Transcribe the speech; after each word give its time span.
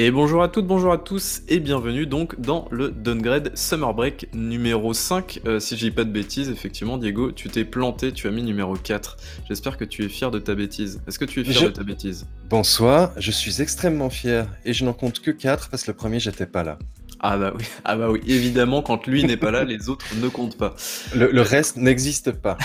Et 0.00 0.12
bonjour 0.12 0.44
à 0.44 0.48
toutes, 0.48 0.68
bonjour 0.68 0.92
à 0.92 0.98
tous, 0.98 1.42
et 1.48 1.58
bienvenue 1.58 2.06
donc 2.06 2.40
dans 2.40 2.68
le 2.70 2.92
Downgrade 2.92 3.50
Summer 3.56 3.92
Break 3.92 4.28
numéro 4.32 4.94
5. 4.94 5.40
Euh, 5.44 5.58
si 5.58 5.76
je 5.76 5.86
dis 5.86 5.90
pas 5.90 6.04
de 6.04 6.12
bêtises, 6.12 6.50
effectivement, 6.50 6.98
Diego, 6.98 7.32
tu 7.32 7.48
t'es 7.48 7.64
planté, 7.64 8.12
tu 8.12 8.28
as 8.28 8.30
mis 8.30 8.44
numéro 8.44 8.74
4. 8.74 9.16
J'espère 9.48 9.76
que 9.76 9.84
tu 9.84 10.04
es 10.04 10.08
fier 10.08 10.30
de 10.30 10.38
ta 10.38 10.54
bêtise. 10.54 11.00
Est-ce 11.08 11.18
que 11.18 11.24
tu 11.24 11.40
es 11.40 11.44
fier 11.44 11.64
de 11.64 11.70
ta 11.70 11.82
bêtise? 11.82 12.28
Bonsoir, 12.48 13.10
je 13.16 13.32
suis 13.32 13.60
extrêmement 13.60 14.08
fier, 14.08 14.46
et 14.64 14.72
je 14.72 14.84
n'en 14.84 14.92
compte 14.92 15.18
que 15.18 15.32
4 15.32 15.68
parce 15.68 15.82
que 15.82 15.90
le 15.90 15.96
premier, 15.96 16.20
j'étais 16.20 16.46
pas 16.46 16.62
là. 16.62 16.78
Ah 17.20 17.36
bah 17.36 17.52
oui, 17.56 17.64
ah 17.84 17.96
bah 17.96 18.10
oui, 18.10 18.20
évidemment, 18.26 18.80
quand 18.80 19.06
lui 19.06 19.24
n'est 19.24 19.36
pas 19.36 19.50
là, 19.50 19.64
les 19.64 19.88
autres 19.88 20.06
ne 20.22 20.28
comptent 20.28 20.56
pas. 20.56 20.74
Le, 21.14 21.40
reste 21.40 21.76
n'existe 21.76 22.30
pas. 22.32 22.56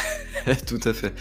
Tout 0.67 0.79
à 0.83 0.93
fait. 0.93 1.13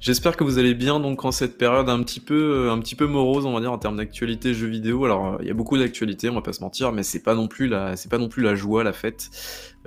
J'espère 0.00 0.36
que 0.36 0.42
vous 0.42 0.58
allez 0.58 0.74
bien 0.74 0.98
donc 0.98 1.24
en 1.24 1.30
cette 1.30 1.56
période 1.56 1.88
un 1.88 2.02
petit 2.02 2.18
peu 2.18 2.70
un 2.72 2.80
petit 2.80 2.96
peu 2.96 3.06
morose 3.06 3.46
on 3.46 3.52
va 3.52 3.60
dire 3.60 3.70
en 3.70 3.78
termes 3.78 3.96
d'actualité 3.96 4.52
jeux 4.52 4.66
vidéo. 4.66 5.04
Alors 5.04 5.38
il 5.40 5.46
y 5.46 5.50
a 5.50 5.54
beaucoup 5.54 5.78
d'actualités, 5.78 6.28
on 6.28 6.34
va 6.34 6.42
pas 6.42 6.52
se 6.52 6.60
mentir, 6.60 6.90
mais 6.90 7.04
c'est 7.04 7.22
pas 7.22 7.36
non 7.36 7.46
plus 7.46 7.68
la 7.68 7.94
c'est 7.94 8.10
pas 8.10 8.18
non 8.18 8.28
plus 8.28 8.42
la 8.42 8.56
joie, 8.56 8.82
la 8.82 8.92
fête. 8.92 9.30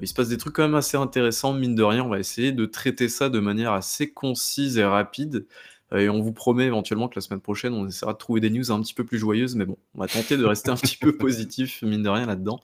Il 0.01 0.07
se 0.07 0.13
passe 0.13 0.29
des 0.29 0.37
trucs 0.37 0.55
quand 0.55 0.63
même 0.63 0.75
assez 0.75 0.95
intéressants 0.95 1.53
mine 1.53 1.75
de 1.75 1.83
rien. 1.83 2.03
On 2.03 2.09
va 2.09 2.19
essayer 2.19 2.53
de 2.53 2.65
traiter 2.65 3.09
ça 3.09 3.27
de 3.27 3.39
manière 3.39 3.73
assez 3.73 4.09
concise 4.09 4.77
et 4.77 4.85
rapide. 4.85 5.47
Et 5.93 6.09
on 6.09 6.21
vous 6.21 6.33
promet 6.33 6.65
éventuellement 6.65 7.07
que 7.07 7.15
la 7.15 7.21
semaine 7.21 7.41
prochaine, 7.41 7.73
on 7.73 7.87
essaiera 7.87 8.13
de 8.13 8.17
trouver 8.17 8.41
des 8.41 8.49
news 8.49 8.71
un 8.71 8.81
petit 8.81 8.93
peu 8.93 9.03
plus 9.03 9.19
joyeuses, 9.19 9.55
mais 9.55 9.65
bon, 9.65 9.77
on 9.93 9.99
va 9.99 10.07
tenter 10.07 10.35
de 10.35 10.45
rester 10.45 10.71
un 10.71 10.75
petit 10.75 10.97
peu 10.97 11.11
positif, 11.17 11.81
mine 11.83 12.03
de 12.03 12.09
rien, 12.09 12.25
là-dedans. 12.25 12.59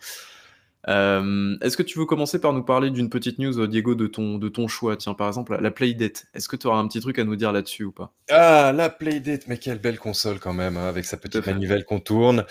Euh, 0.88 1.56
est-ce 1.62 1.78
que 1.78 1.84
tu 1.84 2.00
veux 2.00 2.06
commencer 2.06 2.40
par 2.40 2.54
nous 2.54 2.64
parler 2.64 2.90
d'une 2.90 3.10
petite 3.10 3.38
news, 3.38 3.68
Diego, 3.68 3.94
de 3.94 4.08
ton, 4.08 4.38
de 4.38 4.50
ton 4.50 4.68
choix? 4.68 4.98
Tiens, 4.98 5.14
par 5.14 5.28
exemple, 5.28 5.56
la 5.60 5.72
Playdate. 5.72 6.26
Est-ce 6.34 6.50
que 6.50 6.56
tu 6.56 6.68
auras 6.68 6.80
un 6.80 6.88
petit 6.88 7.00
truc 7.00 7.20
à 7.20 7.24
nous 7.24 7.36
dire 7.36 7.52
là-dessus 7.52 7.84
ou 7.84 7.92
pas? 7.92 8.14
Ah, 8.30 8.72
la 8.76 8.90
Playdate, 8.90 9.48
mais 9.48 9.58
quelle 9.58 9.80
belle 9.80 10.00
console 10.00 10.40
quand 10.40 10.54
même, 10.54 10.78
hein, 10.78 10.88
avec 10.88 11.06
sa 11.06 11.18
petite 11.18 11.46
manivelle 11.46 11.86
qu'on 11.86 12.00
tourne, 12.00 12.46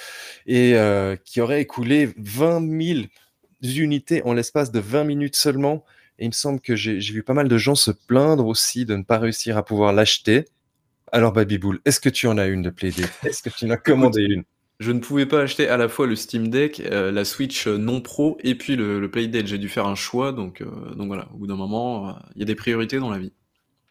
et 0.46 0.76
euh, 0.76 1.16
qui 1.16 1.40
aurait 1.40 1.60
écoulé 1.60 2.10
20 2.16 2.82
000 2.82 3.00
unités 3.62 4.22
en 4.24 4.32
l'espace 4.32 4.70
de 4.70 4.80
20 4.80 5.04
minutes 5.04 5.36
seulement. 5.36 5.84
Et 6.18 6.24
il 6.26 6.28
me 6.28 6.34
semble 6.34 6.60
que 6.60 6.76
j'ai 6.76 6.98
vu 6.98 7.22
pas 7.22 7.34
mal 7.34 7.48
de 7.48 7.58
gens 7.58 7.74
se 7.74 7.90
plaindre 7.90 8.46
aussi 8.46 8.84
de 8.84 8.94
ne 8.94 9.02
pas 9.02 9.18
réussir 9.18 9.56
à 9.56 9.64
pouvoir 9.64 9.92
l'acheter. 9.92 10.44
Alors, 11.12 11.32
Babyboul, 11.32 11.80
est-ce 11.84 12.00
que 12.00 12.08
tu 12.08 12.26
en 12.26 12.38
as 12.38 12.46
une 12.46 12.62
de 12.62 12.70
Playdate? 12.70 13.10
Est-ce 13.24 13.42
que 13.42 13.50
tu 13.50 13.66
en 13.66 13.70
as 13.70 13.76
commandé 13.76 14.22
une? 14.22 14.44
je 14.80 14.92
ne 14.92 14.98
pouvais 14.98 15.26
pas 15.26 15.42
acheter 15.42 15.68
à 15.68 15.76
la 15.76 15.88
fois 15.88 16.06
le 16.06 16.16
Steam 16.16 16.48
Deck, 16.48 16.80
euh, 16.80 17.12
la 17.12 17.26
Switch 17.26 17.66
euh, 17.66 17.76
non 17.76 18.00
pro 18.00 18.38
et 18.42 18.54
puis 18.54 18.76
le, 18.76 18.98
le 18.98 19.10
Playdate. 19.10 19.46
J'ai 19.46 19.58
dû 19.58 19.68
faire 19.68 19.86
un 19.86 19.94
choix, 19.94 20.32
donc, 20.32 20.62
euh, 20.62 20.94
donc 20.94 21.08
voilà, 21.08 21.28
au 21.34 21.36
bout 21.36 21.46
d'un 21.46 21.56
moment, 21.56 22.18
il 22.34 22.40
y 22.40 22.42
a 22.42 22.46
des 22.46 22.54
priorités 22.54 22.98
dans 22.98 23.10
la 23.10 23.18
vie. 23.18 23.32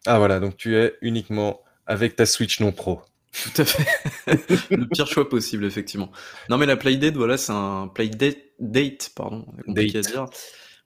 Ah 0.06 0.18
voilà, 0.18 0.40
donc 0.40 0.56
tu 0.56 0.76
es 0.76 0.96
uniquement 1.00 1.62
avec 1.86 2.16
ta 2.16 2.26
Switch 2.26 2.60
non 2.60 2.72
pro. 2.72 3.00
Tout 3.32 3.62
à 3.62 3.64
fait. 3.64 3.86
le 4.76 4.88
pire 4.88 5.06
choix 5.06 5.28
possible, 5.28 5.64
effectivement. 5.64 6.10
Non 6.48 6.58
mais 6.58 6.66
la 6.66 6.76
Playdate, 6.76 7.14
voilà, 7.14 7.36
c'est 7.36 7.52
un 7.52 7.86
Playdate, 7.86 8.38
date, 8.58 9.12
pardon, 9.14 9.46
compliqué 9.64 9.98
à 9.98 10.02
dire. 10.02 10.26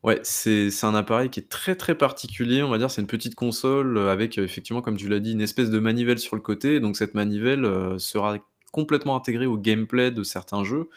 Ouais, 0.05 0.21
c'est 0.23 0.71
un 0.85 0.95
appareil 0.95 1.31
qui 1.31 1.41
est 1.41 1.49
très 1.49 1.75
très 1.75 1.97
particulier, 1.97 2.63
on 2.63 2.69
va 2.69 2.79
dire, 2.79 2.91
c'est 2.91 3.01
une 3.01 3.07
petite 3.07 3.35
console 3.35 3.99
avec 3.99 4.39
effectivement, 4.39 4.83
comme 4.83 4.97
tu 4.97 5.09
l'as 5.09 5.19
dit, 5.19 5.33
une 5.33 5.41
espèce 5.41 5.71
de 5.71 5.79
manivelle 5.79 6.19
sur 6.19 6.37
le 6.37 6.43
côté. 6.43 6.79
Donc 6.79 6.97
cette 6.97 7.15
manivelle 7.15 7.67
sera 7.99 8.39
complètement 8.75 9.17
intégré 9.17 9.47
au 9.47 9.57
gameplay 9.57 10.11
de 10.11 10.23
certains 10.23 10.65
jeux. 10.65 10.91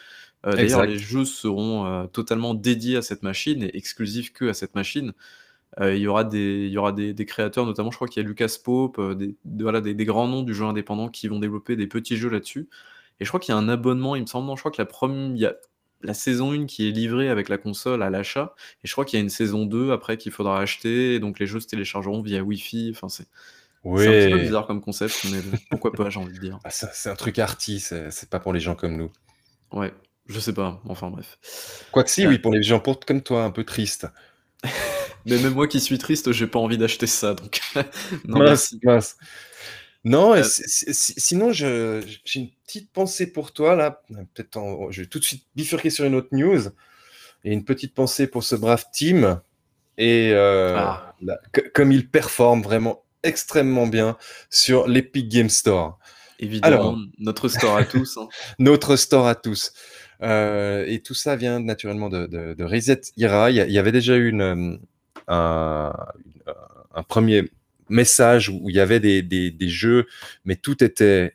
Euh, 0.46 0.52
d'ailleurs, 0.52 0.84
les 0.84 0.98
jeux 0.98 1.24
seront 1.24 1.86
euh, 1.86 2.06
totalement 2.06 2.54
dédiés 2.54 2.96
à 2.96 3.02
cette 3.02 3.22
machine 3.22 3.62
et 3.62 3.76
exclusifs 3.76 4.32
que 4.32 4.48
à 4.48 4.54
cette 4.54 4.74
machine. 4.74 5.12
Euh, 5.80 5.94
il 5.94 6.02
y 6.02 6.08
aura, 6.08 6.24
des, 6.24 6.66
il 6.66 6.72
y 6.72 6.78
aura 6.78 6.92
des, 6.92 7.14
créateurs, 7.26 7.66
notamment 7.66 7.90
je 7.90 7.96
crois 7.96 8.08
qu'il 8.08 8.22
y 8.22 8.26
a 8.26 8.28
Lucas 8.28 8.56
Pope, 8.64 9.00
des, 9.16 9.36
voilà, 9.44 9.80
des, 9.80 9.94
grands 10.04 10.26
noms 10.26 10.42
du 10.42 10.54
jeu 10.54 10.64
indépendant 10.64 11.08
qui 11.08 11.28
vont 11.28 11.38
développer 11.38 11.76
des 11.76 11.86
petits 11.86 12.16
jeux 12.16 12.30
là-dessus. 12.30 12.68
Et 13.20 13.24
je 13.24 13.30
crois 13.30 13.38
qu'il 13.38 13.54
y 13.54 13.56
a 13.56 13.58
un 13.58 13.68
abonnement, 13.68 14.16
il 14.16 14.22
me 14.22 14.26
semble, 14.26 14.46
non, 14.46 14.56
je 14.56 14.62
crois 14.62 14.72
que 14.72 14.80
la 14.80 14.86
première, 14.86 15.30
il 15.36 15.38
y 15.38 15.46
a 15.46 15.54
la 16.02 16.14
saison 16.14 16.52
1 16.52 16.66
qui 16.66 16.88
est 16.88 16.92
livrée 16.92 17.28
avec 17.28 17.48
la 17.48 17.58
console 17.58 18.02
à 18.02 18.10
l'achat, 18.10 18.54
et 18.84 18.88
je 18.88 18.92
crois 18.92 19.04
qu'il 19.04 19.18
y 19.18 19.20
a 19.20 19.22
une 19.22 19.30
saison 19.30 19.66
2 19.66 19.90
après 19.92 20.16
qu'il 20.16 20.32
faudra 20.32 20.60
acheter, 20.60 21.14
et 21.14 21.20
donc 21.20 21.38
les 21.38 21.46
jeux 21.46 21.60
se 21.60 21.66
téléchargeront 21.66 22.22
via 22.22 22.42
Wi-Fi, 22.42 22.92
enfin 22.94 23.08
c'est 23.08 23.26
oui. 23.84 24.06
Un 24.06 24.10
petit 24.10 24.32
peu 24.32 24.40
bizarre 24.40 24.66
comme 24.66 24.80
concept, 24.80 25.24
mais 25.30 25.38
pourquoi 25.70 25.92
pas, 25.92 26.10
j'ai 26.10 26.18
envie 26.18 26.34
de 26.34 26.40
dire. 26.40 26.58
Ah, 26.64 26.70
c'est 26.70 27.08
un 27.08 27.14
truc 27.14 27.38
arty, 27.38 27.80
c'est 27.80 28.30
pas 28.30 28.40
pour 28.40 28.52
les 28.52 28.60
gens 28.60 28.74
comme 28.74 28.96
nous. 28.96 29.10
Ouais, 29.72 29.94
je 30.26 30.40
sais 30.40 30.52
pas, 30.52 30.80
enfin 30.86 31.10
bref. 31.10 31.38
Quoique 31.92 32.10
si, 32.10 32.26
oui, 32.26 32.38
pour 32.38 32.52
les 32.52 32.62
gens 32.62 32.80
pour, 32.80 33.00
comme 33.00 33.22
toi, 33.22 33.44
un 33.44 33.50
peu 33.50 33.64
triste. 33.64 34.06
mais 35.26 35.38
même 35.38 35.54
moi 35.54 35.68
qui 35.68 35.80
suis 35.80 35.98
triste, 35.98 36.32
j'ai 36.32 36.46
pas 36.46 36.58
envie 36.58 36.78
d'acheter 36.78 37.06
ça, 37.06 37.34
donc. 37.34 37.60
non, 38.24 38.40
mince, 38.40 38.74
mince. 38.82 39.16
Non, 40.08 40.34
euh, 40.34 40.42
sinon, 40.42 41.52
j'ai 41.52 42.00
une 42.34 42.48
petite 42.66 42.90
pensée 42.92 43.30
pour 43.30 43.52
toi, 43.52 43.76
là. 43.76 44.00
Peut-être 44.34 44.58
je 44.90 45.02
vais 45.02 45.06
tout 45.06 45.18
de 45.18 45.24
suite 45.24 45.44
bifurquer 45.54 45.90
sur 45.90 46.04
une 46.06 46.14
autre 46.14 46.28
news. 46.32 46.68
Et 47.44 47.52
une 47.52 47.64
petite 47.64 47.94
pensée 47.94 48.26
pour 48.26 48.42
ce 48.42 48.56
brave 48.56 48.86
team. 48.92 49.40
Et 49.98 50.30
euh, 50.32 50.76
ah. 50.78 51.14
comme 51.74 51.92
il 51.92 52.08
performe 52.08 52.62
vraiment 52.62 53.04
extrêmement 53.22 53.86
bien 53.86 54.16
sur 54.48 54.88
l'Epic 54.88 55.28
Game 55.28 55.50
Store. 55.50 55.98
Évidemment, 56.38 56.96
notre 57.18 57.48
store 57.48 57.76
à 57.76 57.84
tous. 57.84 58.16
Hein. 58.16 58.28
notre 58.58 58.96
store 58.96 59.26
à 59.26 59.34
tous. 59.34 59.72
Euh, 60.22 60.84
et 60.86 61.00
tout 61.00 61.14
ça 61.14 61.36
vient 61.36 61.60
naturellement 61.60 62.08
de, 62.08 62.26
de, 62.26 62.64
Reset 62.64 63.00
Ira. 63.16 63.50
Il 63.50 63.56
y, 63.56 63.78
avait 63.78 63.92
déjà 63.92 64.16
eu 64.16 64.30
une, 64.30 64.80
un, 65.26 65.92
premier 67.08 67.50
message 67.88 68.48
où 68.48 68.68
il 68.68 68.76
y 68.76 68.80
avait 68.80 69.00
des, 69.00 69.22
des, 69.22 69.68
jeux, 69.68 70.06
mais 70.44 70.56
tout 70.56 70.82
était 70.82 71.34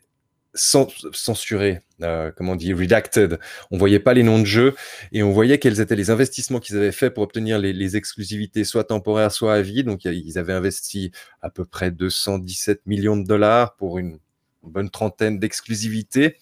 censuré, 0.56 1.81
euh, 2.03 2.31
comment 2.36 2.52
on 2.52 2.56
dit, 2.56 2.74
redacted. 2.74 3.40
On 3.72 3.78
voyait 3.78 4.00
pas 4.00 4.14
les 4.14 4.24
noms 4.24 4.40
de 4.40 4.46
jeux 4.46 4.75
et 5.12 5.24
on 5.24 5.31
voyait 5.31 5.58
quels 5.58 5.80
étaient 5.80 5.96
les 5.96 6.12
investissements 6.12 6.59
qu'ils 6.59 6.78
avaient 6.78 6.92
fait 6.92 7.09
pour 7.09 7.24
obtenir 7.24 7.58
les, 7.59 7.97
exclusivités, 7.97 8.63
soit 8.63 8.84
temporaires, 8.84 9.31
soit 9.31 9.56
à 9.56 9.62
vie. 9.62 9.84
Donc 9.84 10.06
ils 10.06 10.38
avaient 10.38 10.53
investi 10.53 11.12
à 11.42 11.50
peu 11.50 11.66
près 11.66 11.92
217 11.92 12.81
millions 12.86 13.18
de 13.18 13.25
dollars 13.25 13.75
pour 13.75 13.97
une 13.97 14.19
bonne 14.62 14.90
trentaine 14.90 15.40
d'exclusivités. 15.40 16.38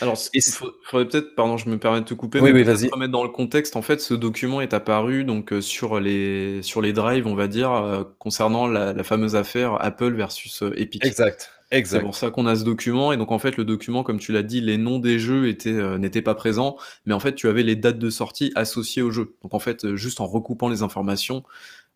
Alors, 0.00 0.18
il 0.32 0.42
faudrait 0.42 1.06
peut-être, 1.06 1.34
pardon, 1.34 1.56
je 1.56 1.68
me 1.68 1.78
permets 1.78 2.00
de 2.00 2.06
te 2.06 2.14
couper, 2.14 2.40
oui, 2.40 2.52
mais 2.52 2.68
oui, 2.68 2.88
remettre 2.90 3.12
dans 3.12 3.22
le 3.22 3.28
contexte. 3.28 3.76
En 3.76 3.82
fait, 3.82 4.00
ce 4.00 4.14
document 4.14 4.60
est 4.60 4.74
apparu 4.74 5.24
donc 5.24 5.52
euh, 5.52 5.60
sur 5.60 6.00
les 6.00 6.62
sur 6.62 6.80
les 6.80 6.92
drives, 6.92 7.26
on 7.26 7.34
va 7.34 7.48
dire, 7.48 7.72
euh, 7.72 8.04
concernant 8.18 8.66
la, 8.66 8.92
la, 8.92 9.04
fameuse 9.04 9.36
affaire 9.36 9.76
Apple 9.80 10.14
versus 10.14 10.62
Epic. 10.76 11.04
Exact. 11.04 11.50
C'est 11.84 12.00
pour 12.00 12.14
ça 12.14 12.30
qu'on 12.30 12.46
a 12.46 12.56
ce 12.56 12.64
document. 12.64 13.12
Et 13.12 13.16
donc, 13.16 13.32
en 13.32 13.38
fait, 13.38 13.56
le 13.56 13.64
document, 13.64 14.02
comme 14.02 14.18
tu 14.18 14.32
l'as 14.32 14.42
dit, 14.42 14.60
les 14.60 14.76
noms 14.76 14.98
des 14.98 15.18
jeux 15.18 15.48
étaient, 15.48 15.70
euh, 15.70 15.98
n'étaient 15.98 16.22
pas 16.22 16.34
présents. 16.34 16.76
Mais 17.06 17.14
en 17.14 17.20
fait, 17.20 17.34
tu 17.34 17.48
avais 17.48 17.62
les 17.62 17.76
dates 17.76 17.98
de 17.98 18.10
sortie 18.10 18.52
associées 18.54 19.02
au 19.02 19.10
jeu. 19.10 19.36
Donc, 19.42 19.54
en 19.54 19.58
fait, 19.58 19.84
euh, 19.84 19.96
juste 19.96 20.20
en 20.20 20.26
recoupant 20.26 20.68
les 20.68 20.82
informations, 20.82 21.44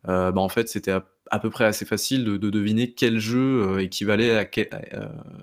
euh, 0.08 0.32
bah, 0.32 0.40
en 0.40 0.48
fait, 0.48 0.68
c'était 0.68 0.92
à, 0.92 1.38
peu 1.40 1.50
près 1.50 1.64
assez 1.64 1.84
facile 1.84 2.24
de, 2.24 2.36
deviner 2.50 2.92
quel 2.92 3.18
jeu 3.18 3.80
équivalait 3.80 4.36
à 4.36 4.42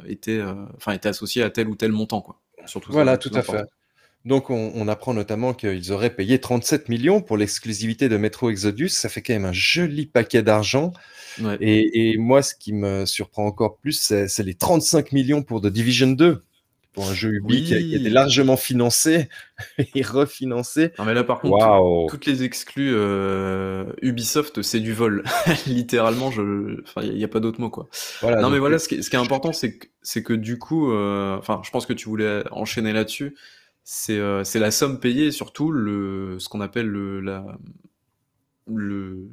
était, 0.08 0.42
enfin, 0.78 0.94
était 0.94 1.10
associé 1.10 1.44
à 1.44 1.50
tel 1.50 1.68
ou 1.68 1.76
tel 1.76 1.92
montant. 1.92 2.22
Quoi. 2.22 2.40
Surtout 2.66 2.92
voilà, 2.92 3.18
tout 3.18 3.32
à 3.34 3.42
fait. 3.42 3.64
Donc, 4.26 4.50
on, 4.50 4.88
apprend 4.88 5.14
notamment 5.14 5.54
qu'ils 5.54 5.92
auraient 5.92 6.16
payé 6.16 6.40
37 6.40 6.88
millions 6.88 7.22
pour 7.22 7.36
l'exclusivité 7.36 8.08
de 8.08 8.16
Metro 8.16 8.50
Exodus. 8.50 8.88
Ça 8.88 9.10
fait 9.10 9.22
quand 9.22 9.34
même 9.34 9.44
un 9.44 9.52
joli 9.52 10.06
paquet 10.06 10.42
d'argent. 10.42 10.94
Et, 11.60 12.16
moi, 12.18 12.42
ce 12.42 12.56
qui 12.56 12.72
me 12.72 13.06
surprend 13.06 13.46
encore 13.46 13.78
plus, 13.78 14.14
c'est 14.28 14.44
les 14.44 14.54
35 14.54 15.12
millions 15.12 15.44
pour 15.44 15.60
The 15.60 15.68
Division 15.68 16.08
2, 16.08 16.42
pour 16.94 17.10
un 17.10 17.14
jeu 17.14 17.34
Ubi 17.34 17.64
qui, 17.64 17.74
a, 17.74 17.80
été 17.80 18.10
largement 18.10 18.58
financé 18.58 19.30
et 19.96 20.02
refinancé. 20.02 20.92
Non, 21.00 21.06
mais 21.06 21.14
là, 21.14 21.24
par 21.24 21.40
contre, 21.40 22.08
toutes 22.10 22.26
les 22.26 22.44
exclus 22.44 22.94
euh, 22.94 23.86
Ubisoft, 24.02 24.62
c'est 24.62 24.80
du 24.80 24.94
vol. 24.94 25.24
Littéralement, 25.68 26.32
il 27.02 27.16
n'y 27.16 27.24
a, 27.24 27.28
pas 27.28 27.40
d'autre 27.40 27.60
mot. 27.60 27.70
Quoi. 27.70 27.90
non, 28.24 28.50
mais 28.50 28.60
voilà, 28.60 28.80
ce 28.80 28.88
qui, 28.88 28.96
est 28.96 29.16
important, 29.16 29.52
c'est 29.54 29.78
que, 29.78 30.20
que 30.20 30.34
du 30.34 30.60
coup, 30.60 30.92
euh, 30.92 31.38
enfin, 31.38 31.62
je 31.64 31.72
pense 31.72 31.86
que 31.86 31.94
tu 31.94 32.08
voulais 32.08 32.44
enchaîner 32.52 32.94
là-dessus 32.94 33.36
euh, 34.10 34.44
c'est 34.44 34.60
la 34.60 34.72
somme 34.72 35.00
payée, 35.00 35.32
surtout 35.32 35.72
le, 35.72 36.38
ce 36.40 36.48
qu'on 36.50 36.62
appelle 36.62 36.88
le, 36.88 37.20
la, 37.20 37.46
le, 38.68 39.28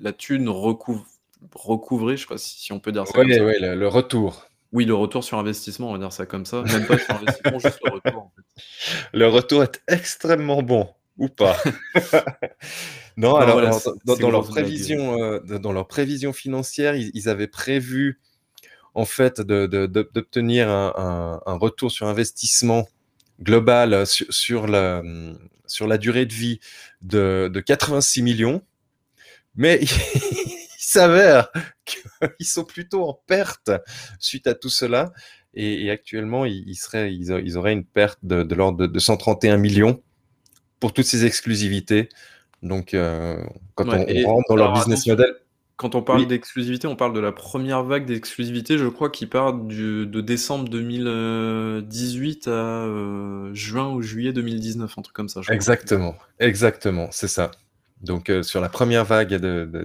la 0.00 0.12
thune 0.12 0.48
recouvrée, 0.48 2.16
je 2.16 2.22
sais 2.22 2.28
pas 2.28 2.38
si, 2.38 2.72
on 2.72 2.80
peut 2.80 2.92
dire 2.92 3.06
ça. 3.06 3.18
Oui, 3.18 3.26
oui, 3.40 3.54
le, 3.60 3.86
retour. 3.88 4.46
Oui, 4.72 4.86
le 4.86 4.94
retour 4.94 5.22
sur 5.22 5.38
investissement, 5.38 5.90
on 5.90 5.92
va 5.92 5.98
dire 5.98 6.12
ça 6.12 6.24
comme 6.24 6.46
ça. 6.46 6.62
Même 6.62 6.86
pas 6.86 6.98
sur 6.98 7.14
investissement, 7.14 7.58
juste 7.58 7.80
le 7.84 7.92
retour. 7.92 8.16
En 8.16 8.32
fait. 8.34 9.08
Le 9.12 9.26
retour 9.28 9.62
est 9.62 9.82
extrêmement 9.86 10.62
bon, 10.62 10.88
ou 11.18 11.28
pas? 11.28 11.56
non, 13.16 13.36
alors, 13.36 13.56
dans, 14.04 14.30
leur 14.30 14.46
prévision, 14.48 15.22
euh, 15.22 15.40
dans 15.40 15.72
leur 15.72 15.86
prévision 15.86 16.32
financière, 16.32 16.94
ils, 16.96 17.28
avaient 17.28 17.48
prévu 17.48 18.20
en 18.94 19.04
fait 19.04 19.40
d'obtenir 19.40 20.70
un, 20.70 21.40
un, 21.44 21.56
retour 21.56 21.90
sur 21.90 22.06
investissement 22.06 22.88
global 23.42 23.92
euh, 23.92 24.04
sur, 24.06 24.66
la, 24.66 25.02
sur 25.66 25.86
la 25.86 25.98
durée 25.98 26.26
de 26.26 26.32
vie 26.32 26.60
de, 27.02 27.62
86 27.64 28.22
millions, 28.22 28.62
mais 29.54 29.80
s'avère 30.92 31.48
qu'ils 32.38 32.46
sont 32.46 32.64
plutôt 32.64 33.04
en 33.04 33.20
perte 33.26 33.70
suite 34.18 34.46
à 34.46 34.54
tout 34.54 34.68
cela. 34.68 35.12
Et, 35.54 35.90
actuellement, 35.90 36.46
ils, 36.46 36.74
seraient, 36.76 37.12
ils, 37.14 37.58
auraient 37.58 37.74
une 37.74 37.84
perte 37.84 38.18
de, 38.22 38.54
l'ordre 38.54 38.86
de, 38.86 38.98
131 38.98 39.58
millions 39.58 40.02
pour 40.80 40.94
toutes 40.94 41.04
ces 41.04 41.26
exclusivités. 41.26 42.08
Donc, 42.62 42.94
euh, 42.94 43.36
quand 43.74 43.86
on, 43.86 44.26
rentre 44.26 44.48
dans 44.48 44.56
leur 44.56 44.72
business 44.72 45.06
model. 45.06 45.34
Quand 45.76 45.94
on 45.94 46.02
parle 46.02 46.26
d'exclusivité, 46.26 46.86
on 46.86 46.96
parle 46.96 47.12
de 47.12 47.20
la 47.20 47.32
première 47.32 47.82
vague 47.82 48.06
d'exclusivité, 48.06 48.78
je 48.78 48.86
crois, 48.86 49.10
qui 49.10 49.26
part 49.26 49.52
de 49.52 50.20
décembre 50.20 50.68
2018 50.68 52.46
à 52.46 52.50
euh, 52.50 53.52
juin 53.52 53.90
ou 53.90 54.00
juillet 54.00 54.32
2019, 54.32 54.96
un 54.96 55.02
truc 55.02 55.14
comme 55.14 55.28
ça. 55.28 55.40
exactement, 55.50 56.14
exactement, 56.38 57.08
c'est 57.10 57.28
ça. 57.28 57.50
Donc, 58.02 58.30
euh, 58.30 58.42
sur 58.42 58.60
la 58.60 58.68
première 58.68 59.04
vague 59.04 59.34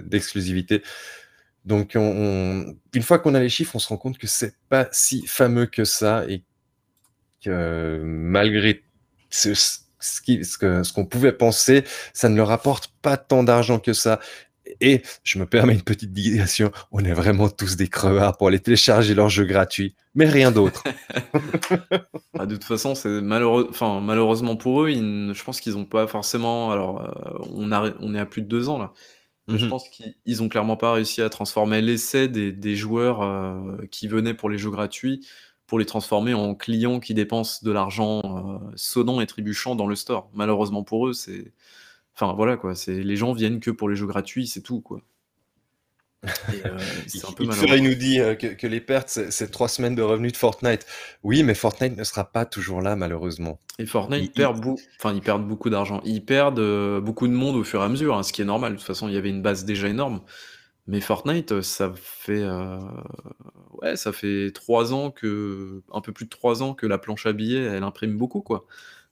d'exclusivité. 0.08 0.82
Donc, 1.64 1.92
on, 1.96 2.74
une 2.94 3.02
fois 3.02 3.18
qu'on 3.18 3.34
a 3.34 3.40
les 3.40 3.48
chiffres, 3.48 3.76
on 3.76 3.78
se 3.78 3.88
rend 3.88 3.96
compte 3.96 4.18
que 4.18 4.26
c'est 4.26 4.54
pas 4.68 4.88
si 4.92 5.26
fameux 5.26 5.66
que 5.66 5.84
ça 5.84 6.24
et 6.28 6.42
que 7.44 8.00
malgré 8.02 8.82
ce, 9.30 9.52
qu'on 10.92 11.04
pouvait 11.04 11.32
penser, 11.32 11.84
ça 12.12 12.28
ne 12.28 12.36
leur 12.36 12.50
apporte 12.50 12.92
pas 13.02 13.16
tant 13.16 13.42
d'argent 13.42 13.78
que 13.78 13.92
ça. 13.92 14.20
Et 14.80 15.02
je 15.24 15.38
me 15.38 15.46
permets 15.46 15.74
une 15.74 15.82
petite 15.82 16.12
digression, 16.12 16.70
on 16.92 17.04
est 17.04 17.12
vraiment 17.12 17.48
tous 17.48 17.76
des 17.76 17.88
crevards 17.88 18.36
pour 18.36 18.48
aller 18.48 18.60
télécharger 18.60 19.14
leurs 19.14 19.28
jeux 19.28 19.44
gratuits, 19.44 19.94
mais 20.14 20.26
rien 20.26 20.50
d'autre. 20.50 20.84
Ah, 22.38 22.46
de 22.46 22.54
toute 22.54 22.64
façon, 22.64 22.94
c'est 22.94 23.20
malheureux... 23.20 23.66
enfin, 23.70 24.00
malheureusement 24.00 24.54
pour 24.54 24.84
eux, 24.84 24.90
je 24.90 25.44
pense 25.44 25.60
qu'ils 25.60 25.72
n'ont 25.72 25.84
pas 25.84 26.06
forcément. 26.06 26.70
Alors, 26.70 27.02
euh, 27.02 27.46
on, 27.50 27.72
on 27.72 28.14
est 28.14 28.18
à 28.18 28.26
plus 28.26 28.42
de 28.42 28.46
deux 28.46 28.68
ans 28.68 28.78
là. 28.78 28.92
Je 29.48 29.64
mmh 29.64 29.68
pense 29.70 29.88
qu'ils 29.88 30.42
ont 30.42 30.48
clairement 30.50 30.76
pas 30.76 30.92
réussi 30.92 31.22
à 31.22 31.30
transformer 31.30 31.80
l'essai 31.80 32.28
des, 32.28 32.76
joueurs 32.76 33.22
euh, 33.22 33.78
qui 33.90 34.06
venaient 34.06 34.34
pour 34.34 34.50
les 34.50 34.58
jeux 34.58 34.70
gratuits 34.70 35.26
pour 35.68 35.78
les 35.78 35.84
transformer 35.84 36.34
en 36.34 36.54
clients 36.54 36.98
qui 36.98 37.14
dépensent 37.14 37.60
de 37.62 37.70
l'argent 37.70 38.22
euh, 38.24 38.72
sonnant 38.74 39.20
et 39.20 39.26
trébuchant 39.26 39.76
dans 39.76 39.86
le 39.86 39.94
store. 39.94 40.30
Malheureusement 40.32 40.82
pour 40.82 41.06
eux, 41.06 41.12
c'est 41.12 41.52
Enfin 42.20 42.32
voilà 42.32 42.56
quoi, 42.56 42.74
c'est 42.74 43.00
les 43.00 43.14
gens 43.14 43.32
viennent 43.32 43.60
que 43.60 43.70
pour 43.70 43.88
les 43.88 43.94
jeux 43.94 44.06
gratuits, 44.06 44.48
c'est 44.48 44.60
tout 44.60 44.80
quoi. 44.80 45.00
Euh, 46.66 47.76
il 47.76 47.82
nous 47.84 47.94
dit 47.94 48.18
euh, 48.18 48.34
que, 48.34 48.66
les 48.66 48.80
pertes, 48.80 49.08
c'est 49.30 49.50
trois 49.52 49.68
semaines 49.68 49.94
de 49.94 50.02
revenus 50.02 50.32
de 50.32 50.36
Fortnite. 50.36 50.84
Oui, 51.22 51.44
mais 51.44 51.54
Fortnite 51.54 51.96
ne 51.96 52.02
sera 52.02 52.24
pas 52.24 52.44
toujours 52.44 52.82
là, 52.82 52.96
malheureusement. 52.96 53.60
Et 53.78 53.86
Fortnite 53.86 54.24
il, 54.24 54.30
perd, 54.32 54.58
enfin, 54.98 55.14
ils 55.14 55.20
perdent 55.20 55.46
beaucoup 55.46 55.70
d'argent. 55.70 56.00
Ils 56.04 56.24
perdent 56.24 56.58
euh, 56.58 57.00
beaucoup 57.00 57.28
de 57.28 57.32
monde 57.32 57.54
au 57.54 57.62
fur 57.62 57.80
et 57.82 57.84
à 57.84 57.88
mesure, 57.88 58.16
hein, 58.16 58.24
ce 58.24 58.32
qui 58.32 58.42
est 58.42 58.46
normal. 58.46 58.72
De 58.72 58.78
toute 58.78 58.86
façon, 58.86 59.06
il 59.06 59.14
y 59.14 59.16
avait 59.16 59.30
une 59.30 59.42
base 59.42 59.64
déjà 59.64 59.86
énorme. 59.88 60.22
Mais 60.88 61.00
Fortnite, 61.00 61.62
ça 61.62 61.92
fait, 61.94 62.44
ouais, 63.80 63.94
ça 63.94 64.12
fait 64.12 64.50
trois 64.52 64.92
ans 64.92 65.12
que, 65.12 65.82
un 65.92 66.00
peu 66.00 66.12
plus 66.12 66.24
de 66.24 66.30
trois 66.30 66.64
ans 66.64 66.74
que 66.74 66.86
la 66.86 66.98
planche 66.98 67.26
à 67.26 67.32
billets, 67.32 67.62
elle 67.62 67.84
imprime 67.84 68.16
beaucoup, 68.16 68.40
quoi. 68.40 68.66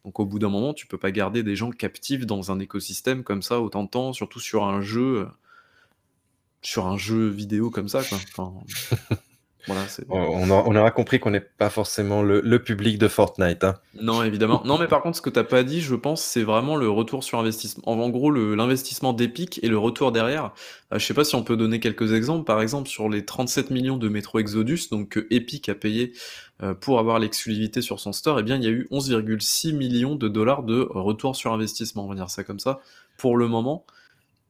Donc 0.06 0.20
au 0.20 0.24
bout 0.24 0.38
d'un 0.38 0.48
moment, 0.48 0.72
tu 0.72 0.86
peux 0.86 0.98
pas 0.98 1.10
garder 1.10 1.42
des 1.42 1.56
gens 1.56 1.72
captifs 1.72 2.26
dans 2.26 2.52
un 2.52 2.60
écosystème 2.60 3.24
comme 3.24 3.42
ça 3.42 3.60
autant 3.60 3.82
de 3.82 3.88
temps, 3.88 4.12
surtout 4.12 4.38
sur 4.38 4.62
un 4.62 4.80
jeu, 4.80 5.26
sur 6.62 6.86
un 6.86 6.96
jeu 6.96 7.26
vidéo 7.26 7.70
comme 7.70 7.88
ça. 7.88 8.02
Quoi. 8.04 8.54
On, 10.08 10.50
aura 10.50 10.90
compris 10.90 11.18
qu'on 11.18 11.30
n'est 11.30 11.40
pas 11.40 11.70
forcément 11.70 12.22
le, 12.22 12.58
public 12.58 12.98
de 12.98 13.08
Fortnite. 13.08 13.64
Hein. 13.64 13.74
Non, 14.00 14.22
évidemment. 14.22 14.62
Non, 14.64 14.78
mais 14.78 14.86
par 14.86 15.02
contre, 15.02 15.16
ce 15.16 15.22
que 15.22 15.30
tu 15.30 15.38
n'as 15.38 15.44
pas 15.44 15.62
dit, 15.62 15.80
je 15.80 15.94
pense, 15.94 16.22
c'est 16.22 16.42
vraiment 16.42 16.76
le 16.76 16.88
retour 16.88 17.24
sur 17.24 17.38
investissement. 17.38 17.82
En, 17.86 18.08
gros, 18.10 18.30
l'investissement 18.30 19.12
d'Epic 19.12 19.60
et 19.62 19.68
le 19.68 19.78
retour 19.78 20.12
derrière. 20.12 20.52
Je 20.90 20.96
euh, 20.96 20.98
je 20.98 21.06
sais 21.06 21.14
pas 21.14 21.24
si 21.24 21.34
on 21.34 21.42
peut 21.42 21.56
donner 21.56 21.80
quelques 21.80 22.12
exemples. 22.12 22.44
Par 22.44 22.60
exemple, 22.60 22.88
sur 22.88 23.08
les 23.08 23.24
37 23.24 23.70
millions 23.70 23.96
de 23.96 24.08
Metro 24.08 24.38
Exodus, 24.38 24.88
donc 24.90 25.08
que 25.08 25.26
Epic 25.30 25.68
a 25.68 25.74
payé 25.74 26.12
euh, 26.62 26.74
pour 26.74 26.98
avoir 26.98 27.18
l'exclusivité 27.18 27.82
sur 27.82 28.00
son 28.00 28.12
store, 28.12 28.40
eh 28.40 28.42
bien, 28.42 28.56
il 28.56 28.64
y 28.64 28.66
a 28.66 28.70
eu 28.70 28.86
11,6 28.90 29.74
millions 29.74 30.14
de 30.14 30.28
dollars 30.28 30.62
de 30.62 30.86
retour 30.90 31.36
sur 31.36 31.52
investissement, 31.52 32.04
on 32.04 32.08
va 32.08 32.14
dire 32.14 32.30
ça 32.30 32.44
comme 32.44 32.60
ça, 32.60 32.80
pour 33.18 33.36
le 33.36 33.48
moment. 33.48 33.84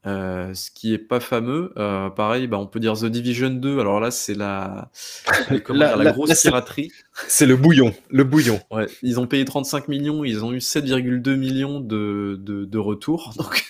Euh, 0.07 0.55
ce 0.55 0.71
qui 0.71 0.95
est 0.95 0.99
pas 0.99 1.19
fameux. 1.19 1.73
Euh, 1.77 2.11
pareil, 2.11 2.47
bah, 2.47 2.59
on 2.59 2.67
peut 2.67 2.79
dire 2.79 2.95
The 2.95 3.07
Division 3.07 3.51
2. 3.51 3.81
Alors 3.81 3.99
là, 3.99 4.13
c'est 4.13 4.35
la, 4.35 4.91
la, 5.69 6.13
grosse 6.13 6.41
piraterie. 6.41 6.93
C'est 7.27 7.47
le 7.47 7.57
bouillon, 7.57 7.93
le 8.11 8.23
bouillon. 8.23 8.61
Ouais, 8.71 8.87
ils 9.03 9.19
ont 9.19 9.27
payé 9.27 9.45
35 9.45 9.89
millions, 9.89 10.23
ils 10.23 10.45
ont 10.45 10.53
eu 10.53 10.59
7,2 10.59 11.35
millions 11.35 11.81
de, 11.81 12.39
de, 12.41 12.65
de 12.65 12.79
retours. 12.79 13.35
Donc 13.39 13.65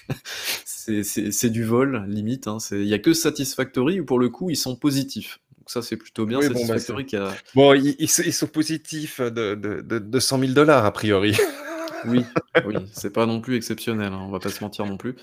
c'est 1.02 1.50
du 1.50 1.64
vol, 1.64 2.04
limite. 2.06 2.48
Hein. 2.48 2.58
Il 2.70 2.84
y 2.84 2.94
a 2.94 2.98
que 2.98 3.14
Satisfactory 3.14 4.00
où 4.00 4.04
pour 4.04 4.18
le 4.18 4.28
coup, 4.28 4.50
ils 4.50 4.56
sont 4.56 4.76
positifs. 4.76 5.40
Donc 5.58 5.70
ça, 5.70 5.80
c'est 5.80 5.96
plutôt 5.96 6.26
bien. 6.26 6.38
Bah, 6.40 6.48
Satisfactory 6.48 7.06
qui 7.06 7.16
a... 7.16 7.32
Bon, 7.54 7.72
ils, 7.72 7.96
ils, 7.98 8.08
sont 8.08 8.46
positifs 8.46 9.22
de, 9.22 9.54
de, 9.54 9.80
de 9.80 10.20
100 10.20 10.38
000 10.40 10.52
dollars 10.52 10.84
a 10.84 10.92
priori. 10.92 11.34
oui, 12.06 12.24
oui, 12.64 12.74
c'est 12.92 13.12
pas 13.12 13.26
non 13.26 13.40
plus 13.40 13.56
exceptionnel, 13.56 14.12
hein, 14.12 14.20
on 14.22 14.30
va 14.30 14.38
pas 14.38 14.48
se 14.48 14.62
mentir 14.62 14.86
non 14.86 14.96
plus. 14.96 15.16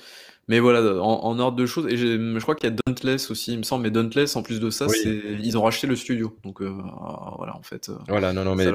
Mais 0.50 0.60
voilà, 0.60 0.82
en, 1.02 1.40
ordre 1.40 1.58
de 1.58 1.66
choses, 1.66 1.88
et 1.88 1.96
je 1.96 2.40
crois 2.40 2.56
qu'il 2.56 2.70
y 2.70 2.74
a 2.74 2.76
Dauntless 2.86 3.32
aussi, 3.32 3.54
il 3.54 3.60
me 3.60 3.64
semble, 3.64 3.84
mais 3.84 3.92
Dauntless, 3.92 4.36
en 4.36 4.44
plus 4.44 4.60
de 4.60 4.70
ça, 4.70 4.90
c'est 4.90 5.22
ils 5.42 5.58
ont 5.58 5.64
racheté 5.64 5.88
le 5.88 5.96
studio. 5.96 6.38
Donc 6.44 6.62
euh, 6.62 6.70
voilà, 7.38 7.56
en 7.56 7.64
fait. 7.64 7.90
Euh, 7.90 7.98
voilà, 8.10 8.34
non, 8.34 8.44
non, 8.44 8.56
mais, 8.56 8.66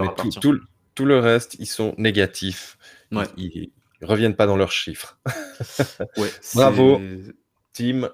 tout, 0.41 0.59
tout, 0.95 1.05
le 1.05 1.19
reste, 1.19 1.57
ils 1.59 1.67
sont 1.67 1.95
négatifs. 1.99 2.79
Ouais. 3.13 3.27
Ils, 3.37 3.71
reviennent 4.01 4.37
pas 4.37 4.47
dans 4.47 4.57
leurs 4.57 4.73
chiffres. 4.73 5.19
ouais, 6.17 6.31
bravo, 6.55 7.01
Tim. 7.75 8.09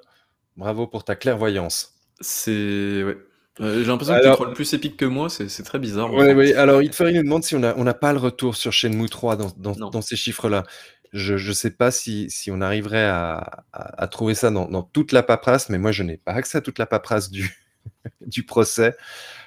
Bravo 0.56 0.86
pour 0.86 1.04
ta 1.04 1.14
clairvoyance. 1.14 1.94
C'est. 2.20 3.04
Ouais. 3.04 3.18
Euh, 3.60 3.80
j'ai 3.80 3.86
l'impression 3.86 4.14
que 4.14 4.36
tu 4.36 4.44
le 4.46 4.52
plus 4.52 4.72
épique 4.74 4.96
que 4.96 5.04
moi, 5.04 5.28
c'est 5.28 5.62
très 5.62 5.78
bizarre. 5.78 6.12
Oui, 6.12 6.32
oui. 6.32 6.54
Alors, 6.54 6.82
Itfari 6.82 7.14
nous 7.14 7.22
demande 7.22 7.44
si 7.44 7.54
on 7.54 7.60
n'a 7.60 7.74
on 7.76 7.86
a 7.86 7.94
pas 7.94 8.12
le 8.12 8.18
retour 8.18 8.56
sur 8.56 8.72
Shenmue 8.72 9.08
3 9.08 9.36
dans, 9.36 9.52
dans, 9.56 9.90
dans 9.90 10.02
ces 10.02 10.16
chiffres-là. 10.16 10.64
Je 11.12 11.34
ne 11.34 11.52
sais 11.52 11.70
pas 11.70 11.92
si, 11.92 12.28
si, 12.28 12.50
on 12.50 12.60
arriverait 12.60 13.04
à, 13.04 13.64
à, 13.72 14.08
trouver 14.08 14.34
ça 14.34 14.50
dans, 14.50 14.66
dans, 14.66 14.82
toute 14.82 15.12
la 15.12 15.22
paperasse, 15.22 15.68
mais 15.68 15.78
moi, 15.78 15.92
je 15.92 16.02
n'ai 16.02 16.16
pas 16.16 16.32
accès 16.32 16.58
à 16.58 16.60
toute 16.60 16.80
la 16.80 16.86
paperasse 16.86 17.30
du, 17.30 17.56
du 18.26 18.42
procès. 18.42 18.96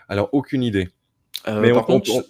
Alors, 0.07 0.30
aucune 0.31 0.63
idée. 0.63 0.88
Euh, 1.50 1.60
mais 1.60 1.74
par 1.74 1.83
on, 1.89 2.00
contre, 2.00 2.12
on, 2.12 2.21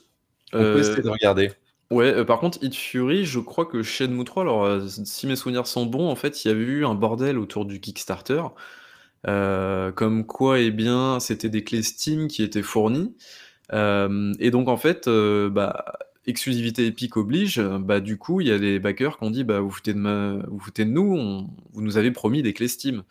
peut 0.51 0.57
euh, 0.57 0.79
essayer 0.79 1.03
de 1.03 1.09
regarder. 1.09 1.51
Ouais, 1.91 2.25
par 2.25 2.39
contre, 2.39 2.57
Hit 2.63 2.75
Fury, 2.75 3.25
je 3.25 3.39
crois 3.39 3.67
que 3.67 3.83
Shenmue 3.83 4.23
3, 4.23 4.41
alors 4.41 4.81
si 4.87 5.27
mes 5.27 5.35
souvenirs 5.35 5.67
sont 5.67 5.85
bons, 5.85 6.09
en 6.09 6.15
fait, 6.15 6.43
il 6.43 6.47
y 6.47 6.51
avait 6.51 6.63
eu 6.63 6.85
un 6.85 6.95
bordel 6.95 7.37
autour 7.37 7.65
du 7.65 7.79
Kickstarter. 7.79 8.41
Euh, 9.27 9.91
comme 9.91 10.25
quoi, 10.25 10.59
eh 10.59 10.71
bien, 10.71 11.19
c'était 11.19 11.49
des 11.49 11.63
clés 11.63 11.83
Steam 11.83 12.27
qui 12.27 12.43
étaient 12.43 12.61
fournies. 12.63 13.15
Euh, 13.73 14.33
et 14.39 14.51
donc, 14.51 14.67
en 14.69 14.77
fait, 14.77 15.07
euh, 15.07 15.49
bah, 15.49 15.85
exclusivité 16.25 16.87
Epic 16.87 17.17
oblige, 17.17 17.59
bah, 17.59 17.99
du 17.99 18.17
coup, 18.17 18.41
il 18.41 18.47
y 18.47 18.51
a 18.51 18.59
des 18.59 18.79
backers 18.79 19.17
qui 19.17 19.23
ont 19.25 19.31
dit 19.31 19.43
bah, 19.43 19.59
vous, 19.59 19.69
foutez 19.71 19.93
de 19.93 19.99
nous, 20.89 21.47
vous 21.73 21.81
nous 21.81 21.97
avez 21.97 22.11
promis 22.11 22.41
des 22.41 22.53
clés 22.53 22.67
Steam. 22.67 23.03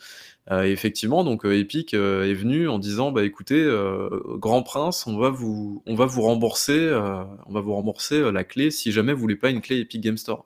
effectivement, 0.50 1.24
donc 1.24 1.44
Epic 1.44 1.94
est 1.94 2.34
venu 2.34 2.68
en 2.68 2.78
disant 2.78 3.10
bah 3.12 3.24
écoutez, 3.24 3.66
Grand 4.38 4.62
Prince, 4.62 5.06
on 5.06 5.18
va 5.18 5.30
vous, 5.30 5.82
on 5.86 5.94
va 5.94 6.06
vous 6.06 6.22
rembourser, 6.22 6.92
on 7.46 7.52
va 7.52 7.60
vous 7.60 7.74
rembourser 7.74 8.30
la 8.30 8.44
clé 8.44 8.70
si 8.70 8.92
jamais 8.92 9.12
vous 9.12 9.20
voulez 9.20 9.36
pas 9.36 9.50
une 9.50 9.60
clé 9.60 9.80
Epic 9.80 10.00
Game 10.02 10.18
Store. 10.18 10.44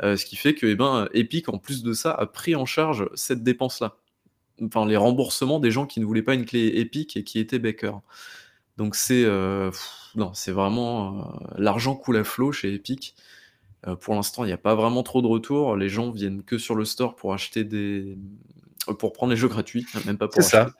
ce 0.00 0.24
qui 0.24 0.36
fait 0.36 0.54
que 0.54 0.66
eh 0.66 0.76
ben, 0.76 1.08
Epic, 1.12 1.48
en 1.48 1.58
plus 1.58 1.82
de 1.82 1.92
ça, 1.92 2.12
a 2.12 2.26
pris 2.26 2.54
en 2.56 2.66
charge 2.66 3.08
cette 3.14 3.42
dépense-là 3.42 3.96
enfin, 4.62 4.86
les 4.86 4.96
remboursements 4.96 5.60
des 5.60 5.70
gens 5.70 5.86
qui 5.86 6.00
ne 6.00 6.04
voulaient 6.04 6.22
pas 6.22 6.34
une 6.34 6.44
clé 6.44 6.72
Epic 6.76 7.16
et 7.16 7.24
qui 7.24 7.38
étaient 7.38 7.58
Baker. 7.58 7.92
Donc 8.76 8.94
c'est 8.94 9.24
euh, 9.24 9.70
non, 10.14 10.32
c'est 10.34 10.52
vraiment 10.52 11.18
euh, 11.18 11.22
l'argent 11.56 11.94
coule 11.94 12.18
à 12.18 12.24
flot 12.24 12.52
chez 12.52 12.74
Epic. 12.74 13.14
Euh, 13.86 13.96
pour 13.96 14.14
l'instant, 14.14 14.44
il 14.44 14.48
n'y 14.48 14.52
a 14.52 14.58
pas 14.58 14.74
vraiment 14.74 15.02
trop 15.02 15.22
de 15.22 15.26
retours. 15.26 15.76
Les 15.76 15.88
gens 15.88 16.10
viennent 16.10 16.42
que 16.42 16.58
sur 16.58 16.74
le 16.74 16.84
store 16.84 17.14
pour 17.14 17.32
acheter 17.32 17.64
des, 17.64 18.18
pour 18.98 19.12
prendre 19.12 19.30
les 19.30 19.36
jeux 19.36 19.48
gratuits, 19.48 19.86
même 20.06 20.18
pas 20.18 20.28
pour. 20.28 20.42
C'est 20.42 20.50
ça. 20.50 20.70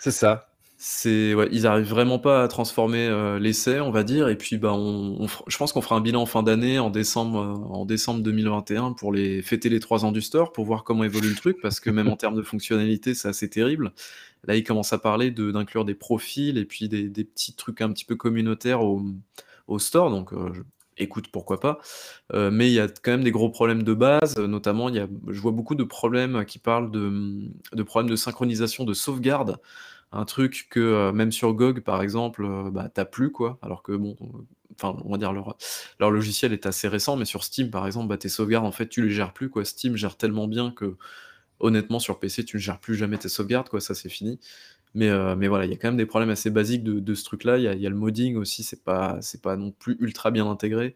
C'est 0.00 0.10
ça 0.10 0.53
c'est 0.86 1.34
ils 1.50 1.66
arrivent 1.66 1.88
vraiment 1.88 2.18
pas 2.18 2.42
à 2.42 2.48
transformer 2.48 3.06
euh, 3.06 3.38
l'essai, 3.38 3.80
on 3.80 3.90
va 3.90 4.02
dire. 4.02 4.28
Et 4.28 4.36
puis, 4.36 4.58
bah, 4.58 4.74
on, 4.74 5.26
je 5.46 5.56
pense 5.56 5.72
qu'on 5.72 5.80
fera 5.80 5.96
un 5.96 6.02
bilan 6.02 6.20
en 6.20 6.26
fin 6.26 6.42
d'année, 6.42 6.78
en 6.78 6.90
décembre, 6.90 7.38
euh, 7.38 7.74
en 7.74 7.86
décembre 7.86 8.20
2021, 8.22 8.92
pour 8.92 9.10
les 9.10 9.40
fêter 9.40 9.70
les 9.70 9.80
trois 9.80 10.04
ans 10.04 10.12
du 10.12 10.20
store, 10.20 10.52
pour 10.52 10.66
voir 10.66 10.84
comment 10.84 11.02
évolue 11.02 11.30
le 11.30 11.36
truc, 11.36 11.56
parce 11.62 11.80
que 11.80 11.88
même 11.88 12.08
en 12.08 12.16
termes 12.16 12.36
de 12.36 12.42
fonctionnalité, 12.42 13.14
c'est 13.14 13.28
assez 13.28 13.48
terrible. 13.48 13.94
Là, 14.46 14.56
ils 14.56 14.62
commencent 14.62 14.92
à 14.92 14.98
parler 14.98 15.30
d'inclure 15.30 15.86
des 15.86 15.94
profils 15.94 16.58
et 16.58 16.66
puis 16.66 16.90
des, 16.90 17.08
petits 17.24 17.54
trucs 17.54 17.80
un 17.80 17.90
petit 17.90 18.04
peu 18.04 18.16
communautaires 18.16 18.82
au, 18.82 19.02
au 19.68 19.78
store. 19.78 20.10
Donc, 20.10 20.34
euh, 20.34 20.52
écoute, 20.98 21.28
pourquoi 21.32 21.60
pas. 21.60 21.78
mais 22.34 22.68
il 22.68 22.74
y 22.74 22.80
a 22.80 22.88
quand 22.88 23.12
même 23.12 23.24
des 23.24 23.32
gros 23.32 23.48
problèmes 23.48 23.84
de 23.84 23.94
base, 23.94 24.36
notamment, 24.36 24.90
il 24.90 24.96
y 24.96 25.00
a, 25.00 25.08
je 25.28 25.40
vois 25.40 25.52
beaucoup 25.52 25.76
de 25.76 25.84
problèmes 25.84 26.44
qui 26.44 26.58
parlent 26.58 26.90
de, 26.90 27.48
de 27.72 27.82
problèmes 27.82 28.10
de 28.10 28.16
synchronisation 28.16 28.84
de 28.84 28.92
sauvegarde 28.92 29.56
un 30.14 30.24
truc 30.24 30.68
que 30.70 30.80
euh, 30.80 31.12
même 31.12 31.32
sur 31.32 31.52
GOG 31.54 31.80
par 31.80 32.00
exemple, 32.00 32.44
euh, 32.44 32.70
bah, 32.70 32.88
t'as 32.92 33.04
plus 33.04 33.32
quoi. 33.32 33.58
Alors 33.62 33.82
que 33.82 33.92
bon, 33.92 34.16
euh, 34.20 34.26
enfin 34.74 34.96
on 35.04 35.10
va 35.10 35.18
dire 35.18 35.32
leur, 35.32 36.10
logiciel 36.10 36.52
est 36.52 36.66
assez 36.66 36.88
récent, 36.88 37.16
mais 37.16 37.24
sur 37.24 37.44
Steam 37.44 37.70
par 37.70 37.86
exemple, 37.86 38.08
bah, 38.08 38.16
tes 38.16 38.28
sauvegardes 38.28 38.64
en 38.64 38.72
fait 38.72 38.88
tu 38.88 39.02
les 39.02 39.10
gères 39.10 39.32
plus 39.32 39.50
quoi. 39.50 39.64
Steam 39.64 39.96
gère 39.96 40.16
tellement 40.16 40.46
bien 40.46 40.70
que 40.70 40.96
honnêtement 41.60 41.98
sur 41.98 42.20
PC 42.20 42.44
tu 42.44 42.56
ne 42.56 42.60
gères 42.60 42.80
plus 42.80 42.94
jamais 42.94 43.18
tes 43.18 43.28
sauvegardes 43.28 43.68
quoi, 43.68 43.80
ça 43.80 43.94
c'est 43.94 44.08
fini. 44.08 44.38
Mais, 44.96 45.10
mais 45.34 45.48
voilà, 45.48 45.64
il 45.64 45.72
y 45.72 45.74
a 45.74 45.76
quand 45.76 45.88
même 45.88 45.96
des 45.96 46.06
problèmes 46.06 46.30
assez 46.30 46.50
basiques 46.50 46.84
de, 46.84 47.14
ce 47.16 47.24
truc-là. 47.24 47.58
Il 47.58 47.64
y 47.64 47.86
a, 47.86 47.90
le 47.90 47.96
modding 47.96 48.36
aussi, 48.36 48.62
c'est 48.62 48.84
pas, 48.84 49.18
pas 49.42 49.56
non 49.56 49.72
plus 49.72 49.96
ultra 49.98 50.30
bien 50.30 50.48
intégré. 50.48 50.94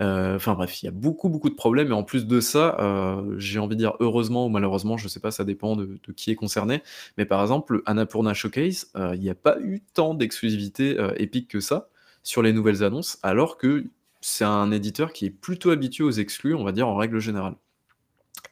Euh, 0.00 0.36
enfin 0.36 0.54
bref, 0.54 0.82
il 0.82 0.86
y 0.86 0.88
a 0.88 0.92
beaucoup, 0.92 1.28
beaucoup 1.28 1.50
de 1.50 1.54
problèmes 1.54 1.88
et 1.88 1.92
en 1.92 2.04
plus 2.04 2.26
de 2.26 2.40
ça, 2.40 2.76
euh, 2.80 3.34
j'ai 3.38 3.58
envie 3.58 3.74
de 3.74 3.80
dire 3.80 3.94
heureusement 4.00 4.46
ou 4.46 4.48
malheureusement, 4.48 4.96
je 4.96 5.08
sais 5.08 5.20
pas, 5.20 5.30
ça 5.30 5.44
dépend 5.44 5.76
de 5.76 5.98
qui 6.16 6.30
est 6.30 6.36
concerné. 6.36 6.82
Mais 7.16 7.24
par 7.24 7.42
exemple, 7.42 7.74
le 7.74 7.82
Annapurna 7.86 8.34
Showcase, 8.34 8.90
euh, 8.96 9.14
il 9.14 9.20
n'y 9.20 9.30
a 9.30 9.34
pas 9.34 9.58
eu 9.60 9.82
tant 9.94 10.14
d'exclusivité, 10.14 10.96
épique 11.16 11.48
que 11.48 11.60
ça 11.60 11.88
sur 12.22 12.42
les 12.42 12.52
nouvelles 12.52 12.84
annonces, 12.84 13.18
alors 13.22 13.56
que 13.56 13.86
c'est 14.20 14.44
un 14.44 14.70
éditeur 14.72 15.12
qui 15.12 15.26
est 15.26 15.30
plutôt 15.30 15.70
habitué 15.70 16.04
aux 16.04 16.10
exclus, 16.10 16.54
on 16.54 16.64
va 16.64 16.72
dire 16.72 16.88
en 16.88 16.96
règle 16.96 17.18
générale 17.20 17.54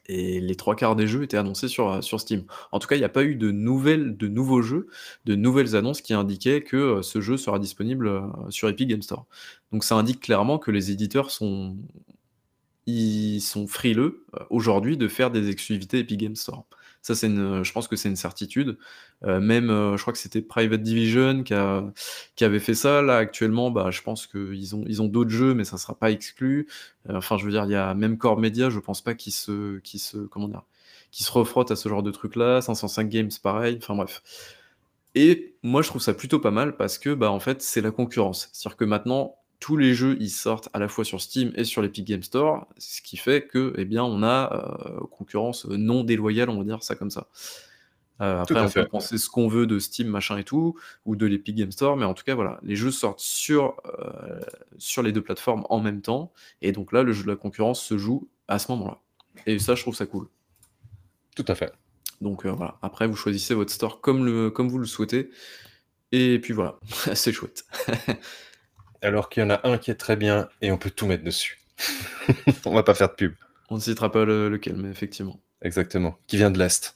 et 0.07 0.39
les 0.39 0.55
trois 0.55 0.75
quarts 0.75 0.95
des 0.95 1.07
jeux 1.07 1.23
étaient 1.23 1.37
annoncés 1.37 1.67
sur, 1.67 1.89
euh, 1.89 2.01
sur 2.01 2.19
Steam. 2.19 2.45
En 2.71 2.79
tout 2.79 2.87
cas, 2.87 2.95
il 2.95 2.99
n'y 2.99 3.05
a 3.05 3.09
pas 3.09 3.23
eu 3.23 3.35
de 3.35 3.51
nouvelles 3.51 4.17
de 4.17 4.27
nouveaux 4.27 4.61
jeux, 4.61 4.87
de 5.25 5.35
nouvelles 5.35 5.75
annonces 5.75 6.01
qui 6.01 6.13
indiquaient 6.13 6.61
que, 6.63 6.77
euh, 6.77 7.01
ce 7.01 7.21
jeu 7.21 7.37
sera 7.37 7.59
disponible, 7.59 8.07
euh, 8.07 8.21
sur 8.49 8.69
Epic 8.69 8.87
Game 8.89 9.01
Store. 9.01 9.25
Donc 9.71 9.83
ça 9.83 9.95
indique 9.95 10.21
clairement 10.21 10.59
que 10.59 10.71
les 10.71 10.91
éditeurs 10.91 11.31
sont 11.31 11.77
ils 12.85 13.41
sont 13.41 13.67
frileux, 13.67 14.25
aujourd'hui 14.49 14.95
de 14.97 15.07
faire 15.09 15.29
des 15.29 15.49
exclusivités 15.49 15.99
Epic 15.99 16.19
Game 16.19 16.35
Store. 16.37 16.65
Ça, 17.01 17.15
c'est 17.15 17.27
une, 17.27 17.63
je 17.63 17.71
pense 17.71 17.87
que 17.87 17.95
c'est 17.95 18.09
une 18.09 18.15
certitude. 18.15 18.77
Euh, 19.23 19.39
même, 19.39 19.69
euh, 19.69 19.97
je 19.97 20.01
crois 20.01 20.13
que 20.13 20.19
c'était 20.19 20.41
Private 20.41 20.81
Division 20.81 21.43
qui, 21.43 21.53
a, 21.53 21.83
qui 22.35 22.43
avait 22.43 22.59
fait 22.59 22.73
ça. 22.75 23.01
Là, 23.01 23.17
actuellement, 23.17 23.71
bah, 23.71 23.91
je 23.91 24.01
pense 24.01 24.27
qu'ils 24.27 24.75
ont, 24.75 24.83
ils 24.87 25.01
ont 25.01 25.07
d'autres 25.07 25.29
jeux, 25.31 25.53
mais 25.53 25.63
ça 25.63 25.75
ne 25.77 25.79
sera 25.79 25.95
pas 25.95 26.11
exclu. 26.11 26.67
Euh, 27.09 27.17
enfin, 27.17 27.37
je 27.37 27.45
veux 27.45 27.51
dire, 27.51 27.65
il 27.65 27.71
y 27.71 27.75
a 27.75 27.93
même 27.93 28.17
Core 28.17 28.39
Media, 28.39 28.69
je 28.69 28.79
pense 28.79 29.01
pas 29.01 29.15
qu'ils 29.15 29.33
se, 29.33 29.79
qui 29.79 29.99
se, 29.99 30.17
comment 30.17 30.47
dire, 30.47 30.63
qui 31.11 31.23
se 31.23 31.31
refrottent 31.31 31.71
à 31.71 31.75
ce 31.75 31.89
genre 31.89 32.03
de 32.03 32.11
truc-là. 32.11 32.61
505 32.61 33.09
Games, 33.09 33.31
pareil. 33.41 33.79
Enfin, 33.81 33.95
bref. 33.95 34.21
Et 35.15 35.55
moi, 35.63 35.81
je 35.81 35.87
trouve 35.89 36.01
ça 36.01 36.13
plutôt 36.13 36.39
pas 36.39 36.51
mal 36.51 36.77
parce 36.77 36.97
que, 36.97 37.13
bah, 37.13 37.31
en 37.31 37.39
fait, 37.39 37.61
c'est 37.61 37.81
la 37.81 37.91
concurrence. 37.91 38.49
C'est-à-dire 38.53 38.77
que 38.77 38.85
maintenant, 38.85 39.35
tous 39.59 39.77
les 39.77 39.93
jeux 39.93 40.17
ils 40.19 40.29
sortent 40.29 40.69
à 40.73 40.79
la 40.79 40.87
fois 40.87 41.03
sur 41.03 41.21
Steam 41.21 41.51
et 41.55 41.63
sur 41.63 41.81
l'Epic 41.81 42.05
Game 42.05 42.23
Store, 42.23 42.67
ce 42.77 43.01
qui 43.01 43.17
fait 43.17 43.47
que 43.47 43.73
eh 43.77 43.85
bien 43.85 44.03
on 44.03 44.23
a 44.23 44.85
euh, 44.85 45.05
concurrence 45.11 45.65
non 45.65 46.03
déloyale, 46.03 46.49
on 46.49 46.57
va 46.57 46.63
dire 46.63 46.83
ça 46.83 46.95
comme 46.95 47.11
ça. 47.11 47.27
Euh, 48.21 48.41
après, 48.41 48.59
on 48.59 48.69
peut 48.69 48.87
penser 48.87 49.17
ce 49.17 49.29
qu'on 49.29 49.47
veut 49.47 49.67
de 49.67 49.77
Steam, 49.77 50.07
machin 50.07 50.37
et 50.37 50.43
tout, 50.43 50.75
ou 51.05 51.15
de 51.15 51.25
l'Epic 51.25 51.55
Game 51.55 51.71
Store, 51.71 51.97
mais 51.97 52.05
en 52.05 52.15
tout 52.15 52.23
cas, 52.23 52.33
voilà, 52.33 52.59
les 52.63 52.75
jeux 52.75 52.89
sortent 52.89 53.19
sur, 53.19 53.75
euh, 53.85 54.39
sur 54.79 55.03
les 55.03 55.11
deux 55.11 55.21
plateformes 55.21 55.65
en 55.69 55.79
même 55.79 56.01
temps, 56.01 56.33
et 56.61 56.71
donc 56.71 56.93
là, 56.93 57.03
le 57.03 57.13
jeu 57.13 57.23
de 57.23 57.27
la 57.27 57.35
concurrence 57.35 57.79
se 57.81 57.97
joue 57.97 58.27
à 58.47 58.57
ce 58.57 58.71
moment-là. 58.71 58.99
Et 59.45 59.59
ça, 59.59 59.75
je 59.75 59.83
trouve 59.83 59.95
ça 59.95 60.07
cool. 60.07 60.27
Tout 61.35 61.45
à 61.47 61.53
fait. 61.53 61.71
Donc 62.21 62.47
voilà, 62.47 62.79
après, 62.81 63.05
vous 63.07 63.15
choisissez 63.15 63.53
votre 63.53 63.71
store 63.71 64.01
comme, 64.01 64.25
le, 64.25 64.49
comme 64.49 64.67
vous 64.67 64.79
le 64.79 64.87
souhaitez, 64.87 65.29
et 66.11 66.39
puis 66.39 66.53
voilà, 66.53 66.79
c'est 67.13 67.31
chouette. 67.33 67.65
alors 69.01 69.29
qu'il 69.29 69.43
y 69.43 69.45
en 69.45 69.49
a 69.49 69.67
un 69.67 69.77
qui 69.77 69.91
est 69.91 69.95
très 69.95 70.15
bien 70.15 70.49
et 70.61 70.71
on 70.71 70.77
peut 70.77 70.89
tout 70.89 71.07
mettre 71.07 71.23
dessus. 71.23 71.59
on 72.65 72.73
va 72.73 72.83
pas 72.83 72.95
faire 72.95 73.09
de 73.09 73.13
pub. 73.13 73.33
On 73.69 73.75
ne 73.75 73.81
citera 73.81 74.11
pas 74.11 74.25
lequel, 74.25 74.75
mais 74.77 74.89
effectivement. 74.89 75.39
Exactement. 75.61 76.17
Qui 76.27 76.37
vient 76.37 76.51
de 76.51 76.59
l'Est. 76.59 76.95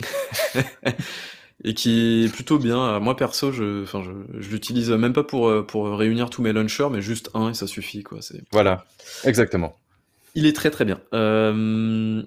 et 1.64 1.74
qui 1.74 2.24
est 2.24 2.32
plutôt 2.32 2.58
bien. 2.58 2.98
Moi 3.00 3.16
perso, 3.16 3.52
je, 3.52 3.82
enfin, 3.82 4.02
je, 4.02 4.40
je 4.40 4.50
l'utilise 4.50 4.90
même 4.90 5.12
pas 5.12 5.24
pour, 5.24 5.48
euh, 5.48 5.62
pour 5.62 5.90
réunir 5.90 6.30
tous 6.30 6.42
mes 6.42 6.52
launchers, 6.52 6.88
mais 6.90 7.02
juste 7.02 7.30
un 7.34 7.50
et 7.50 7.54
ça 7.54 7.66
suffit. 7.66 8.02
Quoi. 8.02 8.20
Voilà, 8.52 8.86
exactement. 9.24 9.76
Il 10.34 10.46
est 10.46 10.54
très 10.54 10.70
très 10.70 10.84
bien. 10.84 11.00
Euh, 11.12 12.22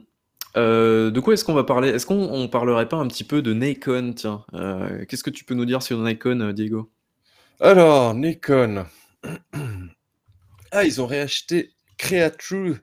euh, 0.56 1.10
de 1.10 1.20
quoi 1.20 1.34
est-ce 1.34 1.46
qu'on 1.46 1.54
va 1.54 1.64
parler? 1.64 1.90
Est-ce 1.90 2.06
qu'on 2.06 2.48
parlerait 2.48 2.88
pas 2.88 2.98
un 2.98 3.08
petit 3.08 3.24
peu 3.24 3.42
de 3.42 3.54
Nikon? 3.54 4.14
Tiens, 4.14 4.44
qu'est-ce 5.08 5.24
que 5.24 5.32
tu 5.32 5.46
peux 5.46 5.56
nous 5.56 5.66
dire 5.66 5.82
sur 5.82 5.98
Nikon, 6.00 6.52
Diego? 6.52 6.92
Alors, 7.64 8.14
Nikon. 8.14 8.86
Ah, 10.72 10.84
ils 10.84 11.02
ont 11.02 11.06
réacheté 11.06 11.72
Creatrue, 11.98 12.78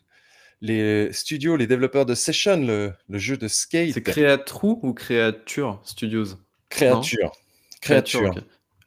les 0.61 1.13
studios, 1.13 1.57
les 1.57 1.67
développeurs 1.67 2.07
de 2.07 2.15
Session, 2.15 2.57
le, 2.57 2.95
jeu 3.19 3.37
de 3.37 3.49
skate. 3.49 3.95
C'est 3.95 4.03
Creatrue 4.03 4.77
ou 4.83 4.95
Creature 4.95 5.81
Studios? 5.85 6.37
Créature. 6.69 7.33
Créature. 7.81 8.35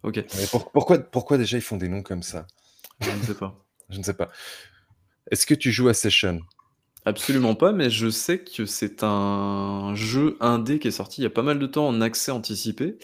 ok. 0.03 0.23
pourquoi, 0.73 0.99
pourquoi 0.99 1.37
déjà 1.37 1.57
ils 1.57 1.61
font 1.61 1.77
des 1.77 1.89
noms 1.89 2.03
comme 2.03 2.23
ça? 2.23 2.47
Je 2.99 3.11
ne 3.11 3.23
sais 3.23 3.35
pas. 3.35 3.59
Je 3.89 3.99
ne 3.99 4.03
sais 4.03 4.13
pas. 4.13 4.31
Est-ce 5.29 5.45
que 5.45 5.53
tu 5.53 5.71
joues 5.71 5.89
à 5.89 5.93
Session? 5.93 6.39
Absolument 7.05 7.53
pas, 7.53 7.73
mais 7.73 7.89
je 7.89 8.09
sais 8.09 8.39
que 8.39 8.65
c'est 8.65 9.03
un 9.03 9.93
jeu 9.93 10.37
indé 10.39 10.79
qui 10.79 10.87
est 10.87 10.91
sorti 10.91 11.21
il 11.21 11.25
y 11.25 11.27
a 11.27 11.29
pas 11.29 11.43
mal 11.43 11.59
de 11.59 11.67
temps 11.67 11.87
en 11.87 11.99
accès 11.99 12.31
anticipé 12.31 12.97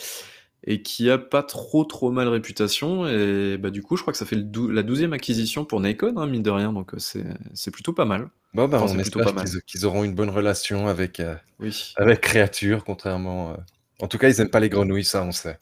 et 0.63 0.81
qui 0.81 1.09
a 1.09 1.17
pas 1.17 1.43
trop 1.43 1.83
trop 1.85 2.11
mal 2.11 2.27
réputation. 2.27 3.07
Et 3.07 3.57
bah, 3.57 3.69
du 3.69 3.81
coup, 3.81 3.95
je 3.95 4.01
crois 4.01 4.11
que 4.11 4.19
ça 4.19 4.25
fait 4.25 4.35
la 4.35 4.83
douzième 4.83 5.13
acquisition 5.13 5.65
pour 5.65 5.79
Nikon, 5.79 6.17
hein, 6.17 6.27
mine 6.27 6.43
de 6.43 6.49
rien, 6.49 6.73
donc 6.73 6.93
euh, 6.93 7.23
c'est 7.53 7.71
plutôt 7.71 7.93
pas 7.93 8.05
mal. 8.05 8.29
Bon, 8.53 8.67
bah, 8.67 8.83
on 8.87 8.99
espère 8.99 9.33
qu'ils 9.65 9.85
auront 9.85 10.03
une 10.03 10.15
bonne 10.15 10.29
relation 10.29 10.87
avec, 10.87 11.19
euh, 11.19 11.35
oui. 11.59 11.93
avec 11.97 12.21
Créature, 12.21 12.83
contrairement. 12.83 13.51
Euh, 13.51 13.57
en 14.01 14.07
tout 14.07 14.17
cas, 14.17 14.29
ils 14.29 14.37
n'aiment 14.37 14.49
pas 14.49 14.59
les 14.59 14.69
grenouilles, 14.69 15.03
ça, 15.03 15.23
on 15.23 15.31
sait. 15.31 15.57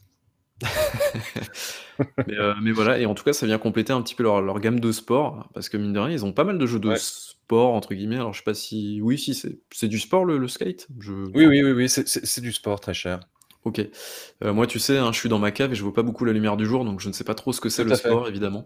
mais, 2.27 2.71
voilà, 2.71 2.97
et 2.97 3.05
en 3.05 3.13
tout 3.13 3.23
cas, 3.23 3.33
ça 3.33 3.45
vient 3.45 3.59
compléter 3.59 3.93
un 3.93 4.01
petit 4.01 4.15
peu 4.15 4.23
leur, 4.23 4.59
gamme 4.59 4.79
de 4.79 4.91
sport, 4.91 5.49
parce 5.53 5.69
que 5.69 5.77
mine 5.77 5.93
de 5.93 5.99
rien, 5.99 6.13
ils 6.13 6.25
ont 6.25 6.31
pas 6.31 6.45
mal 6.45 6.57
de 6.57 6.65
jeux 6.65 6.79
de 6.79 6.95
sport, 6.95 7.73
entre 7.73 7.93
guillemets. 7.93 8.15
Alors, 8.15 8.33
je 8.33 8.39
sais 8.39 8.45
pas 8.45 8.53
si. 8.53 8.99
Oui, 9.01 9.19
si, 9.19 9.35
c'est 9.35 9.87
du 9.87 9.99
sport 9.99 10.25
le, 10.25 10.47
skate? 10.47 10.87
Je... 10.99 11.13
Oui, 11.13 11.45
oui, 11.45 11.61
oui, 11.63 11.71
oui 11.71 11.89
c'est 11.89 12.41
du 12.41 12.53
sport 12.53 12.79
très 12.79 12.93
cher. 12.93 13.19
OK. 13.67 13.81
Euh, 14.43 14.53
moi, 14.53 14.65
tu 14.65 14.79
sais, 14.79 14.97
hein, 14.97 15.11
je 15.11 15.19
suis 15.19 15.27
dans 15.27 15.39
ma 15.39 15.51
cave 15.51 15.73
et 15.73 15.75
je 15.75 15.83
vois 15.83 15.93
pas 15.93 16.03
beaucoup 16.03 16.23
la 16.23 16.31
lumière 16.31 16.55
du 16.55 16.65
jour, 16.65 16.85
donc 16.85 17.01
je 17.01 17.09
ne 17.09 17.13
sais 17.13 17.25
pas 17.25 17.35
trop 17.35 17.51
ce 17.51 17.59
que 17.59 17.67
c'est 17.67 17.83
le 17.83 17.95
sport, 17.95 18.27
évidemment. 18.29 18.65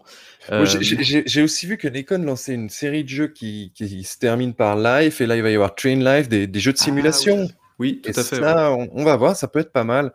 Euh, 0.51 0.65
j'ai 0.65 1.41
aussi 1.41 1.65
vu 1.65 1.77
que 1.77 1.87
Nikon 1.87 2.19
lançait 2.23 2.53
une 2.53 2.69
série 2.69 3.03
de 3.03 3.09
jeux 3.09 3.27
qui, 3.27 3.73
se 3.77 4.17
termine 4.19 4.53
par 4.53 4.77
Life, 4.77 5.21
et 5.21 5.25
là, 5.25 5.35
il 5.35 5.41
va 5.41 5.49
y 5.49 5.55
avoir 5.55 5.73
Train 5.73 5.95
Life, 5.95 6.29
des, 6.29 6.47
jeux 6.59 6.73
de 6.73 6.77
ah 6.79 6.83
simulation. 6.83 7.49
oui. 7.79 7.99
tout 8.03 8.11
à 8.11 8.23
fait. 8.23 8.35
Ça, 8.35 8.71
on, 8.71 9.03
va 9.03 9.15
voir, 9.15 9.35
ça 9.35 9.47
peut 9.47 9.59
être 9.59 9.71
pas 9.71 9.83
mal. 9.83 10.13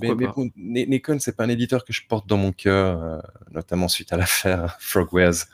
mais, 0.00 0.12
mais 0.56 0.86
Nikon, 0.88 1.18
c'est 1.20 1.36
pas 1.36 1.44
un 1.44 1.48
éditeur 1.48 1.84
que 1.84 1.92
je 1.92 2.02
porte 2.08 2.26
dans 2.26 2.36
mon 2.36 2.50
cœur, 2.50 3.00
euh, 3.00 3.18
notamment 3.52 3.86
suite 3.86 4.12
à 4.12 4.16
l'affaire 4.16 4.76
Frogwares. 4.80 5.46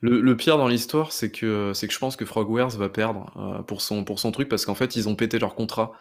Le, 0.00 0.36
pire 0.36 0.58
dans 0.58 0.68
l'histoire, 0.68 1.12
c'est 1.12 1.30
que, 1.30 1.72
c'est 1.72 1.86
que 1.86 1.94
je 1.94 1.98
pense 1.98 2.16
que 2.16 2.24
Frogwares 2.24 2.70
va 2.70 2.88
perdre 2.88 3.62
pour, 3.66 3.80
son, 3.80 4.04
pour 4.04 4.18
son 4.18 4.32
truc 4.32 4.48
parce 4.48 4.66
qu'en 4.66 4.74
fait, 4.74 4.96
ils 4.96 5.08
ont 5.08 5.14
pété 5.14 5.38
leur 5.38 5.54
contrat. 5.54 5.92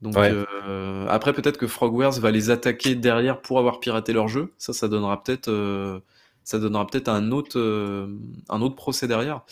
Donc 0.00 0.16
euh, 0.16 1.06
après 1.08 1.32
peut-être 1.32 1.58
que 1.58 1.66
Frogwares 1.66 2.20
va 2.20 2.30
les 2.30 2.50
attaquer 2.50 2.94
derrière 2.94 3.40
pour 3.40 3.58
avoir 3.58 3.80
piraté 3.80 4.12
leur 4.12 4.28
jeu. 4.28 4.52
Ça, 4.56 4.72
ça 4.72 4.88
donnera 4.88 5.22
peut-être, 5.22 5.48
euh, 5.48 5.98
ça 6.44 6.58
donnera 6.58 6.86
peut-être 6.86 7.08
un 7.08 7.32
autre, 7.32 7.58
euh, 7.58 8.06
un 8.48 8.60
autre 8.62 8.76
procès 8.76 9.08
derrière. 9.08 9.42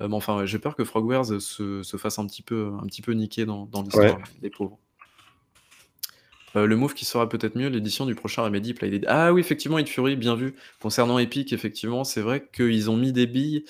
mais 0.00 0.08
enfin, 0.12 0.46
j'ai 0.46 0.58
peur 0.58 0.74
que 0.74 0.84
Frogwares 0.84 1.26
se, 1.40 1.82
se, 1.82 1.96
fasse 1.98 2.18
un 2.18 2.26
petit 2.26 2.42
peu, 2.42 2.72
un 2.80 2.86
petit 2.86 3.02
peu 3.02 3.12
niquer 3.12 3.44
dans, 3.44 3.66
dans 3.66 3.82
l'histoire, 3.82 4.18
des 4.40 4.48
pauvres. 4.48 4.78
le 6.54 6.74
move 6.76 6.94
qui 6.94 7.04
sera 7.04 7.28
peut-être 7.28 7.56
mieux, 7.56 7.68
l'édition 7.68 8.06
du 8.06 8.14
prochain 8.14 8.42
Remedy 8.42 8.72
Playdate. 8.72 9.04
Ah 9.06 9.34
oui, 9.34 9.40
effectivement, 9.40 9.78
Hit 9.78 9.90
Fury, 9.90 10.16
bien 10.16 10.34
vu. 10.34 10.54
Concernant 10.80 11.18
Epic, 11.18 11.52
effectivement, 11.52 12.04
c'est 12.04 12.22
vrai 12.22 12.48
qu'ils 12.54 12.88
ont 12.88 12.96
mis 12.96 13.12
des 13.12 13.26
billes. 13.26 13.66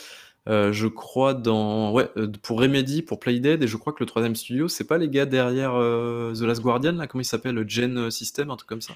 Euh, 0.49 0.73
je 0.73 0.87
crois 0.87 1.35
dans 1.35 1.93
ouais, 1.93 2.09
euh, 2.17 2.31
pour 2.43 2.61
Remedy, 2.61 3.03
pour 3.03 3.21
Playdead 3.21 3.63
et 3.63 3.67
je 3.67 3.77
crois 3.77 3.93
que 3.93 4.01
le 4.01 4.07
troisième 4.07 4.35
studio, 4.35 4.69
c'est 4.69 4.87
pas 4.87 4.97
les 4.97 5.09
gars 5.09 5.27
derrière, 5.27 5.75
euh, 5.75 6.33
The 6.35 6.43
Last 6.43 6.63
Guardian 6.63 6.93
là, 6.93 7.07
comment 7.07 7.21
il 7.21 7.27
s'appelle? 7.27 7.63
Gen 7.69 8.11
System, 8.11 8.51
un 8.51 8.57
truc 8.57 8.69
comme 8.69 8.81
ça? 8.81 8.95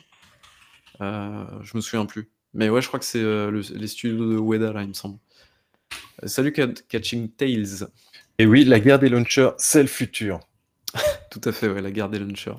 je 1.00 1.76
me 1.76 1.80
souviens 1.80 2.06
plus. 2.06 2.30
Mais 2.54 2.70
ouais, 2.70 2.80
je 2.80 2.86
crois 2.86 3.00
que 3.00 3.04
c'est, 3.04 3.22
les 3.22 3.86
studios 3.88 4.32
de 4.32 4.36
Weda 4.36 4.72
là, 4.72 4.82
il 4.82 4.88
me 4.88 4.94
semble. 4.94 5.18
salut 6.24 6.52
Catching 6.52 7.30
Tales. 7.30 7.88
Et 8.38 8.46
oui, 8.46 8.64
la 8.64 8.80
guerre 8.80 8.98
des 9.00 9.08
launchers, 9.08 9.50
c'est 9.58 9.82
le 9.82 9.88
futur. 9.88 10.40
Tout 11.30 11.40
à 11.44 11.52
fait, 11.52 11.68
ouais, 11.68 11.82
la 11.82 11.90
guerre 11.90 12.08
des 12.08 12.20
launchers. 12.20 12.54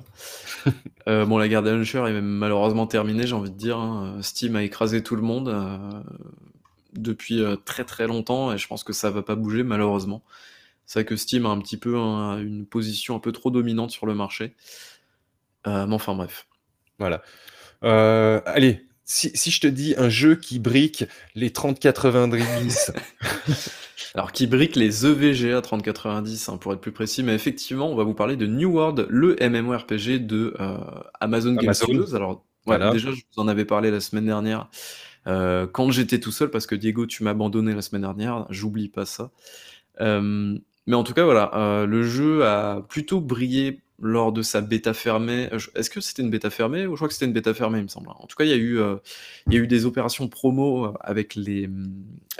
bon, 1.06 1.38
la 1.38 1.48
guerre 1.48 1.62
des 1.62 1.70
launchers 1.70 2.04
est 2.06 2.20
malheureusement 2.20 2.86
terminée, 2.86 3.26
j'ai 3.26 3.34
envie 3.34 3.50
de 3.50 3.56
dire, 3.56 3.78
hein. 3.78 4.18
Steam 4.20 4.54
a 4.54 4.62
écrasé 4.62 5.02
tout 5.02 5.16
le 5.16 5.22
monde, 5.22 5.48
depuis 6.98 7.42
euh, 7.42 7.56
très 7.56 7.84
très 7.84 8.06
longtemps 8.06 8.52
et 8.52 8.58
je 8.58 8.66
pense 8.66 8.84
que 8.84 8.92
ça 8.92 9.10
va 9.10 9.22
pas 9.22 9.34
bouger 9.34 9.62
malheureusement. 9.62 10.22
C'est 10.86 11.00
vrai 11.00 11.04
que 11.04 11.16
Steam 11.16 11.46
a 11.46 11.48
un 11.48 11.58
petit 11.58 11.76
peu 11.76 11.96
une 11.96 12.64
position 12.64 13.16
un 13.16 13.18
peu 13.18 13.32
trop 13.32 13.50
dominante 13.50 13.90
sur 13.90 14.06
le 14.06 14.14
marché. 14.14 14.54
Euh, 15.66 15.86
mais 15.86 15.94
enfin 15.94 16.14
bref. 16.14 16.46
Voilà. 17.00 17.22
Euh, 17.82 18.40
allez, 18.46 18.86
si, 19.04 19.50
je 19.50 19.60
te 19.60 19.66
dis 19.66 19.94
un 19.98 20.08
jeu 20.08 20.36
qui 20.36 20.60
brique 20.60 21.04
les 21.34 21.52
3090. 21.52 22.92
Alors 24.14 24.30
qui 24.30 24.46
brique 24.46 24.76
les 24.76 25.04
EVGA 25.04 25.60
3090 25.60 26.48
hein, 26.48 26.56
pour 26.56 26.72
être 26.72 26.80
plus 26.80 26.92
précis, 26.92 27.22
mais 27.22 27.34
effectivement 27.34 27.90
on 27.90 27.96
va 27.96 28.04
vous 28.04 28.14
parler 28.14 28.36
de 28.36 28.46
New 28.46 28.70
World, 28.70 29.06
le 29.10 29.36
MMORPG 29.40 30.24
de 30.24 30.54
Amazon 31.20 31.54
Game 31.54 31.74
Studios. 31.74 32.14
Alors 32.14 32.44
voilà. 32.64 32.92
déjà 32.92 33.10
je 33.10 33.16
vous 33.16 33.42
en 33.42 33.48
avais 33.48 33.64
parlé 33.64 33.90
la 33.90 34.00
semaine 34.00 34.26
dernière. 34.26 34.70
Euh, 35.26 35.66
quand 35.66 35.90
j'étais 35.90 36.20
tout 36.20 36.32
seul, 36.32 36.50
parce 36.50 36.66
que 36.66 36.74
Diego, 36.74 37.06
tu 37.06 37.24
m'as 37.24 37.30
abandonné 37.30 37.74
la 37.74 37.82
semaine 37.82 38.02
dernière, 38.02 38.46
j'oublie 38.50 38.88
pas 38.88 39.06
ça. 39.06 39.30
Euh, 40.00 40.58
mais 40.86 40.94
en 40.94 41.02
tout 41.02 41.14
cas, 41.14 41.24
voilà, 41.24 41.50
euh, 41.54 41.86
le 41.86 42.02
jeu 42.04 42.44
a 42.44 42.82
plutôt 42.88 43.20
brillé 43.20 43.80
lors 43.98 44.30
de 44.30 44.42
sa 44.42 44.60
bêta 44.60 44.92
fermée. 44.92 45.48
Est-ce 45.74 45.88
que 45.88 46.00
c'était 46.00 46.22
une 46.22 46.30
bêta 46.30 46.50
fermée? 46.50 46.82
Je 46.82 46.94
crois 46.94 47.08
que 47.08 47.14
c'était 47.14 47.26
une 47.26 47.32
bêta 47.32 47.54
fermée, 47.54 47.78
il 47.78 47.84
me 47.84 47.88
semble. 47.88 48.10
Hein. 48.10 48.16
En 48.18 48.26
tout 48.26 48.36
cas, 48.36 48.44
il 48.44 48.50
y 48.50 48.52
a 48.52 48.56
eu, 48.56 49.66
des 49.66 49.86
opérations 49.86 50.28
promo 50.28 50.94
avec 51.00 51.34
les, 51.34 51.68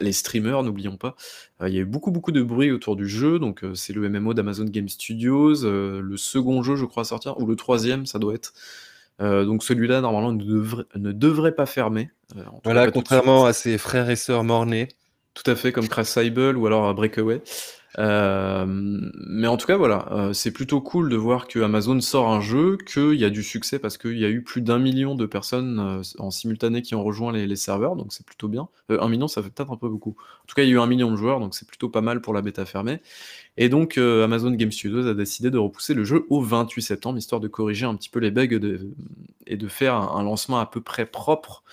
les 0.00 0.12
streamers, 0.12 0.62
n'oublions 0.62 0.98
pas. 0.98 1.16
il 1.62 1.72
y 1.72 1.78
a 1.78 1.80
eu 1.80 1.86
beaucoup, 1.86 2.10
beaucoup 2.10 2.30
de 2.30 2.42
bruit 2.42 2.70
autour 2.70 2.94
du 2.94 3.08
jeu. 3.08 3.38
Donc, 3.38 3.64
c'est 3.74 3.94
le 3.94 4.06
MMO 4.08 4.34
d'Amazon 4.34 4.66
Game 4.66 4.88
Studios, 4.88 5.64
le 5.64 6.16
second 6.16 6.62
jeu, 6.62 6.76
je 6.76 6.84
crois, 6.84 7.00
à 7.00 7.06
sortir, 7.06 7.40
ou 7.40 7.46
le 7.46 7.56
troisième, 7.56 8.04
ça 8.04 8.18
doit 8.18 8.34
être. 8.34 8.52
Donc 9.20 9.62
celui-là, 9.62 10.00
normalement, 10.00 10.32
ne 10.32 10.44
devrait, 10.44 10.84
ne 10.94 11.12
devrait 11.12 11.54
pas 11.54 11.66
fermer. 11.66 12.10
voilà, 12.64 12.90
contrairement 12.90 13.46
à 13.46 13.52
ses 13.52 13.78
frères 13.78 14.10
et 14.10 14.16
sœurs 14.16 14.44
mornés. 14.44 14.88
Tout 15.34 15.50
à 15.50 15.54
fait, 15.54 15.70
comme 15.70 15.86
Crash 15.86 16.16
ou 16.16 16.66
alors 16.66 16.94
Breakaway. 16.94 17.42
Euh, 17.98 18.66
mais 18.68 19.46
en 19.46 19.56
tout 19.56 19.66
cas, 19.66 19.76
voilà, 19.76 20.08
euh, 20.12 20.32
c'est 20.32 20.50
plutôt 20.50 20.80
cool 20.80 21.08
de 21.08 21.16
voir 21.16 21.48
que 21.48 21.60
Amazon 21.60 22.00
sort 22.00 22.30
un 22.30 22.40
jeu, 22.40 22.76
qu'il 22.76 23.14
y 23.14 23.24
a 23.24 23.30
du 23.30 23.42
succès 23.42 23.78
parce 23.78 23.96
qu'il 23.96 24.18
y 24.18 24.24
a 24.24 24.28
eu 24.28 24.42
plus 24.42 24.60
d'un 24.60 24.78
million 24.78 25.14
de 25.14 25.24
personnes 25.24 25.78
euh, 25.80 26.02
en 26.18 26.30
simultané 26.30 26.82
qui 26.82 26.94
ont 26.94 27.02
rejoint 27.02 27.32
les, 27.32 27.56
serveurs, 27.56 27.96
donc 27.96 28.12
c'est 28.12 28.26
plutôt 28.26 28.48
bien. 28.48 28.68
un 28.90 29.08
million, 29.08 29.28
ça 29.28 29.42
fait 29.42 29.48
peut-être 29.48 29.72
un 29.72 29.76
peu 29.76 29.88
beaucoup. 29.88 30.16
En 30.42 30.46
tout 30.46 30.54
cas, 30.54 30.62
il 30.62 30.68
y 30.68 30.72
a 30.72 30.74
eu 30.74 30.78
un 30.78 30.86
million 30.86 31.10
de 31.10 31.16
joueurs, 31.16 31.40
donc 31.40 31.54
c'est 31.54 31.66
plutôt 31.66 31.88
pas 31.88 32.02
mal 32.02 32.20
pour 32.20 32.34
la 32.34 32.42
bêta 32.42 32.66
fermée. 32.66 33.00
Et 33.56 33.70
donc, 33.70 33.96
Amazon 33.96 34.50
Game 34.50 34.70
Studios 34.70 35.06
a 35.06 35.14
décidé 35.14 35.50
de 35.50 35.56
repousser 35.56 35.94
le 35.94 36.04
jeu 36.04 36.26
au 36.28 36.42
28 36.42 36.82
septembre, 36.82 37.16
histoire 37.16 37.40
de 37.40 37.48
corriger 37.48 37.86
un 37.86 37.94
petit 37.94 38.10
peu 38.10 38.20
les 38.20 38.30
bugs 38.30 38.60
et 39.46 39.56
de 39.56 39.68
faire 39.68 39.94
un 39.94 40.22
lancement 40.22 40.58
à 40.58 40.66
peu 40.66 40.82
près 40.82 41.06
propre 41.06 41.64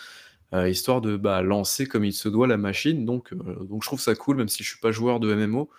histoire 0.68 1.02
de 1.02 1.18
bah, 1.18 1.42
lancer 1.42 1.88
comme 1.88 2.06
il 2.06 2.14
se 2.14 2.30
doit 2.30 2.48
la 2.48 2.58
machine. 2.58 3.06
Donc, 3.06 3.34
donc 3.34 3.84
je 3.84 3.88
trouve 3.90 4.00
ça 4.00 4.16
cool, 4.16 4.38
même 4.38 4.48
si 4.48 4.64
je 4.64 4.70
suis 4.70 4.80
pas 4.80 4.92
joueur 4.92 5.20
de 5.20 5.34
MMO. 5.34 5.70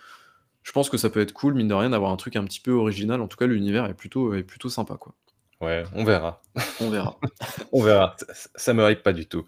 Je 0.65 0.71
pense 0.71 0.89
que 0.89 0.97
ça 0.97 1.11
peut 1.11 1.21
être 1.21 1.31
cool, 1.31 1.53
mine 1.53 1.67
de 1.67 1.75
rien, 1.75 1.91
d'avoir 1.91 2.11
un 2.11 2.17
truc 2.17 2.35
un 2.35 2.43
petit 2.43 2.59
peu 2.59 2.71
original. 2.71 3.21
En 3.21 3.27
tout 3.27 3.37
cas, 3.37 3.45
l'univers 3.45 3.85
est 3.85 3.93
plutôt, 3.93 4.33
est 4.33 4.43
plutôt 4.43 4.67
sympa, 4.67 4.97
quoi. 4.97 5.13
Ouais, 5.61 5.83
on 5.93 6.03
verra. 6.03 6.41
On 6.81 6.89
verra. 6.89 7.19
on 7.71 7.83
verra. 7.83 8.15
Ça, 8.17 8.49
ça 8.55 8.73
me 8.73 8.89
hype 8.89 9.03
pas 9.03 9.13
du 9.13 9.27
tout. 9.27 9.45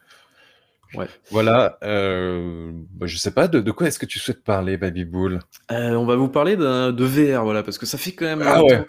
Ouais. 0.93 1.07
Voilà, 1.31 1.77
euh, 1.83 2.71
bah, 2.93 3.07
je 3.07 3.17
sais 3.17 3.31
pas, 3.31 3.47
de, 3.47 3.59
de 3.59 3.71
quoi 3.71 3.87
est-ce 3.87 3.99
que 3.99 4.05
tu 4.05 4.19
souhaites 4.19 4.43
parler, 4.43 4.77
Baby 4.77 5.05
Bull 5.05 5.39
euh, 5.71 5.95
On 5.95 6.05
va 6.05 6.15
vous 6.15 6.29
parler 6.29 6.55
de 6.55 7.03
VR, 7.03 7.43
voilà, 7.43 7.63
parce 7.63 7.77
que 7.77 7.85
ça 7.85 7.97
fait 7.97 8.13
quand 8.13 8.25
même 8.25 8.41
ah 8.45 8.63
ouais. 8.63 8.85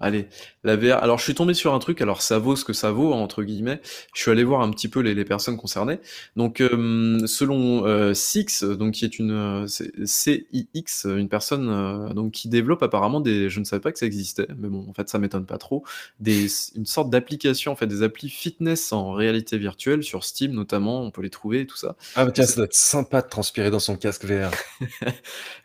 allez, 0.00 0.28
la 0.64 0.76
VR. 0.76 1.02
Alors, 1.02 1.18
je 1.18 1.24
suis 1.24 1.34
tombé 1.34 1.54
sur 1.54 1.74
un 1.74 1.78
truc, 1.78 2.02
alors 2.02 2.20
ça 2.22 2.38
vaut 2.38 2.56
ce 2.56 2.64
que 2.64 2.72
ça 2.72 2.90
vaut, 2.90 3.12
entre 3.12 3.42
guillemets. 3.42 3.80
Je 4.14 4.20
suis 4.20 4.30
allé 4.30 4.44
voir 4.44 4.60
un 4.60 4.70
petit 4.70 4.88
peu 4.88 5.00
les, 5.00 5.14
les 5.14 5.24
personnes 5.24 5.56
concernées. 5.56 6.00
Donc, 6.36 6.60
euh, 6.60 7.26
selon 7.26 7.86
euh, 7.86 8.12
Six, 8.14 8.64
donc 8.64 8.94
qui 8.94 9.04
est 9.04 9.18
une 9.18 9.30
euh, 9.30 9.66
CIX, 9.66 11.06
une 11.06 11.28
personne 11.28 11.68
euh, 11.68 12.12
donc 12.12 12.32
qui 12.32 12.48
développe 12.48 12.82
apparemment 12.82 13.20
des, 13.20 13.48
je 13.48 13.60
ne 13.60 13.64
savais 13.64 13.80
pas 13.80 13.92
que 13.92 13.98
ça 13.98 14.06
existait, 14.06 14.48
mais 14.58 14.68
bon, 14.68 14.86
en 14.88 14.92
fait, 14.92 15.08
ça 15.08 15.18
m'étonne 15.18 15.46
pas 15.46 15.58
trop, 15.58 15.84
des, 16.20 16.46
une 16.74 16.86
sorte 16.86 17.10
d'application, 17.10 17.72
en 17.72 17.76
fait, 17.76 17.86
des 17.86 18.02
applis 18.02 18.28
fitness 18.28 18.92
en 18.92 19.12
réalité 19.12 19.56
virtuelle 19.56 20.02
sur 20.02 20.24
Steam 20.24 20.52
notamment. 20.52 21.02
On 21.02 21.10
peut 21.10 21.22
les 21.22 21.30
trouver 21.30 21.37
tout 21.66 21.76
ça. 21.76 21.96
Ah, 22.14 22.24
mais 22.24 22.32
tiens, 22.32 22.46
ça 22.46 22.56
doit 22.56 22.64
être 22.64 22.74
sympa 22.74 23.22
de 23.22 23.28
transpirer 23.28 23.70
dans 23.70 23.78
son 23.78 23.96
casque 23.96 24.24
VR. 24.24 24.50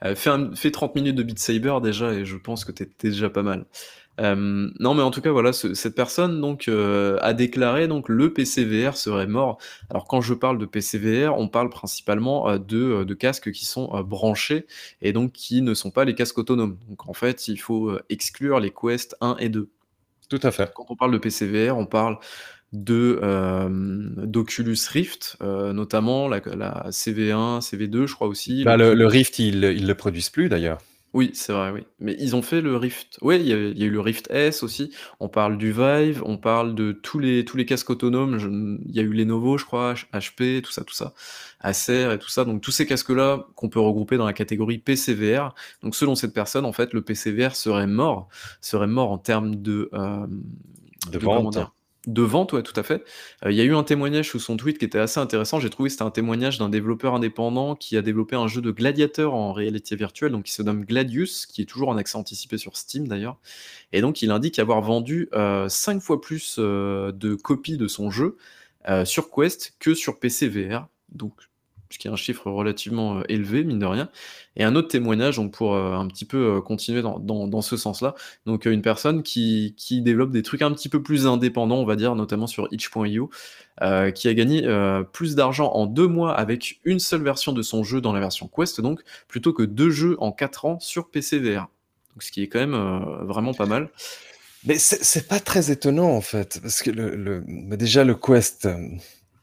Euh, 0.04 0.16
fais, 0.16 0.72
30 0.72 0.96
minutes 0.96 1.16
de 1.16 1.24
Beat 1.24 1.40
Saber 1.40 1.76
déjà, 1.82 2.12
et 2.12 2.26
je 2.26 2.36
pense 2.36 2.66
que 2.66 2.74
t'es 2.74 2.90
déjà 3.00 3.30
pas 3.30 3.44
mal. 3.44 3.66
Euh, 4.20 4.70
non, 4.80 4.94
mais 4.94 5.02
en 5.02 5.12
tout 5.12 5.22
cas, 5.22 5.32
voilà, 5.32 5.54
cette 5.54 5.96
personne 5.96 6.42
donc 6.42 6.68
euh, 6.68 7.18
a 7.22 7.34
déclaré 7.34 7.88
donc 7.88 8.10
le 8.10 8.34
PCVR 8.34 8.98
serait 8.98 9.28
mort. 9.28 9.60
Alors 9.90 10.06
quand 10.06 10.20
je 10.20 10.34
parle 10.34 10.58
de 10.58 10.66
PCVR, 10.66 11.38
on 11.38 11.48
parle 11.48 11.70
principalement 11.70 12.58
de, 12.58 13.04
de, 13.04 13.14
casques 13.14 13.52
qui 13.52 13.66
sont 13.66 14.02
branchés 14.04 14.66
et 15.02 15.14
donc 15.14 15.32
qui 15.32 15.62
ne 15.62 15.74
sont 15.74 15.92
pas 15.92 16.04
les 16.04 16.16
casques 16.16 16.38
autonomes. 16.38 16.78
Donc 16.90 17.08
en 17.08 17.14
fait, 17.14 17.48
il 17.48 17.58
faut 17.58 17.98
exclure 18.10 18.60
les 18.60 18.72
Quest 18.72 19.16
1 19.22 19.38
et 19.40 19.50
2. 19.50 19.70
Tout 20.30 20.40
à 20.42 20.52
fait. 20.52 20.72
Quand 20.74 20.86
on 20.90 20.96
parle 20.96 21.12
de 21.12 21.18
PCVR, 21.18 21.78
on 21.78 21.86
parle 21.86 22.18
de 22.74 23.20
euh, 23.22 23.70
d'Oculus 23.70 24.78
Rift, 24.90 25.38
euh, 25.42 25.72
notamment 25.74 26.28
la, 26.28 26.42
la, 26.58 26.88
CV1, 26.90 27.62
CV2, 27.62 28.08
je 28.08 28.14
crois 28.16 28.28
aussi. 28.28 28.64
Bah, 28.64 28.78
le, 28.78 28.96
le, 28.96 29.08
Rift, 29.08 29.40
ils 29.40 29.64
il 29.64 29.88
le 29.88 29.96
produisent 29.96 30.32
plus 30.32 30.50
d'ailleurs. 30.50 30.80
Oui, 31.14 31.30
c'est 31.36 31.54
vrai, 31.54 31.70
oui. 31.70 31.82
Mais 32.00 32.16
ils 32.20 32.36
ont 32.36 32.42
fait 32.42 32.60
le 32.60 32.76
Rift. 32.76 33.20
Oui, 33.22 33.40
il 33.40 33.46
y, 33.46 33.54
a 33.54 33.86
eu 33.86 33.90
le 33.92 34.00
Rift 34.00 34.32
S 34.32 34.64
aussi. 34.64 34.92
On 35.20 35.30
parle 35.30 35.60
du 35.60 35.72
Vive, 35.72 36.24
on 36.26 36.38
parle 36.38 36.74
de 36.74 36.92
tous 36.92 37.20
les, 37.20 37.46
tous 37.46 37.56
les 37.56 37.68
casques 37.68 37.92
autonomes. 37.92 38.80
il 38.84 38.96
y 38.96 39.00
a 39.00 39.04
eu 39.04 39.14
Lenovo, 39.14 39.60
je 39.60 39.66
crois, 39.66 39.94
HP, 40.12 40.64
tout 40.64 40.72
ça, 40.72 40.84
tout 40.84 40.96
ça. 40.96 41.14
Acer 41.60 42.12
et 42.12 42.18
tout 42.18 42.30
ça. 42.30 42.46
Donc 42.46 42.62
tous 42.62 42.72
ces 42.72 42.88
casques-là 42.88 43.46
qu'on 43.54 43.70
peut 43.70 43.80
regrouper 43.80 44.18
dans 44.18 44.26
la 44.26 44.34
catégorie 44.34 44.80
PCVR. 44.80 45.54
Donc 45.84 45.96
selon 45.96 46.16
cette 46.16 46.34
personne, 46.34 46.66
en 46.66 46.74
fait, 46.74 46.94
le 46.94 47.04
PCVR 47.04 47.56
serait 47.56 47.86
mort. 47.86 48.28
Serait 48.60 48.88
mort 48.88 49.12
en 49.12 49.20
termes 49.20 49.58
de... 49.58 49.92
Euh, 49.94 50.26
de, 51.12 51.20
de 51.20 51.24
vente 51.24 51.60
de 52.06 52.22
vente, 52.22 52.52
ouais, 52.54 52.64
tout 52.64 52.78
à 52.78 52.84
fait. 52.84 53.04
Euh, 53.46 53.52
il 53.52 53.58
y 53.58 53.62
a 53.62 53.64
eu 53.64 53.76
un 53.76 53.84
témoignage 53.84 54.30
sous 54.30 54.40
son 54.40 54.58
tweet 54.58 54.78
qui 54.78 54.86
était 54.86 55.00
assez 55.00 55.20
intéressant. 55.20 55.60
J'ai 55.60 55.70
trouvé 55.70 55.90
c'était 55.90 56.04
un 56.04 56.12
témoignage 56.12 56.58
d'un 56.58 56.70
développeur 56.70 57.16
indépendant 57.16 57.76
qui 57.76 57.96
a 57.96 58.02
développé 58.02 58.36
un 58.36 58.48
jeu 58.48 58.62
de 58.62 58.72
gladiateur 58.72 59.34
en 59.34 59.54
réalité 59.54 59.96
virtuelle, 59.96 60.32
donc 60.32 60.44
qui 60.44 60.52
se 60.52 60.62
nomme 60.62 60.84
Gladius, 60.84 61.46
qui 61.46 61.62
est 61.62 61.66
toujours 61.66 61.90
en 61.90 61.98
accès 61.98 62.18
anticipé 62.18 62.58
sur 62.58 62.76
Steam 62.76 63.08
d'ailleurs. 63.08 63.38
Et 63.94 64.02
donc 64.02 64.22
il 64.22 64.32
indique 64.32 64.60
avoir 64.60 64.82
vendu 64.82 65.30
euh, 65.34 65.70
5 65.70 66.02
fois 66.02 66.20
plus 66.20 66.58
euh, 66.60 67.12
de 67.14 67.36
copies 67.36 67.78
de 67.78 67.88
son 67.88 68.12
jeu 68.12 68.38
euh, 68.90 69.06
sur 69.06 69.30
Quest 69.32 69.76
que 69.80 69.94
sur 69.94 70.20
PC 70.20 70.50
VR. 70.50 70.88
Donc 71.10 71.34
ce 71.94 72.00
qui 72.00 72.08
est 72.08 72.12
un 72.12 72.16
chiffre 72.16 72.50
relativement 72.50 73.20
euh, 73.20 73.24
élevé, 73.30 73.64
mine 73.64 73.80
de 73.80 73.86
rien. 73.86 74.10
Et 74.56 74.64
un 74.64 74.76
autre 74.76 74.88
témoignage, 74.88 75.38
donc 75.38 75.54
pour 75.54 75.76
euh, 75.76 75.94
un 75.94 76.08
petit 76.08 76.26
peu 76.26 76.58
euh, 76.58 76.62
continuer 76.62 77.02
dans, 77.02 77.20
dans, 77.20 77.62
ce 77.62 77.78
sens-là, 77.78 78.16
donc 78.46 78.66
une 78.66 78.82
personne 78.82 79.22
qui, 79.24 79.76
qui, 79.78 80.02
développe 80.02 80.32
des 80.32 80.42
trucs 80.42 80.64
un 80.64 80.72
petit 80.72 80.90
peu 80.90 81.02
plus 81.02 81.28
indépendants, 81.28 81.78
on 81.78 81.86
va 81.86 81.96
dire, 81.96 82.16
notamment 82.16 82.48
sur 82.48 82.68
itch.io, 82.72 83.30
qui 84.16 84.28
a 84.28 84.34
gagné 84.34 84.68
plus 85.14 85.36
d'argent 85.36 85.72
en 85.72 85.86
deux 85.86 86.08
mois 86.08 86.34
avec 86.34 86.80
une 86.84 87.00
seule 87.00 87.22
version 87.22 87.54
de 87.54 87.62
son 87.62 87.84
jeu 87.84 88.02
dans 88.02 88.12
la 88.12 88.20
version 88.20 88.50
Quest, 88.54 88.82
donc, 88.82 89.02
plutôt 89.28 89.54
que 89.54 89.64
deux 89.64 89.90
jeux 89.90 90.18
en 90.20 90.32
quatre 90.32 90.66
ans 90.66 90.80
sur 90.80 91.10
PC 91.10 91.40
VR. 91.40 91.70
Donc, 92.12 92.24
ce 92.24 92.32
qui 92.32 92.44
est 92.44 92.48
quand 92.48 92.60
même 92.60 92.76
vraiment 93.26 93.54
pas 93.54 93.66
mal. 93.66 93.90
Mais 94.66 94.78
c'est 94.78 95.28
pas 95.28 95.40
très 95.40 95.72
étonnant 95.72 96.12
en 96.12 96.22
fait, 96.22 96.60
parce 96.62 96.82
que 96.82 96.92
le 96.92 97.44
déjà 97.78 98.04
le 98.04 98.16
Quest, 98.16 98.68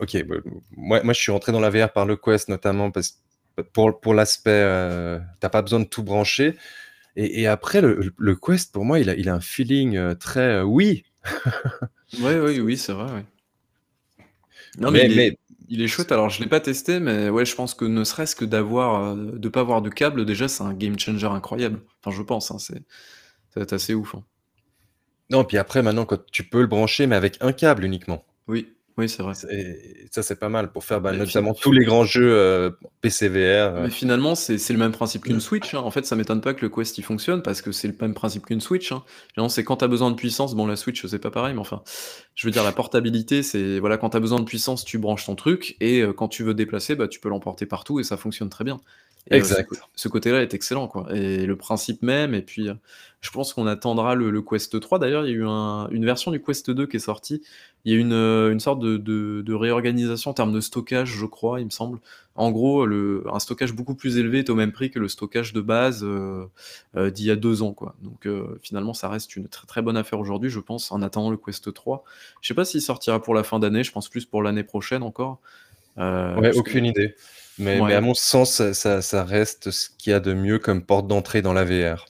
Ok, 0.01 0.25
bah, 0.25 0.37
moi, 0.77 1.03
moi 1.03 1.13
je 1.13 1.21
suis 1.21 1.33
rentré 1.33 1.53
dans 1.53 1.61
la 1.61 1.71
VR 1.71 1.93
par 1.93 2.07
le 2.07 2.17
Quest 2.17 2.49
notamment 2.49 2.91
parce 2.91 3.21
pour, 3.63 4.01
pour 4.01 4.15
l'aspect, 4.15 4.51
euh, 4.51 5.19
t'as 5.41 5.49
pas 5.49 5.63
besoin 5.63 5.81
de 5.81 5.85
tout 5.85 6.03
brancher. 6.03 6.57
Et, 7.17 7.43
et 7.43 7.47
après, 7.47 7.81
le, 7.81 8.13
le, 8.17 8.37
Quest, 8.37 8.73
pour 8.73 8.85
moi, 8.85 8.99
il 9.01 9.11
a, 9.11 9.15
il 9.15 9.29
a 9.29 9.35
un 9.35 9.41
feeling 9.41 9.97
euh, 9.97 10.15
très 10.15 10.41
euh, 10.41 10.63
oui. 10.63 11.05
oui, 12.21 12.35
oui, 12.35 12.61
oui, 12.61 12.77
c'est 12.77 12.93
vrai. 12.93 13.25
Non, 14.79 14.91
mais, 14.91 15.07
il, 15.07 15.19
est, 15.19 15.39
il, 15.69 15.83
est, 15.83 15.89
chouette. 15.89 16.13
Alors, 16.13 16.31
je 16.31 16.41
l'ai 16.41 16.49
pas 16.49 16.61
testé, 16.61 17.01
mais 17.01 17.29
ouais, 17.29 17.45
je 17.45 17.55
pense 17.55 17.75
que 17.75 17.85
ne 17.85 18.05
serait-ce 18.05 18.37
que 18.37 18.45
d'avoir, 18.45 19.17
de 19.17 19.49
pas 19.49 19.61
avoir 19.61 19.83
de 19.83 19.91
câble, 19.91 20.25
déjà, 20.25 20.49
c'est 20.49 20.63
un 20.63 20.73
game 20.73 20.99
changer 20.99 21.27
incroyable. 21.27 21.81
Enfin, 22.03 22.17
je 22.17 22.23
pense, 22.23 22.51
hein, 22.51 22.59
c'est, 22.59 22.79
ça 23.51 23.57
va 23.57 23.63
être 23.63 23.73
assez 23.73 23.95
ouf. 23.95 24.15
Hein. 24.15 24.25
Non, 25.31 25.45
puis 25.45 25.59
après, 25.59 25.83
maintenant, 25.83 26.07
quand 26.07 26.25
tu 26.31 26.45
peux 26.45 26.61
le 26.61 26.67
brancher, 26.67 27.07
mais 27.07 27.17
avec 27.17 27.37
un 27.41 27.53
câble 27.53 27.85
uniquement. 27.85 28.25
Oui. 28.47 28.73
Oui, 28.97 29.09
c'est 29.09 29.23
vrai. 29.23 29.35
Et 29.51 30.09
ça, 30.11 30.23
c'est 30.23 30.39
pas 30.39 30.49
mal 30.49 30.73
pour 30.73 30.85
faire 30.85 31.01
bah, 31.01 31.13
notamment 31.13 31.55
tous 31.55 31.73
les 31.73 31.85
grands 31.85 32.05
jeux 32.05 32.33
euh, 32.33 32.71
PCVR. 33.01 33.37
Euh. 33.75 33.83
Mais 33.85 33.91
finalement, 33.91 34.35
c'est 34.35 34.57
le 34.71 34.79
même 34.79 34.93
principe 34.93 35.23
qu'une 35.23 35.41
Switch. 35.41 35.75
Hein. 35.75 35.79
En 35.79 35.91
fait, 35.91 36.05
ça 36.05 36.17
m'étonne 36.17 36.41
pas 36.41 36.55
que 36.55 36.63
le 36.63 36.69
Quest 36.69 36.99
il 36.99 37.03
fonctionne 37.03 37.43
parce 37.43 37.63
que 37.63 37.73
c'est 37.73 37.89
le 37.89 37.95
même 38.01 38.15
principe 38.15 38.47
qu'une 38.47 38.61
Switch. 38.61 38.93
Hein. 38.93 39.03
C'est 39.49 39.65
quand 39.65 39.79
tu 39.79 39.85
as 39.85 39.89
besoin 39.89 40.11
de 40.11 40.17
puissance. 40.17 40.55
Bon, 40.55 40.67
la 40.67 40.77
Switch, 40.77 41.07
c'est 41.07 41.19
pas 41.19 41.31
pareil, 41.31 41.55
mais 41.55 41.61
enfin, 41.61 41.83
je 42.35 42.47
veux 42.47 42.51
dire, 42.53 42.65
la 42.65 42.73
portabilité, 42.73 43.43
c'est 43.43 43.79
voilà, 43.79 43.97
quand 43.97 44.11
tu 44.11 44.17
as 44.17 44.21
besoin 44.21 44.41
de 44.41 44.45
puissance, 44.45 44.85
tu 44.85 44.99
branches 44.99 45.27
ton 45.27 45.35
truc 45.35 45.77
et 45.81 46.01
euh, 46.01 46.13
quand 46.13 46.29
tu 46.29 46.43
veux 46.43 46.55
déplacer, 46.55 46.95
bah, 46.95 47.09
tu 47.09 47.21
peux 47.21 47.29
l'emporter 47.29 47.67
partout 47.67 48.01
et 48.01 48.05
ça 48.05 48.17
fonctionne 48.17 48.51
très 48.51 48.65
bien. 48.65 48.81
Euh, 49.33 49.37
exact. 49.37 49.71
ce, 49.95 50.09
côté-là 50.09 50.43
est 50.43 50.55
excellent, 50.55 50.89
quoi. 50.89 51.07
Et 51.15 51.47
le 51.47 51.57
principe 51.57 52.03
même, 52.03 52.35
et 52.35 52.43
puis 52.43 52.69
je 53.21 53.31
pense 53.31 53.53
qu'on 53.53 53.67
attendra 53.67 54.15
le, 54.15 54.43
Quest 54.43 54.81
3. 54.81 54.99
D'ailleurs, 54.99 55.27
il 55.27 55.31
y 55.31 55.35
a 55.35 55.37
eu 55.37 55.95
une 55.95 56.05
version 56.05 56.31
du 56.31 56.43
Quest 56.43 56.71
2 56.71 56.87
qui 56.87 56.97
est 56.97 57.01
sortie. 57.01 57.43
Il 57.85 57.93
y 57.93 57.95
a 57.95 57.99
eu 57.99 58.01
une, 58.01 58.13
une 58.13 58.61
sorte 58.61 58.81
de, 58.81 58.97
de, 58.97 59.55
réorganisation 59.55 60.31
en 60.31 60.35
termes 60.35 60.53
de 60.53 60.61
stockage, 60.61 61.09
je 61.09 61.27
crois, 61.27 61.61
il 61.61 61.67
me 61.67 61.71
semble. 61.71 61.99
En 62.35 62.51
gros, 62.51 62.87
le, 62.87 63.25
un 63.31 63.39
stockage 63.39 63.75
beaucoup 63.75 63.95
plus 63.95 64.17
élevé 64.17 64.39
est 64.39 64.51
au 64.51 64.55
même 64.55 64.73
prix 64.73 64.91
que 64.91 64.99
le 64.99 65.09
stockage 65.09 65.53
de 65.53 65.61
base 65.61 66.01
euh, 66.03 66.47
euh, 66.97 67.11
d'il 67.11 67.27
y 67.27 67.31
a 67.31 67.37
deux 67.37 67.63
ans, 67.63 67.73
quoi. 67.73 67.95
Donc 68.03 68.27
finalement, 68.63 68.95
ça 68.95 69.09
reste 69.09 69.37
une 69.37 69.49
très 69.49 69.67
très 69.67 69.83
bonne 69.83 69.97
affaire 69.97 70.19
aujourd'hui, 70.19 70.51
je 70.51 70.61
pense, 70.61 70.91
en 70.93 71.03
attendant 71.03 71.31
le 71.31 71.37
Quest 71.37 71.73
3. 71.73 72.05
Je 72.41 72.49
sais 72.49 72.55
pas 72.55 72.65
s'il 72.65 72.81
sortira 72.81 73.23
pour 73.23 73.35
la 73.35 73.45
fin 73.45 73.59
d'année, 73.59 73.85
je 73.85 73.93
pense 73.93 74.09
plus 74.09 74.25
pour 74.25 74.43
l'année 74.43 74.65
prochaine 74.65 75.03
encore. 75.03 75.41
ouais, 75.99 76.57
aucune 76.57 76.87
idée. 76.87 77.15
Mais, 77.61 77.95
à 77.95 78.01
mon 78.01 78.15
sens, 78.15 78.63
ça, 78.73 79.25
reste 79.25 79.71
ce 79.71 79.89
qu'il 79.99 80.11
y 80.11 80.15
a 80.15 80.21
de 80.21 80.35
mieux 80.35 80.59
comme 80.59 80.83
porte 80.83 81.07
d'entrée 81.07 81.43
dans 81.43 81.53
la 81.53 81.65
VR. 81.65 82.07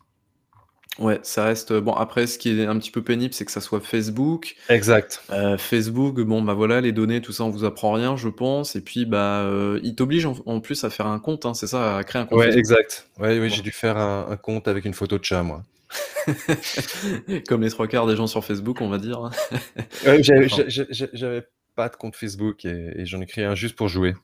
Ouais, 0.99 1.19
ça 1.23 1.45
reste. 1.45 1.73
Bon, 1.73 1.93
après, 1.93 2.27
ce 2.27 2.39
qui 2.39 2.61
est 2.61 2.67
un 2.67 2.79
petit 2.79 2.91
peu 2.91 3.03
pénible, 3.03 3.33
c'est 3.33 3.47
que 3.47 3.53
ça 3.53 3.63
soit 3.63 3.81
Facebook. 3.81 4.57
Exact. 4.69 5.23
Euh, 5.31 5.57
Facebook, 5.57 6.21
bon, 6.21 6.43
bah 6.43 6.53
voilà, 6.53 6.81
les 6.81 6.93
données, 6.93 7.23
tout 7.23 7.33
ça, 7.33 7.45
on 7.45 7.51
vous 7.51 7.65
apprend 7.65 7.93
rien, 7.93 8.17
je 8.17 8.29
pense. 8.29 8.77
Et 8.77 8.83
puis, 8.83 9.07
bah, 9.07 9.41
euh, 9.41 9.81
il 9.83 9.95
t'oblige 9.95 10.27
en, 10.27 10.61
plus 10.61 10.85
à 10.85 10.91
faire 10.91 11.07
un 11.07 11.19
compte, 11.19 11.47
hein, 11.47 11.55
c'est 11.55 11.67
ça, 11.67 11.97
à 11.97 12.05
créer 12.05 12.21
un 12.21 12.27
compte. 12.27 12.39
Ouais, 12.39 12.57
exact. 12.57 13.09
Ouais, 13.19 13.39
oui, 13.39 13.49
j'ai 13.49 13.63
dû 13.63 13.73
faire 13.73 13.97
un, 13.97 14.37
compte 14.37 14.69
avec 14.69 14.85
une 14.85 14.95
photo 14.95 15.17
de 15.19 15.25
chat, 15.25 15.43
moi. 15.43 15.63
Comme 17.49 17.63
les 17.63 17.71
trois 17.71 17.89
quarts 17.89 18.07
des 18.07 18.17
gens 18.17 18.27
sur 18.27 18.45
Facebook, 18.45 18.81
on 18.81 18.89
va 18.89 18.99
dire. 18.99 19.21
Hein. 19.21 19.31
J'avais 21.13 21.47
pas 21.77 21.89
de 21.89 21.97
compte 21.97 22.15
Facebook 22.15 22.65
et, 22.65 23.07
j'en 23.07 23.21
ai 23.23 23.27
créé 23.27 23.45
un 23.45 23.55
juste 23.55 23.75
pour 23.75 23.89
jouer. 23.89 24.15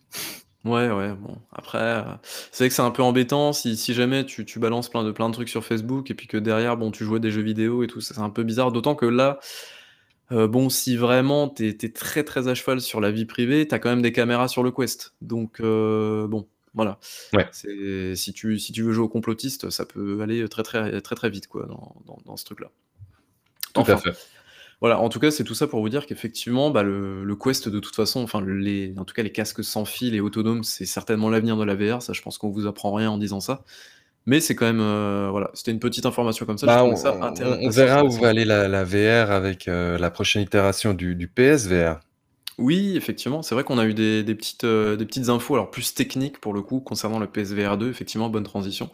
Ouais, 0.66 0.90
ouais, 0.90 1.12
bon. 1.14 1.38
Après, 1.52 1.78
euh, 1.78 2.02
c'est 2.50 2.64
vrai 2.64 2.68
que 2.68 2.74
c'est 2.74 2.82
un 2.82 2.90
peu 2.90 3.02
embêtant 3.02 3.52
si, 3.52 3.76
si 3.76 3.94
jamais 3.94 4.26
tu, 4.26 4.44
tu, 4.44 4.58
balances 4.58 4.88
plein 4.88 5.04
de, 5.04 5.12
plein 5.12 5.28
de 5.28 5.34
trucs 5.34 5.48
sur 5.48 5.64
Facebook 5.64 6.10
et 6.10 6.14
puis 6.14 6.26
que 6.26 6.36
derrière, 6.36 6.76
bon, 6.76 6.90
tu 6.90 7.04
jouais 7.04 7.20
des 7.20 7.30
jeux 7.30 7.42
vidéo 7.42 7.84
et 7.84 7.86
tout, 7.86 8.00
c'est 8.00 8.18
un 8.18 8.30
peu 8.30 8.42
bizarre. 8.42 8.72
D'autant 8.72 8.96
que 8.96 9.06
là, 9.06 9.38
euh, 10.32 10.48
bon, 10.48 10.68
si 10.68 10.96
vraiment 10.96 11.48
tu 11.48 11.68
es, 11.68 11.92
très 11.92 12.24
très 12.24 12.48
à 12.48 12.54
cheval 12.56 12.80
sur 12.80 13.00
la 13.00 13.12
vie 13.12 13.26
privée, 13.26 13.68
tu 13.68 13.74
as 13.76 13.78
quand 13.78 13.90
même 13.90 14.02
des 14.02 14.12
caméras 14.12 14.48
sur 14.48 14.64
le 14.64 14.72
Quest. 14.72 15.14
Donc, 15.20 15.60
euh, 15.60 16.26
bon, 16.26 16.48
voilà. 16.74 16.98
Ouais. 17.32 17.46
Si 17.52 18.32
tu, 18.32 18.58
si 18.58 18.72
tu 18.72 18.82
veux 18.82 18.92
jouer 18.92 19.04
au 19.04 19.08
complotiste, 19.08 19.70
ça 19.70 19.86
peut 19.86 20.20
aller 20.20 20.48
très 20.48 20.64
très 20.64 21.00
très 21.00 21.14
très 21.14 21.30
vite 21.30 21.46
quoi, 21.46 21.66
dans, 21.66 22.18
dans, 22.24 22.36
ce 22.36 22.44
truc-là. 22.44 22.72
Tout 23.72 23.84
à 23.86 23.96
fait. 23.98 24.10
Voilà, 24.80 25.00
en 25.00 25.08
tout 25.08 25.18
cas, 25.20 25.30
c'est 25.30 25.44
tout 25.44 25.54
ça 25.54 25.66
pour 25.66 25.80
vous 25.80 25.88
dire 25.88 26.06
qu'effectivement, 26.06 26.70
bah, 26.70 26.82
le, 26.82 27.24
le, 27.24 27.36
Quest, 27.36 27.68
de 27.68 27.80
toute 27.80 27.94
façon, 27.94 28.22
enfin, 28.22 28.42
les, 28.42 28.94
en 28.98 29.04
tout 29.04 29.14
cas, 29.14 29.22
les 29.22 29.32
casques 29.32 29.64
sans 29.64 29.86
fil 29.86 30.14
et 30.14 30.20
autonomes, 30.20 30.64
c'est 30.64 30.84
certainement 30.84 31.30
l'avenir 31.30 31.56
de 31.56 31.64
la 31.64 31.74
VR. 31.74 32.02
Ça, 32.02 32.12
je 32.12 32.20
pense 32.20 32.36
qu'on 32.36 32.50
vous 32.50 32.66
apprend 32.66 32.92
rien 32.92 33.10
en 33.10 33.16
disant 33.16 33.40
ça. 33.40 33.64
Mais 34.26 34.40
c'est 34.40 34.54
quand 34.56 34.66
même, 34.66 34.80
euh, 34.80 35.28
voilà, 35.30 35.50
c'était 35.54 35.70
une 35.70 35.78
petite 35.78 36.04
information 36.04 36.44
comme 36.46 36.58
ça. 36.58 36.66
Bah, 36.66 36.84
on, 36.84 37.70
verra 37.70 38.04
où 38.04 38.10
va 38.10 38.28
aller 38.28 38.44
la, 38.44 38.84
VR 38.84 39.30
avec 39.30 39.68
euh, 39.68 39.96
la 39.98 40.10
prochaine 40.10 40.42
itération 40.42 40.94
du, 40.94 41.14
du 41.14 41.28
PSVR. 41.28 42.00
Oui, 42.58 42.96
effectivement, 42.96 43.42
c'est 43.42 43.54
vrai 43.54 43.64
qu'on 43.64 43.78
a 43.78 43.84
eu 43.84 43.92
des, 43.92 44.24
petites, 44.34 44.64
euh, 44.64 44.96
des 44.96 45.04
petites 45.04 45.28
infos, 45.28 45.54
alors 45.54 45.70
plus 45.70 45.94
techniques 45.94 46.40
pour 46.40 46.54
le 46.54 46.62
coup, 46.62 46.80
concernant 46.80 47.18
le 47.18 47.26
PSVR 47.26 47.76
2, 47.76 47.90
effectivement, 47.90 48.30
bonne 48.30 48.44
transition. 48.44 48.90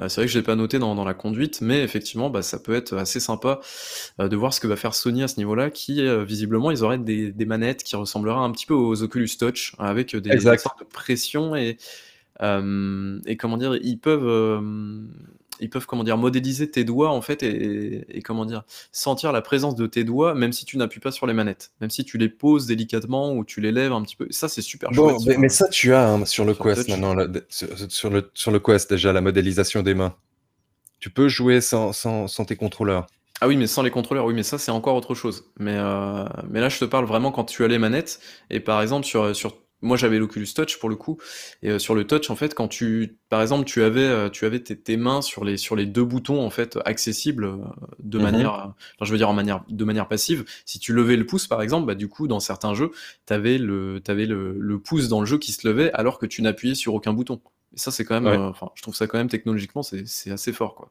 Euh, 0.00 0.08
c'est 0.08 0.20
vrai 0.20 0.26
que 0.26 0.32
je 0.32 0.38
l'ai 0.38 0.44
pas 0.44 0.56
noté 0.56 0.78
dans, 0.78 1.04
la 1.04 1.14
conduite, 1.14 1.60
mais 1.60 1.82
effectivement, 1.82 2.30
bah, 2.30 2.42
ça 2.42 2.58
peut 2.58 2.74
être 2.74 2.96
assez 2.96 3.20
sympa 3.20 3.60
euh, 4.20 4.28
de 4.28 4.36
voir 4.36 4.52
ce 4.54 4.60
que 4.60 4.66
va 4.66 4.76
faire 4.76 4.94
Sony 4.94 5.22
à 5.22 5.28
ce 5.28 5.36
niveau-là, 5.38 5.70
qui 5.70 6.02
visiblement, 6.24 6.70
ils 6.70 6.84
auraient 6.84 6.98
des, 6.98 7.32
manettes 7.44 7.82
qui 7.82 7.96
ressembleraient 7.96 8.38
un 8.38 8.50
petit 8.52 8.66
peu 8.66 8.74
aux 8.74 9.02
Oculus 9.02 9.30
Touch, 9.38 9.74
avec 9.78 10.14
des, 10.14 10.30
des 10.30 10.58
sortes 10.58 10.80
de 10.80 10.84
pression 10.84 11.54
et, 11.56 11.76
et 12.40 13.36
comment 13.36 13.56
dire, 13.56 13.76
ils 13.76 13.98
peuvent 13.98 14.60
ils 15.60 15.70
peuvent 15.70 15.86
comment 15.86 16.04
dire 16.04 16.16
modéliser 16.16 16.70
tes 16.70 16.84
doigts 16.84 17.10
en 17.10 17.22
fait 17.22 17.42
et, 17.42 18.22
comment 18.22 18.44
dire 18.44 18.64
sentir 18.92 19.32
la 19.32 19.42
présence 19.42 19.74
de 19.74 19.86
tes 19.86 20.04
doigts 20.04 20.34
même 20.34 20.52
si 20.52 20.64
tu 20.64 20.76
n'appuies 20.76 21.00
pas 21.00 21.10
sur 21.10 21.26
les 21.26 21.34
manettes, 21.34 21.72
même 21.80 21.90
si 21.90 22.04
tu 22.04 22.18
les 22.18 22.28
poses 22.28 22.66
délicatement 22.66 23.32
ou 23.32 23.44
tu 23.44 23.60
les 23.60 23.72
lèves 23.72 23.92
un 23.92 24.02
petit 24.02 24.16
peu. 24.16 24.26
Ça 24.30 24.48
c'est 24.48 24.62
super 24.62 24.90
bon, 24.90 25.18
Mais, 25.38 25.48
ça 25.48 25.68
tu 25.68 25.92
as 25.94 26.08
hein, 26.08 26.24
sur 26.24 26.44
le 26.44 26.54
Quest 26.54 26.88
maintenant, 26.88 27.16
sur, 27.48 28.10
le, 28.10 28.30
sur 28.34 28.50
le 28.50 28.58
Quest 28.58 28.90
déjà 28.90 29.12
la 29.12 29.20
modélisation 29.20 29.82
des 29.82 29.94
mains. 29.94 30.14
Tu 31.00 31.08
peux 31.08 31.28
jouer 31.28 31.60
sans, 31.62 31.92
sans, 31.92 32.44
tes 32.44 32.56
contrôleurs. 32.56 33.06
Ah 33.40 33.48
oui, 33.48 33.56
mais 33.56 33.66
sans 33.66 33.82
les 33.82 33.90
contrôleurs, 33.90 34.26
oui, 34.26 34.34
mais 34.34 34.42
ça 34.42 34.58
c'est 34.58 34.70
encore 34.70 34.96
autre 34.96 35.14
chose. 35.14 35.50
Mais, 35.58 35.76
euh, 35.76 36.26
mais 36.50 36.60
là, 36.60 36.68
je 36.68 36.78
te 36.78 36.84
parle 36.84 37.06
vraiment 37.06 37.32
quand 37.32 37.44
tu 37.44 37.64
as 37.64 37.68
les 37.68 37.78
manettes. 37.78 38.20
Et 38.50 38.60
par 38.60 38.82
exemple, 38.82 39.06
sur, 39.06 39.34
sur 39.34 39.56
moi 39.82 39.96
j'avais 39.96 40.18
l'Oculus 40.18 40.48
Touch 40.54 40.78
pour 40.78 40.88
le 40.88 40.96
coup. 40.96 41.18
Et 41.62 41.70
euh, 41.70 41.78
sur 41.78 41.94
le 41.94 42.06
touch 42.06 42.30
en 42.30 42.36
fait 42.36 42.54
quand 42.54 42.68
tu 42.68 43.18
par 43.28 43.42
exemple 43.42 43.64
tu 43.64 43.82
avais 43.82 44.00
euh, 44.00 44.28
tu 44.28 44.44
avais 44.44 44.60
tes, 44.60 44.96
mains 44.96 45.22
sur 45.22 45.44
les 45.44 45.56
sur 45.56 45.76
les 45.76 45.86
deux 45.86 46.04
boutons 46.04 46.44
en 46.44 46.50
fait 46.50 46.78
accessibles 46.84 47.44
euh, 47.44 47.56
de 48.00 48.18
mhm. 48.18 48.24
manière 48.24 48.50
enfin, 48.50 49.04
je 49.04 49.12
veux 49.12 49.18
dire 49.18 49.28
en 49.28 49.34
manière 49.34 49.64
de 49.68 49.84
manière 49.84 50.08
passive. 50.08 50.44
Si 50.64 50.78
tu 50.78 50.92
levais 50.92 51.16
le 51.16 51.26
pouce 51.26 51.46
par 51.46 51.62
exemple 51.62 51.86
bah 51.86 51.94
du 51.94 52.08
coup 52.08 52.28
dans 52.28 52.40
certains 52.40 52.74
jeux 52.74 52.90
t'avais 53.26 53.58
le 53.58 54.00
t'avais 54.00 54.26
le, 54.26 54.56
le 54.58 54.78
pouce 54.78 55.08
dans 55.08 55.20
le 55.20 55.26
jeu 55.26 55.38
qui 55.38 55.52
se 55.52 55.66
levait 55.66 55.92
alors 55.92 56.18
que 56.18 56.26
tu 56.26 56.42
n'appuyais 56.42 56.74
sur 56.74 56.94
aucun 56.94 57.12
bouton. 57.12 57.40
Et 57.74 57.78
ça 57.78 57.90
c'est 57.90 58.04
quand 58.04 58.20
même 58.20 58.40
enfin 58.42 58.70
je 58.74 58.82
trouve 58.82 58.94
ça 58.94 59.06
quand 59.06 59.18
même 59.18 59.28
technologiquement 59.28 59.82
c'est 59.82 60.30
assez 60.30 60.52
fort 60.52 60.74
quoi. 60.74 60.90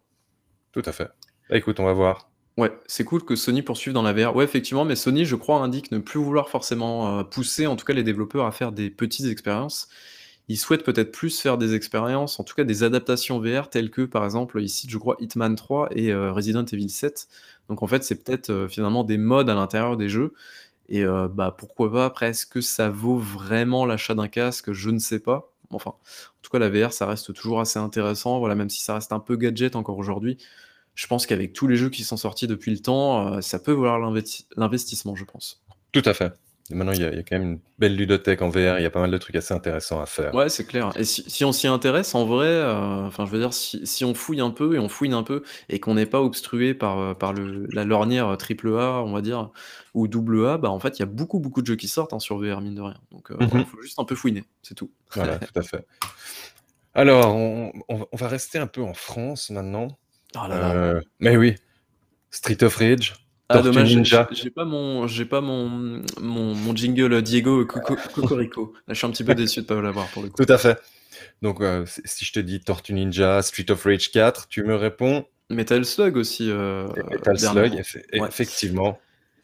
Tout 0.72 0.84
à 0.86 0.92
fait. 0.92 1.10
Bah, 1.50 1.58
écoute 1.58 1.80
on 1.80 1.86
va 1.86 1.94
voir 1.94 2.30
Ouais, 2.60 2.78
c'est 2.88 3.06
cool 3.06 3.24
que 3.24 3.38
Sony 3.38 3.62
poursuive 3.62 3.94
dans 3.94 4.02
la 4.02 4.12
VR. 4.12 4.36
Ouais, 4.36 4.44
effectivement, 4.44 4.84
mais 4.84 4.98
Sony, 4.98 5.24
je 5.24 5.38
crois, 5.38 5.62
indique 5.62 5.94
ne 5.94 6.00
plus 6.00 6.20
vouloir 6.20 6.50
forcément 6.50 7.20
euh, 7.20 7.24
pousser, 7.24 7.68
en 7.68 7.78
tout 7.78 7.86
cas, 7.86 7.94
les 7.94 8.04
développeurs 8.04 8.46
à 8.46 8.52
faire 8.52 8.74
des 8.74 8.90
petites 8.90 9.28
expériences. 9.28 9.88
Ils 10.50 10.58
souhaitent 10.58 10.84
peut-être 10.84 11.14
plus 11.14 11.40
faire 11.40 11.58
des 11.58 11.74
expériences, 11.74 12.38
en 12.38 12.44
tout 12.44 12.56
cas 12.56 12.66
des 12.66 12.84
adaptations 12.84 13.40
VR, 13.40 13.70
telles 13.70 13.90
que, 13.90 14.02
par 14.02 14.26
exemple, 14.26 14.62
ici, 14.62 14.88
je 14.90 14.98
crois, 14.98 15.16
Hitman 15.22 15.56
3 15.56 15.88
et 15.94 16.12
euh, 16.12 16.34
Resident 16.34 16.66
Evil 16.66 16.90
7. 16.90 17.30
Donc, 17.70 17.82
en 17.82 17.88
fait, 17.88 18.04
c'est 18.04 18.22
peut-être 18.22 18.50
euh, 18.50 18.68
finalement 18.68 19.06
des 19.06 19.18
modes 19.18 19.50
à 19.50 19.56
l'intérieur 19.56 19.96
des 19.96 20.10
jeux. 20.10 20.34
Et 20.90 21.06
bah, 21.06 21.56
pourquoi 21.58 21.92
pas, 21.92 22.06
après, 22.06 22.30
est-ce 22.30 22.48
que 22.48 22.62
ça 22.62 22.90
vaut 22.90 23.18
vraiment 23.18 23.86
l'achat 23.86 24.16
d'un 24.16 24.28
casque? 24.28 24.72
Je 24.74 24.90
ne 24.90 25.00
sais 25.00 25.20
pas. 25.20 25.54
Enfin, 25.72 25.92
en 25.92 26.42
tout 26.42 26.50
cas, 26.52 26.60
la 26.60 26.70
VR, 26.70 26.94
ça 26.94 27.06
reste 27.06 27.32
toujours 27.34 27.62
assez 27.62 27.78
intéressant. 27.80 28.40
Voilà, 28.40 28.56
même 28.56 28.72
si 28.72 28.82
ça 28.84 28.96
reste 28.96 29.14
un 29.14 29.20
peu 29.20 29.36
gadget 29.38 29.76
encore 29.76 30.00
aujourd'hui 30.00 30.40
je 31.00 31.08
pense 31.08 31.26
qu'avec 31.26 31.54
tous 31.54 31.66
les 31.66 31.78
jeux 31.78 31.90
qui 31.90 32.04
sont 32.04 32.18
sortis 32.18 32.46
depuis 32.46 32.72
le 32.72 32.80
temps, 32.80 33.36
euh, 33.36 33.40
ça 33.40 33.58
peut 33.58 33.72
valoir 33.72 34.00
l'investissement, 34.58 35.16
je 35.16 35.24
pense. 35.24 35.64
Tout 35.94 36.02
à 36.04 36.14
fait. 36.14 36.34
maintenant, 36.72 36.92
il 36.92 37.00
y, 37.00 37.06
a, 37.06 37.24
quand 37.24 37.40
même 37.40 37.52
une 37.54 37.60
belle 37.78 37.96
ludothèque 37.96 38.42
en 38.42 38.50
VR, 38.50 38.80
il 38.80 38.82
y 38.82 38.86
a 38.86 38.90
pas 38.90 39.00
mal 39.00 39.10
de 39.10 39.18
trucs 39.18 39.38
assez 39.38 39.54
intéressants 39.54 40.02
à 40.02 40.06
faire. 40.06 40.36
Ouais, 40.36 40.50
c'est 40.50 40.66
clair. 40.66 40.92
Et 40.98 41.06
si, 41.06 41.46
on 41.46 41.54
s'y 41.54 41.68
intéresse, 41.68 42.16
en 42.16 42.26
vrai, 42.26 42.50
euh, 42.50 43.08
enfin, 43.08 43.26
je 43.26 43.32
veux 43.32 43.40
dire, 43.40 43.54
si, 43.54 44.04
on 44.04 44.14
fouille 44.14 44.42
un 44.42 44.50
peu 44.50 44.76
et 44.76 44.80
on 44.80 44.90
fouine 44.90 45.14
un 45.14 45.24
peu 45.24 45.44
et 45.70 45.80
qu'on 45.80 45.94
n'est 45.94 46.06
pas 46.06 46.22
obstrué 46.22 46.74
par, 46.74 47.00
euh, 47.00 47.14
par 47.14 47.32
le, 47.32 47.66
la 47.72 47.86
lornière 47.86 48.28
AAA, 48.28 49.02
on 49.02 49.14
va 49.14 49.22
dire, 49.22 49.52
ou 49.94 50.06
AA, 50.06 50.58
bah, 50.58 50.70
en 50.70 50.82
fait, 50.82 51.00
il 51.00 51.02
y 51.02 51.04
a 51.04 51.06
beaucoup, 51.06 51.40
beaucoup 51.40 51.62
de 51.62 51.68
jeux 51.68 51.78
qui 51.78 51.88
sortent 51.88 52.12
hein, 52.12 52.20
sur 52.20 52.40
VR, 52.40 52.60
mine 52.60 52.76
de 52.76 52.82
rien. 52.82 53.00
Donc, 53.14 53.30
il 53.40 53.48
mhm. 53.48 53.66
faut 53.66 53.82
juste 53.82 54.00
un 54.00 54.06
peu 54.06 54.16
fouiner, 54.16 54.44
c'est 54.64 54.76
tout. 54.76 54.92
Voilà, 55.14 55.38
tout 55.40 55.58
à 55.58 55.62
fait. 55.62 55.86
Alors, 56.94 57.34
on, 57.38 57.72
va 58.12 58.28
rester 58.28 58.58
un 58.58 58.68
peu 58.68 58.82
en 58.82 58.94
France 58.94 59.50
maintenant. 59.50 59.98
Oh 60.36 60.40
euh, 60.52 61.02
mais 61.20 61.38
oui, 61.38 61.56
Street 62.30 62.64
of 62.64 62.76
Rage. 62.76 63.14
Ah 63.52 63.64
dommage, 63.64 63.88
j'ai 64.32 64.52
pas 64.52 64.64
mon 64.64 65.08
j'ai 65.08 65.26
pas 65.26 65.42
mon, 65.42 66.04
mon, 66.22 66.76
jingle 66.76 67.22
Diego 67.24 67.66
Cocorico. 68.14 68.74
Là, 68.88 68.94
je 68.94 69.00
suis 69.00 69.08
un 69.08 69.10
petit 69.10 69.24
peu 69.24 69.34
déçu 69.34 69.62
de 69.62 69.66
pas 69.66 69.82
l'avoir 69.82 70.08
pour 70.10 70.22
le 70.22 70.30
coup. 70.30 70.44
Tout 70.44 70.54
à 70.54 70.60
fait. 70.60 70.80
Donc 71.42 71.62
euh, 71.62 71.84
si 72.06 72.26
je 72.26 72.34
te 72.34 72.40
dis 72.40 72.60
Tortue 72.60 72.94
Ninja, 72.94 73.42
Street 73.42 73.72
of 73.72 73.84
Rage 73.84 74.12
4, 74.12 74.48
tu 74.50 74.64
me 74.64 74.76
réponds 74.76 75.26
Metal 75.50 75.84
Slug 75.84 76.16
aussi. 76.16 76.52
Euh, 76.52 76.88
Metal 77.10 77.40
Slug, 77.40 77.82
effectivement. 78.14 79.00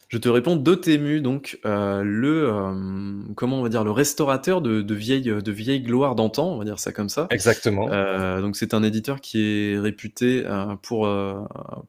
Je 0.08 0.20
te 0.20 0.30
réponds 0.30 0.56
Dotemu, 0.56 1.20
donc 1.20 1.60
euh, 1.66 2.04
le 2.04 2.48
euh, 2.48 3.34
comment 3.36 3.60
on 3.60 3.64
va 3.64 3.70
dire 3.70 3.84
le 3.84 3.92
restaurateur 3.92 4.62
de, 4.62 4.82
de 4.82 4.96
vieilles 4.96 5.24
de 5.24 5.52
vieilles 5.52 5.82
gloires 5.82 6.16
d'antan, 6.16 6.54
on 6.54 6.58
va 6.58 6.64
dire 6.64 6.78
ça 6.78 6.92
comme 6.92 7.10
ça. 7.10 7.28
Exactement. 7.32 7.90
Euh, 7.92 8.40
donc 8.40 8.56
c'est 8.56 8.76
un 8.76 8.84
éditeur 8.84 9.20
qui 9.20 9.42
est 9.42 9.80
réputé 9.80 10.44
pour 10.84 11.10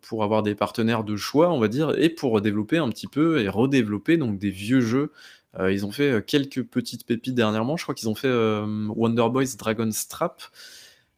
pour 0.00 0.24
avoir 0.24 0.42
des 0.42 0.54
partenaires 0.54 1.04
de 1.04 1.16
choix, 1.16 1.50
on 1.50 1.58
va 1.58 1.68
dire, 1.68 1.92
et 1.98 2.08
pour 2.08 2.40
développer 2.40 2.78
un 2.78 2.88
petit 2.88 3.06
peu 3.06 3.40
et 3.40 3.48
redévelopper 3.48 4.16
donc 4.16 4.38
des 4.38 4.50
vieux 4.50 4.80
jeux. 4.80 5.12
ils 5.60 5.84
ont 5.84 5.92
fait 5.92 6.24
quelques 6.26 6.62
petites 6.62 7.04
pépites 7.04 7.34
dernièrement. 7.34 7.76
Je 7.76 7.82
crois 7.82 7.94
qu'ils 7.94 8.08
ont 8.08 8.14
fait 8.14 8.32
Wonder 8.32 9.26
Boys 9.30 9.56
Dragon 9.58 9.90
Strap. 9.92 10.42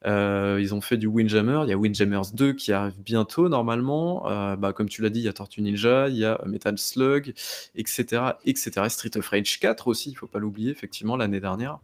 Euh, 0.06 0.58
ils 0.60 0.74
ont 0.74 0.80
fait 0.80 0.96
du 0.96 1.06
Windjammer, 1.06 1.62
il 1.64 1.70
y 1.70 1.72
a 1.72 1.76
Windjammers 1.76 2.32
2 2.32 2.52
qui 2.52 2.72
arrive 2.72 3.00
bientôt 3.00 3.48
normalement. 3.48 4.30
Euh, 4.30 4.56
bah, 4.56 4.72
comme 4.72 4.88
tu 4.88 5.02
l'as 5.02 5.10
dit, 5.10 5.20
il 5.20 5.24
y 5.24 5.28
a 5.28 5.32
Tortue 5.32 5.60
Ninja, 5.60 6.08
il 6.08 6.16
y 6.16 6.24
a 6.24 6.40
Metal 6.46 6.78
Slug, 6.78 7.34
etc., 7.74 8.22
etc. 8.44 8.88
Street 8.88 9.16
of 9.16 9.28
Rage 9.28 9.58
4 9.58 9.88
aussi, 9.88 10.10
il 10.10 10.14
faut 10.14 10.28
pas 10.28 10.38
l'oublier, 10.38 10.70
effectivement, 10.70 11.16
l'année 11.16 11.40
dernière. 11.40 11.78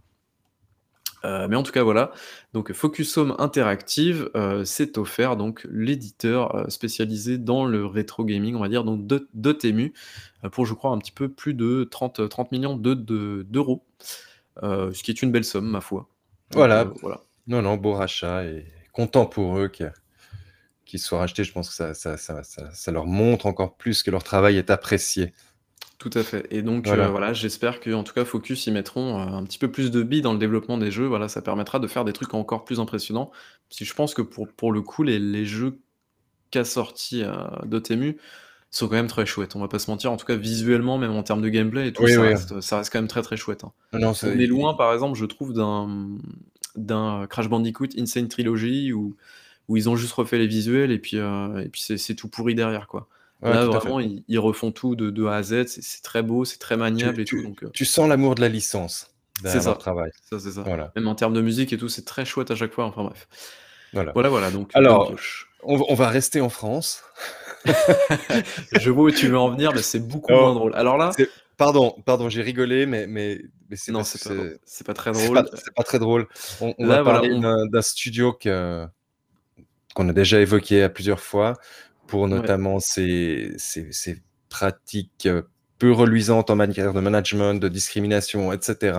Euh, 1.25 1.49
mais 1.49 1.57
en 1.57 1.63
tout 1.63 1.73
cas, 1.73 1.83
voilà. 1.83 2.13
Donc, 2.53 2.73
Focus 2.73 3.17
Home 3.17 3.35
Interactive, 3.39 4.31
c'est 4.65 4.99
offert, 4.99 5.37
donc 5.37 5.67
l'éditeur 5.71 6.71
spécialisé 6.71 7.39
dans 7.39 7.65
le 7.65 7.87
rétro 7.87 8.25
gaming, 8.25 8.55
on 8.55 8.61
va 8.61 8.69
dire, 8.69 8.85
donc 8.85 9.07
Dotemu, 9.33 9.93
pour 10.53 10.67
je 10.67 10.75
crois 10.75 10.91
un 10.91 10.99
petit 10.99 11.13
peu 11.13 11.29
plus 11.29 11.55
de 11.55 11.89
30, 11.91 12.29
30 12.29 12.53
millions 12.53 12.77
d'euros, 12.77 13.83
ce 14.63 15.03
qui 15.03 15.11
est 15.11 15.23
une 15.23 15.33
belle 15.33 15.45
somme, 15.45 15.67
ma 15.67 15.81
foi. 15.81 16.07
voilà. 16.53 16.85
voilà. 17.01 17.23
Non, 17.47 17.63
non, 17.63 17.77
beau 17.77 17.93
rachat 17.93 18.45
et 18.45 18.65
content 18.93 19.27
pour 19.27 19.59
eux 19.59 19.69
qu'ils 19.69 20.99
soient 20.99 21.19
rachetés. 21.19 21.45
Je 21.45 21.53
pense 21.53 21.77
que 21.77 21.93
ça, 21.95 22.93
leur 22.93 23.07
montre 23.07 23.47
encore 23.47 23.77
plus 23.77 24.03
que 24.03 24.11
leur 24.11 24.23
travail 24.23 24.57
est 24.57 24.71
apprécié. 24.71 25.33
Tout 25.99 26.11
à 26.15 26.23
fait. 26.23 26.47
Et 26.51 26.63
donc 26.63 26.87
euh, 26.87 27.09
voilà, 27.09 27.33
j'espère 27.33 27.81
qu'en 27.81 28.03
tout 28.03 28.13
cas 28.13 28.25
Focus 28.25 28.67
y 28.67 28.71
mettront 28.71 29.21
euh, 29.21 29.37
un 29.37 29.45
petit 29.45 29.59
peu 29.59 29.71
plus 29.71 29.91
de 29.91 30.03
billes 30.03 30.23
dans 30.23 30.33
le 30.33 30.39
développement 30.39 30.77
des 30.77 30.91
jeux. 30.91 31.07
Voilà, 31.07 31.29
ça 31.29 31.41
permettra 31.41 31.79
de 31.79 31.87
faire 31.87 32.05
des 32.05 32.13
trucs 32.13 32.35
encore 32.35 32.65
plus 32.65 32.81
impressionnants. 32.81 33.31
Si 33.71 33.85
je 33.85 33.95
pense 33.95 34.13
que 34.13 34.21
pour, 34.21 34.49
pour 34.49 34.73
le 34.73 34.83
coup, 34.83 35.03
les, 35.03 35.47
jeux 35.47 35.79
qu'a 36.51 36.65
sorti 36.65 37.23
euh, 37.23 37.33
Dotemu 37.65 38.19
sont 38.71 38.89
quand 38.89 38.97
même 38.97 39.07
très 39.07 39.25
chouettes. 39.25 39.57
On 39.57 39.61
va 39.61 39.69
pas 39.69 39.79
se 39.79 39.91
mentir. 39.91 40.11
En 40.11 40.17
tout 40.17 40.27
cas, 40.27 40.35
visuellement, 40.35 40.99
même 40.99 41.13
en 41.13 41.23
termes 41.23 41.41
de 41.41 41.49
gameplay 41.49 41.89
et 41.89 41.93
tout, 41.93 42.07
ça, 42.07 42.21
Reste, 42.21 42.93
quand 42.93 42.99
même 42.99 43.09
très 43.09 43.23
très 43.23 43.37
chouette. 43.37 43.65
Hein. 43.65 43.73
On 43.93 44.13
est 44.13 44.47
loin, 44.47 44.75
par 44.75 44.93
exemple, 44.93 45.17
je 45.17 45.25
trouve, 45.25 45.53
d'un 45.55 46.19
d'un 46.77 47.27
Crash 47.29 47.49
Bandicoot 47.49 47.89
Insane 47.99 48.29
Trilogy 48.29 48.93
où, 48.93 49.17
où 49.69 49.77
ils 49.77 49.89
ont 49.89 49.97
juste 49.97 50.13
refait 50.13 50.39
les 50.39 50.47
visuels 50.47 50.91
et 50.91 50.99
puis, 50.99 51.19
euh, 51.19 51.59
et 51.61 51.69
puis 51.69 51.83
c'est 51.97 52.15
tout 52.15 52.29
pourri 52.29 52.55
derrière 52.55 52.87
quoi. 52.87 53.09
Là 53.43 53.67
vraiment 53.67 54.01
ils, 54.01 54.39
refont 54.39 54.73
tout 54.73 54.97
de, 54.97 55.11
de 55.11 55.25
A 55.27 55.37
à 55.37 55.43
Z, 55.43 55.67
c'est 55.67 56.03
très 56.03 56.23
beau, 56.23 56.45
c'est 56.47 56.59
très 56.59 56.79
maniable 56.79 57.17
tu, 57.17 57.21
et 57.21 57.25
tu, 57.25 57.37
tout. 57.37 57.49
Donc, 57.49 57.63
euh. 57.63 57.71
tu 57.73 57.85
sens 57.85 58.09
l'amour 58.09 58.35
de 58.35 58.41
la 58.41 58.49
licence. 58.49 59.11
C'est 59.43 59.61
ça. 59.61 59.75
Travail. 59.75 60.11
Ça 60.31 60.39
ça. 60.39 60.65
Même 60.97 61.09
en 61.09 61.15
termes 61.15 61.35
de 61.35 61.43
musique 61.43 61.73
et 61.73 61.77
tout, 61.77 61.89
c'est 61.89 62.05
très 62.05 62.25
chouette 62.25 62.51
à 62.51 62.55
chaque 62.55 62.73
fois. 62.73 62.87
Enfin 62.87 63.03
bref. 63.05 63.29
Voilà 63.93 64.13
voilà, 64.13 64.29
voilà 64.29 64.51
donc. 64.51 64.71
Alors 64.75 65.15
on, 65.63 65.95
va 65.95 66.09
rester 66.09 66.41
en 66.41 66.49
France. 66.49 67.03
je 68.73 68.91
vois 68.91 69.05
où 69.05 69.11
tu 69.11 69.29
veux 69.29 69.39
en 69.39 69.51
venir, 69.51 69.73
mais 69.75 69.83
c'est 69.83 70.01
beaucoup 70.01 70.33
moins 70.33 70.55
drôle. 70.55 70.75
Alors 70.75 70.97
là, 70.97 71.11
pardon, 71.57 71.95
pardon, 72.05 72.29
j'ai 72.29 72.43
rigolé, 72.43 72.87
mais 72.87 73.07
mais, 73.07 73.41
mais 73.69 73.77
c'est 73.77 73.93
non, 73.93 74.05
c'est 74.05 74.23
pas, 74.23 74.85
pas, 74.87 74.95
très 74.95 75.13
drôle. 75.13 75.45
C'est 75.55 75.75
pas, 75.75 75.83
très 75.83 75.99
drôle. 75.99 76.27
On, 76.61 76.75
va 76.87 77.03
parler 77.03 77.39
d'un 77.39 77.83
studio 77.83 78.33
que 78.33 78.87
qu'on 79.95 80.09
a 80.09 80.13
déjà 80.13 80.41
évoqué 80.41 80.83
à 80.83 80.89
plusieurs 80.89 81.21
fois 81.21 81.55
pour 82.07 82.29
notamment 82.29 82.81
ces, 82.81 83.57
pratiques 84.49 85.27
euh, 85.27 85.43
peu 85.79 85.91
reluisantes 85.91 86.51
en 86.51 86.57
matière 86.57 86.93
de 86.93 87.01
management, 87.01 87.55
de 87.55 87.69
discrimination, 87.69 88.53
etc. 88.53 88.99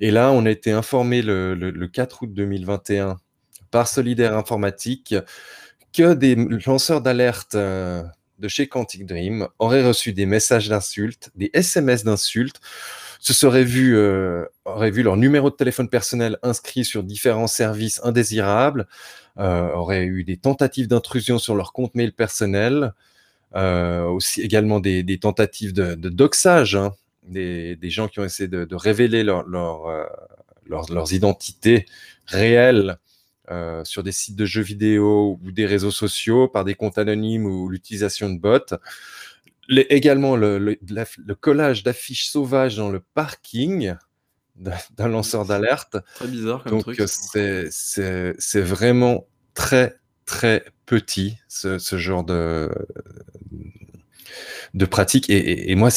Et 0.00 0.10
là, 0.10 0.30
on 0.32 0.44
a 0.44 0.50
été 0.50 0.72
informé 0.72 1.22
le, 1.22 1.86
4 1.86 2.22
août 2.22 2.32
2021 2.32 3.16
par 3.70 3.88
Solidaire 3.88 4.36
Informatique 4.36 5.14
que 5.92 6.12
des 6.12 6.34
lanceurs 6.66 7.00
d'alerte 7.00 7.54
euh, 7.54 8.02
de 8.38 8.48
chez 8.48 8.68
Quantic 8.68 9.06
Dream 9.06 9.48
auraient 9.58 9.86
reçu 9.86 10.12
des 10.12 10.26
messages 10.26 10.68
d'insultes, 10.68 11.30
des 11.34 11.50
SMS 11.52 12.04
d'insultes, 12.04 12.60
se 13.18 13.32
seraient 13.32 13.64
vus, 13.64 13.96
euh, 13.96 14.44
auraient 14.64 14.90
vu 14.90 15.02
leur 15.02 15.16
numéro 15.16 15.50
de 15.50 15.56
téléphone 15.56 15.88
personnel 15.88 16.38
inscrit 16.42 16.84
sur 16.84 17.02
différents 17.02 17.46
services 17.46 18.00
indésirables, 18.04 18.86
euh, 19.38 19.70
auraient 19.72 20.04
eu 20.04 20.24
des 20.24 20.36
tentatives 20.36 20.88
d'intrusion 20.88 21.38
sur 21.38 21.54
leur 21.54 21.72
compte 21.72 21.94
mail 21.94 22.12
personnel, 22.12 22.92
euh, 23.54 24.04
aussi 24.04 24.42
également 24.42 24.80
des, 24.80 25.18
tentatives 25.18 25.72
de, 25.72 25.94
doxage, 25.94 26.76
hein, 26.76 26.92
des, 27.24 27.78
gens 27.84 28.08
qui 28.08 28.20
ont 28.20 28.24
essayé 28.24 28.48
de, 28.48 28.74
révéler 28.74 29.24
euh, 29.26 30.04
leurs 30.66 31.12
identités 31.12 31.86
réelles 32.26 32.98
sur 33.84 34.02
des 34.02 34.12
sites 34.12 34.36
de 34.36 34.44
jeux 34.44 34.62
vidéo 34.62 35.38
ou 35.42 35.52
des 35.52 35.66
réseaux 35.66 35.90
sociaux 35.90 36.48
par 36.48 36.64
des 36.64 36.74
comptes 36.74 36.98
anonymes 36.98 37.46
ou 37.46 37.68
l'utilisation 37.68 38.30
de 38.30 38.38
bots. 38.38 38.76
également 39.68 40.36
le, 40.36 40.78
collage 41.40 41.82
d'affiches 41.82 42.28
sauvages 42.28 42.76
dans 42.76 42.90
le 42.90 43.00
parking 43.00 43.94
d'un 44.56 45.08
lanceur 45.08 45.44
d'alerte. 45.44 45.96
Très 46.14 46.28
bizarre 46.28 46.64
comme 46.64 46.80
Donc, 46.82 46.96
c'est 47.70 48.60
vraiment 48.60 49.26
très, 49.54 49.96
très 50.24 50.64
petit, 50.86 51.36
ce, 51.48 51.78
genre 51.96 52.24
de, 52.24 52.70
de 54.74 54.86
pratique. 54.86 55.28
Et, 55.28 55.74
moi, 55.74 55.90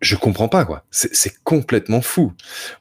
je 0.00 0.16
comprends 0.16 0.48
pas, 0.48 0.64
quoi. 0.64 0.84
C'est 0.90 1.42
complètement 1.42 2.00
fou. 2.02 2.32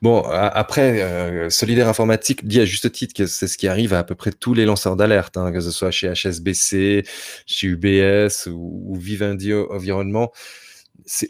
Bon, 0.01 0.21
après, 0.21 1.01
euh, 1.01 1.49
Solidaire 1.49 1.87
Informatique 1.87 2.45
dit 2.45 2.59
à 2.59 2.65
juste 2.65 2.91
titre 2.91 3.13
que 3.13 3.25
c'est 3.25 3.47
ce 3.47 3.57
qui 3.57 3.67
arrive 3.67 3.93
à 3.93 3.99
à 3.99 4.03
peu 4.03 4.15
près 4.15 4.31
tous 4.31 4.53
les 4.53 4.65
lanceurs 4.65 4.95
d'alerte, 4.95 5.37
hein, 5.37 5.51
que 5.51 5.61
ce 5.61 5.71
soit 5.71 5.91
chez 5.91 6.11
HSBC, 6.11 7.03
chez 7.45 7.67
UBS 7.67 8.47
ou, 8.51 8.95
Vivendi 8.95 9.53
Environnement. 9.53 10.31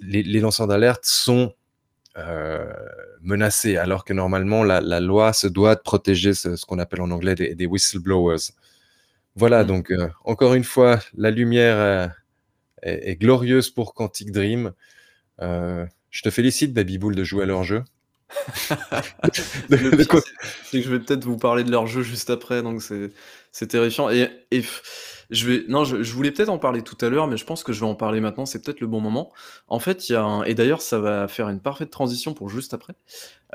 Les, 0.02 0.24
les 0.24 0.40
lanceurs 0.40 0.68
d'alerte 0.68 1.06
sont 1.06 1.54
euh, 2.18 2.72
menacés, 3.22 3.76
alors 3.76 4.06
que 4.06 4.14
normalement 4.14 4.64
la, 4.64 5.00
loi 5.02 5.34
se 5.34 5.48
doit 5.48 5.76
de 5.76 5.82
protéger 5.82 6.34
ce, 6.34 6.66
qu'on 6.66 6.80
appelle 6.80 7.02
en 7.02 7.12
anglais 7.12 7.36
des, 7.36 7.66
whistleblowers. 7.66 8.54
Voilà, 9.36 9.64
mmh. 9.64 9.68
donc 9.68 9.92
euh, 9.92 10.08
encore 10.24 10.54
une 10.54 10.64
fois, 10.64 11.00
la 11.18 11.30
lumière 11.30 11.76
euh, 11.78 12.08
est, 12.84 13.18
glorieuse 13.18 13.70
pour 13.70 13.94
Quantic 13.94 14.32
Dream. 14.32 14.72
Je 15.40 16.22
te 16.22 16.30
félicite, 16.30 16.74
Baby 16.74 16.98
Bull, 16.98 17.16
de 17.16 17.24
jouer 17.24 17.44
à 17.44 17.46
leur 17.46 17.64
jeu. 17.64 17.84
c'est 19.30 19.30
que 19.30 20.82
je 20.82 20.90
vais 20.90 21.00
peut-être 21.00 21.26
vous 21.26 21.38
parler 21.38 21.64
de 21.64 21.72
leur 21.72 21.88
jeu 21.88 22.02
juste 22.02 22.30
après, 22.30 22.64
donc 22.64 22.82
c'est 22.82 23.12
terrifiant. 23.68 24.10
Et, 24.10 24.30
je 25.32 25.48
vais, 25.48 25.64
non, 25.68 25.86
je, 25.86 26.14
voulais 26.14 26.32
peut-être 26.32 26.50
en 26.50 26.60
parler 26.60 26.84
tout 26.84 26.98
à 27.04 27.10
l'heure, 27.10 27.28
mais 27.28 27.38
je 27.38 27.46
pense 27.46 27.64
que 27.64 27.74
je 27.74 27.80
vais 27.80 27.86
en 27.88 27.96
parler 27.96 28.20
maintenant. 28.20 28.46
C'est 28.46 28.64
peut-être 28.64 28.80
le 28.80 28.88
bon 28.88 29.02
moment. 29.02 29.32
En 29.68 29.80
fait, 29.80 30.08
il 30.10 30.14
y 30.14 30.16
a 30.16 30.44
et 30.46 30.54
d'ailleurs, 30.54 30.82
ça 30.82 31.00
va 31.00 31.28
faire 31.28 31.50
une 31.50 31.60
parfaite 31.60 31.90
transition 31.90 32.34
pour 32.34 32.50
juste 32.50 32.74
après. 32.74 32.94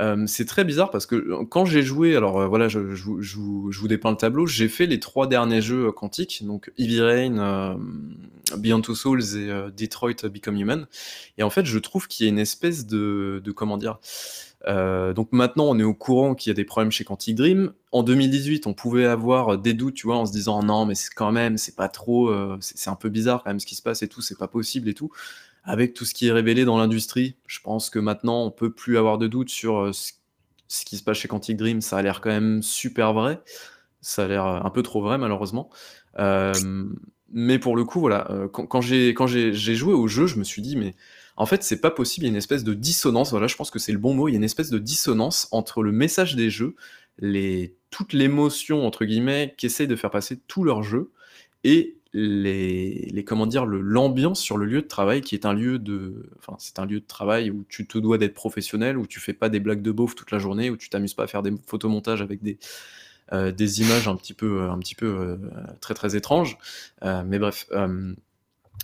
Euh, 0.01 0.25
c'est 0.27 0.47
très 0.47 0.65
bizarre 0.65 0.91
parce 0.91 1.05
que 1.05 1.15
euh, 1.15 1.45
quand 1.49 1.65
j'ai 1.65 1.83
joué, 1.83 2.17
alors 2.17 2.41
euh, 2.41 2.47
voilà, 2.47 2.69
je, 2.69 2.95
je, 2.95 3.05
je, 3.21 3.39
vous 3.39 3.89
dépeins 3.89 4.11
le 4.11 4.17
tableau. 4.17 4.47
J'ai 4.47 4.69
fait 4.69 4.87
les 4.87 4.99
trois 4.99 5.27
derniers 5.27 5.61
jeux 5.61 5.93
quantiques, 5.93 6.45
donc 6.45 6.73
Heavy 6.79 7.01
Rain, 7.01 7.79
Beyond 8.57 8.81
Two 8.81 8.95
Souls 8.95 9.37
et 9.37 9.49
Detroit 9.77 10.15
Become 10.25 10.57
Human. 10.57 10.87
Et 11.39 11.43
en 11.43 11.51
fait, 11.51 11.67
je 11.67 11.79
trouve 11.79 12.09
qu'il 12.09 12.27
y 12.27 12.29
a 12.29 12.33
une 12.33 12.39
espèce 12.39 12.87
de, 12.87 13.43
comment 13.55 13.77
dire 13.77 13.99
donc 14.67 15.29
maintenant, 15.33 15.65
on 15.71 15.79
est 15.79 15.85
au 15.85 15.95
courant 15.95 16.35
qu'il 16.35 16.51
y 16.51 16.53
a 16.53 16.55
des 16.55 16.67
problèmes 16.67 16.93
chez 16.93 17.03
Quantic 17.03 17.35
Dream. 17.35 17.73
En 17.93 18.05
2018, 18.05 18.69
on 18.69 18.75
pouvait 18.75 19.07
avoir 19.07 19.59
des 19.59 19.75
doutes, 19.75 19.95
tu 19.95 20.07
vois, 20.07 20.17
en 20.17 20.27
se 20.27 20.33
disant 20.33 20.63
non, 20.63 20.87
mais 20.87 20.95
c'est 20.95 21.13
quand 21.13 21.33
même, 21.33 21.59
c'est 21.59 21.75
pas 21.75 21.89
trop, 21.89 22.29
euh, 22.29 22.57
c'est 22.61 22.89
un 22.89 22.95
peu 22.95 23.09
bizarre 23.09 23.43
quand 23.43 23.51
même 23.51 23.59
ce 23.59 23.67
qui 23.67 23.75
se 23.75 23.83
passe 23.83 24.03
et 24.03 24.09
tout, 24.09 24.21
c'est 24.21 24.39
pas 24.39 24.47
possible 24.47 24.89
et 24.89 24.95
tout. 24.95 25.11
Avec 25.65 25.93
tout 25.93 26.05
ce 26.05 26.15
qui 26.15 26.29
est 26.29 26.33
révélé 26.33 26.65
dans 26.65 26.79
l'industrie, 26.79 27.37
je 27.47 27.61
pense 27.61 27.91
que 27.91 27.99
maintenant, 27.99 28.45
on 28.45 28.51
peut 28.51 28.71
plus 28.73 28.97
avoir 28.97 29.19
de 29.19 29.27
doutes 29.27 29.51
sur 29.51 29.79
euh, 29.79 29.93
ce, 29.93 30.85
qui 30.85 30.97
se 30.97 31.03
passe 31.03 31.19
chez 31.19 31.29
Quantic 31.29 31.57
Dream. 31.57 31.81
Ça 31.81 31.99
a 31.99 32.03
l'air 32.03 32.21
quand 32.21 32.31
même 32.31 32.63
super 32.63 33.13
vrai. 33.13 33.43
Ça 34.01 34.25
a 34.25 34.29
l'air 34.29 34.45
un 34.47 34.71
peu 34.71 34.83
trop 34.83 35.03
vrai, 35.03 35.19
malheureusement. 35.19 35.69
mais 37.33 37.59
pour 37.59 37.77
le 37.77 37.85
coup, 37.85 38.01
voilà, 38.01 38.49
quand, 38.53 38.67
quand 38.67 38.81
j'ai 38.81 39.75
joué 39.75 39.95
au 39.95 40.07
jeu, 40.09 40.27
je 40.27 40.37
me 40.37 40.45
suis 40.45 40.63
dit, 40.63 40.77
mais 40.77 40.95
en 41.37 41.47
fait, 41.47 41.63
c'est 41.63 41.81
pas 41.81 41.91
possible, 41.91 42.25
il 42.25 42.29
y 42.29 42.31
a 42.31 42.33
une 42.33 42.37
espèce 42.37 42.65
de 42.65 42.75
dissonance, 42.75 43.31
voilà, 43.31 43.47
je 43.47 43.57
pense 43.57 43.71
que 43.71 43.79
c'est 43.79 43.93
le 43.93 43.99
bon 43.99 44.15
mot, 44.15 44.29
il 44.29 44.33
y 44.33 44.35
a 44.35 44.37
une 44.37 44.45
espèce 44.45 44.69
de 44.69 44.79
dissonance 44.79 45.49
entre 45.53 45.83
le 45.83 45.91
message 45.91 46.37
des 46.37 46.51
jeux, 46.51 46.77
les, 47.19 47.77
toute 47.91 48.13
l'émotion, 48.13 48.87
entre 48.87 49.05
guillemets, 49.05 49.55
qu'essayent 49.57 49.89
de 49.89 49.97
faire 49.97 50.11
passer 50.11 50.39
tout 50.47 50.65
leur 50.65 50.83
jeu, 50.83 51.11
et 51.65 51.97
les, 52.13 53.09
les 53.13 53.25
comment 53.25 53.47
dire, 53.47 53.67
l'ambiance 53.67 54.41
sur 54.41 54.57
le 54.57 54.67
lieu 54.67 54.83
de 54.83 54.87
travail, 54.87 55.21
qui 55.21 55.35
est 55.35 55.47
un 55.47 55.53
lieu 55.53 55.79
de, 55.79 56.29
enfin, 56.39 56.57
c'est 56.59 56.79
un 56.79 56.87
lieu 56.87 57.01
de 57.01 57.07
travail 57.07 57.51
où 57.51 57.65
tu 57.69 57.87
te 57.87 57.99
dois 57.99 58.19
d'être 58.19 58.35
professionnel, 58.35 58.99
où 58.99 59.07
tu 59.07 59.21
fais 59.21 59.33
pas 59.33 59.49
des 59.49 59.61
blagues 59.61 59.83
de 59.83 59.93
beauf 59.93 60.15
toute 60.15 60.31
la 60.33 60.39
journée, 60.39 60.71
où 60.71 60.77
tu 60.77 60.89
t'amuses 60.89 61.15
pas 61.15 61.25
à 61.25 61.27
faire 61.27 61.43
des 61.43 61.53
photomontages 61.67 62.23
avec 62.23 62.43
des, 62.43 62.59
euh, 63.33 63.53
des 63.53 63.81
images 63.81 64.09
un 64.09 64.17
petit 64.17 64.35
peu, 64.35 64.63
un 64.63 64.79
petit 64.79 64.97
peu 64.97 65.07
euh, 65.07 65.37
très 65.81 65.95
très 65.95 66.17
étranges. 66.17 66.59
Euh, 67.05 67.23
mais 67.25 67.39
bref, 67.39 67.69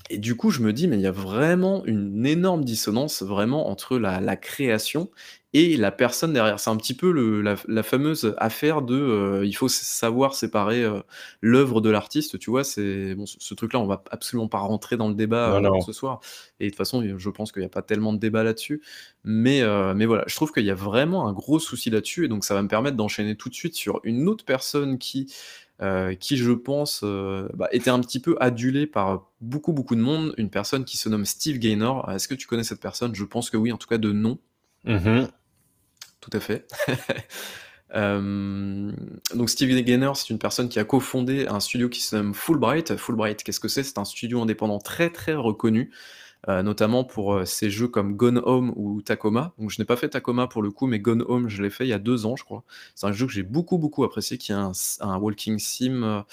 et 0.08 0.18
du 0.18 0.36
coup, 0.36 0.50
je 0.50 0.60
me 0.60 0.72
dis, 0.72 0.86
mais 0.86 0.96
il 0.96 1.02
y 1.02 1.06
a 1.06 1.12
vraiment 1.12 1.84
une 1.84 2.26
énorme 2.26 2.64
dissonance 2.64 3.22
vraiment 3.22 3.68
entre 3.68 3.98
la, 3.98 4.20
la 4.20 4.36
création 4.36 5.10
et 5.52 5.76
la 5.76 5.90
personne 5.90 6.32
derrière. 6.32 6.60
C'est 6.60 6.70
un 6.70 6.76
petit 6.76 6.94
peu 6.94 7.10
le, 7.10 7.40
la, 7.40 7.56
la, 7.66 7.82
fameuse 7.82 8.34
affaire 8.38 8.82
de 8.82 8.94
euh, 8.94 9.46
il 9.46 9.54
faut 9.56 9.68
savoir 9.68 10.34
séparer 10.34 10.84
euh, 10.84 11.00
l'œuvre 11.40 11.80
de 11.80 11.90
l'artiste, 11.90 12.38
tu 12.38 12.50
vois. 12.50 12.62
C'est 12.62 13.14
bon, 13.14 13.24
ce, 13.26 13.54
truc-là, 13.54 13.80
on 13.80 13.86
va 13.86 14.04
absolument 14.10 14.48
pas 14.48 14.58
rentrer 14.58 14.96
dans 14.96 15.08
le 15.08 15.14
débat 15.14 15.56
euh, 15.56 15.80
ce 15.84 15.92
soir. 15.92 16.20
Et 16.60 16.66
de 16.66 16.70
toute 16.70 16.76
façon, 16.76 17.02
je 17.16 17.30
pense 17.30 17.52
qu'il 17.52 17.60
n'y 17.60 17.66
a 17.66 17.70
pas 17.70 17.82
tellement 17.82 18.12
de 18.12 18.18
débat 18.18 18.44
là-dessus. 18.44 18.82
Mais, 19.24 19.62
mais 19.94 20.06
voilà, 20.06 20.24
je 20.26 20.36
trouve 20.36 20.52
qu'il 20.52 20.64
y 20.64 20.70
a 20.70 20.74
vraiment 20.74 21.26
un 21.26 21.32
gros 21.32 21.58
souci 21.58 21.90
là-dessus. 21.90 22.26
Et 22.26 22.28
donc, 22.28 22.44
ça 22.44 22.54
va 22.54 22.62
me 22.62 22.68
permettre 22.68 22.96
d'enchaîner 22.96 23.34
tout 23.34 23.48
de 23.48 23.54
suite 23.54 23.74
sur 23.74 24.00
une 24.04 24.28
autre 24.28 24.44
personne 24.44 24.98
qui 24.98 25.32
euh, 25.82 26.14
qui, 26.14 26.36
je 26.38 26.52
pense, 26.52 27.00
euh, 27.04 27.48
bah, 27.54 27.68
était 27.70 27.90
un 27.90 28.00
petit 28.00 28.20
peu 28.20 28.36
adulé 28.40 28.86
par 28.86 29.30
beaucoup, 29.40 29.72
beaucoup 29.72 29.94
de 29.94 30.00
monde. 30.00 30.34
Une 30.38 30.48
personne 30.48 30.84
qui 30.84 30.96
se 30.96 31.08
nomme 31.08 31.26
Steve 31.26 31.58
Gaynor. 31.58 32.10
Est-ce 32.10 32.28
que 32.28 32.34
tu 32.34 32.46
connais 32.46 32.64
cette 32.64 32.80
personne? 32.80 33.14
Je 33.14 33.24
pense 33.24 33.50
que 33.50 33.56
oui, 33.56 33.72
en 33.72 33.76
tout 33.76 33.88
cas 33.88 33.98
de 33.98 34.12
nom. 34.12 34.38
Mm-hmm. 34.86 35.28
Tout 36.20 36.30
à 36.32 36.40
fait. 36.40 36.66
Euh, 37.94 38.92
donc 39.34 39.48
Steve 39.48 39.70
Gaynor, 39.80 40.16
c'est 40.16 40.30
une 40.30 40.40
personne 40.40 40.68
qui 40.68 40.80
a 40.80 40.84
cofondé 40.84 41.46
un 41.46 41.60
studio 41.60 41.88
qui 41.88 42.00
se 42.00 42.16
nomme 42.16 42.34
Fulbright. 42.34 42.96
Fulbright, 42.96 43.44
qu'est-ce 43.44 43.60
que 43.60 43.68
c'est? 43.68 43.84
C'est 43.84 43.96
un 43.98 44.04
studio 44.04 44.42
indépendant 44.42 44.80
très 44.80 45.08
très 45.08 45.34
reconnu 45.34 45.92
euh, 46.48 46.62
notamment 46.62 47.02
pour 47.02 47.34
euh, 47.34 47.44
ces 47.44 47.70
jeux 47.70 47.88
comme 47.88 48.14
Gone 48.14 48.40
Home 48.44 48.72
ou 48.76 49.02
Tacoma. 49.02 49.52
Donc 49.58 49.70
je 49.70 49.80
n'ai 49.80 49.84
pas 49.84 49.96
fait 49.96 50.08
Tacoma 50.08 50.46
pour 50.46 50.62
le 50.62 50.70
coup, 50.70 50.86
mais 50.86 51.00
Gone 51.00 51.24
Home, 51.26 51.48
je 51.48 51.60
l'ai 51.60 51.70
fait 51.70 51.84
il 51.84 51.88
y 51.88 51.92
a 51.92 51.98
deux 51.98 52.24
ans, 52.24 52.36
je 52.36 52.44
crois. 52.44 52.62
C'est 52.94 53.06
un 53.06 53.12
jeu 53.12 53.26
que 53.26 53.32
j'ai 53.32 53.42
beaucoup 53.42 53.78
beaucoup 53.78 54.04
apprécié, 54.04 54.38
qui 54.38 54.52
est 54.52 54.54
un, 54.54 55.18
walking 55.18 55.58
sim. 55.58 56.24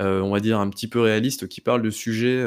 Euh, 0.00 0.20
on 0.20 0.32
va 0.32 0.40
dire 0.40 0.58
un 0.58 0.68
petit 0.70 0.88
peu 0.88 1.00
réaliste, 1.00 1.46
qui 1.46 1.60
parle 1.60 1.80
de 1.80 1.90
sujets 1.90 2.44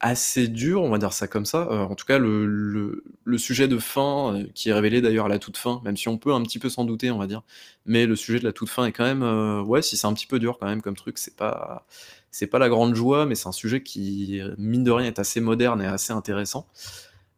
assez 0.00 0.48
durs, 0.48 0.82
on 0.82 0.88
va 0.90 0.98
dire 0.98 1.12
ça 1.12 1.26
comme 1.28 1.44
ça. 1.44 1.70
en 1.70 1.94
tout 1.94 2.06
cas, 2.06 2.18
le, 2.18 3.02
le, 3.24 3.38
sujet 3.38 3.68
de 3.68 3.78
fin, 3.78 4.44
qui 4.54 4.70
est 4.70 4.72
révélé 4.72 5.02
d'ailleurs 5.02 5.26
à 5.26 5.28
la 5.28 5.38
toute 5.38 5.58
fin, 5.58 5.82
même 5.84 5.96
si 5.98 6.08
on 6.08 6.16
peut 6.16 6.32
un 6.32 6.42
petit 6.42 6.58
peu 6.58 6.70
s'en 6.70 6.84
douter, 6.84 7.10
on 7.10 7.18
va 7.18 7.26
dire, 7.26 7.42
mais 7.84 8.06
le 8.06 8.16
sujet 8.16 8.38
de 8.40 8.44
la 8.44 8.52
toute 8.52 8.70
fin 8.70 8.86
est 8.86 8.92
quand 8.92 9.04
même, 9.04 9.22
ouais, 9.66 9.82
si 9.82 9.98
c'est 9.98 10.06
un 10.06 10.14
petit 10.14 10.26
peu 10.26 10.38
dur 10.38 10.58
quand 10.58 10.66
même 10.66 10.80
comme 10.80 10.96
truc, 10.96 11.18
c'est 11.18 11.36
pas, 11.36 11.86
c'est 12.30 12.46
pas 12.46 12.58
la 12.58 12.68
grande 12.68 12.94
joie, 12.94 13.26
mais 13.26 13.34
c'est 13.34 13.48
un 13.48 13.52
sujet 13.52 13.82
qui, 13.82 14.40
mine 14.58 14.84
de 14.84 14.90
rien, 14.90 15.06
est 15.06 15.18
assez 15.18 15.40
moderne 15.40 15.82
et 15.82 15.86
assez 15.86 16.12
intéressant. 16.12 16.66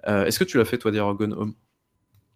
Euh, 0.08 0.24
est-ce 0.24 0.38
que 0.38 0.44
tu 0.44 0.58
l'as 0.58 0.64
fait, 0.64 0.78
toi, 0.78 0.90
dire 0.90 1.12
Gone 1.14 1.32
Home 1.32 1.54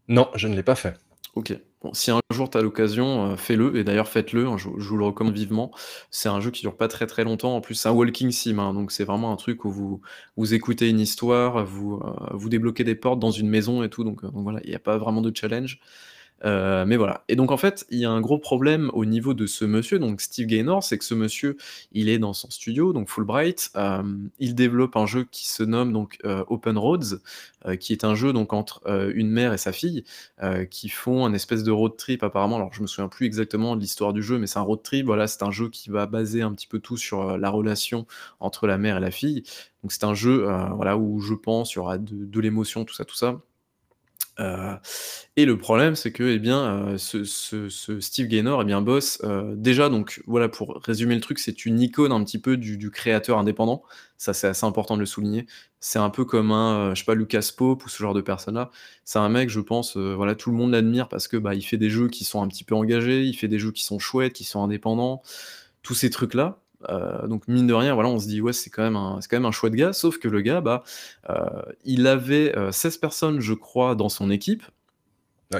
Non, 0.08 0.28
je 0.34 0.48
ne 0.48 0.54
l'ai 0.54 0.62
pas 0.62 0.74
fait. 0.74 0.96
Ok. 1.34 1.58
Bon, 1.82 1.92
si 1.92 2.10
un 2.10 2.20
jour 2.32 2.48
tu 2.48 2.56
as 2.56 2.62
l'occasion, 2.62 3.32
euh, 3.32 3.36
fais-le. 3.36 3.76
Et 3.76 3.84
d'ailleurs, 3.84 4.08
faites-le. 4.08 4.46
Hein, 4.46 4.56
je, 4.56 4.68
vous 4.68 4.96
le 4.96 5.04
recommande 5.04 5.34
vivement. 5.34 5.70
C'est 6.10 6.30
un 6.30 6.40
jeu 6.40 6.50
qui 6.50 6.62
dure 6.62 6.76
pas 6.76 6.88
très 6.88 7.06
très 7.06 7.24
longtemps. 7.24 7.56
En 7.56 7.60
plus, 7.60 7.74
c'est 7.74 7.88
un 7.88 7.92
walking 7.92 8.30
sim. 8.30 8.58
Hein, 8.58 8.72
donc, 8.72 8.90
c'est 8.90 9.04
vraiment 9.04 9.32
un 9.32 9.36
truc 9.36 9.64
où 9.64 9.70
vous, 9.70 10.00
vous 10.36 10.54
écoutez 10.54 10.88
une 10.88 11.00
histoire, 11.00 11.64
vous, 11.64 11.96
euh, 11.96 12.30
vous 12.32 12.48
débloquez 12.48 12.84
des 12.84 12.94
portes 12.94 13.20
dans 13.20 13.30
une 13.30 13.48
maison 13.48 13.82
et 13.82 13.90
tout. 13.90 14.04
Donc, 14.04 14.22
donc 14.22 14.34
voilà, 14.34 14.60
il 14.64 14.70
n'y 14.70 14.76
a 14.76 14.80
pas 14.80 14.96
vraiment 14.96 15.20
de 15.20 15.30
challenge. 15.34 15.78
Euh, 16.44 16.84
mais 16.86 16.96
voilà. 16.96 17.24
Et 17.28 17.36
donc 17.36 17.50
en 17.50 17.56
fait, 17.56 17.86
il 17.90 17.98
y 17.98 18.04
a 18.04 18.10
un 18.10 18.20
gros 18.20 18.38
problème 18.38 18.90
au 18.92 19.04
niveau 19.04 19.34
de 19.34 19.46
ce 19.46 19.64
monsieur, 19.64 19.98
donc 19.98 20.20
Steve 20.20 20.46
Gaynor, 20.46 20.82
c'est 20.82 20.98
que 20.98 21.04
ce 21.04 21.14
monsieur, 21.14 21.56
il 21.92 22.08
est 22.08 22.18
dans 22.18 22.34
son 22.34 22.50
studio, 22.50 22.92
donc 22.92 23.08
Fulbright, 23.08 23.70
euh, 23.76 24.02
il 24.38 24.54
développe 24.54 24.96
un 24.96 25.06
jeu 25.06 25.26
qui 25.30 25.48
se 25.48 25.62
nomme 25.62 25.92
donc 25.92 26.18
euh, 26.24 26.44
Open 26.48 26.76
Roads, 26.78 27.16
qui 27.80 27.92
est 27.92 28.04
un 28.04 28.14
jeu 28.14 28.32
donc 28.32 28.52
entre 28.52 28.80
une 29.16 29.28
mère 29.28 29.52
et 29.52 29.58
sa 29.58 29.72
fille, 29.72 30.04
qui 30.70 30.88
font 30.88 31.26
un 31.26 31.32
espèce 31.34 31.64
de 31.64 31.72
road 31.72 31.96
trip 31.96 32.22
apparemment. 32.22 32.56
Alors 32.56 32.72
je 32.72 32.80
me 32.80 32.86
souviens 32.86 33.08
plus 33.08 33.26
exactement 33.26 33.74
de 33.74 33.80
l'histoire 33.80 34.12
du 34.12 34.22
jeu, 34.22 34.38
mais 34.38 34.46
c'est 34.46 34.60
un 34.60 34.62
road 34.62 34.82
trip. 34.84 35.06
Voilà, 35.06 35.26
c'est 35.26 35.42
un 35.42 35.50
jeu 35.50 35.68
qui 35.68 35.90
va 35.90 36.06
baser 36.06 36.42
un 36.42 36.52
petit 36.52 36.68
peu 36.68 36.78
tout 36.78 36.96
sur 36.96 37.36
la 37.36 37.50
relation 37.50 38.06
entre 38.38 38.68
la 38.68 38.78
mère 38.78 38.98
et 38.98 39.00
la 39.00 39.10
fille. 39.10 39.42
Donc 39.82 39.90
c'est 39.90 40.04
un 40.04 40.14
jeu, 40.14 40.46
voilà, 40.76 40.96
où 40.96 41.20
je 41.20 41.34
pense 41.34 41.72
il 41.74 41.76
y 41.76 41.78
aura 41.80 41.98
de, 41.98 42.24
de 42.24 42.40
l'émotion, 42.40 42.84
tout 42.84 42.94
ça, 42.94 43.04
tout 43.04 43.16
ça. 43.16 43.40
Euh, 44.38 44.76
et 45.36 45.44
le 45.46 45.58
problème, 45.58 45.96
c'est 45.96 46.12
que, 46.12 46.22
eh 46.22 46.38
bien, 46.38 46.88
euh, 46.94 46.98
ce, 46.98 48.00
Steve 48.00 48.26
Gaynor, 48.26 48.62
eh 48.62 48.64
bien, 48.64 48.82
boss, 48.82 49.18
euh, 49.24 49.54
déjà, 49.56 49.88
donc 49.88 50.22
voilà, 50.26 50.48
pour 50.48 50.80
résumer 50.84 51.14
le 51.14 51.20
truc, 51.20 51.38
c'est 51.38 51.64
une 51.64 51.80
icône 51.80 52.12
un 52.12 52.22
petit 52.24 52.38
peu 52.38 52.56
du, 52.56 52.90
créateur 52.90 53.38
indépendant. 53.38 53.82
Ça, 54.18 54.32
c'est 54.34 54.48
assez 54.48 54.66
important 54.66 54.94
de 54.96 55.00
le 55.00 55.06
souligner. 55.06 55.46
C'est 55.80 55.98
un 55.98 56.10
peu 56.10 56.24
comme 56.24 56.52
un, 56.52 56.94
je 56.94 57.00
sais 57.00 57.04
pas, 57.04 57.14
Lucas 57.14 57.50
Pope 57.56 57.84
ou 57.84 57.88
ce 57.88 58.02
genre 58.02 58.14
de 58.14 58.20
personne-là. 58.20 58.70
C'est 59.04 59.18
un 59.18 59.28
mec, 59.28 59.50
je 59.50 59.60
pense, 59.60 59.96
voilà, 59.96 60.34
tout 60.34 60.50
le 60.50 60.56
monde 60.56 60.72
l'admire 60.72 61.08
parce 61.08 61.28
que 61.28 61.36
bah, 61.36 61.54
il 61.54 61.62
fait 61.62 61.76
des 61.76 61.90
jeux 61.90 62.08
qui 62.08 62.24
sont 62.24 62.42
un 62.42 62.48
petit 62.48 62.64
peu 62.64 62.74
engagés, 62.74 63.22
il 63.24 63.34
fait 63.34 63.48
des 63.48 63.58
jeux 63.58 63.72
qui 63.72 63.84
sont 63.84 63.98
chouettes, 63.98 64.32
qui 64.32 64.44
sont 64.44 64.62
indépendants, 64.62 65.22
tous 65.82 65.94
ces 65.94 66.10
trucs-là. 66.10 66.58
Euh, 66.88 67.26
donc 67.26 67.48
mine 67.48 67.66
de 67.66 67.74
rien, 67.74 67.94
voilà, 67.94 68.08
on 68.08 68.18
se 68.18 68.26
dit 68.26 68.40
ouais, 68.40 68.52
c'est 68.52 68.70
quand 68.70 68.82
même 68.82 68.96
un, 68.96 69.18
c'est 69.20 69.28
quand 69.28 69.36
même 69.36 69.46
un 69.46 69.52
chouette 69.52 69.74
gars. 69.74 69.92
Sauf 69.92 70.18
que 70.18 70.28
le 70.28 70.40
gars, 70.40 70.60
bah, 70.60 70.82
euh, 71.30 71.62
il 71.84 72.06
avait 72.06 72.54
16 72.70 72.96
euh, 72.96 73.00
personnes, 73.00 73.40
je 73.40 73.54
crois, 73.54 73.94
dans 73.94 74.08
son 74.08 74.30
équipe. 74.30 74.62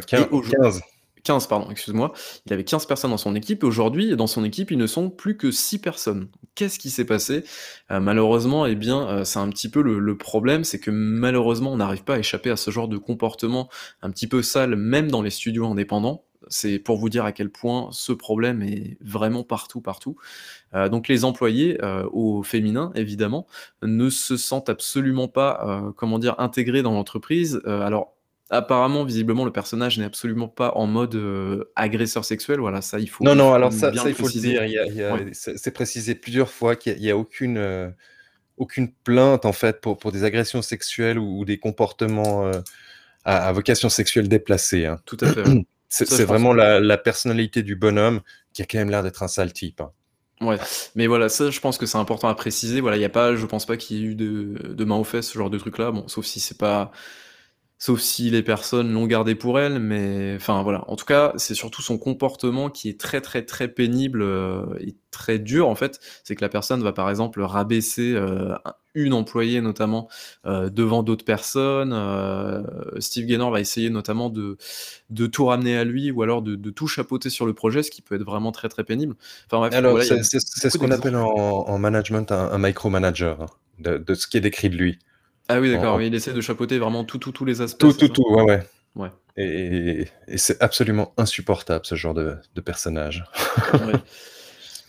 15. 0.07 0.81
Ah, 0.83 0.87
15, 1.23 1.49
pardon, 1.49 1.71
excuse-moi. 1.71 2.13
Il 2.47 2.53
avait 2.53 2.63
15 2.63 2.87
personnes 2.87 3.11
dans 3.11 3.17
son 3.17 3.35
équipe. 3.35 3.65
Et 3.65 3.67
aujourd'hui, 3.67 4.15
dans 4.15 4.29
son 4.29 4.45
équipe, 4.45 4.71
ils 4.71 4.79
ne 4.79 4.87
sont 4.87 5.11
plus 5.11 5.37
que 5.37 5.51
6 5.51 5.81
personnes. 5.81 6.29
Qu'est-ce 6.55 6.79
qui 6.79 6.89
s'est 6.89 7.05
passé? 7.05 7.43
Malheureusement, 7.91 8.65
eh 8.65 8.77
bien, 8.77 9.25
c'est 9.25 9.41
un 9.41 9.49
petit 9.49 9.69
peu 9.69 9.83
le, 9.83 9.99
le 9.99 10.17
problème, 10.17 10.63
c'est 10.63 10.79
que 10.79 10.93
malheureusement, 10.93 11.73
on 11.73 11.79
n'arrive 11.79 12.05
pas 12.05 12.15
à 12.15 12.19
échapper 12.21 12.51
à 12.51 12.57
ce 12.57 12.71
genre 12.71 12.87
de 12.87 12.97
comportement 12.97 13.69
un 14.03 14.11
petit 14.13 14.29
peu 14.29 14.41
sale, 14.41 14.77
même 14.77 15.11
dans 15.11 15.21
les 15.21 15.31
studios 15.31 15.67
indépendants. 15.67 16.26
C'est 16.49 16.79
pour 16.79 16.97
vous 16.97 17.09
dire 17.09 17.25
à 17.25 17.33
quel 17.33 17.51
point 17.51 17.89
ce 17.91 18.13
problème 18.13 18.63
est 18.63 18.97
vraiment 19.01 19.43
partout, 19.43 19.81
partout. 19.81 20.17
Euh, 20.75 20.89
donc 20.89 21.09
les 21.09 21.25
employés, 21.25 21.79
euh, 21.83 22.09
au 22.13 22.43
féminin 22.43 22.93
évidemment, 22.95 23.47
ne 23.83 24.09
se 24.11 24.37
sentent 24.37 24.69
absolument 24.69 25.29
pas, 25.29 25.61
euh, 25.67 25.93
comment 25.97 26.19
dire, 26.19 26.37
intégrés 26.39 26.83
dans 26.83 26.93
l'entreprise. 26.93 27.61
alors 27.65 28.13
apparemment, 28.49 29.03
visiblement, 29.03 29.45
le 29.45 29.51
personnage 29.51 29.99
n'est 29.99 30.05
absolument 30.05 30.47
pas 30.47 30.73
en 30.77 30.87
mode 30.87 31.21
agresseur 31.75 32.25
sexuel. 32.25 32.61
Voilà, 32.61 32.81
ça 32.81 33.01
il 33.01 33.09
faut. 33.09 33.25
Non, 33.25 33.35
non. 33.35 33.53
Alors 33.53 33.73
ça, 33.73 33.91
il 33.93 34.15
faut 34.15 34.29
le 34.29 34.41
dire. 34.41 35.33
C'est 35.33 35.73
précisé 35.73 36.15
plusieurs 36.15 36.51
fois 36.51 36.77
qu'il 36.77 36.97
n'y 36.99 37.11
a, 37.11 37.17
aucune 37.17 37.93
aucune 38.57 38.91
plainte 38.91 39.45
en 39.45 39.53
fait 39.53 39.83
pour, 39.83 39.99
pour 39.99 40.13
des 40.13 40.25
agressions 40.25 40.63
sexuelles 40.63 41.19
ou, 41.19 41.45
des 41.45 41.59
comportements 41.59 42.49
à, 43.25 43.53
vocation 43.53 43.89
sexuelle 43.89 44.29
déplacée. 44.29 44.87
Hein. 44.87 45.01
Tout 45.05 45.19
à 45.21 45.33
fait. 45.33 45.43
C'est 45.89 46.25
vraiment 46.25 46.53
la, 46.53 46.99
personnalité 46.99 47.63
du 47.63 47.77
bonhomme 47.77 48.21
qui 48.53 48.63
a 48.63 48.65
quand 48.65 48.79
même 48.79 48.91
l'air 48.91 49.03
d'être 49.03 49.23
un 49.23 49.29
sale 49.29 49.53
type. 49.53 49.81
Hein. 49.81 49.91
Ouais, 50.41 50.59
mais 50.95 51.07
voilà, 51.07 51.31
ça, 51.31 51.51
je 51.51 51.61
pense 51.61 51.79
que 51.79 51.87
c'est 51.87 51.97
important 51.97 52.29
à 52.29 52.35
préciser. 52.35 52.81
Voilà, 52.81 52.99
il 52.99 53.01
y 53.01 53.07
a 53.07 53.11
pas, 53.11 53.35
je 53.37 53.47
pense 53.47 53.65
pas 53.65 53.77
qu'il 53.79 53.97
y 53.97 54.01
ait 54.01 54.05
eu 54.05 54.15
de, 54.15 54.75
de 54.75 54.85
main 54.85 54.97
aux 54.97 55.05
fesses, 55.05 55.29
ce 55.29 55.39
genre 55.39 55.49
de 55.49 55.59
truc-là. 55.59 55.93
Bon, 55.93 56.07
sauf 56.09 56.27
si 56.27 56.41
c'est 56.41 56.59
pas, 56.59 56.91
sauf 57.79 58.01
si 58.01 58.31
les 58.31 58.43
personnes 58.43 58.93
l'ont 58.93 59.07
gardé 59.07 59.35
pour 59.35 59.59
elle, 59.61 59.79
mais 59.79 60.35
enfin 60.37 60.63
voilà. 60.63 60.85
En 60.89 60.97
tout 60.97 61.05
cas, 61.05 61.33
c'est 61.37 61.55
surtout 61.55 61.83
son 61.83 61.99
comportement 61.99 62.71
qui 62.71 62.89
est 62.89 62.99
très 62.99 63.21
très 63.21 63.43
très 63.45 63.69
pénible 63.69 64.23
euh, 64.23 64.65
et 64.81 64.97
très 65.11 65.39
dur 65.39 65.69
en 65.69 65.75
fait. 65.75 66.01
C'est 66.25 66.35
que 66.37 66.43
la 66.43 66.49
personne 66.49 66.83
va 66.83 66.93
par 66.93 67.11
exemple 67.11 67.41
rabaisser 67.43 68.13
euh, 68.15 68.55
une 68.95 69.13
employée 69.13 69.61
notamment 69.61 70.09
euh, 70.47 70.71
devant 70.71 71.03
d'autres 71.03 71.25
personnes. 71.25 71.93
Euh, 71.93 72.63
Steve 72.99 73.27
Gaynor 73.27 73.51
va 73.51 73.61
essayer 73.61 73.91
notamment 73.91 74.31
de, 74.31 74.57
de 75.11 75.27
tout 75.27 75.47
ramener 75.47 75.77
à 75.77 75.85
lui 75.85 76.11
ou 76.11 76.23
alors 76.23 76.43
de, 76.43 76.55
de, 76.55 76.71
tout 76.71 76.87
chapeauter 76.87 77.31
sur 77.31 77.47
le 77.47 77.55
projet, 77.55 77.83
ce 77.83 77.91
qui 77.91 78.03
peut 78.03 78.15
être 78.15 78.25
vraiment 78.25 78.53
très 78.53 78.69
très 78.69 78.85
pénible. 78.85 79.15
Enfin, 79.51 79.69
alors 79.77 80.03
c'est 80.03 80.23
ce 80.23 80.79
qu'on 80.79 80.91
appelle 80.91 81.17
en, 81.17 81.79
management 81.79 82.33
un, 82.33 82.59
micromanager, 82.59 83.43
hein, 83.43 83.47
de, 83.79 83.99
de, 83.99 84.15
ce 84.15 84.27
qui 84.27 84.39
est 84.39 84.41
décrit 84.41 84.71
de 84.71 84.77
lui. 84.77 84.99
Ah 85.49 85.61
oui, 85.61 85.71
d'accord. 85.71 86.01
Il 86.03 86.15
essaie 86.15 86.33
de 86.33 86.41
chapeauter 86.41 86.79
vraiment 86.79 87.05
tout, 87.05 87.19
tout, 87.19 87.33
tous 87.33 87.45
les 87.45 87.61
aspects. 87.61 87.79
Tout, 87.79 87.93
tout, 87.93 88.09
tout, 88.09 88.25
ouais, 88.31 88.43
ouais. 88.43 88.63
ouais. 88.97 89.11
Et, 89.37 90.09
et 90.29 90.39
c'est 90.39 90.61
absolument 90.63 91.13
insupportable 91.17 91.85
ce 91.85 91.95
genre 91.95 92.15
de, 92.15 92.37
de 92.55 92.61
personnage. 92.61 93.25
ouais. 93.73 93.95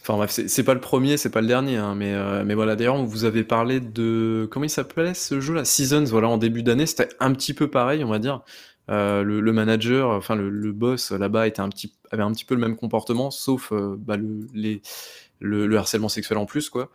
Enfin 0.07 0.15
bref, 0.15 0.31
c'est 0.31 0.63
pas 0.63 0.73
le 0.73 0.79
premier, 0.79 1.17
c'est 1.17 1.29
pas 1.29 1.41
le 1.41 1.47
dernier, 1.47 1.75
hein, 1.75 1.93
mais, 1.93 2.13
euh, 2.13 2.45
mais 2.45 2.53
voilà. 2.53 2.77
D'ailleurs, 2.77 3.03
vous 3.03 3.25
avez 3.25 3.43
parlé 3.43 3.81
de 3.81 4.47
comment 4.49 4.63
il 4.63 4.69
s'appelait 4.69 5.13
ce 5.13 5.41
jeu 5.41 5.53
là, 5.53 5.65
Seasons. 5.65 6.05
Voilà, 6.05 6.29
en 6.29 6.37
début 6.37 6.63
d'année, 6.63 6.85
c'était 6.85 7.09
un 7.19 7.33
petit 7.33 7.53
peu 7.53 7.69
pareil, 7.69 8.05
on 8.05 8.07
va 8.07 8.17
dire. 8.17 8.41
Euh, 8.89 9.21
le, 9.21 9.51
manager, 9.51 10.11
enfin 10.11 10.35
le, 10.35 10.71
boss 10.71 11.11
là-bas 11.11 11.45
était 11.47 11.59
un 11.59 11.67
petit, 11.67 11.93
avait 12.11 12.23
un 12.23 12.31
petit 12.31 12.45
peu 12.45 12.55
le 12.55 12.61
même 12.61 12.77
comportement, 12.77 13.31
sauf 13.31 13.73
euh, 13.73 13.97
bah, 13.99 14.15
le, 14.15 14.47
les, 14.53 14.81
le, 15.39 15.77
harcèlement 15.77 16.09
sexuel 16.09 16.37
en 16.37 16.45
plus, 16.45 16.69
quoi. 16.69 16.91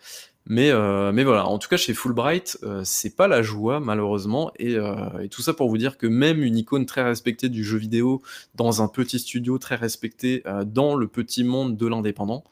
Mais, 0.46 0.72
mais 1.12 1.22
voilà, 1.22 1.46
en 1.46 1.59
tout 1.59 1.68
cas 1.68 1.76
chez 1.76 1.94
Fulbright, 1.94 2.59
c'est 2.83 3.14
pas 3.14 3.28
la 3.28 3.42
joie 3.42 3.78
malheureusement, 3.78 4.50
et, 4.59 4.72
et, 4.72 5.28
tout 5.28 5.40
ça 5.40 5.55
pour 5.55 5.68
vous 5.68 5.78
dire 5.78 5.96
que 5.96 6.09
même 6.09 6.42
une 6.42 6.57
icône 6.57 6.85
très 6.85 7.05
respectée 7.05 7.48
du 7.48 7.62
jeu 7.62 7.78
vidéo 7.78 8.22
dans 8.57 8.83
un 8.83 8.88
petit 8.88 9.20
studio 9.20 9.59
très 9.59 9.76
respecté 9.76 10.42
dans 10.66 10.96
le 10.96 11.07
petit 11.07 11.44
monde 11.44 11.76
de 11.76 11.87
l'indépendant, 11.87 12.42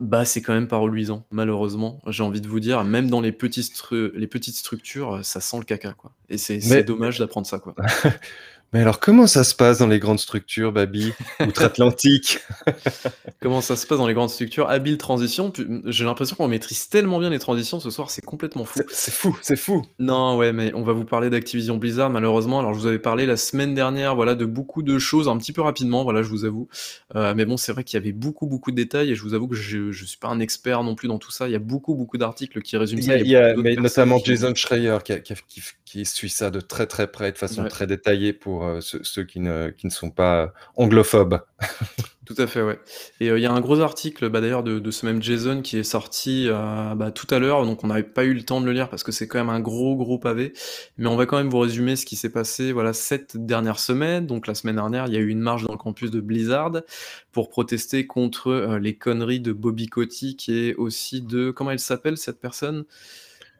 bah, 0.00 0.24
c'est 0.24 0.42
quand 0.42 0.52
même 0.52 0.66
pas 0.66 0.76
reluisant, 0.76 1.24
malheureusement, 1.30 2.00
j'ai 2.08 2.22
envie 2.22 2.40
de 2.40 2.48
vous 2.48 2.60
dire. 2.60 2.82
Même 2.84 3.08
dans 3.08 3.20
les 3.20 3.32
petites, 3.32 3.72
les 3.92 4.26
petites 4.26 4.56
structures, 4.56 5.24
ça 5.24 5.40
sent 5.40 5.58
le 5.58 5.64
caca, 5.64 5.92
quoi. 5.92 6.12
Et 6.28 6.36
c'est 6.36 6.82
dommage 6.82 7.18
d'apprendre 7.18 7.46
ça, 7.46 7.58
quoi. 7.58 7.74
Mais 8.74 8.80
alors, 8.80 8.98
comment 8.98 9.28
ça 9.28 9.44
se 9.44 9.54
passe 9.54 9.78
dans 9.78 9.86
les 9.86 10.00
grandes 10.00 10.18
structures, 10.18 10.72
Babi, 10.72 11.12
outre-Atlantique? 11.46 12.40
Comment 13.40 13.60
ça 13.60 13.76
se 13.76 13.86
passe 13.86 13.98
dans 13.98 14.08
les 14.08 14.14
grandes 14.14 14.30
structures? 14.30 14.68
Habile 14.68 14.98
transition. 14.98 15.52
J'ai 15.84 16.04
l'impression 16.04 16.34
qu'on 16.34 16.48
maîtrise 16.48 16.88
tellement 16.88 17.20
bien 17.20 17.30
les 17.30 17.38
transitions 17.38 17.78
ce 17.78 17.90
soir, 17.90 18.10
c'est 18.10 18.24
complètement 18.24 18.64
fou. 18.64 18.80
C'est 18.90 19.14
fou, 19.14 19.38
c'est 19.42 19.54
fou. 19.54 19.82
Non, 20.00 20.36
ouais, 20.36 20.52
mais 20.52 20.74
on 20.74 20.82
va 20.82 20.92
vous 20.92 21.04
parler 21.04 21.30
d'Activision 21.30 21.76
Blizzard, 21.76 22.10
malheureusement. 22.10 22.58
Alors, 22.58 22.74
je 22.74 22.80
vous 22.80 22.88
avais 22.88 22.98
parlé 22.98 23.26
la 23.26 23.36
semaine 23.36 23.76
dernière, 23.76 24.16
voilà, 24.16 24.34
de 24.34 24.44
beaucoup 24.44 24.82
de 24.82 24.98
choses, 24.98 25.28
un 25.28 25.38
petit 25.38 25.52
peu 25.52 25.62
rapidement, 25.62 26.02
voilà, 26.02 26.24
je 26.24 26.28
vous 26.28 26.44
avoue. 26.44 26.66
Euh, 27.14 27.32
mais 27.36 27.44
bon, 27.44 27.56
c'est 27.56 27.70
vrai 27.70 27.84
qu'il 27.84 27.96
y 27.96 28.02
avait 28.02 28.10
beaucoup, 28.10 28.48
beaucoup 28.48 28.72
de 28.72 28.76
détails, 28.76 29.12
et 29.12 29.14
je 29.14 29.22
vous 29.22 29.34
avoue 29.34 29.46
que 29.46 29.54
je, 29.54 29.92
je 29.92 30.04
suis 30.04 30.18
pas 30.18 30.30
un 30.30 30.40
expert 30.40 30.82
non 30.82 30.96
plus 30.96 31.06
dans 31.06 31.18
tout 31.18 31.30
ça. 31.30 31.46
Il 31.46 31.52
y 31.52 31.56
a 31.56 31.60
beaucoup, 31.60 31.94
beaucoup 31.94 32.18
d'articles 32.18 32.60
qui 32.60 32.76
résument 32.76 33.02
ça. 33.02 33.18
Il 33.18 33.28
y 33.28 33.36
a, 33.36 33.54
mais 33.54 33.76
notamment 33.76 34.18
Jason 34.18 34.52
Schreier 34.52 34.98
qui, 35.04 35.22
qui, 35.22 35.62
qui, 35.84 36.04
suit 36.04 36.28
ça 36.28 36.50
de 36.50 36.58
très, 36.58 36.88
très 36.88 37.06
près, 37.06 37.30
de 37.30 37.38
façon 37.38 37.68
très 37.68 37.86
détaillée 37.86 38.32
pour 38.32 38.63
euh, 38.68 38.80
ceux, 38.80 39.24
qui, 39.24 39.40
ne, 39.40 39.70
qui, 39.70 39.86
ne, 39.86 39.92
sont 39.92 40.10
pas 40.10 40.52
anglophobes. 40.76 41.40
Tout 42.26 42.34
à 42.38 42.46
fait, 42.46 42.62
ouais. 42.62 42.78
Et 43.20 43.30
euh, 43.30 43.38
il 43.38 43.42
y 43.42 43.46
a 43.46 43.52
un 43.52 43.60
gros 43.60 43.80
article 43.80 44.30
bah, 44.30 44.40
d'ailleurs 44.40 44.62
de, 44.62 44.78
de, 44.78 44.90
ce 44.90 45.04
même 45.04 45.22
Jason 45.22 45.60
qui 45.60 45.76
est 45.76 45.84
sorti 45.84 46.46
euh, 46.48 46.94
bah, 46.94 47.10
tout 47.10 47.26
à 47.28 47.38
l'heure, 47.38 47.66
donc 47.66 47.84
on 47.84 47.88
n'avait 47.88 48.02
pas 48.02 48.24
eu 48.24 48.32
le 48.32 48.42
temps 48.42 48.62
de 48.62 48.66
le 48.66 48.72
lire 48.72 48.88
parce 48.88 49.02
que 49.02 49.12
c'est 49.12 49.28
quand 49.28 49.38
même 49.38 49.50
un 49.50 49.60
gros 49.60 49.94
gros 49.94 50.18
pavé, 50.18 50.54
mais 50.96 51.06
on 51.06 51.16
va 51.16 51.26
quand 51.26 51.36
même 51.36 51.50
vous 51.50 51.58
résumer 51.58 51.96
ce 51.96 52.06
qui 52.06 52.16
s'est 52.16 52.30
passé 52.30 52.72
voilà 52.72 52.94
cette 52.94 53.36
dernière 53.36 53.78
semaine. 53.78 54.26
Donc 54.26 54.46
la 54.46 54.54
semaine 54.54 54.76
dernière, 54.76 55.06
il 55.06 55.12
y 55.12 55.16
a 55.16 55.20
eu 55.20 55.28
une 55.28 55.40
marche 55.40 55.64
dans 55.64 55.72
le 55.72 55.78
campus 55.78 56.10
de 56.10 56.20
Blizzard 56.20 56.80
pour 57.30 57.50
protester 57.50 58.06
contre 58.06 58.78
les 58.80 58.96
conneries 58.96 59.40
de 59.40 59.52
Bobby 59.52 59.88
Kotick 59.88 60.38
qui 60.38 60.58
est 60.58 60.74
aussi 60.76 61.20
de 61.20 61.50
comment 61.50 61.72
elle 61.72 61.78
s'appelle 61.78 62.16
cette 62.16 62.40
personne? 62.40 62.84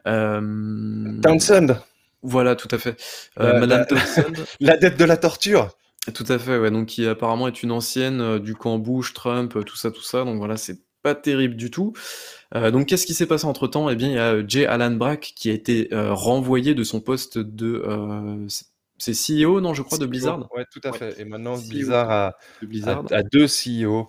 Townsend. 0.07 1.83
Voilà, 2.25 2.57
tout 2.57 2.69
à 2.71 2.79
fait. 2.79 2.97
Euh, 3.39 3.61
Madame 3.61 3.87
Thompson. 3.87 4.33
la 4.61 4.77
dette 4.79 4.99
de 4.99 5.05
la 5.05 5.19
torture. 5.19 5.69
Tout 6.15 6.25
à 6.29 6.39
fait, 6.39 6.59
ouais. 6.59 6.71
Donc, 6.71 6.87
qui 6.87 7.07
apparemment 7.07 7.47
est 7.49 7.63
une 7.63 7.71
ancienne 7.71 8.21
euh, 8.21 8.39
du 8.39 8.55
camp 8.55 8.79
Bush, 8.79 9.13
Trump, 9.13 9.55
euh, 9.57 9.63
tout 9.63 9.77
ça, 9.77 9.91
tout 9.91 10.03
ça. 10.03 10.25
Donc 10.25 10.39
voilà, 10.39 10.57
c'est 10.57 10.81
pas 11.03 11.15
terrible 11.15 11.55
du 11.55 11.71
tout. 11.71 11.93
donc, 12.55 12.87
qu'est-ce 12.87 13.05
qui 13.05 13.13
s'est 13.13 13.27
passé 13.27 13.45
entre 13.45 13.67
temps 13.67 13.91
Eh 13.91 13.95
bien, 13.95 14.09
il 14.09 14.15
y 14.15 14.19
a 14.19 14.47
Jay 14.47 14.65
Allen 14.65 14.97
Brack 14.97 15.35
qui 15.37 15.51
a 15.51 15.53
été 15.53 15.91
renvoyé 15.93 16.75
de 16.75 16.83
son 16.83 17.01
poste 17.01 17.37
de. 17.37 17.85
c'est 18.97 19.13
CEO, 19.13 19.61
non, 19.61 19.75
je 19.75 19.83
crois, 19.83 19.99
de 19.99 20.07
Blizzard? 20.07 20.49
Ouais, 20.57 20.65
tout 20.73 20.81
à 20.83 20.93
fait. 20.93 21.21
Et 21.21 21.27
maintenant, 21.27 21.59
e 21.59 21.69
Blizzard, 21.69 22.11
a, 22.11 22.39
Blizzard. 22.63 23.05
A, 23.11 23.23
deux 23.23 23.45
CEO, 23.47 24.09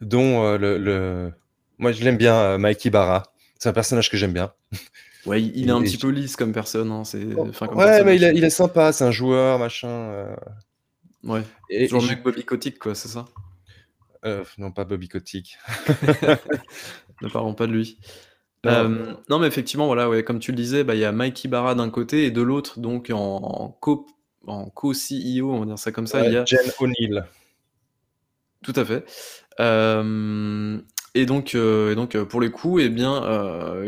dont 0.00 0.56
le, 0.56 0.78
le, 0.78 1.32
Moi, 1.78 1.92
je 1.92 2.02
l'aime 2.02 2.16
bien, 2.16 2.58
Mikey 2.58 2.90
Barra. 2.90 3.22
C'est 3.60 3.68
un 3.68 3.72
personnage 3.72 4.10
que 4.10 4.16
j'aime 4.16 4.32
bien. 4.32 4.52
Ouais, 5.26 5.42
il, 5.42 5.68
est 5.68 5.72
un 5.72 5.82
petit 5.82 5.98
peu 5.98 6.08
lisse 6.08 6.36
comme 6.36 6.52
personne. 6.52 6.90
Hein, 6.90 7.04
c'est, 7.04 7.24
ouais, 7.24 8.04
mais 8.04 8.16
il, 8.16 8.22
il, 8.34 8.44
est 8.44 8.50
sympa, 8.50 8.92
c'est 8.92 9.04
un 9.04 9.10
joueur, 9.10 9.58
machin. 9.58 9.88
Euh... 9.88 10.36
Ouais. 11.22 11.42
Et, 11.70 11.86
Genre 11.86 12.02
mec 12.02 12.22
Bobby 12.22 12.44
Kotick, 12.44 12.78
quoi, 12.78 12.94
c'est 12.94 13.08
ça? 13.08 13.26
Euh, 14.24 14.44
Non, 14.58 14.72
pas 14.72 14.84
Bobby 14.84 15.08
Kotick. 15.08 15.58
ne 17.22 17.28
parlons 17.28 17.54
pas 17.54 17.66
de 17.66 17.72
lui. 17.72 17.98
Non. 18.64 18.70
Euh, 18.72 19.14
non, 19.28 19.38
mais 19.38 19.46
effectivement, 19.46 19.86
voilà, 19.86 20.08
ouais, 20.08 20.24
comme 20.24 20.38
tu 20.38 20.52
le 20.52 20.56
disais, 20.56 20.84
bah, 20.84 20.94
il 20.94 21.00
y 21.00 21.04
a 21.04 21.12
Mikey 21.12 21.48
Barra 21.48 21.74
d'un 21.74 21.90
côté 21.90 22.26
et 22.26 22.30
de 22.30 22.42
l'autre, 22.42 22.80
donc 22.80 23.10
en, 23.10 23.16
en 23.16 23.78
en 24.46 24.70
co-CEO, 24.70 25.52
on 25.52 25.60
va 25.60 25.66
dire 25.66 25.78
ça 25.78 25.92
comme 25.92 26.08
ça, 26.08 26.26
il 26.26 26.32
y 26.32 26.36
a 26.36 26.44
Jen 26.44 26.58
O'Neill. 26.80 27.24
Tout 28.64 28.72
à 28.76 28.84
fait. 28.84 29.04
Et 31.14 31.26
donc, 31.26 31.54
et 31.54 31.94
donc 31.94 32.16
pour 32.24 32.40
les 32.40 32.50
coups, 32.50 32.82
eh 32.84 32.88
bien, 32.88 33.22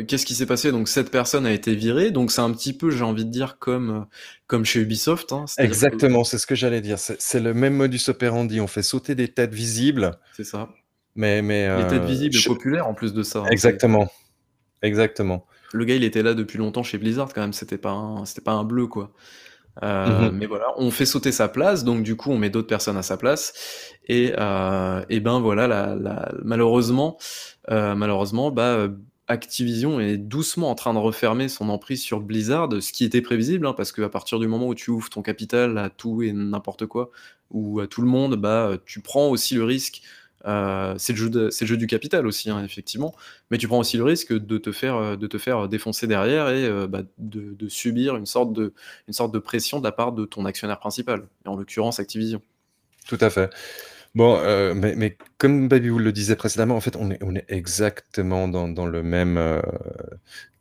qu'est-ce 0.06 0.26
qui 0.26 0.34
s'est 0.34 0.46
passé? 0.46 0.72
Donc 0.72 0.88
cette 0.88 1.10
personne 1.10 1.46
a 1.46 1.52
été 1.52 1.74
virée. 1.74 2.10
Donc 2.10 2.30
c'est 2.30 2.42
un 2.42 2.52
petit 2.52 2.72
peu, 2.76 2.90
j'ai 2.90 3.04
envie 3.04 3.24
de 3.24 3.30
dire, 3.30 3.58
comme 3.58 4.06
comme 4.46 4.64
chez 4.64 4.80
Ubisoft. 4.80 5.32
Hein, 5.32 5.46
Exactement, 5.58 6.24
c'est 6.24 6.38
ce 6.38 6.46
que 6.46 6.54
j'allais 6.54 6.80
dire. 6.80 6.98
C'est 6.98 7.40
le 7.40 7.54
même 7.54 7.74
modus 7.74 8.08
operandi. 8.08 8.60
On 8.60 8.66
fait 8.66 8.82
sauter 8.82 9.14
des 9.14 9.28
têtes 9.28 9.54
visibles. 9.54 10.12
C'est 10.36 10.44
ça. 10.44 10.68
Mais 11.14 11.42
mais 11.42 11.74
les 11.78 11.86
têtes 11.86 12.04
visibles 12.04 12.36
et 12.36 12.42
populaires 12.46 12.86
en 12.86 12.94
plus 12.94 13.14
de 13.14 13.22
ça. 13.22 13.40
Hein, 13.40 13.48
Exactement. 13.50 14.10
Exactement. 14.82 15.46
Le 15.72 15.84
gars, 15.84 15.94
il 15.94 16.04
était 16.04 16.22
là 16.22 16.34
depuis 16.34 16.58
longtemps 16.58 16.82
chez 16.82 16.98
Blizzard 16.98 17.32
quand 17.32 17.40
même. 17.40 17.52
C'était 17.52 17.78
pas 17.78 18.22
c'était 18.26 18.42
pas 18.42 18.52
un 18.52 18.64
bleu 18.64 18.86
quoi. 18.86 19.12
Euh, 19.82 20.30
mhm. 20.30 20.36
Mais 20.38 20.46
voilà, 20.46 20.66
on 20.76 20.90
fait 20.90 21.06
sauter 21.06 21.32
sa 21.32 21.48
place, 21.48 21.84
donc 21.84 22.02
du 22.02 22.16
coup 22.16 22.30
on 22.30 22.38
met 22.38 22.50
d'autres 22.50 22.68
personnes 22.68 22.96
à 22.96 23.02
sa 23.02 23.16
place, 23.16 23.52
et, 24.06 24.32
euh, 24.38 25.04
et 25.08 25.20
ben 25.20 25.40
voilà, 25.40 25.66
la, 25.66 25.94
la, 25.96 26.32
malheureusement, 26.44 27.18
euh, 27.70 27.94
malheureusement, 27.94 28.50
bah 28.50 28.88
Activision 29.26 30.00
est 30.00 30.18
doucement 30.18 30.70
en 30.70 30.74
train 30.74 30.92
de 30.92 30.98
refermer 30.98 31.48
son 31.48 31.70
emprise 31.70 32.02
sur 32.02 32.20
Blizzard, 32.20 32.68
ce 32.80 32.92
qui 32.92 33.04
était 33.04 33.22
prévisible, 33.22 33.66
hein, 33.66 33.72
parce 33.72 33.90
qu'à 33.90 34.10
partir 34.10 34.38
du 34.38 34.46
moment 34.46 34.68
où 34.68 34.74
tu 34.74 34.90
ouvres 34.90 35.08
ton 35.08 35.22
capital 35.22 35.78
à 35.78 35.88
tout 35.88 36.22
et 36.22 36.32
n'importe 36.32 36.86
quoi, 36.86 37.10
ou 37.50 37.80
à 37.80 37.86
tout 37.86 38.02
le 38.02 38.08
monde, 38.08 38.36
bah 38.36 38.72
tu 38.84 39.00
prends 39.00 39.28
aussi 39.28 39.54
le 39.54 39.64
risque 39.64 40.02
euh, 40.46 40.94
c'est 40.98 41.12
le, 41.12 41.18
jeu 41.18 41.30
le 41.30 41.66
jeu 41.66 41.76
du 41.76 41.86
capital 41.86 42.26
aussi, 42.26 42.50
hein, 42.50 42.62
effectivement. 42.64 43.14
Mais 43.50 43.58
tu 43.58 43.66
prends 43.66 43.78
aussi 43.78 43.96
le 43.96 44.04
risque 44.04 44.32
de 44.32 44.58
te 44.58 44.72
faire, 44.72 44.96
euh, 44.96 45.16
de 45.16 45.26
te 45.26 45.38
faire 45.38 45.68
défoncer 45.68 46.06
derrière 46.06 46.48
et 46.48 46.64
euh, 46.64 46.86
bah, 46.86 47.02
de, 47.18 47.68
subir 47.68 48.16
une 48.16 48.26
sorte 48.26 48.52
de, 48.52 48.74
une 49.08 49.14
sorte 49.14 49.32
de 49.32 49.38
pression 49.38 49.78
de 49.78 49.84
la 49.84 49.92
part 49.92 50.12
de 50.12 50.24
ton 50.24 50.44
actionnaire 50.44 50.78
principal, 50.78 51.22
et 51.44 51.48
en 51.48 51.56
l'occurrence 51.56 51.98
Activision. 51.98 52.42
Tout 53.08 53.18
à 53.20 53.30
fait. 53.30 53.50
Bon, 54.14 54.38
mais, 54.74 54.94
mais, 54.94 55.16
comme 55.38 55.66
Baby 55.66 55.88
le 55.88 56.12
disait 56.12 56.36
précédemment, 56.36 56.76
en 56.76 56.80
fait, 56.80 56.96
on 56.96 57.10
est, 57.10 57.44
exactement 57.48 58.46
dans, 58.46 58.86
le 58.86 59.02
même 59.02 59.60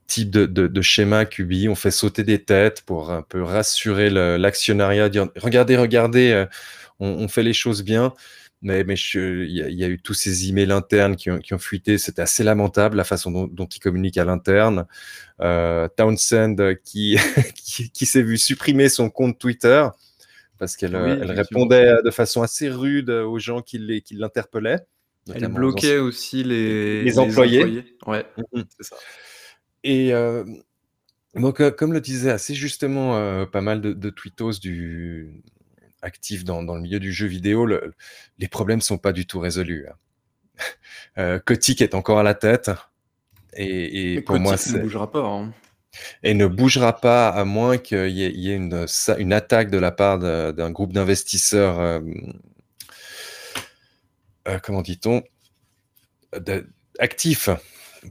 type 0.08 0.32
de, 0.32 0.46
de, 0.48 0.82
schéma 0.82 1.26
QB. 1.26 1.70
On 1.70 1.76
fait 1.76 1.92
sauter 1.92 2.24
des 2.24 2.44
têtes 2.44 2.82
pour 2.82 3.12
un 3.12 3.22
peu 3.22 3.44
rassurer 3.44 4.10
l'actionnariat, 4.10 5.10
dire 5.10 5.28
regardez, 5.36 5.78
regardez, 5.78 6.46
on, 7.00 7.28
fait 7.28 7.44
les 7.44 7.54
choses 7.54 7.84
bien. 7.84 8.14
Mais, 8.64 8.84
mais 8.84 8.96
il 8.96 9.52
y, 9.52 9.84
a 9.84 9.88
eu 9.88 10.00
tous 10.00 10.14
ces 10.14 10.50
emails 10.50 10.72
internes 10.72 11.16
qui 11.16 11.30
ont, 11.30 11.38
qui 11.40 11.54
ont 11.54 11.60
fuité. 11.60 11.98
C'était 11.98 12.22
assez 12.22 12.44
lamentable 12.44 12.96
la 12.96 13.04
façon 13.04 13.30
dont, 13.30 13.46
dont 13.46 13.66
ils 13.66 13.80
communiquent 13.80 14.18
à 14.18 14.26
l'interne. 14.26 14.86
Euh, 15.42 15.88
Townsend 15.96 16.56
qui, 16.84 17.18
qui, 17.56 17.92
qui 17.92 18.06
s'est 18.06 18.24
vu 18.24 18.38
supprimer 18.38 18.88
son 18.90 19.10
compte 19.10 19.38
Twitter 19.38 19.86
parce 20.58 20.78
qu'elle 20.78 20.96
elle 20.96 21.32
répondait 21.32 22.02
de 22.04 22.12
façon 22.12 22.42
assez 22.42 22.70
rude 22.70 23.10
aux 23.10 23.38
gens 23.38 23.62
qui 23.62 23.80
l'interpellaient. 24.12 24.80
Elle 25.34 25.48
bloquait 25.48 25.98
aussi 25.98 26.44
les, 26.44 27.04
les 27.04 27.20
employés. 27.20 27.96
Ouais, 28.06 28.26
mm-hmm. 28.38 28.66
ça. 28.80 28.96
Et 29.84 30.14
euh, 30.14 30.44
donc, 31.36 31.60
euh, 31.60 31.72
comme 31.72 31.94
le 31.94 32.02
disait 32.02 32.32
assez 32.32 32.54
justement 32.54 33.18
euh, 33.18 33.46
pas 33.46 33.62
mal 33.62 33.82
de, 33.82 33.94
de 33.94 34.10
tweetos 34.10 34.60
du, 34.60 35.44
actif 36.04 36.44
dans, 36.44 36.62
dans, 36.62 36.76
le 36.76 36.82
milieu 36.82 37.00
du 37.00 37.12
jeu 37.12 37.28
vidéo, 37.28 37.66
le, 37.66 37.94
les 38.38 38.48
problèmes 38.48 38.82
sont 38.82 38.98
pas 38.98 39.14
du 39.14 39.26
tout 39.26 39.40
résolus. 39.40 39.88
Hein. 39.90 39.96
Euh, 41.20 41.38
Kotick 41.38 41.80
est 41.84 41.94
encore 41.94 42.18
à 42.18 42.24
la 42.24 42.34
tête. 42.34 42.72
Et, 43.56 44.16
et 44.16 44.22
pour 44.22 44.40
moi, 44.40 44.56
ne 44.56 44.80
bougera 44.80 45.12
pas. 45.12 45.24
Hein. 45.24 45.54
Et 46.24 46.34
ne 46.34 46.48
bougera 46.48 47.00
pas 47.00 47.30
à 47.30 47.46
moins 47.46 47.78
qu'il 47.78 48.10
y, 48.10 48.22
y 48.22 48.50
ait, 48.50 48.56
une, 48.56 48.88
une, 49.20 49.32
attaque 49.32 49.70
de 49.70 49.78
la 49.78 49.92
part 49.92 50.18
d'un 50.18 50.72
groupe 50.72 50.92
d'investisseurs. 50.92 51.80
Euh, 51.80 52.00
euh, 54.48 54.58
comment 54.58 54.82
dit-on 54.82 55.22
Actifs. 56.98 57.50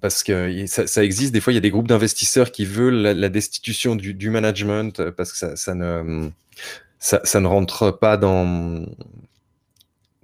Parce 0.01 0.23
que 0.23 0.67
ça, 0.69 0.87
ça, 0.87 1.03
existe, 1.03 1.33
des 1.33 1.41
fois, 1.41 1.53
il 1.53 1.57
y 1.57 1.59
a 1.59 1.61
des 1.61 1.71
groupes 1.71 1.89
d'investisseurs 1.89 2.53
qui 2.53 2.65
veulent 2.65 3.03
la, 3.03 3.15
la 3.15 3.29
destitution 3.31 3.97
du, 3.97 4.15
du, 4.15 4.31
management 4.31 5.11
parce 5.11 5.33
que 5.33 5.39
ça, 5.39 5.57
ça 5.57 5.75
ne 5.75 6.31
ça, 7.03 7.41
ne 7.41 7.47
rentre 7.47 7.91
pas 7.91 8.17
dans, 8.17 8.87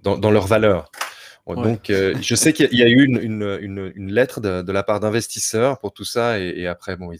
dans, 0.03 0.31
leurs 0.31 0.47
valeurs. 0.47 0.91
Donc, 1.47 1.91
euh, 1.91 2.15
je 2.21 2.35
sais 2.35 2.53
qu'il 2.53 2.73
y, 2.73 2.83
a 2.83 2.89
eu 2.89 3.05
une, 3.05 4.13
lettre 4.13 4.41
de, 4.41 4.73
la 4.73 4.83
part 4.83 5.01
d'investisseurs 5.01 5.81
pour 5.81 5.93
tout 5.93 6.05
ça, 6.05 6.39
et, 6.39 6.67
après, 6.67 6.97
bon, 6.97 7.11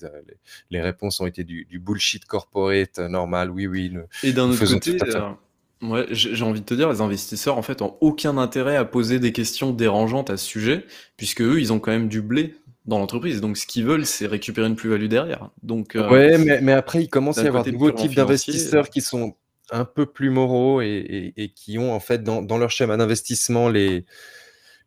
les, 0.71 0.81
réponses 0.81 1.21
ont 1.21 1.27
été 1.27 1.45
du, 1.45 1.79
bullshit 1.79 2.25
corporate 2.25 2.99
normal, 2.99 3.51
oui, 3.51 3.67
oui. 3.67 3.93
et 4.23 4.33
d'un 4.33 4.49
autre 4.51 4.65
côté, 4.65 4.99
euh, 5.83 6.07
j'ai 6.11 6.43
envie 6.45 6.61
de 6.61 6.67
te 6.67 6.75
dire, 6.75 6.91
les 6.91 7.01
investisseurs, 7.01 7.59
en 7.59 7.63
fait, 7.63 7.83
ont 7.83 7.97
aucun 8.01 8.37
intérêt 8.39 8.77
à 8.77 8.85
poser 8.85 9.19
des 9.19 9.33
questions 9.33 9.73
dérangeantes 9.73 10.31
à 10.31 10.37
ce 10.37 10.45
sujet, 10.45 10.85
puisque 11.17 11.41
eux, 11.41 11.61
ils 11.61 11.73
ont 11.73 11.81
quand 11.81 11.93
même 11.93 12.09
du 12.09 12.21
blé 12.21 12.55
dans 12.87 12.99
l'entreprise. 12.99 13.41
Donc, 13.41 13.57
ce 13.57 13.67
qu'ils 13.67 13.85
veulent, 13.85 14.07
c'est 14.07 14.27
récupérer 14.27 14.69
une 14.69 14.77
plus-value 14.77 15.07
derrière. 15.07 15.51
Donc, 15.63 15.97
euh, 15.97 16.09
ouais, 16.11 16.39
mais, 16.39 16.61
mais, 16.61 16.73
après, 16.73 17.03
il 17.03 17.09
commence 17.09 17.39
à 17.39 17.45
y 17.45 17.47
avoir 17.49 17.65
de 17.65 17.71
nouveaux 17.71 17.93
types 17.93 18.15
d'investisseurs 18.15 18.89
qui 18.91 19.01
sont 19.01 19.35
un 19.71 19.85
peu 19.85 20.07
plus 20.07 20.31
moraux 20.31 20.81
et, 20.81 21.53
qui 21.55 21.79
ont 21.79 21.93
en 21.93 22.01
fait 22.01 22.23
dans, 22.23 22.59
leur 22.59 22.71
schéma 22.71 22.97
d'investissement 22.97 23.69
les, 23.69 24.05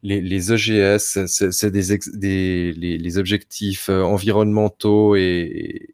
les, 0.04 0.52
EGS, 0.52 1.26
c'est 1.28 1.72
des, 1.72 2.74
les, 2.74 3.18
objectifs 3.18 3.90
euh, 3.90 4.02
environnementaux 4.02 5.16
et, 5.16 5.94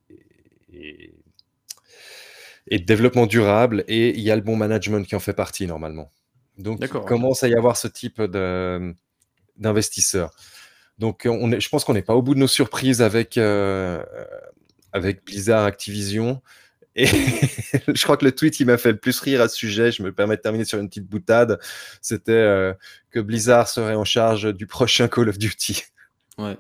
et, 2.70 2.80
de 2.80 2.86
développement 2.86 3.26
durable, 3.26 3.84
et 3.88 4.10
il 4.10 4.22
y 4.22 4.32
a 4.32 4.36
le 4.36 4.42
bon 4.42 4.56
management 4.56 5.06
qui 5.06 5.16
en 5.16 5.20
fait 5.20 5.34
partie 5.34 5.68
normalement. 5.68 6.12
Donc, 6.58 6.80
il 6.82 6.88
commence 6.88 7.44
à 7.44 7.48
y 7.48 7.56
avoir 7.56 7.78
ce 7.78 7.88
type 7.88 8.22
d'investisseurs. 9.58 10.32
Donc, 10.98 11.28
on 11.30 11.52
est, 11.52 11.60
je 11.60 11.70
pense 11.70 11.84
qu'on 11.84 11.94
n'est 11.94 12.02
pas 12.02 12.16
au 12.16 12.22
bout 12.22 12.34
de 12.34 12.40
nos 12.40 12.48
surprises 12.48 13.02
avec, 13.02 13.38
euh, 13.38 14.04
avec 14.94 15.24
Blizzard 15.26 15.64
Activision. 15.66 16.42
Et 16.98 17.06
je 17.94 18.04
crois 18.04 18.18
que 18.18 18.26
le 18.26 18.34
tweet 18.34 18.56
qui 18.56 18.66
m'a 18.66 18.78
fait 18.78 18.92
le 18.92 18.98
plus 18.98 19.20
rire 19.20 19.40
à 19.40 19.48
ce 19.48 19.56
sujet, 19.56 19.92
je 19.92 20.02
me 20.02 20.12
permets 20.12 20.36
de 20.36 20.42
terminer 20.42 20.66
sur 20.66 20.80
une 20.80 20.90
petite 20.90 21.08
boutade, 21.08 21.60
c'était 22.02 22.32
euh, 22.32 22.74
que 23.12 23.20
Blizzard 23.20 23.70
serait 23.70 23.96
en 23.96 24.04
charge 24.04 24.54
du 24.54 24.66
prochain 24.66 25.08
Call 25.08 25.30
of 25.30 25.38
Duty. 25.38 25.84
Ouais. 26.40 26.58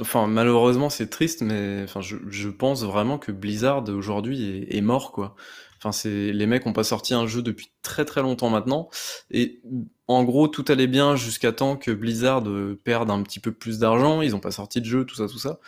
enfin, 0.00 0.26
malheureusement, 0.26 0.88
c'est 0.88 1.08
triste, 1.08 1.42
mais 1.42 1.82
enfin, 1.84 2.00
je, 2.00 2.48
pense 2.48 2.84
vraiment 2.84 3.18
que 3.18 3.32
Blizzard 3.32 3.84
aujourd'hui 3.90 4.66
est, 4.68 4.80
mort, 4.80 5.12
quoi. 5.12 5.36
Enfin, 5.76 5.92
c'est 5.92 6.32
les 6.32 6.46
mecs 6.46 6.64
n'ont 6.64 6.72
pas 6.72 6.82
sorti 6.82 7.12
un 7.12 7.26
jeu 7.26 7.42
depuis 7.42 7.70
très 7.82 8.06
très 8.06 8.22
longtemps 8.22 8.48
maintenant, 8.48 8.88
et 9.30 9.60
en 10.08 10.24
gros, 10.24 10.48
tout 10.48 10.64
allait 10.68 10.86
bien 10.86 11.16
jusqu'à 11.16 11.52
temps 11.52 11.76
que 11.76 11.90
Blizzard 11.90 12.48
euh, 12.48 12.80
perde 12.82 13.10
un 13.10 13.22
petit 13.22 13.40
peu 13.40 13.52
plus 13.52 13.78
d'argent. 13.78 14.22
Ils 14.22 14.30
n'ont 14.30 14.40
pas 14.40 14.50
sorti 14.50 14.80
de 14.80 14.86
jeu, 14.86 15.04
tout 15.04 15.16
ça, 15.16 15.28
tout 15.28 15.38
ça 15.38 15.60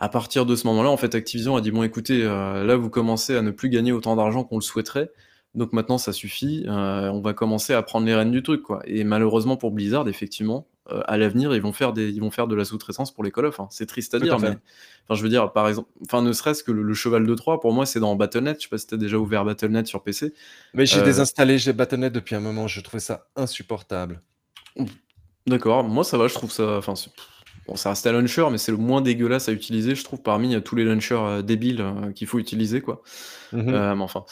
à 0.00 0.08
partir 0.08 0.46
de 0.46 0.56
ce 0.56 0.66
moment-là, 0.66 0.88
en 0.88 0.96
fait, 0.96 1.14
Activision 1.14 1.56
a 1.56 1.60
dit 1.60 1.70
bon, 1.70 1.82
écoutez, 1.82 2.22
euh, 2.24 2.64
là, 2.64 2.74
vous 2.74 2.88
commencez 2.88 3.36
à 3.36 3.42
ne 3.42 3.50
plus 3.50 3.68
gagner 3.68 3.92
autant 3.92 4.16
d'argent 4.16 4.44
qu'on 4.44 4.56
le 4.56 4.62
souhaiterait. 4.62 5.10
Donc 5.54 5.72
maintenant, 5.74 5.98
ça 5.98 6.12
suffit. 6.12 6.64
Euh, 6.66 7.10
on 7.10 7.20
va 7.20 7.34
commencer 7.34 7.74
à 7.74 7.82
prendre 7.82 8.06
les 8.06 8.14
rênes 8.14 8.30
du 8.30 8.42
truc, 8.42 8.62
quoi. 8.62 8.80
Et 8.86 9.04
malheureusement 9.04 9.56
pour 9.56 9.72
Blizzard, 9.72 10.08
effectivement, 10.08 10.68
euh, 10.90 11.02
à 11.06 11.18
l'avenir, 11.18 11.54
ils 11.54 11.60
vont 11.60 11.72
faire 11.72 11.92
des, 11.92 12.08
ils 12.08 12.20
vont 12.20 12.30
faire 12.30 12.46
de 12.46 12.54
la 12.54 12.64
sous-traitance 12.64 13.12
pour 13.12 13.24
les 13.24 13.30
Call 13.30 13.44
of. 13.46 13.60
Hein. 13.60 13.68
C'est 13.70 13.86
triste 13.86 14.14
à 14.14 14.20
dire, 14.20 14.38
mais 14.38 14.48
enfin, 14.48 15.14
je 15.14 15.22
veux 15.22 15.28
dire, 15.28 15.52
par 15.52 15.68
exemple, 15.68 15.90
enfin, 16.04 16.22
ne 16.22 16.32
serait-ce 16.32 16.62
que 16.62 16.72
le, 16.72 16.94
cheval 16.94 17.26
de 17.26 17.34
Troie, 17.34 17.60
pour 17.60 17.72
moi, 17.74 17.84
c'est 17.84 18.00
dans 18.00 18.14
Battle.net. 18.16 18.56
Je 18.58 18.62
sais 18.62 18.68
pas 18.70 18.78
si 18.78 18.86
as 18.92 18.96
déjà 18.96 19.18
ouvert 19.18 19.44
Battle.net 19.44 19.86
sur 19.86 20.02
PC. 20.02 20.32
Mais 20.72 20.86
j'ai 20.86 21.02
désinstallé 21.02 21.58
j'ai 21.58 21.74
Battle.net 21.74 22.12
depuis 22.12 22.36
un 22.36 22.40
moment. 22.40 22.68
Je 22.68 22.80
trouvais 22.80 23.00
ça 23.00 23.26
insupportable. 23.36 24.22
D'accord. 25.46 25.84
Moi, 25.84 26.04
ça 26.04 26.16
va. 26.16 26.28
Je 26.28 26.34
trouve 26.34 26.52
ça. 26.52 26.78
Enfin, 26.78 26.94
Bon, 27.66 27.76
ça 27.76 27.90
reste 27.90 28.06
un 28.06 28.12
launcher, 28.12 28.46
mais 28.50 28.58
c'est 28.58 28.72
le 28.72 28.78
moins 28.78 29.00
dégueulasse 29.00 29.48
à 29.48 29.52
utiliser, 29.52 29.94
je 29.94 30.04
trouve, 30.04 30.20
parmi 30.22 30.60
tous 30.62 30.76
les 30.76 30.84
launchers 30.84 31.14
euh, 31.14 31.42
débiles 31.42 31.80
euh, 31.80 32.12
qu'il 32.12 32.26
faut 32.26 32.38
utiliser, 32.38 32.80
quoi. 32.80 33.02
Mmh 33.52 33.68
euh, 33.68 33.94
mais 33.94 34.02
enfin. 34.02 34.24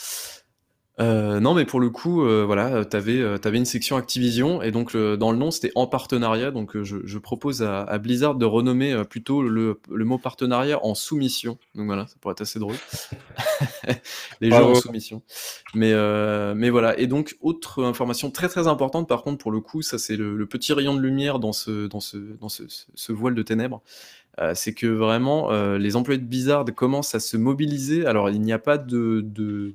Euh, 1.01 1.38
non, 1.38 1.55
mais 1.55 1.64
pour 1.64 1.78
le 1.80 1.90
coup, 1.90 2.22
euh, 2.22 2.44
voilà, 2.44 2.84
tu 2.84 2.96
avais, 2.96 3.20
euh, 3.20 3.38
une 3.53 3.64
section 3.64 3.96
Activision, 3.96 4.62
et 4.62 4.70
donc 4.70 4.96
dans 4.96 5.32
le 5.32 5.38
nom, 5.38 5.51
c'était 5.51 5.72
en 5.74 5.86
partenariat. 5.86 6.51
Donc 6.51 6.80
je, 6.82 7.18
propose 7.18 7.62
à, 7.62 7.99
Blizzard 7.99 8.34
de 8.34 8.44
renommer 8.44 9.05
plutôt 9.09 9.42
le, 9.42 9.80
mot 9.88 10.18
partenariat 10.18 10.84
en 10.84 10.94
soumission. 10.94 11.59
Donc 11.74 11.86
voilà, 11.86 12.07
ça 12.07 12.14
pourrait 12.20 12.32
être 12.32 12.40
assez 12.40 12.59
drôle. 12.59 12.76
Les 14.40 14.51
jeux 14.51 14.57
en 14.57 14.74
soumission. 14.74 15.22
Mais, 15.74 15.92
mais 16.55 16.70
voilà, 16.70 16.99
et 16.99 17.07
donc 17.07 17.36
autre 17.40 17.84
information 17.84 18.30
très 18.30 18.49
très 18.49 18.66
importante, 18.66 19.09
par 19.09 19.22
contre, 19.22 19.38
pour 19.38 19.53
le 19.53 19.61
coup, 19.61 19.82
ça 19.82 19.99
c'est 19.99 20.16
le, 20.16 20.46
petit 20.46 20.72
rayon 20.72 20.94
de 20.94 21.01
lumière 21.01 21.38
dans 21.38 21.53
ce, 21.53 21.86
dans 21.86 22.01
ce, 22.01 22.16
dans 22.16 22.49
ce 22.49 23.12
voile 23.12 23.34
de 23.34 23.42
ténèbres. 23.42 23.82
Euh, 24.41 24.53
c'est 24.55 24.72
que 24.72 24.86
vraiment 24.86 25.51
euh, 25.51 25.78
les 25.78 25.97
employés 25.97 26.20
de 26.20 26.26
Blizzard 26.26 26.64
commencent 26.74 27.14
à 27.14 27.20
se 27.20 27.36
mobiliser. 27.36 28.07
Alors 28.07 28.30
il 28.30 28.41
n'y 28.41 28.53
a 28.53 28.59
pas 28.59 28.78
de, 28.78 29.20
de, 29.24 29.74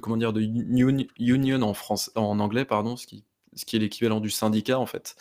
comment 0.00 0.16
dire 0.16 0.32
de 0.32 0.40
union 0.40 1.62
en 1.62 1.74
France, 1.74 2.10
en 2.14 2.40
anglais 2.40 2.64
pardon, 2.64 2.96
ce 2.96 3.06
qui, 3.06 3.24
ce 3.54 3.64
qui 3.64 3.76
est 3.76 3.78
l'équivalent 3.78 4.20
du 4.20 4.30
syndicat 4.30 4.78
en 4.78 4.86
fait. 4.86 5.16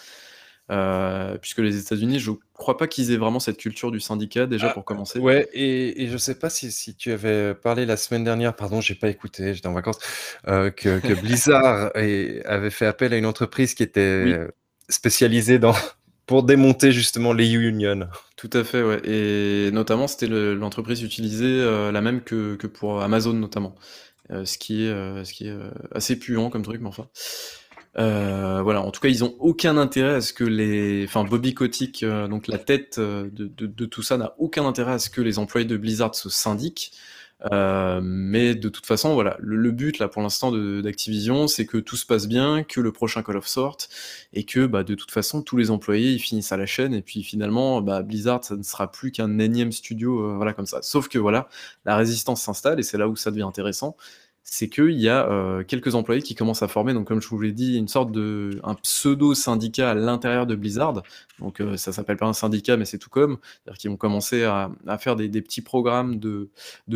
Euh, 0.70 1.38
puisque 1.38 1.58
les 1.58 1.78
États-Unis, 1.78 2.20
je 2.20 2.32
crois 2.54 2.78
pas 2.78 2.88
qu'ils 2.88 3.12
aient 3.12 3.18
vraiment 3.18 3.42
cette 3.42 3.58
culture 3.58 3.92
du 3.92 4.00
syndicat 4.00 4.46
déjà 4.46 4.70
ah, 4.70 4.74
pour 4.74 4.86
commencer. 4.86 5.20
Ouais, 5.20 5.50
et, 5.52 6.04
et 6.04 6.08
je 6.08 6.16
sais 6.16 6.36
pas 6.36 6.50
si, 6.50 6.72
si, 6.72 6.96
tu 6.96 7.12
avais 7.12 7.54
parlé 7.54 7.86
la 7.86 7.98
semaine 7.98 8.24
dernière, 8.24 8.56
pardon, 8.56 8.80
j'ai 8.80 8.96
pas 8.96 9.10
écouté, 9.10 9.54
j'étais 9.54 9.68
en 9.68 9.74
vacances, 9.74 10.00
que, 10.46 10.72
que, 10.72 11.14
Blizzard 11.22 11.92
avait 11.94 12.70
fait 12.70 12.86
appel 12.86 13.12
à 13.12 13.18
une 13.18 13.26
entreprise 13.26 13.74
qui 13.74 13.84
était 13.84 14.48
spécialisée 14.88 15.60
dans 15.60 15.76
pour 16.32 16.44
démonter 16.44 16.92
justement 16.92 17.34
les 17.34 17.52
unions. 17.54 18.08
Tout 18.38 18.50
à 18.54 18.64
fait, 18.64 18.82
ouais. 18.82 19.02
Et 19.04 19.70
notamment, 19.72 20.08
c'était 20.08 20.28
l'entreprise 20.28 21.04
utilisée 21.04 21.46
euh, 21.46 21.92
la 21.92 22.02
même 22.02 22.22
que, 22.22 22.56
que, 22.56 22.68
pour 22.68 23.02
Amazon 23.02 23.34
notamment, 23.34 23.76
ce 24.30 24.58
qui 24.58 24.86
est, 24.86 25.26
ce 25.26 25.34
qui 25.34 25.48
est 25.48 25.58
assez 25.94 26.18
puant 26.18 26.50
comme 26.50 26.64
truc, 26.64 26.82
mais 26.82 26.88
enfin. 26.88 27.08
Euh, 27.98 28.62
voilà, 28.64 28.82
en 28.82 28.92
tout 28.92 29.02
cas, 29.02 29.10
ils 29.10 29.24
ont 29.24 29.36
aucun 29.40 29.78
intérêt 29.78 30.16
à 30.16 30.22
ce 30.22 30.34
que 30.34 30.44
les, 30.44 31.04
enfin 31.06 31.24
Bobby 31.24 31.54
Kotick, 31.54 32.04
euh, 32.04 32.28
donc 32.28 32.48
la 32.48 32.58
tête 32.58 32.98
euh, 33.00 33.30
de 33.32 33.86
tout 33.86 34.02
ça, 34.02 34.18
n'a 34.18 34.34
aucun 34.38 34.66
intérêt 34.66 34.94
à 34.94 35.00
ce 35.00 35.10
que 35.10 35.22
les 35.22 35.40
employés 35.40 35.68
de 35.68 35.78
Blizzard 35.78 36.16
se 36.16 36.30
syndiquent. 36.30 36.94
Euh, 37.52 38.02
mais 38.04 38.56
de 38.56 38.70
toute 38.70 38.86
façon, 38.86 39.14
voilà, 39.14 39.38
le, 39.40 39.72
but 39.72 39.98
là 40.00 40.08
pour 40.08 40.22
l'instant 40.22 40.52
d'Activision, 40.52 41.48
c'est 41.48 41.66
que 41.66 41.78
tout 41.78 41.96
se 41.96 42.06
passe 42.06 42.28
bien, 42.28 42.64
que 42.64 42.80
le 42.80 42.92
prochain 42.92 43.24
Call 43.24 43.38
of 43.38 43.48
sorte, 43.48 43.90
et 44.34 44.46
que 44.46 44.66
bah, 44.68 44.84
de 44.84 44.96
toute 44.96 45.12
façon 45.12 45.42
tous 45.42 45.58
les 45.58 45.72
employés 45.72 46.12
ils 46.12 46.20
finissent 46.20 46.52
à 46.52 46.58
la 46.58 46.66
chaîne, 46.66 46.94
et 46.94 47.02
puis 47.02 47.24
finalement 47.24 47.82
bah, 47.82 48.04
Blizzard 48.04 48.44
ça 48.44 48.56
ne 48.56 48.64
sera 48.64 48.92
plus 48.92 49.12
qu'un 49.12 49.40
énième 49.40 49.72
studio, 49.72 50.36
voilà 50.36 50.54
comme 50.54 50.68
ça. 50.68 50.82
Sauf 50.84 51.08
que 51.08 51.18
voilà, 51.18 51.50
la 51.86 51.96
résistance 51.96 52.42
s'installe 52.42 52.80
et 52.80 52.84
c'est 52.84 52.98
là 52.98 53.08
où 53.08 53.16
ça 53.16 53.32
devient 53.32 53.44
intéressant 53.44 53.96
c'est 54.44 54.70
qu'il 54.70 55.00
y 55.00 55.08
a 55.08 55.30
euh, 55.30 55.64
quelques 55.64 55.96
employés 55.96 56.22
qui 56.22 56.36
commencent 56.36 56.64
à 56.64 56.68
former, 56.68 56.94
donc 56.94 57.08
comme 57.08 57.22
je 57.22 57.28
vous 57.30 57.40
l'ai 57.40 57.52
dit, 57.52 57.78
une 57.78 57.88
sorte 57.88 58.12
de 58.12 58.60
un 58.64 58.74
pseudo 58.76 59.34
syndicat 59.34 59.92
à 59.92 59.94
l'intérieur 59.94 60.48
de 60.48 60.56
Blizzard. 60.56 61.04
Donc 61.40 61.62
euh, 61.62 61.78
ça 61.78 61.92
s'appelle 61.92 62.18
pas 62.18 62.26
un 62.26 62.34
syndicat, 62.34 62.76
mais 62.76 62.86
c'est 62.86 62.98
tout 62.98 63.10
comme, 63.10 63.38
c'est-à-dire 63.42 63.78
qu'ils 63.78 63.90
vont 63.92 63.98
commencer 63.98 64.44
à, 64.44 64.72
faire 65.00 65.16
des, 65.16 65.30
petits 65.42 65.62
programmes 65.62 66.20
de, 66.20 66.50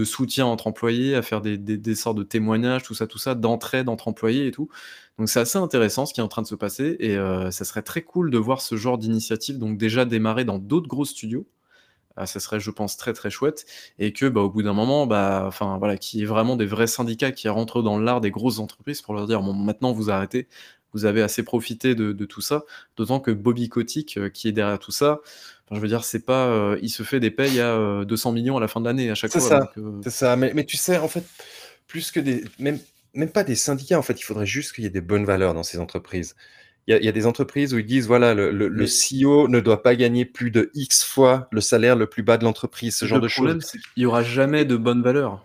soutien 0.03 0.45
entre 0.47 0.67
employés, 0.67 1.15
à 1.15 1.21
faire 1.21 1.41
des, 1.41 1.95
sortes 1.95 2.17
de 2.17 2.23
témoignages, 2.23 2.83
tout 2.83 2.95
ça, 2.95 3.07
tout 3.07 3.19
ça, 3.19 3.35
d'entraide 3.35 3.89
entre 3.89 4.07
employés 4.07 4.47
et 4.47 4.51
tout. 4.51 4.69
Donc 5.17 5.29
c'est 5.29 5.39
assez 5.39 5.57
intéressant 5.57 6.05
ce 6.05 6.13
qui 6.13 6.19
est 6.19 6.23
en 6.23 6.27
train 6.27 6.41
de 6.41 6.47
se 6.47 6.55
passer, 6.55 6.97
et 6.99 7.15
euh, 7.17 7.51
ça 7.51 7.63
serait 7.63 7.83
très 7.83 8.01
cool 8.01 8.31
de 8.31 8.37
voir 8.37 8.61
ce 8.61 8.75
genre 8.75 8.97
d'initiative 8.97 9.59
donc 9.59 9.77
déjà 9.77 10.05
démarrer 10.05 10.45
dans 10.45 10.59
d'autres 10.59 10.87
gros 10.87 11.05
studios. 11.05 11.47
Ah, 12.17 12.25
ça 12.25 12.39
serait, 12.39 12.59
je 12.59 12.71
pense, 12.71 12.97
très 12.97 13.13
très 13.13 13.29
chouette, 13.29 13.65
et 13.99 14.13
que 14.13 14.25
bah, 14.27 14.41
au 14.41 14.49
bout 14.49 14.63
d'un 14.63 14.73
moment, 14.73 15.05
bah, 15.05 15.43
enfin 15.47 15.77
voilà, 15.77 15.97
qu'il 15.97 16.19
y 16.19 16.23
ait 16.23 16.25
vraiment 16.25 16.55
des 16.55 16.65
vrais 16.65 16.87
syndicats 16.87 17.31
qui 17.31 17.49
rentrent 17.49 17.81
dans 17.81 17.99
l'art 17.99 18.21
des 18.21 18.31
grosses 18.31 18.59
entreprises 18.59 19.01
pour 19.01 19.13
leur 19.13 19.27
dire 19.27 19.41
bon, 19.41 19.53
maintenant 19.53 19.91
vous 19.91 20.09
arrêtez, 20.09 20.47
vous 20.93 21.05
avez 21.05 21.21
assez 21.21 21.43
profité 21.43 21.93
de, 21.93 22.13
tout 22.25 22.41
ça, 22.41 22.63
d'autant 22.95 23.19
que 23.19 23.31
Bobby 23.31 23.67
Kotick, 23.67 24.17
euh, 24.17 24.29
qui 24.29 24.47
est 24.47 24.53
derrière 24.53 24.79
tout 24.79 24.93
ça, 24.93 25.19
je 25.71 25.79
veux 25.79 25.89
dire, 25.89 26.05
c'est 26.05 26.23
pas, 26.25 26.47
euh, 26.47 26.79
il 26.81 26.89
se 26.89 27.03
fait 27.03 27.19
des 27.19 27.31
payes 27.31 27.59
à 27.59 28.05
200 28.05 28.29
euh, 28.29 28.33
millions 28.33 28.57
à 28.57 28.61
la 28.61 28.67
fin 28.67 28.79
de 28.79 28.85
l'année 28.85 29.09
à 29.09 29.15
chaque 29.15 29.31
fois. 29.31 29.41
C'est 29.41 29.49
ça, 29.49 29.73
c'est 30.03 30.09
ça. 30.09 30.35
Mais, 30.37 30.53
mais, 30.53 30.63
tu 30.63 30.77
sais, 30.77 30.97
en 30.97 31.07
fait, 31.07 31.25
plus 31.87 32.11
que 32.11 32.19
des, 32.19 32.45
même, 32.59 32.79
même 33.13 33.29
pas 33.29 33.43
des 33.43 33.55
syndicats, 33.55 33.99
en 33.99 34.03
fait, 34.03 34.19
il 34.19 34.23
faudrait 34.23 34.45
juste 34.45 34.73
qu'il 34.73 34.83
y 34.83 34.87
ait 34.87 34.91
des 34.91 35.01
bonnes 35.01 35.25
valeurs 35.25 35.53
dans 35.53 35.63
ces 35.63 35.79
entreprises 35.79 36.35
il 36.87 37.03
y, 37.03 37.07
a 37.07 37.11
des 37.11 37.25
entreprises 37.25 37.73
où 37.73 37.79
ils 37.79 37.85
disent 37.85 38.05
voilà, 38.05 38.35
le, 38.35 38.51
le, 38.51 38.85
CEO 38.85 39.47
ne 39.47 39.59
doit 39.59 39.81
pas 39.81 39.95
gagner 39.95 40.23
plus 40.23 40.51
de 40.51 40.69
X 40.75 41.03
fois 41.03 41.47
le 41.51 41.59
salaire 41.59 41.95
le 41.95 42.05
plus 42.05 42.21
bas 42.21 42.37
de 42.37 42.43
l'entreprise, 42.43 42.95
ce 42.95 43.05
genre 43.05 43.19
de 43.19 43.27
choses. 43.27 43.73
Il 43.95 44.01
n'y 44.01 44.05
aura 44.05 44.21
jamais 44.21 44.65
de 44.65 44.75
bonne 44.75 45.01
valeur. 45.01 45.43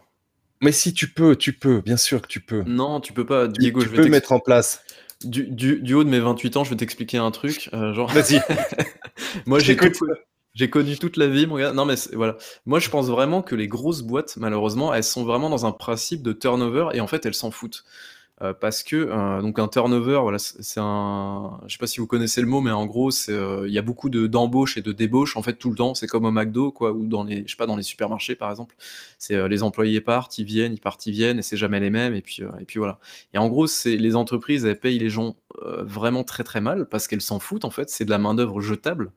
Mais 0.60 0.72
si 0.72 0.92
tu 0.92 1.08
peux, 1.08 1.36
tu 1.36 1.54
peux, 1.54 1.80
bien 1.80 1.96
sûr 1.96 2.20
que 2.20 2.26
tu 2.26 2.40
peux. 2.40 2.62
Non, 2.66 3.00
tu 3.00 3.14
peux 3.14 3.24
pas. 3.24 3.48
Diego, 3.48 3.82
tu, 3.82 3.88
je 3.88 3.94
peux 3.94 4.08
mettre 4.08 4.32
en 4.32 4.40
place. 4.40 4.82
Du, 5.24 5.44
du, 5.44 5.94
haut 5.94 6.04
de 6.04 6.08
mes 6.10 6.20
28 6.20 6.58
ans, 6.58 6.64
je 6.64 6.70
vais 6.70 6.76
t'expliquer 6.76 7.18
un 7.18 7.30
truc. 7.30 7.70
Euh, 7.72 7.92
genre... 7.94 8.10
Vas-y. 8.10 8.40
Moi, 9.46 9.58
j'ai 9.58 9.76
j'ai 10.54 10.68
connu 10.68 10.98
toute 10.98 11.16
la 11.16 11.28
vie, 11.28 11.46
mon 11.46 11.56
gars. 11.56 11.72
Non, 11.72 11.84
mais 11.84 11.94
voilà. 12.12 12.36
Moi, 12.66 12.80
je 12.80 12.90
pense 12.90 13.06
vraiment 13.06 13.40
que 13.40 13.54
les 13.54 13.68
grosses 13.68 14.02
boîtes, 14.02 14.36
malheureusement, 14.36 14.92
elles 14.92 15.04
sont 15.04 15.24
vraiment 15.24 15.48
dans 15.48 15.64
un 15.64 15.72
principe 15.72 16.22
de 16.22 16.32
turnover 16.32 16.88
et 16.92 17.00
en 17.00 17.06
fait, 17.06 17.24
elles 17.24 17.34
s'en 17.34 17.50
foutent. 17.50 17.84
Euh, 18.42 18.54
parce 18.54 18.82
que 18.82 18.96
euh, 18.96 19.42
donc 19.42 19.58
un 19.58 19.68
turnover, 19.68 20.20
voilà, 20.22 20.38
c'est 20.38 20.80
un, 20.80 21.60
je 21.66 21.72
sais 21.72 21.78
pas 21.78 21.86
si 21.86 22.00
vous 22.00 22.06
connaissez 22.06 22.40
le 22.40 22.46
mot, 22.46 22.62
mais 22.62 22.70
en 22.70 22.86
gros, 22.86 23.10
euh, 23.28 23.64
il 23.66 23.72
y 23.72 23.78
a 23.78 23.82
beaucoup 23.82 24.08
de 24.08 24.26
d'embauches 24.26 24.78
et 24.78 24.82
de 24.82 24.92
débauches 24.92 25.36
en 25.36 25.42
fait 25.42 25.54
tout 25.54 25.68
le 25.68 25.76
temps. 25.76 25.94
C'est 25.94 26.06
comme 26.06 26.24
au 26.24 26.30
McDo, 26.30 26.72
quoi, 26.72 26.92
ou 26.92 27.06
dans 27.06 27.24
les, 27.24 27.42
je 27.46 27.50
sais 27.50 27.56
pas, 27.56 27.66
dans 27.66 27.76
les 27.76 27.82
supermarchés 27.82 28.36
par 28.36 28.50
exemple. 28.50 28.74
C'est 29.18 29.48
les 29.48 29.62
employés 29.62 30.00
partent, 30.00 30.38
ils 30.38 30.44
viennent, 30.44 30.72
ils 30.72 30.80
partent, 30.80 31.04
ils 31.06 31.12
viennent, 31.12 31.38
et 31.38 31.42
c'est 31.42 31.58
jamais 31.58 31.80
les 31.80 31.90
mêmes. 31.90 32.14
Et 32.14 32.22
puis 32.22 32.42
et 32.60 32.64
puis 32.64 32.78
voilà. 32.78 32.98
Et 33.34 33.38
en 33.38 33.48
gros, 33.48 33.66
c'est 33.66 33.96
les 33.96 34.16
entreprises, 34.16 34.64
elles 34.64 34.80
payent 34.80 34.98
les 34.98 35.10
gens 35.10 35.36
vraiment 35.82 36.24
très 36.24 36.44
très 36.44 36.60
mal 36.62 36.88
parce 36.88 37.08
qu'elles 37.08 37.20
s'en 37.20 37.40
foutent 37.40 37.66
en 37.66 37.70
fait. 37.70 37.90
C'est 37.90 38.06
de 38.06 38.10
la 38.10 38.18
main 38.18 38.34
d'œuvre 38.34 38.60
jetable. 38.62 39.12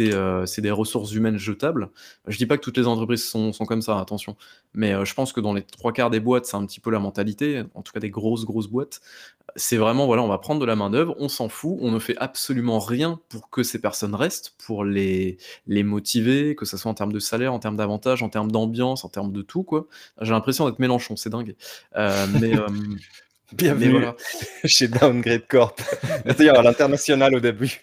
Euh, 0.00 0.46
c'est 0.46 0.62
des 0.62 0.70
ressources 0.70 1.12
humaines 1.12 1.38
jetables. 1.38 1.90
Je 2.26 2.36
dis 2.36 2.46
pas 2.46 2.56
que 2.56 2.62
toutes 2.62 2.76
les 2.76 2.86
entreprises 2.86 3.24
sont, 3.24 3.52
comme 3.66 3.82
ça, 3.82 3.98
attention, 3.98 4.36
mais 4.74 4.92
euh, 4.92 5.04
je 5.04 5.14
pense 5.14 5.32
que 5.32 5.40
dans 5.40 5.52
les 5.52 5.62
trois 5.62 5.92
quarts 5.92 6.10
des 6.10 6.20
boîtes, 6.20 6.46
c'est 6.46 6.56
un 6.56 6.64
petit 6.66 6.80
peu 6.80 6.90
la 6.90 6.98
mentalité, 6.98 7.64
en 7.74 7.82
tout 7.82 7.92
cas 7.92 8.00
des 8.00 8.10
grosses, 8.10 8.44
grosses 8.44 8.68
boîtes. 8.68 9.00
C'est 9.56 9.76
vraiment, 9.76 10.06
voilà, 10.06 10.22
on 10.22 10.28
va 10.28 10.38
prendre 10.38 10.60
de 10.60 10.66
la 10.66 10.76
main-d'œuvre, 10.76 11.14
on 11.18 11.28
s'en 11.28 11.48
fout, 11.48 11.76
on 11.80 11.90
ne 11.90 11.98
fait 11.98 12.16
absolument 12.18 12.78
rien 12.78 13.20
pour 13.28 13.50
que 13.50 13.62
ces 13.62 13.80
personnes 13.80 14.14
restent, 14.14 14.54
pour 14.64 14.84
les, 14.84 15.36
les 15.66 15.82
motiver, 15.82 16.54
que 16.54 16.64
ce 16.64 16.76
soit 16.76 16.90
en 16.90 16.94
termes 16.94 17.12
de 17.12 17.18
salaire, 17.18 17.52
en 17.52 17.58
termes 17.58 17.76
d'avantages, 17.76 18.22
en 18.22 18.28
termes 18.28 18.50
d'ambiance, 18.52 19.04
en 19.04 19.08
termes 19.08 19.32
de 19.32 19.42
tout, 19.42 19.64
quoi. 19.64 19.86
J'ai 20.20 20.32
l'impression 20.32 20.66
d'être 20.66 20.78
Mélenchon, 20.78 21.16
c'est 21.16 21.30
dingue. 21.30 21.56
Euh, 21.96 22.26
mais. 22.40 22.52
Bienvenue 23.54 23.90
voilà. 23.90 24.16
chez 24.64 24.88
Downgrade 24.88 25.46
Corp. 25.46 25.80
D'ailleurs, 26.38 26.58
à 26.58 26.62
l'international 26.62 27.34
au 27.34 27.40
début. 27.40 27.80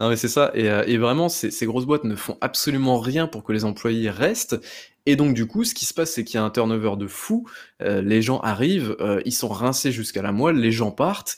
non, 0.00 0.08
mais 0.08 0.16
c'est 0.16 0.28
ça. 0.28 0.50
Et, 0.54 0.68
euh, 0.68 0.84
et 0.86 0.96
vraiment, 0.96 1.28
ces, 1.28 1.50
ces, 1.50 1.66
grosses 1.66 1.84
boîtes 1.84 2.04
ne 2.04 2.16
font 2.16 2.38
absolument 2.40 2.98
rien 2.98 3.26
pour 3.26 3.44
que 3.44 3.52
les 3.52 3.64
employés 3.64 4.10
restent. 4.10 4.58
Et 5.06 5.16
donc, 5.16 5.34
du 5.34 5.46
coup, 5.46 5.64
ce 5.64 5.74
qui 5.74 5.86
se 5.86 5.94
passe, 5.94 6.12
c'est 6.12 6.24
qu'il 6.24 6.34
y 6.34 6.38
a 6.38 6.44
un 6.44 6.50
turnover 6.50 6.96
de 6.96 7.06
fou. 7.06 7.46
Euh, 7.82 8.02
les 8.02 8.22
gens 8.22 8.40
arrivent, 8.40 8.96
euh, 9.00 9.20
ils 9.24 9.32
sont 9.32 9.48
rincés 9.48 9.92
jusqu'à 9.92 10.22
la 10.22 10.32
moelle, 10.32 10.56
les 10.56 10.72
gens 10.72 10.90
partent. 10.90 11.36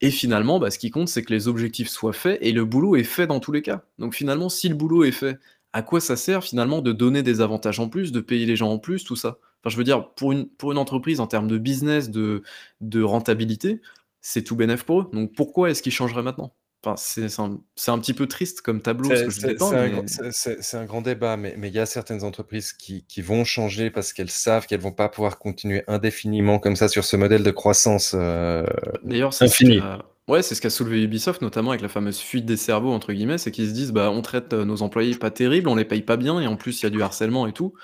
Et 0.00 0.10
finalement, 0.10 0.58
bah, 0.58 0.70
ce 0.70 0.78
qui 0.78 0.90
compte, 0.90 1.08
c'est 1.08 1.22
que 1.22 1.32
les 1.32 1.46
objectifs 1.46 1.88
soient 1.88 2.12
faits 2.12 2.38
et 2.40 2.50
le 2.50 2.64
boulot 2.64 2.96
est 2.96 3.04
fait 3.04 3.28
dans 3.28 3.38
tous 3.38 3.52
les 3.52 3.62
cas. 3.62 3.84
Donc 3.98 4.14
finalement, 4.14 4.48
si 4.48 4.68
le 4.68 4.74
boulot 4.74 5.04
est 5.04 5.12
fait, 5.12 5.38
à 5.72 5.82
quoi 5.82 6.00
ça 6.00 6.16
sert 6.16 6.42
finalement 6.42 6.82
de 6.82 6.92
donner 6.92 7.22
des 7.22 7.40
avantages 7.40 7.78
en 7.78 7.88
plus, 7.88 8.10
de 8.10 8.20
payer 8.20 8.44
les 8.44 8.56
gens 8.56 8.70
en 8.72 8.78
plus, 8.78 9.04
tout 9.04 9.16
ça? 9.16 9.38
Enfin, 9.62 9.70
je 9.72 9.76
veux 9.76 9.84
dire, 9.84 10.10
pour 10.14 10.32
une, 10.32 10.48
pour 10.48 10.72
une 10.72 10.78
entreprise, 10.78 11.20
en 11.20 11.26
termes 11.26 11.46
de 11.46 11.58
business, 11.58 12.10
de, 12.10 12.42
de 12.80 13.02
rentabilité, 13.02 13.80
c'est 14.20 14.42
tout 14.42 14.56
bénéf 14.56 14.84
pour 14.84 15.00
eux. 15.02 15.10
Donc 15.12 15.32
pourquoi 15.34 15.70
est-ce 15.70 15.82
qu'ils 15.82 15.92
changeraient 15.92 16.22
maintenant? 16.22 16.52
Enfin, 16.84 16.96
c'est 16.96 17.38
un, 17.38 17.60
un, 17.86 17.98
petit 18.00 18.12
peu 18.12 18.26
triste 18.26 18.60
comme 18.60 18.82
tableau. 18.82 19.08
C'est 19.14 20.74
un, 20.74 20.84
grand 20.84 21.00
débat, 21.00 21.36
mais 21.36 21.54
il 21.62 21.72
y 21.72 21.78
a 21.78 21.86
certaines 21.86 22.24
entreprises 22.24 22.72
qui, 22.72 23.04
qui 23.06 23.22
vont 23.22 23.44
changer 23.44 23.90
parce 23.90 24.12
qu'elles 24.12 24.30
savent 24.30 24.66
qu'elles 24.66 24.80
vont 24.80 24.90
pas 24.90 25.08
pouvoir 25.08 25.38
continuer 25.38 25.84
indéfiniment 25.86 26.58
comme 26.58 26.74
ça 26.74 26.88
sur 26.88 27.04
ce 27.04 27.16
modèle 27.16 27.44
de 27.44 27.50
croissance 27.52 28.16
euh, 28.18 28.64
D'ailleurs, 29.04 29.32
c'est 29.32 29.44
infini. 29.44 29.80
ouais, 30.26 30.42
c'est 30.42 30.56
ce 30.56 30.60
qu'a 30.60 30.70
soulevé 30.70 31.04
Ubisoft, 31.04 31.40
notamment 31.40 31.70
avec 31.70 31.82
la 31.82 31.88
fameuse 31.88 32.18
fuite 32.18 32.46
des 32.46 32.56
cerveaux, 32.56 32.90
entre 32.90 33.12
guillemets, 33.12 33.38
c'est 33.38 33.52
qu'ils 33.52 33.68
se 33.68 33.74
disent, 33.74 33.92
bah, 33.92 34.10
on 34.10 34.20
traite 34.20 34.52
euh, 34.52 34.64
nos 34.64 34.82
employés 34.82 35.14
pas 35.14 35.30
terribles, 35.30 35.68
on 35.68 35.76
les 35.76 35.84
paye 35.84 36.02
pas 36.02 36.16
bien, 36.16 36.40
et 36.40 36.48
en 36.48 36.56
plus, 36.56 36.82
il 36.82 36.86
y 36.86 36.86
a 36.86 36.90
du 36.90 37.00
harcèlement 37.00 37.46
et 37.46 37.52
tout. 37.52 37.74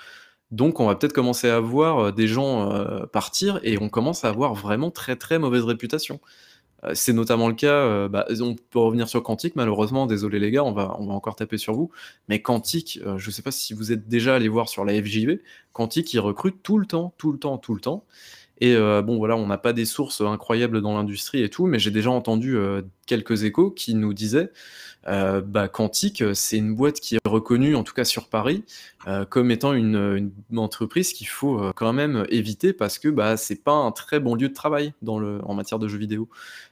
Donc 0.51 0.79
on 0.79 0.87
va 0.87 0.95
peut-être 0.95 1.13
commencer 1.13 1.47
à 1.47 1.59
voir 1.59 1.99
euh, 1.99 2.11
des 2.11 2.27
gens 2.27 2.71
euh, 2.71 3.05
partir 3.05 3.59
et 3.63 3.77
on 3.79 3.89
commence 3.89 4.25
à 4.25 4.29
avoir 4.29 4.55
vraiment 4.55 4.91
très 4.91 5.15
très 5.15 5.37
mauvaise 5.37 5.63
réputation. 5.63 6.19
Euh, 6.83 6.91
c'est 6.95 7.13
notamment 7.13 7.49
le 7.49 7.55
cas, 7.55 8.07
bah, 8.07 8.25
on 8.41 8.55
peut 8.55 8.79
revenir 8.79 9.07
sur 9.09 9.21
Quantique 9.21 9.55
malheureusement, 9.55 10.07
désolé 10.07 10.39
les 10.39 10.49
gars, 10.49 10.63
on 10.63 10.71
va, 10.71 10.95
on 10.99 11.07
va 11.07 11.13
encore 11.13 11.35
taper 11.35 11.57
sur 11.57 11.73
vous, 11.73 11.91
mais 12.29 12.41
Quantique, 12.41 12.99
je 13.17 13.27
ne 13.27 13.31
sais 13.31 13.41
pas 13.41 13.51
si 13.51 13.73
vous 13.73 13.91
êtes 13.91 14.07
déjà 14.07 14.35
allé 14.35 14.47
voir 14.47 14.69
sur 14.69 14.85
la 14.85 14.93
FJV, 14.93 15.41
Quantique 15.73 16.13
il 16.13 16.19
recrute 16.19 16.63
tout 16.63 16.77
le 16.79 16.85
temps, 16.85 17.13
tout 17.17 17.31
le 17.31 17.37
temps, 17.37 17.57
tout 17.57 17.75
le 17.75 17.81
temps. 17.81 18.05
Et 18.61 18.75
bon 18.77 19.17
voilà, 19.17 19.37
on 19.37 19.47
n'a 19.47 19.57
pas 19.57 19.71
des 19.71 19.85
sources 19.85 20.21
incroyables 20.21 20.81
dans 20.81 20.97
l'industrie 20.97 21.43
et 21.43 21.49
tout, 21.49 21.65
mais 21.65 21.79
j'ai 21.79 21.91
déjà 21.91 22.11
entendu 22.11 22.57
quelques 23.05 23.43
échos 23.43 23.71
qui 23.71 23.95
nous 23.95 24.13
disaient 24.13 24.51
euh, 25.07 25.41
bah, 25.41 25.67
Quantique, 25.67 26.23
c'est 26.33 26.57
une 26.57 26.75
boîte 26.75 26.99
qui 26.99 27.15
est 27.15 27.19
reconnue, 27.25 27.75
en 27.75 27.83
tout 27.83 27.93
cas 27.93 28.03
sur 28.03 28.27
Paris, 28.27 28.63
euh, 29.07 29.25
comme 29.25 29.49
étant 29.51 29.73
une, 29.73 30.31
entreprise 30.55 31.13
qu'il 31.13 31.27
faut 31.27 31.59
euh, 31.59 31.71
quand 31.73 31.93
même 31.93 32.25
éviter 32.29 32.73
parce 32.73 32.99
que 32.99 33.07
bah, 33.07 33.37
c'est 33.37 33.63
pas 33.63 33.73
un 33.73 33.91
très 33.91 34.19
bon 34.19 34.35
lieu 34.35 34.49
de 34.49 34.53
travail 34.53 34.93
en 35.07 35.53
matière 35.53 35.79
de 35.79 35.87
jeux 35.87 35.97
vidéo. 35.97 36.29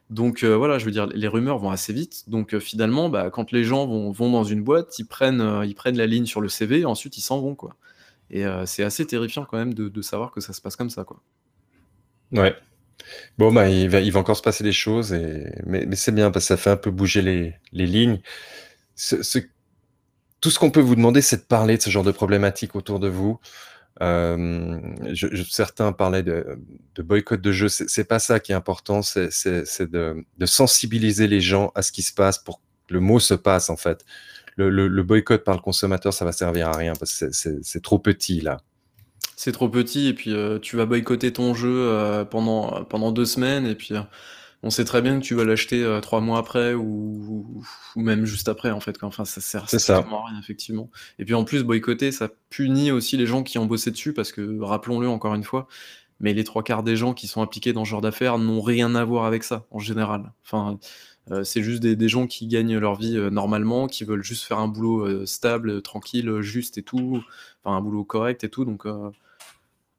Donc 0.10 0.44
voilà, 0.44 0.80
je 0.80 0.86
veux 0.86 0.92
dire, 0.92 1.08
les 1.08 1.28
rumeurs 1.28 1.58
vont 1.58 1.70
assez 1.70 1.94
vite. 1.94 2.30
Donc 2.30 2.58
finalement, 2.60 3.10
bah, 3.10 3.30
quand 3.30 3.52
les 3.52 3.64
gens 3.64 3.86
vont, 3.88 4.32
dans 4.32 4.44
une 4.44 4.64
boîte, 4.64 5.00
ils 5.00 5.06
prennent, 5.06 5.42
la 5.42 6.06
ligne 6.06 6.26
sur 6.26 6.42
le 6.42 6.50
CV, 6.50 6.82
et 6.82 6.86
ensuite 6.86 7.18
ils 7.18 7.22
s'en 7.22 7.42
vont. 7.42 7.58
Et 8.30 8.46
c'est 8.66 8.84
assez 8.84 9.06
terrifiant 9.06 9.46
quand 9.50 9.58
même 9.58 9.74
de, 9.74 9.90
de, 9.90 10.02
savoir 10.02 10.32
que 10.32 10.42
ça 10.42 10.54
se 10.54 10.62
passe 10.62 10.76
comme 10.76 10.90
ça. 10.90 11.04
Quoi. 11.04 11.22
Ouais, 12.32 12.56
Bon, 13.38 13.54
bah, 13.54 13.70
il 13.70 13.90
va, 13.90 14.20
encore 14.20 14.38
se 14.38 14.42
passer 14.42 14.64
des 14.64 14.72
choses, 14.72 15.16
mais, 15.66 15.96
c'est 15.96 16.14
bien 16.14 16.32
parce 16.32 16.46
que 16.46 16.48
ça 16.48 16.58
fait 16.58 16.70
un 16.70 16.78
peu 16.78 16.92
bouger 16.92 17.22
les, 17.22 17.54
lignes. 17.72 18.20
Tout 20.40 20.52
ce 20.52 20.60
qu'on 20.60 20.72
peut 20.72 20.82
vous 20.82 20.96
demander, 20.96 21.22
c'est 21.22 21.38
de 21.38 21.42
parler 21.42 21.78
de 21.78 21.82
ce 21.82 21.90
genre 21.90 22.04
de 22.04 22.12
problématiques 22.12 22.76
autour 22.76 23.00
de 23.00 23.08
vous. 23.08 23.40
Euh, 24.02 24.80
certains 25.50 25.92
parlaient 25.92 26.24
de, 26.24 26.60
boycott 26.98 27.42
de 27.42 27.52
jeux. 27.52 27.70
C'est 27.70 28.04
pas 28.04 28.20
ça 28.20 28.40
qui 28.40 28.52
est 28.52 28.56
important, 28.56 29.02
c'est 29.02 29.30
de, 29.82 30.26
sensibiliser 30.46 31.28
les 31.28 31.42
gens 31.42 31.72
à 31.76 31.82
ce 31.82 31.92
qui 31.92 32.02
se 32.02 32.14
passe 32.14 32.40
pour 32.40 32.62
le 32.90 33.02
mot 33.02 33.20
se 33.20 33.34
passe 33.34 33.70
en 33.70 33.78
fait. 33.78 34.06
Le, 34.56 35.04
boycott 35.04 35.44
par 35.44 35.56
le 35.56 35.62
consommateur, 35.62 36.14
ça 36.14 36.26
va 36.26 36.32
servir 36.32 36.70
à 36.70 36.78
rien 36.78 36.94
parce 36.94 37.20
que 37.20 37.32
c'est 37.32 37.84
trop 37.84 38.00
petit 38.00 38.42
là. 38.42 38.58
C'est 39.40 39.52
trop 39.52 39.70
petit 39.70 40.08
et 40.08 40.14
puis 40.14 40.34
euh, 40.34 40.60
tu 40.60 40.76
vas 40.76 40.86
boycotter 40.86 41.32
ton 41.32 41.54
jeu 41.54 41.70
euh, 41.72 42.26
pendant, 42.26 42.84
pendant 42.86 43.12
deux 43.12 43.26
semaines 43.26 43.66
et 43.66 43.76
puis 43.76 43.94
euh, 43.94 44.02
on 44.64 44.70
sait 44.70 44.84
très 44.84 45.02
bien 45.02 45.20
que 45.20 45.24
tu 45.24 45.36
vas 45.36 45.46
l'acheter 45.46 46.00
trois 46.02 46.22
mois 46.22 46.40
après 46.40 46.74
ou, 46.74 47.64
même 47.96 48.26
juste 48.26 48.50
après 48.50 48.72
en 48.72 48.80
fait. 48.80 48.98
Enfin, 49.04 49.24
ça 49.24 49.40
sert 49.40 49.70
strictement 49.70 50.26
à 50.26 50.30
rien 50.30 50.40
effectivement. 50.40 50.90
Et 51.20 51.26
puis 51.26 51.36
en 51.36 51.44
plus, 51.44 51.64
boycotter, 51.64 52.12
ça 52.12 52.30
punit 52.50 52.92
aussi 52.92 53.16
les 53.16 53.28
gens 53.28 53.44
qui 53.44 53.60
ont 53.60 53.68
bossé 53.68 53.92
dessus 53.92 54.12
parce 54.12 54.32
que 54.32 54.60
rappelons-le 54.60 55.08
encore 55.08 55.36
une 55.36 55.44
fois, 55.44 55.68
mais 56.20 56.34
les 56.34 56.44
trois 56.44 56.64
quarts 56.64 56.82
des 56.82 56.96
gens 56.96 57.14
qui 57.14 57.28
sont 57.28 57.44
impliqués 57.44 57.72
dans 57.72 57.86
ce 57.86 57.92
genre 57.92 58.02
d'affaires 58.02 58.40
n'ont 58.40 58.62
rien 58.62 58.96
à 58.96 59.06
voir 59.06 59.26
avec 59.26 59.44
ça 59.44 59.68
en 59.70 59.78
général. 59.78 60.34
Enfin, 60.44 60.80
euh, 61.32 61.44
c'est 61.44 61.62
juste 61.62 61.82
des, 61.84 62.10
gens 62.10 62.28
qui 62.28 62.48
gagnent 62.48 62.78
leur 62.78 62.96
vie 62.96 63.18
euh, 63.18 63.30
normalement, 63.30 63.88
qui 63.88 64.06
veulent 64.06 64.24
juste 64.24 64.46
faire 64.46 64.60
un 64.60 64.68
boulot 64.68 65.06
euh, 65.06 65.26
stable, 65.26 65.82
tranquille, 65.82 66.42
juste 66.42 66.78
et 66.78 66.84
tout, 66.84 67.22
enfin 67.64 67.76
un 67.76 67.82
boulot 67.82 68.04
correct 68.04 68.44
et 68.44 68.50
tout. 68.50 68.66
Donc 68.66 68.86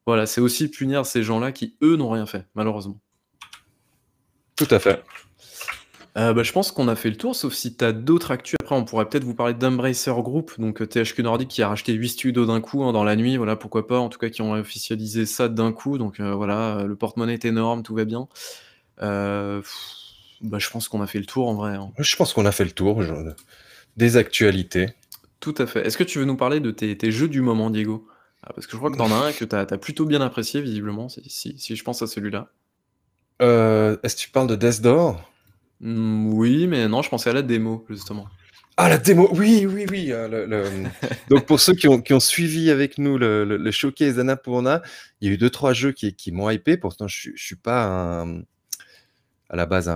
voilà, 0.09 0.27
c'est 0.27 0.41
aussi 0.41 0.69
punir 0.69 1.07
ces 1.07 1.23
gens-là 1.23 1.53
qui, 1.53 1.77
eux, 1.83 1.97
n'ont 1.97 2.11
rien 2.11 2.27
fait, 2.27 2.47
malheureusement. 2.55 2.99
Tout 4.57 4.69
à 4.71 4.79
fait. 4.79 5.03
bah, 6.15 6.43
je 6.43 6.53
pense 6.53 6.73
qu'on 6.73 6.89
a 6.89 6.97
fait 6.97 7.11
le 7.11 7.17
tour, 7.17 7.37
sauf 7.37 7.53
si 7.55 7.77
tu 7.77 7.85
as 7.85 7.93
d'autres 7.93 8.33
actus. 8.33 8.57
Après, 8.61 8.75
on 8.75 8.85
pourrait 8.85 9.09
peut-être 9.09 9.25
vous 9.25 9.35
parler 9.35 9.55
d'Embracer 9.55 10.11
Group, 10.19 10.53
donc 10.59 10.87
THQ 10.89 11.23
Nordic 11.23 11.49
qui 11.49 11.63
a 11.63 11.69
racheté 11.69 11.93
8 11.93 12.09
studios 12.09 12.47
d'un 12.47 12.61
coup 12.61 12.83
hein, 12.83 12.93
dans 12.93 13.05
la 13.05 13.15
nuit, 13.15 13.37
voilà, 13.37 13.55
pourquoi 13.55 13.87
pas, 13.87 13.99
en 13.99 14.09
tout 14.09 14.19
cas 14.19 14.29
qui 14.31 14.43
ont 14.43 14.53
officialisé 14.53 15.27
ça 15.27 15.49
d'un 15.49 15.73
coup. 15.73 15.99
Donc 15.99 16.21
voilà, 16.21 16.85
le 16.85 16.97
porte-monnaie 16.97 17.35
est 17.35 17.45
énorme, 17.45 17.83
tout 17.83 17.95
va 17.95 18.05
bien. 18.05 18.27
Euh, 19.03 19.63
bah, 20.41 20.59
je 20.59 20.71
pense 20.71 20.89
qu'on 20.89 21.03
a 21.03 21.07
fait 21.07 21.19
le 21.19 21.27
tour 21.27 21.49
en 21.49 21.55
vrai. 21.55 21.75
Hein. 21.75 21.91
Je 21.99 22.17
pense 22.17 22.33
qu'on 22.33 22.47
a 22.47 22.53
fait 22.53 22.65
le 22.65 22.73
tour 22.73 23.03
des 23.97 24.17
actualités. 24.17 24.91
Tout 25.41 25.55
à 25.59 25.67
fait. 25.67 25.87
Est-ce 25.87 25.97
que 25.97 26.05
tu 26.05 26.19
veux 26.19 26.25
nous 26.25 26.37
parler 26.37 26.61
de 26.61 26.71
tes, 26.71 27.11
jeux 27.11 27.29
du 27.29 27.41
moment, 27.41 27.71
Diego? 27.71 28.07
Ah, 28.43 28.53
Parce 28.55 28.67
que 28.67 28.73
je 28.73 28.77
crois 28.77 28.91
que 28.91 28.97
t'en 28.97 29.11
as 29.11 29.27
un 29.29 29.33
que 29.33 29.45
tu 29.45 29.55
as, 29.55 29.67
plutôt 29.79 30.05
bien 30.05 30.21
apprécié, 30.21 30.61
visiblement, 30.61 31.09
si, 31.09 31.55
si, 31.59 31.77
je 31.77 31.85
pense 31.85 32.03
à 32.03 32.07
celui-là. 32.07 32.49
Euh, 33.43 33.97
est-ce 34.03 34.17
que 34.17 34.21
tu 34.23 34.31
parles 34.31 34.49
de 34.49 34.57
Death 34.57 34.81
Door? 34.81 35.31
Mmh, 35.81 36.33
Oui, 36.35 36.67
mais 36.67 36.89
non, 36.89 37.03
je 37.03 37.09
pensais 37.09 37.31
à 37.31 37.33
la 37.33 37.43
démo, 37.43 37.85
justement. 37.89 38.27
Ah, 38.77 38.89
la 38.89 38.99
démo 38.99 39.29
Oui, 39.33 39.67
oui, 39.67 39.87
oui. 39.91 40.13
Euh, 40.13 40.87
Donc, 41.31 41.47
pour 41.47 41.61
ceux 41.61 41.75
qui 41.75 41.89
ont, 41.89 42.01
qui 42.01 42.15
ont, 42.15 42.21
suivi 42.21 42.71
avec 42.71 42.99
nous 42.99 43.19
le, 43.19 43.45
le, 43.45 43.71
showcase 43.71 44.19
Annapurna, 44.19 44.83
il 45.21 45.29
y 45.29 45.31
a 45.31 45.35
eu 45.35 45.39
deux, 45.39 45.51
trois 45.51 45.73
jeux 45.73 45.93
qui, 45.93 46.15
qui 46.15 46.31
m'ont 46.31 46.49
hypé. 46.49 46.77
Pourtant, 46.77 47.09
je 47.09 47.31
ne 47.31 47.37
suis 47.37 47.57
pas 47.57 47.85
un 47.87 48.43
à 49.51 49.57
la 49.57 49.67
base 49.67 49.89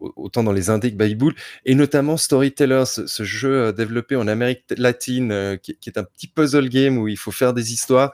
autant 0.00 0.42
dans 0.42 0.52
les 0.52 0.70
indiques 0.70 0.96
Bible, 0.96 1.34
et 1.64 1.74
notamment 1.74 2.16
Storyteller, 2.16 2.84
ce, 2.86 3.24
jeu 3.24 3.66
euh, 3.66 3.72
développé 3.72 4.16
en 4.16 4.28
Amérique 4.28 4.64
latine, 4.76 5.32
euh, 5.32 5.56
qui, 5.56 5.76
est 5.86 5.98
un 5.98 6.04
petit 6.04 6.26
puzzle 6.26 6.68
game 6.68 6.98
où 6.98 7.08
il 7.08 7.16
faut 7.16 7.32
faire 7.32 7.54
des 7.54 7.72
histoires. 7.72 8.12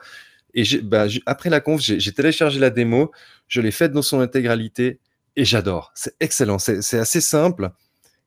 Et 0.53 0.63
bah, 0.81 1.05
après 1.25 1.49
la 1.49 1.59
conf, 1.59 1.81
j'ai 1.81 2.11
téléchargé 2.11 2.59
la 2.59 2.69
démo, 2.69 3.11
je 3.47 3.59
l'ai 3.59 3.71
faite 3.71 3.91
dans 3.91 4.01
son 4.01 4.19
intégralité, 4.19 4.99
et 5.35 5.45
j'adore. 5.45 5.91
C'est 5.95 6.15
excellent, 6.19 6.59
c'est 6.59 6.99
assez 6.99 7.21
simple. 7.21 7.71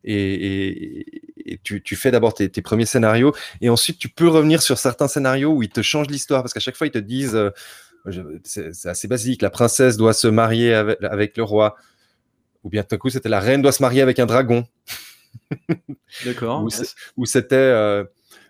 Et, 0.05 1.05
tu, 1.63 1.97
fais 1.97 2.11
d'abord 2.11 2.35
tes, 2.35 2.49
premiers 2.49 2.87
scénarios, 2.87 3.35
et 3.61 3.69
ensuite 3.69 3.99
tu 3.99 4.09
peux 4.09 4.29
revenir 4.29 4.61
sur 4.61 4.79
certains 4.79 5.09
scénarios 5.09 5.53
où 5.53 5.63
ils 5.63 5.69
te 5.69 5.83
changent 5.83 6.09
l'histoire, 6.09 6.43
parce 6.43 6.53
qu'à 6.53 6.61
chaque 6.61 6.77
fois 6.77 6.89
ils 6.89 6.93
te 6.93 6.99
disent, 6.99 7.37
euh, 7.37 7.51
c'est 8.45 8.87
assez 8.87 9.09
basique, 9.09 9.43
la 9.43 9.51
princesse 9.51 9.97
doit 9.97 10.13
se 10.13 10.29
marier 10.29 10.75
avec 10.75 11.37
le 11.37 11.43
roi 11.43 11.77
ou 12.67 12.69
bien 12.69 12.83
tout 12.83 12.97
à 12.97 12.99
coup 12.99 13.11
c'était 13.11 13.29
la 13.29 13.39
reine 13.39 13.63
doit 13.63 13.71
se 13.71 13.81
marier 13.81 14.03
avec 14.03 14.19
un 14.19 14.27
dragon. 14.27 14.67
D'accord. 16.25 16.67
ou 17.17 17.27
c'était 17.27 17.55
euh, 17.55 18.05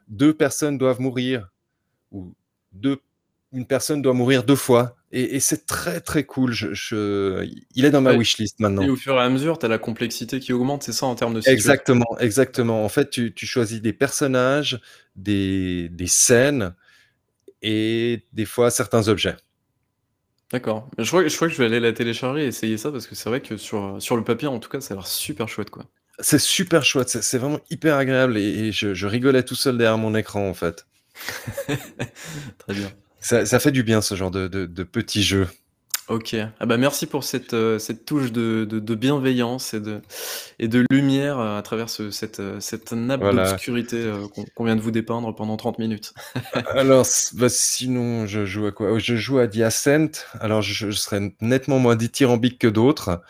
deux 0.08 0.32
personnes 0.32 0.78
doivent 0.78 1.00
mourir, 1.00 1.50
ou 2.12 2.32
deux, 2.72 2.98
une 3.52 3.66
personne 3.66 4.00
doit 4.00 4.14
mourir 4.14 4.42
deux 4.42 4.56
fois. 4.56 4.96
Et, 5.12 5.38
c'est 5.40 5.66
très 5.66 6.00
très 6.00 6.24
cool. 6.24 6.52
Je, 6.52 7.46
il 7.74 7.84
est 7.84 7.90
dans 7.90 8.00
ma 8.00 8.14
wishlist 8.14 8.58
maintenant. 8.60 8.82
Et 8.82 8.90
au 8.90 8.96
fur 8.96 9.14
et 9.14 9.20
à 9.20 9.28
mesure, 9.28 9.58
tu 9.58 9.66
as 9.66 9.68
la 9.68 9.78
complexité 9.78 10.40
qui 10.40 10.52
augmente, 10.52 10.82
c'est 10.82 10.92
ça 10.92 11.06
en 11.06 11.14
termes 11.14 11.34
de 11.34 11.40
situation. 11.40 11.54
Exactement, 11.54 12.18
exactement. 12.18 12.84
En 12.84 12.88
fait, 12.88 13.10
tu, 13.10 13.34
tu 13.34 13.46
choisis 13.46 13.80
des 13.80 13.92
personnages, 13.92 14.80
des, 15.14 15.88
des 15.90 16.06
scènes 16.06 16.74
et 17.62 18.24
des 18.32 18.44
fois 18.46 18.70
certains 18.70 19.08
objets. 19.08 19.36
D'accord. 20.52 20.88
Je 20.98 21.08
crois, 21.08 21.26
je 21.26 21.34
crois 21.34 21.48
que 21.48 21.54
je 21.54 21.58
vais 21.58 21.66
aller 21.66 21.80
la 21.80 21.92
télécharger 21.92 22.44
et 22.44 22.46
essayer 22.46 22.78
ça 22.78 22.92
parce 22.92 23.06
que 23.06 23.14
c'est 23.14 23.28
vrai 23.28 23.40
que 23.40 23.56
sur, 23.56 23.96
sur 24.00 24.16
le 24.16 24.24
papier, 24.24 24.48
en 24.48 24.60
tout 24.60 24.68
cas, 24.68 24.80
ça 24.80 24.94
a 24.94 24.96
l'air 24.96 25.06
super 25.06 25.48
chouette, 25.48 25.70
quoi. 25.70 25.86
C'est 26.18 26.38
super 26.38 26.82
chouette, 26.84 27.08
c'est 27.08 27.38
vraiment 27.38 27.60
hyper 27.68 27.96
agréable 27.96 28.38
et, 28.38 28.72
je, 28.72 29.06
rigolais 29.06 29.42
tout 29.42 29.54
seul 29.54 29.76
derrière 29.76 29.98
mon 29.98 30.14
écran, 30.14 30.48
en 30.48 30.54
fait. 30.54 30.86
Très 31.66 32.74
bien. 32.74 32.90
Ça, 33.20 33.58
fait 33.58 33.72
du 33.72 33.82
bien, 33.82 34.00
ce 34.00 34.14
genre 34.14 34.30
de, 34.30 34.46
de, 34.46 34.66
de 34.66 34.82
petits 34.84 35.22
jeux. 35.22 35.48
OK. 36.08 36.36
Ah 36.60 36.66
bah, 36.66 36.76
merci 36.76 37.06
pour 37.06 37.24
cette, 37.24 37.52
euh, 37.52 37.80
cette 37.80 38.04
touche 38.04 38.30
de 38.30 38.64
de 38.64 38.94
bienveillance 38.94 39.74
et 39.74 39.80
de 39.80 40.00
et 40.60 40.68
de 40.68 40.86
lumière, 40.88 41.40
euh, 41.40 41.58
à 41.58 41.62
travers 41.62 41.90
ce 41.90 42.10
cette, 42.12 42.38
euh, 42.38 42.60
cette 42.60 42.92
nappe 42.92 43.22
d'obscurité, 43.22 44.12
qu'on 44.54 44.64
vient 44.64 44.76
de 44.76 44.80
vous 44.80 44.92
dépeindre 44.92 45.34
pendant 45.34 45.56
30 45.56 45.80
minutes. 45.80 46.14
alors 46.68 47.04
bah, 47.34 47.48
sinon, 47.48 48.26
je 48.26 48.44
joue 48.44 48.66
à 48.66 48.72
quoi? 48.72 48.98
Je 48.98 49.16
joue 49.16 49.38
à 49.38 49.48
The 49.48 49.60
Ascent. 49.62 50.10
Alors 50.38 50.62
je 50.62 50.92
serais 50.92 51.34
nettement 51.40 51.80
moins 51.80 51.96
dithyrambique 51.96 52.58
que 52.58 52.68
d'autres. 52.68 53.20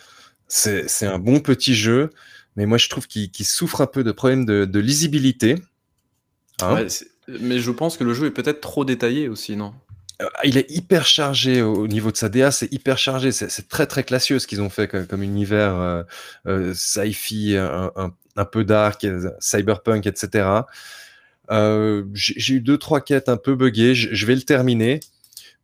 C'est 0.47 0.87
c'est 0.89 1.07
un 1.07 1.19
bon 1.19 1.41
petit 1.41 1.75
jeu, 1.75 2.11
mais 2.57 2.67
moi 2.67 2.77
je 2.77 2.91
trouve 2.91 3.07
qu'il 3.07 3.31
souffre 3.45 3.81
un 3.81 3.87
peu 3.87 4.05
de 4.05 4.13
problèmes 4.13 4.45
de 4.45 4.79
lisibilité. 4.79 5.57
Hein? 6.63 6.87
mais 7.29 7.59
je 7.59 7.71
pense 7.71 7.97
que 7.97 8.05
le 8.05 8.15
jeu 8.15 8.27
est 8.27 8.31
peut-être 8.31 8.61
trop 8.61 8.85
détaillé 8.85 9.29
aussi, 9.29 9.57
non? 9.57 9.75
Euh, 10.23 10.27
il 10.45 10.57
est 10.57 10.71
hyper 10.71 11.05
chargé 11.05 11.63
au 11.63 11.87
niveau 11.87 12.11
de 12.11 12.17
sa 12.17 12.29
DA, 12.29 12.51
c'est 12.51 12.73
hyper 12.73 12.97
chargé, 12.97 13.33
c'est 13.33 13.69
très 13.69 13.87
très 13.87 14.03
classieux 14.03 14.39
ce 14.39 14.47
qu'ils 14.47 14.63
ont 14.63 14.71
fait 14.71 14.89
comme, 14.89 15.23
univers 15.23 15.77
euh, 15.77 16.03
euh, 16.47 16.73
sci-fi, 16.75 17.57
un, 17.57 18.45
peu 18.45 18.65
dark, 18.65 19.07
cyberpunk, 19.41 20.07
etc. 20.07 20.49
J'ai 21.51 22.55
eu 22.55 22.61
deux 22.61 22.79
trois 22.79 23.01
quêtes 23.01 23.29
un 23.29 23.37
peu 23.37 23.55
buggées, 23.55 23.95
je 23.95 24.27
vais 24.27 24.35
le 24.35 24.43
terminer, 24.43 25.01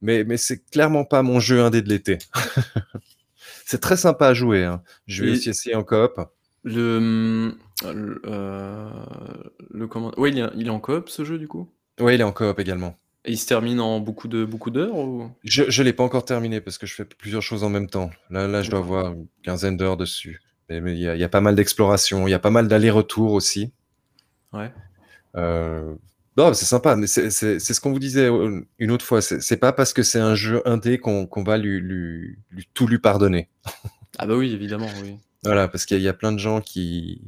mais, 0.02 0.24
mais 0.24 0.36
c'est 0.36 0.58
clairement 0.70 1.04
pas 1.04 1.22
mon 1.22 1.40
jeu 1.40 1.62
indé 1.62 1.80
de 1.80 1.88
l'été. 1.88 2.18
c'est 3.64 3.80
très 3.80 3.96
sympa 3.96 4.28
à 4.28 4.34
jouer. 4.34 4.64
Hein. 4.64 4.82
Je 5.06 5.24
vais 5.24 5.32
aussi 5.32 5.48
essayer 5.48 5.76
en 5.76 5.84
coop. 5.84 6.20
Le, 6.64 7.54
le, 7.84 9.86
comment... 9.86 10.12
Ouais, 10.18 10.30
il 10.30 10.38
est, 10.38 10.50
il 10.56 10.66
est 10.66 10.70
en 10.70 10.80
coop 10.80 11.08
ce 11.08 11.24
jeu 11.24 11.38
du 11.38 11.48
coup? 11.48 11.70
Oui, 12.00 12.14
il 12.14 12.20
est 12.20 12.24
en 12.24 12.32
coop 12.32 12.58
également. 12.58 12.96
Et 13.24 13.32
il 13.32 13.38
se 13.38 13.46
termine 13.46 13.80
en 13.80 14.00
beaucoup 14.00 14.26
de 14.26 14.44
beaucoup 14.44 14.70
d'heures 14.70 14.96
ou... 14.96 15.30
Je 15.44 15.62
ne 15.62 15.84
l'ai 15.84 15.92
pas 15.92 16.02
encore 16.02 16.24
terminé 16.24 16.60
parce 16.60 16.76
que 16.76 16.86
je 16.86 16.94
fais 16.94 17.04
plusieurs 17.04 17.42
choses 17.42 17.62
en 17.62 17.68
même 17.68 17.88
temps. 17.88 18.10
Là, 18.30 18.48
là 18.48 18.62
je 18.62 18.70
dois 18.70 18.80
avoir 18.80 19.12
une 19.12 19.26
quinzaine 19.42 19.76
d'heures 19.76 19.96
dessus. 19.96 20.40
Mais 20.68 20.80
il 20.94 20.98
y, 20.98 21.24
a 21.24 21.28
pas 21.28 21.40
mal 21.40 21.54
d'exploration, 21.54 22.26
il 22.26 22.30
y 22.30 22.34
a 22.34 22.38
pas 22.38 22.50
mal 22.50 22.66
d'allers-retours 22.66 23.32
aussi. 23.32 23.72
Ouais. 24.52 24.72
Euh... 25.36 25.94
c'est 26.36 26.64
sympa, 26.64 26.96
mais 26.96 27.06
c'est 27.06 27.30
ce 27.30 27.80
qu'on 27.80 27.92
vous 27.92 27.98
disait 27.98 28.30
euh, 28.30 28.66
une 28.78 28.90
autre 28.90 29.04
fois. 29.04 29.20
C'est 29.20 29.56
pas 29.58 29.72
parce 29.72 29.92
que 29.92 30.02
c'est 30.02 30.20
un 30.20 30.34
jeu 30.34 30.62
indé 30.64 30.98
qu'on 30.98 31.28
va 31.44 31.58
lui, 31.58 31.78
lui, 31.80 32.38
lui, 32.50 32.68
tout 32.72 32.86
lui 32.86 32.98
pardonner. 32.98 33.48
ah 34.18 34.26
bah 34.26 34.34
oui, 34.34 34.52
évidemment, 34.52 34.88
oui. 35.02 35.16
Voilà, 35.44 35.68
parce 35.68 35.86
qu'il 35.86 36.00
y, 36.00 36.08
a 36.08 36.12
plein 36.12 36.32
de 36.32 36.38
gens 36.38 36.60
qui, 36.60 37.20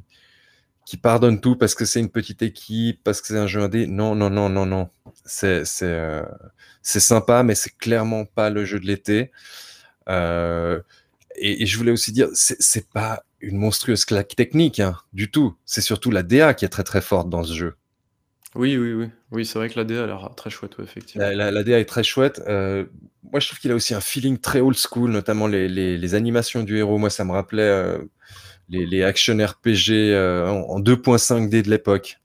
qui 0.85 0.97
pardonnent 0.97 1.41
tout 1.41 1.57
parce 1.57 1.74
que 1.74 1.85
c'est 1.85 2.01
une 2.01 2.11
petite 2.11 2.43
équipe, 2.43 3.01
parce 3.05 3.20
que 3.20 3.28
c'est 3.28 3.39
un 3.39 3.47
jeu 3.47 3.62
indé. 3.62 3.87
Non, 3.87 4.14
non, 4.14 4.30
non, 4.30 4.49
non, 4.49 4.66
non. 4.66 4.89
C'est 5.24 5.64
euh, 5.82 6.22
sympa, 6.82 7.43
mais 7.43 7.55
c'est 7.55 7.76
clairement 7.76 8.24
pas 8.24 8.51
le 8.51 8.64
jeu 8.64 8.78
de 8.80 8.87
l'été. 8.87 9.30
Euh, 10.09 10.80
et, 11.37 11.64
je 11.64 11.78
voulais 11.78 11.93
aussi 11.93 12.12
dire, 12.12 12.28
c'est 12.35 12.91
pas 12.91 13.24
une 13.41 13.57
monstrueuse 13.57 14.05
claque 14.05 14.37
technique 14.37 14.80
hein, 14.80 14.97
du 15.12 15.30
tout. 15.30 15.57
C'est 15.64 15.80
surtout 15.80 16.11
la 16.11 16.22
DA 16.22 16.55
qui 16.55 16.64
est 16.64 16.68
très 16.68 16.85
très 16.85 17.01
forte 17.01 17.30
dans 17.30 17.45
ce 17.45 17.55
jeu. 17.55 17.74
Oui, 18.55 18.76
oui, 18.76 18.93
oui. 18.93 19.09
Oui, 19.32 19.45
c'est 19.45 19.59
vrai 19.59 19.68
que 19.68 19.78
la 19.78 19.85
DA 19.85 20.05
a 20.05 20.07
l'air 20.07 20.30
très 20.37 20.51
chouette, 20.51 20.76
effectivement. 20.80 21.28
La, 21.28 21.64
DA 21.64 21.80
est 21.80 21.87
très 21.87 22.05
chouette. 22.05 22.41
Euh, 22.47 22.85
moi, 23.32 23.41
je 23.41 23.49
trouve 23.49 23.59
qu'il 23.59 23.72
a 23.72 23.74
aussi 23.74 23.95
un 23.95 24.01
feeling 24.01 24.39
très 24.39 24.61
old 24.61 24.76
school, 24.76 25.11
notamment 25.11 25.49
les, 25.49 25.68
les, 25.68 26.14
animations 26.14 26.62
du 26.62 26.76
héros. 26.76 26.99
Moi, 26.99 27.11
ça 27.11 27.24
me 27.24 27.32
rappelait 27.32 27.99
les, 28.75 28.87
les 28.87 29.03
action 29.03 29.37
RPG 29.37 29.91
euh, 29.91 30.49
en, 30.49 30.81
2.5D 30.81 31.62
de 31.62 31.70
l'époque. 31.70 32.18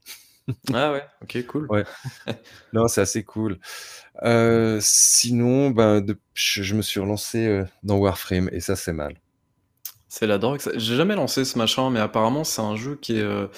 ah 0.74 0.92
ouais, 0.92 1.04
ok, 1.22 1.46
cool. 1.46 1.66
Ouais. 1.68 1.84
non, 2.72 2.88
c'est 2.88 3.00
assez 3.00 3.22
cool. 3.22 3.58
Euh, 4.22 4.78
sinon, 4.80 5.70
ben, 5.70 6.04
je, 6.34 6.74
me 6.74 6.82
suis 6.82 7.00
relancé 7.00 7.46
euh, 7.46 7.64
dans 7.82 7.96
Warframe 7.96 8.48
et 8.52 8.60
ça, 8.60 8.76
c'est 8.76 8.92
mal. 8.92 9.14
C'est 10.08 10.26
la 10.26 10.38
drogue. 10.38 10.60
J'ai 10.74 10.96
jamais 10.96 11.14
lancé 11.14 11.44
ce 11.44 11.56
machin, 11.56 11.88
mais 11.90 12.00
apparemment, 12.00 12.44
c'est 12.44 12.62
un 12.62 12.76
jeu 12.76 12.98
qui 13.00 13.18
est. 13.18 13.48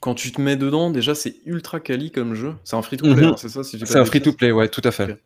Quand 0.00 0.14
tu 0.14 0.32
te 0.32 0.40
mets 0.40 0.56
dedans, 0.56 0.90
déjà, 0.90 1.14
c'est 1.14 1.36
ultra 1.46 1.80
quali 1.80 2.10
comme 2.10 2.34
jeu. 2.34 2.54
C'est 2.64 2.76
un 2.76 2.82
free-to-play, 2.82 3.22
mhm. 3.22 3.32
hein, 3.32 3.36
c'est 3.38 3.48
ça 3.48 3.62
C'est 3.62 3.96
un 3.96 4.04
free-to-play, 4.04 4.50
ouais, 4.50 4.68
tout 4.68 4.82
à 4.84 4.90
fait. 4.90 5.18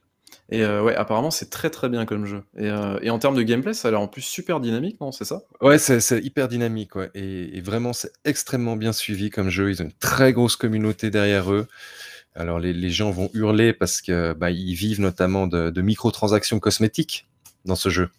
Et 0.50 0.64
ouais, 0.64 0.94
apparemment, 0.94 1.30
c'est 1.30 1.48
très 1.48 1.70
très 1.70 1.88
bien 1.88 2.04
comme 2.04 2.26
jeu. 2.26 2.42
Et, 2.58 2.70
et 3.02 3.10
en 3.10 3.18
termes 3.18 3.34
de 3.34 3.42
gameplay, 3.42 3.72
ça 3.72 3.88
a 3.88 3.90
l'air 3.90 4.00
en 4.00 4.08
plus 4.08 4.22
super 4.22 4.60
dynamique, 4.60 5.00
non? 5.00 5.10
C'est 5.10 5.24
ça? 5.24 5.42
Ouais, 5.62 5.78
c'est 5.78 6.18
hyper 6.22 6.48
dynamique, 6.48 6.96
ouais. 6.96 7.10
Et, 7.14 7.60
vraiment, 7.62 7.92
c'est 7.92 8.12
extrêmement 8.24 8.76
bien 8.76 8.92
suivi 8.92 9.30
comme 9.30 9.48
jeu. 9.48 9.70
Ils 9.70 9.80
ont 9.80 9.86
une 9.86 9.92
très 9.92 10.32
grosse 10.32 10.56
communauté 10.56 11.10
derrière 11.10 11.50
eux. 11.52 11.66
Alors 12.36 12.58
les, 12.58 12.72
les 12.72 12.90
gens 12.90 13.10
vont 13.10 13.30
hurler 13.32 13.72
parce 13.72 14.02
que 14.02 14.32
bah, 14.32 14.50
ils 14.50 14.74
vivent 14.74 15.00
notamment 15.00 15.46
de, 15.46 15.70
de 15.70 15.82
microtransactions 15.82 16.58
cosmétiques 16.58 17.28
dans 17.64 17.76
ce 17.76 17.88
jeu. 17.88 18.10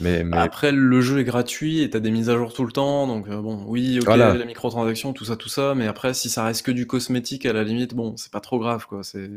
Mais, 0.00 0.24
Après, 0.32 0.72
le 0.72 1.00
jeu 1.00 1.20
est 1.20 1.24
gratuit 1.24 1.80
et 1.80 1.88
t'as 1.88 2.00
des 2.00 2.10
mises 2.10 2.28
à 2.28 2.36
jour 2.36 2.52
tout 2.52 2.66
le 2.66 2.72
temps, 2.72 3.06
donc 3.06 3.28
euh, 3.28 3.40
bon, 3.40 3.64
oui, 3.66 3.98
ok, 4.00 4.14
la 4.14 4.44
microtransaction, 4.44 5.14
tout 5.14 5.24
ça, 5.24 5.36
tout 5.36 5.48
ça, 5.48 5.74
mais 5.74 5.86
après, 5.86 6.12
si 6.12 6.28
ça 6.28 6.44
reste 6.44 6.66
que 6.66 6.70
du 6.70 6.86
cosmétique, 6.86 7.46
à 7.46 7.54
la 7.54 7.64
limite, 7.64 7.94
bon, 7.94 8.14
c'est 8.18 8.30
pas 8.30 8.40
trop 8.40 8.58
grave, 8.58 8.86
quoi. 8.86 9.02
C'est 9.02 9.30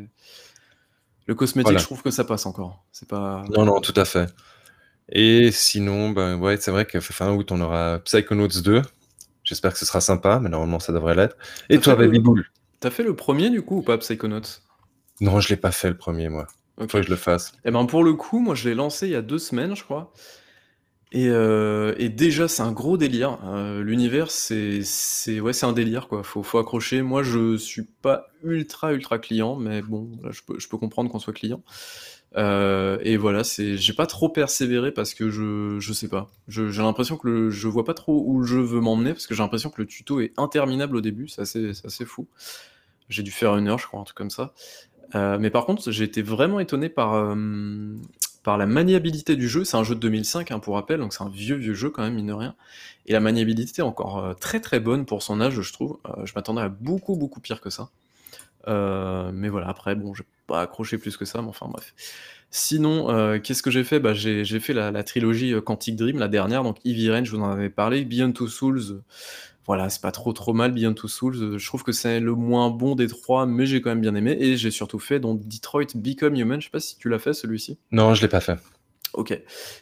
le 1.30 1.36
cosmétique, 1.36 1.78
je 1.78 1.84
trouve 1.84 2.02
que 2.02 2.10
ça 2.10 2.24
passe 2.24 2.48
encore. 2.48 2.84
C'est 2.92 3.08
pas. 3.08 3.44
Non, 3.56 3.64
non, 3.64 3.82
tout 3.82 3.94
à 3.96 4.04
fait. 4.04 4.34
Et 5.10 5.52
sinon, 5.52 6.10
ben 6.10 6.40
ouais, 6.40 6.58
c'est 6.58 6.72
vrai 6.72 6.86
que 6.86 7.00
fin 7.00 7.32
août, 7.32 7.52
on 7.52 7.62
aura 7.62 8.00
Psychonauts 8.00 8.48
2. 8.48 8.82
J'espère 9.44 9.74
que 9.74 9.78
ce 9.78 9.86
sera 9.86 10.02
sympa, 10.02 10.40
mais 10.40 10.50
normalement, 10.50 10.80
ça 10.80 10.92
devrait 10.92 11.14
l'être. 11.14 11.38
Et 11.70 11.78
toi, 11.78 11.96
Baby 11.96 12.18
Bull 12.18 12.50
T'as 12.80 12.90
fait 12.90 13.04
le 13.04 13.16
premier 13.16 13.52
du 13.52 13.62
coup 13.62 13.78
ou 13.78 13.82
pas, 13.84 14.00
Psychonauts? 14.00 14.42
Non, 15.22 15.40
je 15.40 15.50
l'ai 15.50 15.56
pas 15.56 15.72
fait 15.72 15.90
le 15.90 15.98
premier, 15.98 16.30
moi. 16.30 16.48
Faut 16.80 16.88
que 16.88 17.04
je 17.04 17.12
le 17.12 17.16
fasse. 17.16 17.50
Et 17.58 17.70
eh 17.70 17.72
ben 17.72 17.86
pour 17.86 18.04
le 18.04 18.14
coup, 18.14 18.40
moi 18.40 18.56
je 18.56 18.68
l'ai 18.68 18.74
lancé 18.74 19.06
il 19.06 19.12
y 19.12 19.16
a 19.16 19.22
deux 19.22 19.38
semaines, 19.38 19.76
je 19.76 19.84
crois. 19.84 20.12
Euh, 21.16 21.96
et, 21.98 22.10
déjà, 22.10 22.48
c'est 22.48 22.62
un 22.62 22.72
gros 22.72 22.98
délire. 22.98 23.40
Euh, 23.44 23.82
l'univers, 23.82 24.30
c'est, 24.32 24.80
ouais, 25.40 25.54
c'est 25.54 25.66
un 25.66 25.74
délire, 25.74 26.08
quoi. 26.08 26.24
Faut, 26.24 26.44
faut 26.44 26.60
accrocher. 26.60 27.02
Moi, 27.02 27.24
je 27.24 27.58
suis 27.58 27.84
pas 28.02 28.28
ultra, 28.44 28.94
ultra 28.94 29.18
client, 29.20 29.56
mais 29.56 29.82
bon, 29.82 30.12
je, 30.30 30.42
peux, 30.46 30.60
je 30.60 30.68
peux 30.68 30.78
comprendre 30.78 31.10
qu'on 31.10 31.20
soit 31.20 31.34
client. 31.34 31.64
Euh, 32.38 33.00
et 33.02 33.18
voilà, 33.18 33.44
c'est, 33.44 33.76
j'ai 33.78 33.94
pas 33.94 34.06
trop 34.06 34.30
persévéré 34.30 34.92
parce 34.92 35.16
que 35.16 35.32
je, 35.32 35.80
je 35.80 35.94
sais 35.94 36.08
pas. 36.08 36.30
j'ai 36.48 36.84
l'impression 36.84 37.18
que 37.18 37.28
le, 37.28 37.50
je 37.50 37.68
vois 37.68 37.86
pas 37.86 37.96
trop 37.96 38.24
où 38.24 38.44
je 38.44 38.58
veux 38.58 38.82
m'emmener 38.82 39.14
parce 39.14 39.26
que 39.26 39.34
j'ai 39.34 39.42
l'impression 39.42 39.72
que 39.72 39.82
le 39.82 39.88
tuto 39.88 40.20
est 40.20 40.34
interminable 40.38 40.96
au 40.96 41.02
début. 41.02 41.28
C'est 41.28 41.42
assez, 41.42 41.72
assez 41.84 42.06
fou. 42.06 42.28
J'ai 43.10 43.24
dû 43.24 43.32
faire 43.32 43.58
une 43.58 43.68
heure, 43.68 43.80
je 43.80 43.88
crois, 43.88 44.00
un 44.00 44.04
truc 44.04 44.18
comme 44.18 44.30
ça. 44.30 44.54
mais 45.16 45.50
par 45.50 45.66
contre, 45.66 45.92
j'ai 45.92 46.04
été 46.04 46.22
vraiment 46.22 46.60
étonné 46.60 46.90
par, 46.90 47.36
par 48.44 48.58
la 48.58 48.66
maniabilité 48.66 49.36
du 49.36 49.48
jeu. 49.50 49.64
C'est 49.64 49.78
un 49.78 49.84
jeu 49.84 49.96
de 49.96 50.00
2005, 50.00 50.52
hein, 50.52 50.60
pour 50.60 50.76
rappel, 50.76 51.00
donc 51.00 51.14
c'est 51.14 51.24
un 51.24 51.30
vieux, 51.30 51.56
vieux 51.56 51.74
jeu 51.74 51.90
quand 51.90 52.04
même, 52.04 52.16
mine 52.16 52.28
de 52.28 52.34
rien. 52.34 52.56
Et 53.06 53.14
la 53.14 53.20
maniabilité 53.20 53.82
est 53.82 53.86
encore 53.86 54.24
euh, 54.24 54.34
très 54.34 54.60
très 54.60 54.80
bonne 54.80 55.06
pour 55.06 55.24
son 55.24 55.42
âge, 55.42 55.60
je 55.60 55.74
trouve. 55.74 55.98
Euh, 56.06 56.26
je 56.26 56.34
m'attendais 56.36 56.62
à 56.62 56.70
beaucoup, 56.70 57.16
beaucoup 57.16 57.40
pire 57.40 57.62
que 57.62 57.70
ça. 57.70 57.90
Euh, 58.68 59.32
mais 59.34 59.50
voilà, 59.50 59.68
après, 59.68 59.96
bon, 59.96 60.14
j'ai 60.14 60.26
pas 60.48 60.62
accroché 60.62 60.98
plus 60.98 61.18
que 61.18 61.26
ça, 61.26 61.42
mais 61.42 61.48
enfin 61.48 61.68
bref. 61.70 61.94
Sinon, 62.52 63.40
qu'est-ce 63.42 63.62
que 63.62 63.70
j'ai 63.70 63.84
fait? 63.84 64.00
Bah, 64.00 64.16
J'ai 64.16 64.60
fait 64.60 64.74
la, 64.74 65.04
trilogie 65.04 65.54
Quantic 65.64 65.96
Dream, 65.96 66.18
la 66.18 66.28
dernière, 66.28 66.64
donc 66.64 66.78
Eevee 66.84 67.12
Rain, 67.12 67.24
je 67.24 67.36
vous 67.36 67.44
en 67.44 67.52
avais 67.52 67.70
parlé, 67.70 68.04
Beyond 68.06 68.32
Two 68.32 68.48
Souls, 68.48 69.04
voilà, 69.70 69.88
c'est 69.92 70.02
pas 70.02 70.12
trop 70.12 70.34
trop 70.34 70.52
mal 70.52 70.72
Beyond 70.72 70.96
Two 70.96 71.08
Souls. 71.08 71.36
Euh, 71.36 71.58
je 71.60 71.68
trouve 71.68 71.84
que 71.84 71.92
c'est 71.92 72.20
le 72.20 72.34
moins 72.34 72.72
bon 72.72 72.96
des 72.96 73.06
trois, 73.06 73.46
mais 73.46 73.68
j'ai 73.68 73.82
quand 73.82 73.92
même 73.92 74.02
bien 74.02 74.16
aimé. 74.16 74.36
Et 74.40 74.58
j'ai 74.58 74.72
surtout 74.72 74.98
fait 74.98 75.20
donc 75.20 75.48
Detroit 75.48 75.94
Become 75.94 76.34
Human. 76.38 76.60
Je 76.60 76.66
sais 76.66 76.72
pas 76.72 76.80
si 76.80 76.98
tu 76.98 77.08
l'as 77.08 77.20
fait 77.20 77.34
celui-ci. 77.34 77.78
Non, 77.92 78.16
je 78.16 78.24
l'ai 78.24 78.28
pas 78.28 78.40
fait. 78.40 78.58
Ok. 79.14 79.40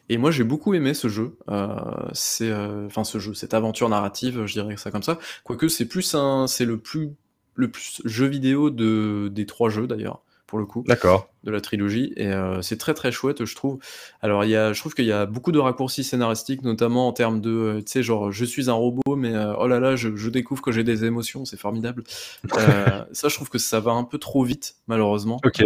Et 0.10 0.18
moi 0.18 0.30
j'ai 0.30 0.44
beaucoup 0.44 0.74
aimé 0.74 0.94
ce 0.94 1.08
jeu. 1.08 1.38
Euh, 1.50 1.70
c'est, 2.12 2.52
euh, 2.52 2.88
enfin 2.88 3.06
ce 3.06 3.18
jeu, 3.18 3.34
cette 3.34 3.54
aventure 3.54 3.88
narrative, 3.88 4.46
je 4.46 4.52
dirais 4.52 4.76
ça 4.76 4.92
comme 4.92 5.04
ça. 5.04 5.20
Quoique 5.46 5.70
c'est 5.70 5.86
plus 5.86 6.16
un, 6.16 6.48
c'est 6.48 6.66
le 6.66 6.78
plus 6.78 7.14
le 7.56 7.72
plus 7.72 8.02
jeu 8.04 8.26
vidéo 8.26 8.70
de 8.70 9.30
des 9.32 9.46
trois 9.46 9.70
jeux 9.70 9.88
d'ailleurs 9.88 10.22
pour 10.48 10.58
le 10.58 10.66
coup. 10.66 10.84
D'accord. 10.88 11.30
De 11.44 11.52
la 11.52 11.62
trilogie. 11.62 12.14
Et 12.16 12.28
euh, 12.28 12.62
c'est 12.62 12.78
très 12.78 12.94
très 12.94 13.12
chouette, 13.12 13.46
je 13.46 13.56
trouve. 13.56 13.80
Alors, 14.22 14.46
il 14.46 14.50
y 14.50 14.56
a, 14.56 14.74
je 14.74 14.80
trouve 14.80 14.96
qu'il 14.96 15.06
y 15.06 15.12
a 15.12 15.26
beaucoup 15.26 15.52
de 15.52 15.60
raccourcis 15.60 16.04
scénaristiques, 16.04 16.64
notamment 16.64 17.08
en 17.08 17.14
termes 17.14 17.42
de, 17.42 17.50
euh, 17.50 17.78
tu 17.80 17.92
sais, 17.92 18.04
genre, 18.04 18.32
je 18.32 18.46
suis 18.46 18.70
un 18.70 18.74
robot, 18.74 19.16
mais 19.16 19.36
euh, 19.36 19.54
oh 19.60 19.68
là 19.68 19.80
là, 19.80 19.96
je, 19.96 20.30
découvre 20.30 20.62
que 20.62 20.72
j'ai 20.72 20.84
des 20.84 21.06
émotions, 21.06 21.46
c'est 21.46 21.60
formidable. 21.60 22.04
ça, 23.12 23.28
je 23.28 23.36
trouve 23.36 23.50
que 23.50 23.58
ça 23.58 23.80
va 23.80 23.92
un 23.92 24.06
peu 24.06 24.18
trop 24.18 24.44
vite, 24.44 24.78
malheureusement. 24.88 25.40
Ok. 25.46 25.64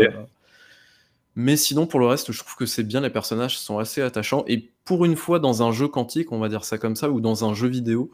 mais 1.35 1.55
sinon, 1.55 1.85
pour 1.85 1.99
le 1.99 2.07
reste, 2.07 2.31
je 2.31 2.39
trouve 2.39 2.55
que 2.55 2.65
c'est 2.65 2.83
bien, 2.83 3.01
les 3.01 3.09
personnages 3.09 3.59
sont 3.59 3.77
assez 3.77 4.01
attachants. 4.01 4.43
Et 4.47 4.71
pour 4.83 5.05
une 5.05 5.15
fois, 5.15 5.39
dans 5.39 5.61
un 5.61 5.71
jeu 5.71 5.87
quantique, 5.87 6.31
on 6.31 6.39
va 6.39 6.49
dire 6.49 6.63
ça 6.65 6.79
comme 6.79 6.95
ça, 6.95 7.11
ou 7.11 7.21
dans 7.21 7.47
un 7.47 7.53
jeu 7.53 7.67
vidéo, 7.67 8.11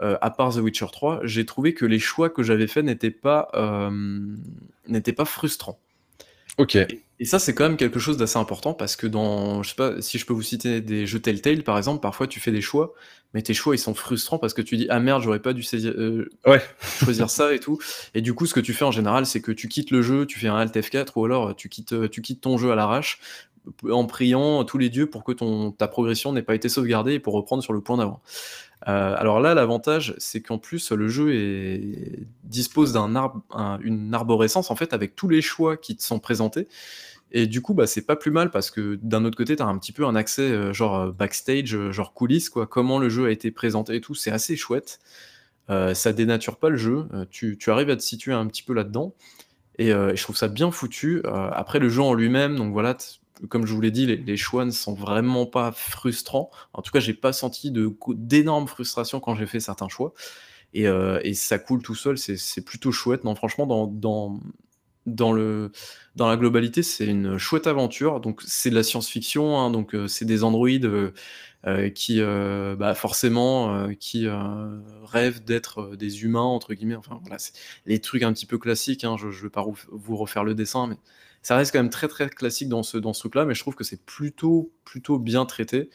à 0.00 0.30
part 0.30 0.54
The 0.54 0.58
Witcher 0.58 0.86
3, 0.92 1.20
j'ai 1.24 1.46
trouvé 1.46 1.72
que 1.72 1.86
les 1.86 1.98
choix 1.98 2.28
que 2.28 2.42
j'avais 2.42 2.66
faits 2.66 2.84
n'étaient 2.84 3.10
pas, 3.10 3.48
n'étaient 4.86 5.12
pas 5.12 5.24
frustrants. 5.24 5.80
Ok. 6.58 6.76
Et, 6.76 7.24
ça, 7.24 7.38
c'est 7.38 7.54
quand 7.54 7.64
même 7.64 7.76
quelque 7.76 7.98
chose 7.98 8.16
d'assez 8.16 8.38
important 8.38 8.74
parce 8.74 8.96
que 8.96 9.06
dans, 9.06 9.62
je 9.62 9.70
sais 9.70 9.74
pas, 9.76 10.00
si 10.02 10.18
je 10.18 10.26
peux 10.26 10.34
vous 10.34 10.42
citer 10.42 10.80
des 10.80 11.06
jeux 11.06 11.20
Telltale 11.20 11.62
par 11.62 11.78
exemple, 11.78 12.00
parfois 12.00 12.26
tu 12.26 12.38
fais 12.40 12.52
des 12.52 12.60
choix, 12.60 12.92
mais 13.32 13.42
tes 13.42 13.54
choix 13.54 13.74
ils 13.74 13.78
sont 13.78 13.94
frustrants 13.94 14.38
parce 14.38 14.52
que 14.52 14.62
tu 14.62 14.76
dis 14.76 14.86
ah 14.90 15.00
merde, 15.00 15.22
j'aurais 15.22 15.40
pas 15.40 15.52
dû 15.52 15.62
saisir, 15.62 15.92
euh, 15.96 16.28
ouais. 16.46 16.62
choisir 17.02 17.30
ça 17.30 17.54
et 17.54 17.60
tout. 17.60 17.78
Et 18.14 18.20
du 18.20 18.34
coup, 18.34 18.46
ce 18.46 18.54
que 18.54 18.60
tu 18.60 18.74
fais 18.74 18.84
en 18.84 18.90
général, 18.90 19.26
c'est 19.26 19.40
que 19.40 19.52
tu 19.52 19.68
quittes 19.68 19.90
le 19.90 20.02
jeu, 20.02 20.26
tu 20.26 20.38
fais 20.38 20.48
un 20.48 20.56
Alt 20.56 20.76
F4 20.76 21.08
ou 21.16 21.24
alors 21.24 21.56
tu 21.56 21.68
quittes, 21.68 22.10
tu 22.10 22.20
quittes 22.20 22.40
ton 22.40 22.58
jeu 22.58 22.72
à 22.72 22.74
l'arrache 22.74 23.20
en 23.90 24.04
priant 24.06 24.64
tous 24.64 24.78
les 24.78 24.90
dieux 24.90 25.08
pour 25.08 25.24
que 25.24 25.32
ton, 25.32 25.72
ta 25.72 25.88
progression 25.88 26.32
n'ait 26.32 26.42
pas 26.42 26.54
été 26.54 26.68
sauvegardée 26.68 27.14
et 27.14 27.20
pour 27.20 27.34
reprendre 27.34 27.62
sur 27.62 27.72
le 27.72 27.80
point 27.80 27.96
d'avant. 27.96 28.20
Euh, 28.88 29.14
alors 29.16 29.40
là, 29.40 29.54
l'avantage, 29.54 30.14
c'est 30.18 30.40
qu'en 30.40 30.58
plus, 30.58 30.92
le 30.92 31.08
jeu 31.08 31.80
dispose 32.44 32.92
d'une 32.92 34.14
arborescence 34.14 34.70
en 34.70 34.76
fait 34.76 34.92
avec 34.92 35.16
tous 35.16 35.28
les 35.28 35.42
choix 35.42 35.76
qui 35.76 35.96
te 35.96 36.02
sont 36.02 36.18
présentés. 36.18 36.68
Et 37.32 37.46
du 37.46 37.62
coup, 37.62 37.74
bah, 37.74 37.86
c'est 37.86 38.06
pas 38.06 38.16
plus 38.16 38.30
mal 38.30 38.50
parce 38.50 38.70
que 38.70 38.98
d'un 39.02 39.24
autre 39.24 39.36
côté, 39.36 39.56
tu 39.56 39.62
as 39.62 39.66
un 39.66 39.76
petit 39.78 39.92
peu 39.92 40.04
un 40.06 40.14
accès 40.14 40.42
euh, 40.42 40.72
genre 40.72 41.00
euh, 41.00 41.12
backstage, 41.12 41.90
genre 41.90 42.12
coulisses, 42.14 42.48
quoi, 42.48 42.66
comment 42.66 42.98
le 42.98 43.08
jeu 43.08 43.26
a 43.26 43.30
été 43.30 43.50
présenté 43.50 43.96
et 43.96 44.00
tout, 44.00 44.14
c'est 44.14 44.30
assez 44.30 44.56
chouette. 44.56 45.00
ça 45.68 46.12
dénature 46.12 46.58
pas 46.58 46.68
le 46.68 46.76
jeu, 46.76 47.08
tu, 47.30 47.58
arrives 47.68 47.90
à 47.90 47.96
te 47.96 48.02
situer 48.02 48.32
un 48.32 48.46
petit 48.46 48.62
peu 48.62 48.74
là-dedans. 48.74 49.14
Et, 49.78 49.88
et, 49.88 50.16
je 50.16 50.22
trouve 50.22 50.36
ça 50.36 50.48
bien 50.48 50.70
foutu. 50.70 51.22
après, 51.24 51.78
le 51.78 51.88
jeu 51.88 52.02
en 52.02 52.14
lui-même, 52.14 52.56
donc 52.56 52.72
voilà, 52.72 52.96
comme 53.48 53.66
je 53.66 53.74
vous 53.74 53.80
l'ai 53.80 53.90
dit, 53.90 54.06
les, 54.06 54.36
choix 54.36 54.64
ne 54.64 54.70
sont 54.70 54.94
vraiment 54.94 55.46
pas 55.46 55.72
frustrants. 55.72 56.50
En 56.72 56.82
tout 56.82 56.92
cas, 56.92 57.00
j'ai 57.00 57.14
pas 57.14 57.32
senti 57.32 57.72
d'énormes 57.72 58.68
frustrations 58.68 59.20
quand 59.20 59.34
j'ai 59.34 59.46
fait 59.46 59.60
certains 59.60 59.88
choix. 59.88 60.14
Euh, 60.76 61.20
et, 61.22 61.34
ça 61.34 61.58
coule 61.58 61.82
tout 61.82 61.94
seul, 61.94 62.18
c'est 62.18 62.64
plutôt 62.64 62.92
chouette. 62.92 63.24
Non, 63.24 63.34
franchement, 63.34 63.66
dans, 63.66 63.86
dans, 63.86 64.40
dans, 65.06 65.32
le, 65.32 65.72
dans 66.16 66.28
la 66.28 66.36
globalité, 66.36 66.82
c'est 66.82 67.06
une 67.06 67.38
chouette 67.38 67.66
aventure. 67.66 68.20
Donc, 68.20 68.42
c'est 68.46 68.70
de 68.70 68.74
la 68.74 68.82
science-fiction, 68.82 69.58
hein. 69.58 69.70
donc 69.70 69.94
euh, 69.94 70.06
c'est 70.08 70.24
des 70.24 70.44
androïdes 70.44 70.86
euh, 71.66 71.90
qui, 71.90 72.20
bah, 72.20 72.94
forcément, 72.94 73.88
qui 73.98 74.28
rêvent 75.04 75.44
d'être 75.44 75.96
des 75.96 76.22
humains, 76.22 76.40
entre 76.40 76.74
guillemets. 76.74 76.96
Enfin, 76.96 77.18
voilà, 77.22 77.38
les 77.86 78.00
trucs 78.00 78.22
un 78.22 78.32
petit 78.32 78.46
peu 78.46 78.58
classiques. 78.58 79.04
Hein. 79.04 79.16
je 79.18 79.26
ne 79.26 79.32
vais 79.32 79.50
pas 79.50 79.64
vous 79.90 80.16
refaire 80.16 80.44
le 80.44 80.54
dessin, 80.54 80.86
mais 80.86 80.96
ça 81.44 81.56
reste 81.56 81.72
quand 81.72 81.78
même 81.78 81.90
très 81.90 82.08
très 82.08 82.28
classique 82.30 82.70
dans 82.70 82.82
ce, 82.82 82.96
dans 82.96 83.12
ce 83.12 83.20
truc-là, 83.20 83.44
mais 83.44 83.54
je 83.54 83.60
trouve 83.60 83.74
que 83.74 83.84
c'est 83.84 84.02
plutôt, 84.02 84.72
plutôt 84.84 85.18
bien 85.18 85.44
traité. 85.44 85.90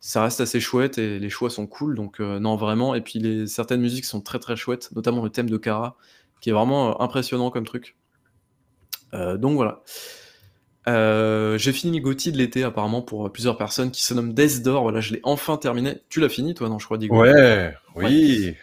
Ça 0.00 0.22
reste 0.22 0.40
assez 0.40 0.60
chouette 0.60 0.96
et 0.96 1.18
les 1.18 1.28
choix 1.28 1.50
sont 1.50 1.66
cool, 1.66 1.94
donc 1.94 2.20
euh, 2.20 2.40
non, 2.40 2.56
vraiment. 2.56 2.94
Et 2.94 3.02
puis 3.02 3.18
les, 3.18 3.46
certaines 3.46 3.82
musiques 3.82 4.06
sont 4.06 4.22
très 4.22 4.38
très 4.38 4.56
chouettes, 4.56 4.90
notamment 4.96 5.22
le 5.22 5.28
thème 5.28 5.50
de 5.50 5.58
Kara, 5.58 5.98
qui 6.40 6.48
est 6.48 6.52
vraiment 6.54 6.88
euh, 6.88 7.04
impressionnant 7.04 7.50
comme 7.50 7.66
truc. 7.66 7.96
Euh, 9.12 9.36
donc 9.36 9.56
voilà. 9.56 9.82
j'ai 11.58 11.72
fini 11.72 12.00
Gauthier 12.00 12.32
de 12.32 12.38
l'été 12.38 12.64
apparemment 12.64 13.02
pour 13.02 13.30
plusieurs 13.30 13.58
personnes 13.58 13.90
qui 13.90 14.02
se 14.02 14.14
nomment 14.14 14.32
Death 14.32 14.62
Door. 14.62 14.84
Voilà, 14.84 15.00
je 15.00 15.12
l'ai 15.12 15.20
enfin 15.22 15.58
terminé. 15.58 15.98
Tu 16.08 16.20
l'as 16.20 16.30
fini 16.30 16.54
toi, 16.54 16.70
non 16.70 16.78
Je 16.78 16.86
crois, 16.86 16.96
Digo. 16.96 17.20
Ouais, 17.20 17.74
oui. 17.94 18.56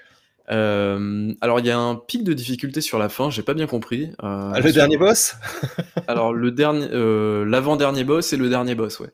Euh, 0.51 1.33
alors 1.39 1.59
il 1.59 1.65
y 1.65 1.71
a 1.71 1.77
un 1.77 1.95
pic 1.95 2.23
de 2.23 2.33
difficulté 2.33 2.81
sur 2.81 2.99
la 2.99 3.09
fin, 3.09 3.29
j'ai 3.29 3.43
pas 3.43 3.53
bien 3.53 3.67
compris. 3.67 4.11
Euh, 4.23 4.51
ah, 4.53 4.59
le 4.59 4.71
dernier 4.73 4.97
boss 4.97 5.35
Alors 6.07 6.33
le 6.33 6.51
dernier, 6.51 6.87
euh, 6.91 7.45
l'avant-dernier 7.45 8.03
boss 8.03 8.33
et 8.33 8.37
le 8.37 8.49
dernier 8.49 8.75
boss, 8.75 8.99
ouais. 8.99 9.09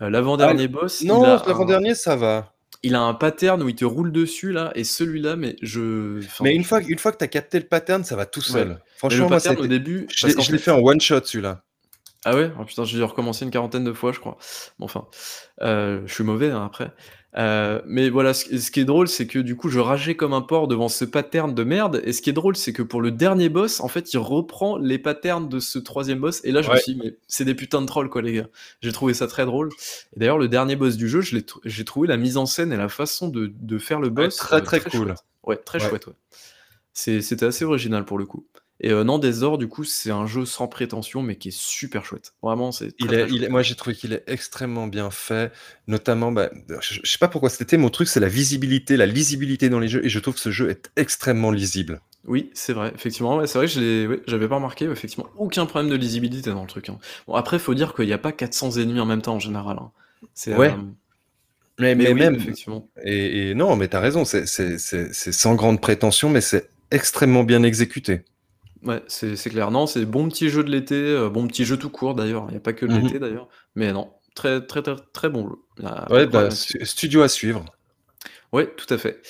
l'avant-dernier 0.00 0.64
ah, 0.64 0.80
boss. 0.80 1.02
Non, 1.02 1.22
l'avant-dernier 1.22 1.94
ça 1.94 2.16
va. 2.16 2.52
Il 2.82 2.94
a 2.94 3.00
un 3.00 3.14
pattern 3.14 3.62
où 3.62 3.68
il 3.70 3.74
te 3.74 3.86
roule 3.86 4.12
dessus 4.12 4.52
là, 4.52 4.72
et 4.74 4.84
celui-là, 4.84 5.36
mais 5.36 5.56
je. 5.62 6.20
mais 6.42 6.54
une 6.54 6.64
fois, 6.64 6.82
une 6.82 6.98
fois 6.98 7.12
que 7.12 7.18
tu 7.18 7.24
as 7.24 7.28
capté 7.28 7.58
le 7.58 7.64
pattern, 7.64 8.04
ça 8.04 8.14
va 8.14 8.26
tout 8.26 8.42
seul. 8.42 8.78
Franchement, 8.98 9.24
le 9.24 9.30
pattern, 9.30 9.58
au 9.58 9.66
début, 9.66 10.06
je 10.14 10.26
l'ai 10.26 10.58
fait 10.58 10.70
en 10.70 10.80
one 10.80 11.00
shot 11.00 11.20
celui-là. 11.24 11.62
Ah 12.26 12.34
ouais? 12.34 12.50
Oh, 12.58 12.64
Putain, 12.64 12.84
j'ai 12.84 12.96
dû 12.96 13.04
recommencer 13.04 13.44
une 13.44 13.50
quarantaine 13.50 13.84
de 13.84 13.92
fois, 13.92 14.12
je 14.12 14.18
crois. 14.18 14.36
Bon, 14.78 14.84
enfin, 14.84 15.06
je 15.62 16.12
suis 16.12 16.24
mauvais 16.24 16.50
hein, 16.50 16.64
après. 16.66 16.92
Euh, 17.36 17.80
mais 17.86 18.10
voilà, 18.10 18.32
ce, 18.32 18.70
qui 18.70 18.80
est 18.80 18.84
drôle, 18.84 19.08
c'est 19.08 19.26
que 19.26 19.38
du 19.38 19.56
coup, 19.56 19.68
je 19.68 19.80
rageais 19.80 20.14
comme 20.14 20.32
un 20.32 20.40
porc 20.40 20.68
devant 20.68 20.88
ce 20.88 21.04
pattern 21.04 21.54
de 21.54 21.64
merde. 21.64 22.00
Et 22.04 22.12
ce 22.12 22.22
qui 22.22 22.30
est 22.30 22.34
drôle, 22.34 22.56
c'est 22.56 22.72
que 22.72 22.82
pour 22.82 23.00
le 23.00 23.10
dernier 23.10 23.48
boss, 23.48 23.80
en 23.80 23.88
fait, 23.88 24.12
il 24.12 24.18
reprend 24.18 24.78
les 24.78 24.98
patterns 24.98 25.48
de 25.48 25.58
ce 25.58 25.78
troisième 25.78 26.20
boss. 26.20 26.40
Et 26.44 26.52
là, 26.52 26.62
je 26.62 26.70
me 26.70 26.76
suis 26.76 26.94
dit, 26.94 27.00
mais 27.02 27.16
c'est 27.26 27.44
des 27.44 27.54
putains 27.54 27.82
de 27.82 27.86
trolls, 27.86 28.08
quoi, 28.08 28.22
les 28.22 28.34
gars. 28.34 28.48
J'ai 28.82 28.92
trouvé 28.92 29.14
ça 29.14 29.26
très 29.26 29.46
drôle. 29.46 29.70
Et 30.16 30.20
d'ailleurs, 30.20 30.38
le 30.38 30.48
dernier 30.48 30.76
boss 30.76 30.96
du 30.96 31.08
jeu, 31.08 31.20
j'ai 31.22 31.84
trouvé 31.84 32.06
la 32.06 32.16
mise 32.16 32.36
en 32.36 32.46
scène 32.46 32.72
et 32.72 32.76
la 32.76 32.88
façon 32.88 33.28
de, 33.28 33.52
de 33.54 33.78
faire 33.78 34.00
le 34.00 34.10
boss 34.10 34.36
très, 34.36 34.62
très, 34.62 34.80
cool. 34.80 35.14
Ouais, 35.42 35.56
très 35.56 35.80
chouette, 35.80 36.06
ouais. 36.06 36.14
C'était 36.92 37.46
assez 37.46 37.64
original 37.64 38.04
pour 38.04 38.18
le 38.18 38.24
coup. 38.24 38.46
Et 38.80 38.90
euh, 38.92 39.04
non, 39.04 39.18
Desor, 39.18 39.58
du 39.58 39.68
coup, 39.68 39.84
c'est 39.84 40.10
un 40.10 40.26
jeu 40.26 40.44
sans 40.46 40.68
prétention, 40.68 41.22
mais 41.22 41.36
qui 41.36 41.48
est 41.48 41.56
super 41.56 42.04
chouette. 42.04 42.34
Vraiment, 42.42 42.72
c'est 42.72 42.96
Il 42.98 43.06
très, 43.06 43.14
est, 43.14 43.26
très 43.26 43.28
il 43.30 43.44
est- 43.44 43.48
chouette. 43.48 43.50
moi, 43.50 43.62
j'ai 43.62 43.74
trouvé 43.76 43.94
qu'il 43.96 44.12
est 44.12 44.24
extrêmement 44.26 44.86
bien 44.88 45.10
fait, 45.12 45.52
notamment, 45.86 46.32
bah, 46.32 46.50
je, 46.80 47.00
je 47.02 47.10
sais 47.10 47.18
pas 47.18 47.28
pourquoi 47.28 47.50
c'était 47.50 47.76
mon 47.76 47.88
truc, 47.90 48.08
c'est 48.08 48.20
la 48.20 48.28
visibilité, 48.28 48.96
la 48.96 49.06
lisibilité 49.06 49.68
dans 49.68 49.78
les 49.80 49.88
jeux, 49.88 50.04
et 50.04 50.08
je 50.08 50.18
trouve 50.18 50.34
que 50.34 50.40
ce 50.40 50.50
jeu 50.50 50.70
est 50.70 50.90
extrêmement 50.96 51.50
lisible. 51.52 52.00
Oui, 52.26 52.50
c'est 52.54 52.72
vrai, 52.72 52.90
effectivement. 52.94 53.36
Ouais, 53.36 53.46
c'est 53.46 53.58
vrai 53.58 53.66
que 53.66 53.72
je 53.72 53.80
l'ai- 53.80 54.06
ouais, 54.06 54.22
j'avais 54.26 54.48
pas 54.48 54.54
remarqué, 54.56 54.86
effectivement. 54.86 55.28
Aucun 55.36 55.66
problème 55.66 55.90
de 55.90 55.96
lisibilité 55.96 56.50
dans 56.50 56.62
le 56.62 56.66
truc. 56.68 56.88
hein. 56.88 56.98
Bon, 57.26 57.34
après, 57.34 57.58
faut 57.58 57.74
dire 57.74 57.94
qu'il 57.94 58.06
n'y 58.06 58.12
a 58.14 58.18
pas 58.18 58.32
400 58.32 58.70
ennemis 58.78 59.00
en 59.00 59.04
même 59.06 59.20
temps 59.22 59.34
en 59.34 59.38
général. 59.40 59.76
hein. 59.78 59.90
C'est, 60.32 60.54
Ouais. 60.54 60.68
euh, 60.70 60.76
Mais, 61.78 61.94
mais 61.94 62.08
mais 62.08 62.12
oui, 62.12 62.20
même, 62.20 62.36
effectivement. 62.36 62.88
et, 63.02 63.50
et 63.50 63.54
non, 63.54 63.76
mais 63.76 63.88
t'as 63.88 64.00
raison, 64.00 64.24
c'est 64.24 64.46
sans 64.46 65.54
grande 65.54 65.80
prétention, 65.80 66.30
mais 66.30 66.40
c'est 66.40 66.70
extrêmement 66.90 67.44
bien 67.44 67.62
exécuté. 67.62 68.22
Ouais, 68.84 69.02
c'est 69.08 69.36
c'est 69.36 69.50
clair. 69.50 69.70
Non, 69.70 69.86
c'est 69.86 70.04
bon 70.04 70.28
petit 70.28 70.50
jeu 70.50 70.62
de 70.62 70.70
l'été, 70.70 70.94
euh, 70.94 71.30
bon 71.30 71.46
petit 71.48 71.64
jeu 71.64 71.78
tout 71.78 71.90
court 71.90 72.14
d'ailleurs. 72.14 72.44
Il 72.48 72.52
n'y 72.52 72.56
a 72.58 72.60
pas 72.60 72.72
que 72.74 72.84
de 72.86 72.92
Mhm. 72.92 72.98
l'été 72.98 73.18
d'ailleurs. 73.18 73.48
Mais 73.74 73.92
non, 73.92 74.12
très, 74.34 74.64
très, 74.66 74.82
très, 74.82 74.96
très 75.12 75.28
bon 75.30 75.48
jeu. 75.48 75.56
Il 75.78 75.84
y 75.84 75.86
a 75.86 76.10
pas 76.14 76.22
de 76.22 76.24
Ouais, 76.24 76.26
problème 76.26 76.48
bah, 76.48 76.50
là-dessus. 76.50 76.74
stu- 76.78 76.84
studio 76.84 77.22
à 77.22 77.28
suivre. 77.28 77.64
Ouais, 78.52 78.72
tout 78.76 78.92
à 78.94 78.98
fait. 78.98 79.20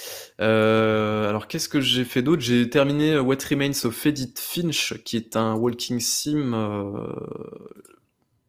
Euh, 0.41 1.29
alors, 1.29 1.49
qu'est-ce 1.49 1.69
que 1.69 1.81
j'ai 1.81 2.05
fait 2.05 2.23
d'autre? 2.23 2.43
J'ai 2.43 2.69
terminé 2.69 3.13
euh, 3.15 3.23
What 3.23 3.39
Remains 3.51 3.85
of 3.85 4.07
Edith 4.07 4.39
Finch, 4.39 4.95
qui 5.05 5.17
est 5.17 5.37
un 5.37 5.55
walking 5.55 6.01
sim, 6.01 6.53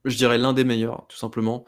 je 0.05 0.15
dirais 0.15 0.37
l'un 0.37 0.53
des 0.53 0.63
meilleurs, 0.63 1.05
tout 1.09 1.17
simplement. 1.17 1.65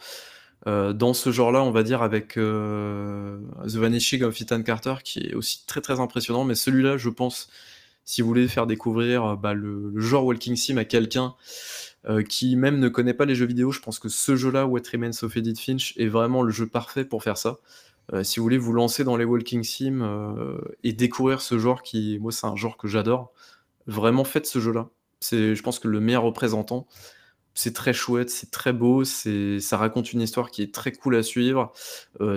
Dans 0.65 1.13
ce 1.13 1.31
genre-là, 1.31 1.63
on 1.63 1.71
va 1.71 1.83
dire 1.83 2.01
avec 2.01 2.33
The 2.35 3.75
Vanishing 3.75 4.23
of 4.23 4.39
Ethan 4.41 4.63
Carter, 4.63 4.95
qui 5.03 5.19
est 5.19 5.33
aussi 5.33 5.65
très 5.65 5.79
très 5.81 5.99
impressionnant. 6.01 6.43
Mais 6.43 6.55
celui-là, 6.55 6.97
je 6.97 7.09
pense, 7.09 7.49
si 8.07 8.21
vous 8.21 8.29
voulez 8.29 8.47
faire 8.47 8.65
découvrir 8.67 9.25
euh, 9.25 9.35
bah, 9.35 9.53
le, 9.53 9.91
genre 9.99 10.25
walking 10.25 10.55
sim 10.55 10.77
à 10.77 10.85
quelqu'un 10.85 11.35
euh, 12.07 12.23
qui 12.23 12.55
même 12.55 12.79
ne 12.79 12.87
connaît 12.87 13.13
pas 13.13 13.25
les 13.25 13.35
jeux 13.35 13.45
vidéo, 13.45 13.71
je 13.71 13.81
pense 13.81 13.99
que 13.99 14.07
ce 14.07 14.37
jeu-là, 14.37 14.65
What 14.65 14.83
Remains 14.91 15.11
of 15.23 15.35
Edith 15.35 15.59
Finch, 15.59 15.93
est 15.97 16.07
vraiment 16.07 16.41
le 16.41 16.51
jeu 16.51 16.67
parfait 16.67 17.03
pour 17.03 17.21
faire 17.21 17.37
ça. 17.37 17.57
Euh, 18.13 18.23
si 18.23 18.39
vous 18.39 18.45
voulez 18.45 18.57
vous 18.57 18.71
lancer 18.71 19.03
dans 19.03 19.17
les 19.17 19.25
walking 19.25 19.61
sim 19.63 20.57
et 20.83 20.93
découvrir 20.93 21.41
ce 21.41 21.59
genre 21.59 21.83
qui, 21.83 22.17
moi, 22.21 22.31
c'est 22.31 22.47
un 22.47 22.55
genre 22.55 22.77
que 22.77 22.87
j'adore, 22.87 23.33
vraiment 23.87 24.23
faites 24.23 24.45
ce 24.47 24.59
jeu-là. 24.59 24.87
C'est, 25.19 25.53
je 25.53 25.61
pense 25.61 25.77
que 25.77 25.89
le 25.89 25.99
meilleur 25.99 26.23
représentant. 26.23 26.87
C'est 27.55 27.73
très 27.73 27.91
chouette, 27.91 28.29
c'est 28.29 28.51
très 28.51 28.71
beau, 28.71 29.03
c'est, 29.03 29.59
ça 29.59 29.77
raconte 29.77 30.13
une 30.13 30.21
histoire 30.21 30.51
qui 30.51 30.61
est 30.61 30.73
très 30.73 30.91
cool 30.93 31.15
à 31.15 31.23
suivre. 31.23 31.73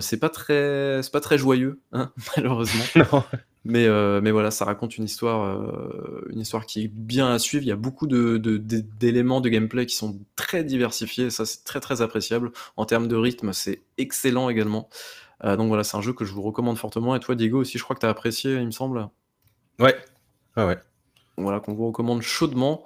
C'est 0.01 0.19
pas 0.19 0.31
très, 0.31 1.01
c'est 1.03 1.13
pas 1.13 1.21
très 1.21 1.39
joyeux, 1.39 1.81
hein, 1.93 2.11
malheureusement. 2.37 2.85
Mais, 3.67 3.87
euh, 3.87 4.21
mais 4.23 4.31
voilà, 4.31 4.51
ça 4.51 4.65
raconte 4.65 4.97
une 4.97 5.05
histoire, 5.05 5.45
euh, 5.45 6.25
une 6.31 6.41
histoire 6.41 6.65
qui 6.65 6.85
est 6.85 6.89
bien 6.89 7.31
à 7.31 7.39
suivre. 7.39 7.63
Il 7.63 7.69
y 7.69 7.73
a 7.73 7.77
beaucoup 7.77 8.07
de, 8.07 8.39
de- 8.39 8.57
de- 8.57 8.81
d'éléments 8.99 9.43
de 9.43 9.51
gameplay 9.51 9.85
qui 9.85 9.95
sont 9.97 10.19
très 10.35 10.65
diversifiés. 10.65 11.27
et 11.27 11.31
Ça, 11.31 11.45
c'est 11.45 11.63
très 11.65 11.79
très 11.81 12.01
appréciable. 12.01 12.53
En 12.79 12.87
termes 12.87 13.07
de 13.07 13.17
rythme, 13.17 13.53
c'est 13.53 13.83
excellent 13.99 14.49
également. 14.49 14.89
Euh, 15.45 15.57
donc 15.57 15.69
voilà, 15.69 15.85
c'est 15.85 15.97
un 15.97 16.01
jeu 16.03 16.13
que 16.15 16.25
je 16.25 16.33
vous 16.33 16.43
recommande 16.43 16.79
fortement. 16.79 17.15
Et 17.15 17.21
toi, 17.21 17.35
Diego, 17.35 17.59
aussi, 17.61 17.77
je 17.77 17.85
crois 17.85 17.95
que 17.97 18.01
tu 18.01 18.07
as 18.07 18.11
apprécié, 18.11 18.55
il 18.55 18.67
me 18.67 18.71
semble. 18.71 19.09
Ouais. 19.79 19.95
Ouais, 20.57 20.65
ouais. 20.65 20.79
Voilà, 21.37 21.61
qu'on 21.61 21.75
vous 21.75 21.87
recommande 21.87 22.23
chaudement. 22.23 22.83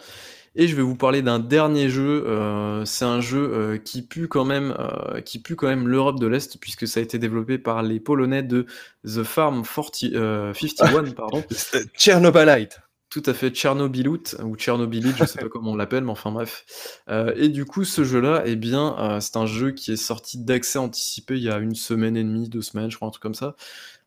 Et 0.56 0.68
je 0.68 0.76
vais 0.76 0.82
vous 0.82 0.94
parler 0.94 1.20
d'un 1.22 1.40
dernier 1.40 1.88
jeu. 1.88 2.24
euh, 2.26 2.84
c'est 2.84 3.04
un 3.04 3.20
jeu 3.20 3.52
euh, 3.52 3.78
qui 3.78 4.02
pue 4.02 4.28
quand 4.28 4.44
même, 4.44 4.74
euh, 4.78 5.20
qui 5.20 5.40
pue 5.40 5.56
quand 5.56 5.66
même 5.66 5.88
l'Europe 5.88 6.20
de 6.20 6.26
l'Est, 6.26 6.58
puisque 6.60 6.86
ça 6.86 7.00
a 7.00 7.02
été 7.02 7.18
développé 7.18 7.58
par 7.58 7.82
les 7.82 7.98
Polonais 7.98 8.42
de 8.42 8.66
The 9.04 9.24
Farm 9.24 9.64
40, 9.64 10.04
euh, 10.14 10.54
51, 10.54 11.10
pardon. 11.16 11.42
C'est 11.50 11.92
Chernobylite. 11.96 12.80
Tout 13.14 13.22
à 13.26 13.32
fait, 13.32 13.50
Tchernobylout, 13.50 14.34
ou 14.42 14.56
Tchernobylite, 14.56 15.16
je 15.16 15.24
sais 15.24 15.38
pas 15.38 15.48
comment 15.48 15.70
on 15.70 15.76
l'appelle, 15.76 16.02
mais 16.02 16.10
enfin 16.10 16.32
bref. 16.32 17.00
Euh, 17.08 17.32
et 17.36 17.48
du 17.48 17.64
coup, 17.64 17.84
ce 17.84 18.02
jeu-là, 18.02 18.42
eh 18.44 18.56
bien, 18.56 18.96
euh, 18.98 19.20
c'est 19.20 19.36
un 19.36 19.46
jeu 19.46 19.70
qui 19.70 19.92
est 19.92 19.96
sorti 19.96 20.36
d'accès 20.36 20.80
anticipé 20.80 21.36
il 21.36 21.44
y 21.44 21.48
a 21.48 21.58
une 21.58 21.76
semaine 21.76 22.16
et 22.16 22.24
demie, 22.24 22.48
deux 22.48 22.60
semaines, 22.60 22.90
je 22.90 22.96
crois, 22.96 23.06
un 23.06 23.12
truc 23.12 23.22
comme 23.22 23.36
ça. 23.36 23.54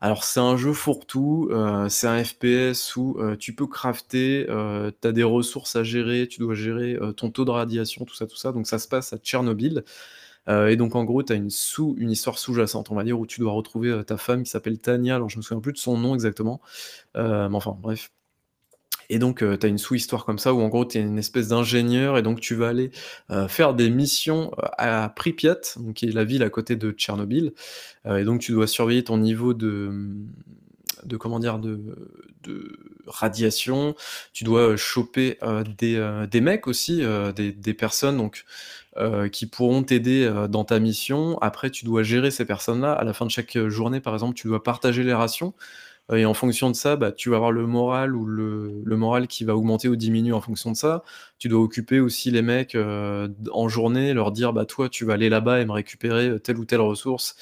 Alors, 0.01 0.25
c'est 0.25 0.41
un 0.41 0.57
jeu 0.57 0.73
fourre-tout, 0.73 1.47
euh, 1.53 1.87
c'est 1.87 2.07
un 2.07 2.21
FPS 2.21 2.97
où 2.97 3.17
tu 3.39 3.55
peux 3.55 3.65
crafter, 3.65 4.45
tu 4.45 5.07
as 5.07 5.11
des 5.13 5.23
ressources 5.23 5.77
à 5.77 5.83
gérer, 5.85 6.27
tu 6.27 6.41
dois 6.41 6.53
gérer 6.55 6.99
ton 7.15 7.31
taux 7.31 7.45
de 7.45 7.51
radiation, 7.51 8.03
tout 8.03 8.15
ça, 8.15 8.27
tout 8.27 8.35
ça. 8.35 8.51
Donc, 8.51 8.67
ça 8.67 8.77
se 8.77 8.89
passe 8.89 9.13
à 9.13 9.17
Tchernobyl. 9.19 9.85
Et 10.49 10.75
donc, 10.75 10.95
en 10.95 11.05
gros, 11.05 11.23
tu 11.23 11.31
as 11.31 11.37
une, 11.37 11.49
sous, 11.49 11.95
une 11.97 12.11
histoire 12.11 12.37
sous-jacente, 12.37 12.91
on 12.91 12.95
va 12.95 13.05
dire, 13.05 13.17
où 13.17 13.25
tu 13.25 13.39
dois 13.39 13.53
retrouver 13.53 14.03
ta 14.05 14.17
femme 14.17 14.43
qui 14.43 14.49
s'appelle 14.49 14.79
Tania. 14.79 15.15
Alors, 15.15 15.29
je 15.29 15.37
me 15.37 15.41
souviens 15.41 15.61
plus 15.61 15.71
de 15.71 15.77
son 15.77 15.97
nom 15.97 16.13
exactement. 16.13 16.59
Mais 17.15 17.47
enfin, 17.53 17.77
bref. 17.81 18.09
Et 19.09 19.19
donc, 19.19 19.39
tu 19.39 19.65
as 19.65 19.69
une 19.69 19.77
sous-histoire 19.77 20.25
comme 20.25 20.37
ça 20.37 20.53
où 20.53 20.61
en 20.61 20.67
gros, 20.67 20.85
tu 20.85 20.97
es 20.97 21.01
une 21.01 21.17
espèce 21.17 21.47
d'ingénieur 21.47 22.17
et 22.17 22.21
donc 22.21 22.41
tu 22.41 22.55
vas 22.55 22.67
aller 22.69 22.91
faire 23.47 23.73
des 23.73 23.89
missions 23.89 24.51
à 24.77 25.09
Pripyat, 25.15 25.61
donc, 25.77 25.95
qui 25.95 26.07
est 26.07 26.11
la 26.11 26.25
ville 26.25 26.43
à 26.43 26.49
côté 26.49 26.75
de 26.75 26.91
Tchernobyl. 26.91 27.53
Et 28.05 28.23
donc, 28.23 28.41
tu 28.41 28.51
dois 28.51 28.67
surveiller 28.67 29.03
ton 29.05 29.17
niveau 29.17 29.53
de, 29.53 29.91
de 31.05 31.17
comment 31.17 31.39
dire, 31.39 31.59
de, 31.59 31.79
de 32.43 32.79
radiation. 33.05 33.95
Tu 34.33 34.43
dois 34.43 34.75
choper 34.75 35.37
des, 35.77 36.25
des 36.29 36.41
mecs 36.41 36.67
aussi, 36.67 37.01
des, 37.35 37.53
des 37.53 37.73
personnes 37.73 38.17
donc, 38.17 38.43
qui 39.31 39.45
pourront 39.45 39.83
t'aider 39.83 40.29
dans 40.49 40.65
ta 40.65 40.79
mission. 40.79 41.37
Après, 41.39 41.69
tu 41.69 41.85
dois 41.85 42.03
gérer 42.03 42.29
ces 42.29 42.43
personnes-là. 42.43 42.91
À 42.91 43.05
la 43.05 43.13
fin 43.13 43.25
de 43.25 43.31
chaque 43.31 43.57
journée, 43.67 44.01
par 44.01 44.13
exemple, 44.13 44.35
tu 44.35 44.47
dois 44.47 44.63
partager 44.63 45.03
les 45.03 45.13
rations. 45.13 45.53
Et 46.13 46.25
en 46.25 46.33
fonction 46.33 46.69
de 46.69 46.75
ça, 46.75 46.95
bah, 46.95 47.11
tu 47.11 47.29
vas 47.29 47.35
avoir 47.35 47.51
le 47.51 47.67
moral 47.67 48.15
ou 48.15 48.25
le, 48.25 48.81
moral 48.85 49.27
qui 49.27 49.43
va 49.43 49.55
augmenter 49.55 49.89
ou 49.89 49.95
diminuer 49.97 50.31
en 50.31 50.39
fonction 50.41 50.71
de 50.71 50.77
ça. 50.77 51.03
Tu 51.37 51.49
dois 51.49 51.59
occuper 51.61 51.99
aussi 51.99 52.31
les 52.31 52.41
mecs 52.41 52.75
euh, 52.75 53.27
en 53.51 53.67
journée, 53.67 54.13
leur 54.13 54.31
dire 54.31 54.53
bah 54.53 54.65
toi 54.65 54.87
tu 54.89 55.03
vas 55.05 55.13
aller 55.13 55.29
là-bas 55.29 55.59
et 55.59 55.65
me 55.65 55.73
récupérer 55.73 56.29
euh, 56.29 56.39
telle 56.39 56.57
ou 56.57 56.65
telle 56.65 56.79
ressource. 56.81 57.35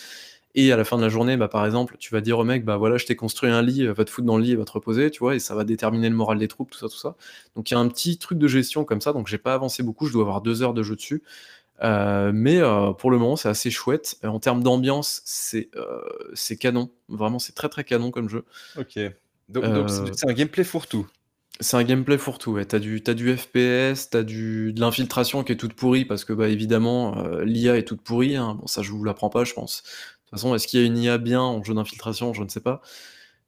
Et 0.56 0.72
à 0.72 0.78
la 0.78 0.86
fin 0.86 0.98
de 0.98 1.02
la 1.02 1.10
journée, 1.10 1.36
bah, 1.38 1.50
par 1.50 1.66
exemple, 1.66 1.98
tu 2.00 2.14
vas 2.14 2.22
dire 2.22 2.40
au 2.40 2.46
mec, 2.46 2.64
bah 2.64 2.78
voilà, 2.78 2.98
je 2.98 3.06
t'ai 3.06 3.16
construit 3.18 3.50
un 3.52 3.62
lit, 3.62 3.86
va 3.88 4.06
te 4.06 4.10
foutre 4.10 4.26
dans 4.26 4.38
le 4.38 4.44
lit 4.44 4.54
et 4.54 4.56
va 4.56 4.64
te 4.64 4.72
reposer, 4.72 5.12
tu 5.12 5.20
vois, 5.20 5.36
et 5.36 5.40
ça 5.40 5.54
va 5.54 5.66
déterminer 5.66 6.10
le 6.10 6.16
moral 6.16 6.40
des 6.40 6.48
troupes, 6.48 6.72
tout 6.72 6.80
ça, 6.80 6.88
tout 6.88 6.98
ça. 6.98 7.16
Donc 7.56 7.70
il 7.70 7.74
y 7.74 7.78
a 7.78 7.80
un 7.80 7.88
petit 7.90 8.18
truc 8.18 8.38
de 8.40 8.48
gestion 8.48 8.86
comme 8.86 9.02
ça, 9.02 9.12
donc 9.12 9.28
j'ai 9.28 9.38
pas 9.38 9.54
avancé 9.54 9.84
beaucoup, 9.84 10.08
je 10.08 10.14
dois 10.14 10.22
avoir 10.24 10.42
deux 10.42 10.64
heures 10.64 10.74
de 10.74 10.82
jeu 10.82 10.96
dessus. 10.96 11.24
Euh, 11.84 12.32
mais 12.34 12.58
euh, 12.62 12.94
pour 12.94 13.12
le 13.12 13.18
moment, 13.18 13.36
c'est 13.36 13.50
assez 13.50 13.70
chouette. 13.70 14.18
En 14.24 14.40
termes 14.40 14.64
d'ambiance, 14.64 15.22
c'est 15.26 15.70
euh, 15.76 16.02
canon. 16.60 16.90
Vraiment, 17.10 17.40
c'est 17.40 17.54
très 17.54 17.70
très 17.70 17.84
canon 17.84 18.12
comme 18.12 18.30
jeu. 18.30 18.46
Ok. 18.78 18.98
Donc, 19.50 19.64
Euh, 19.64 19.88
c'est 20.14 20.30
un 20.30 20.34
gameplay 20.34 20.64
fourre-tout. 20.64 21.08
c'est 21.60 21.78
un 21.78 21.84
gameplay 21.84 22.18
fourre-tout, 22.18 22.54
ouais. 22.54 22.66
T'as 22.66 22.80
du, 22.80 23.02
t'as 23.04 23.14
du 23.14 23.36
FPS, 23.36 24.10
t'as 24.10 24.24
du, 24.24 24.74
de 24.74 24.80
l'infiltration 24.82 25.44
qui 25.44 25.52
est 25.54 25.58
toute 25.58 25.74
pourrie 25.74 26.06
parce 26.06 26.26
que, 26.26 26.34
bah, 26.34 26.50
évidemment, 26.50 27.18
euh, 27.20 27.44
l'IA 27.46 27.78
est 27.78 27.84
toute 27.88 28.02
pourrie. 28.02 28.36
hein. 28.36 28.56
Bon, 28.60 28.68
ça, 28.68 28.82
je 28.82 28.92
vous 28.92 29.04
l'apprends 29.04 29.30
pas, 29.30 29.44
je 29.44 29.54
pense. 29.54 29.84
De 29.84 29.90
toute 30.22 30.30
façon, 30.32 30.56
est-ce 30.56 30.68
qu'il 30.68 30.80
y 30.80 30.84
a 30.84 30.86
une 30.86 30.98
IA 30.98 31.18
bien 31.18 31.42
en 31.42 31.64
jeu 31.64 31.74
d'infiltration? 31.74 32.34
Je 32.34 32.44
ne 32.44 32.50
sais 32.50 32.60
pas. 32.62 32.82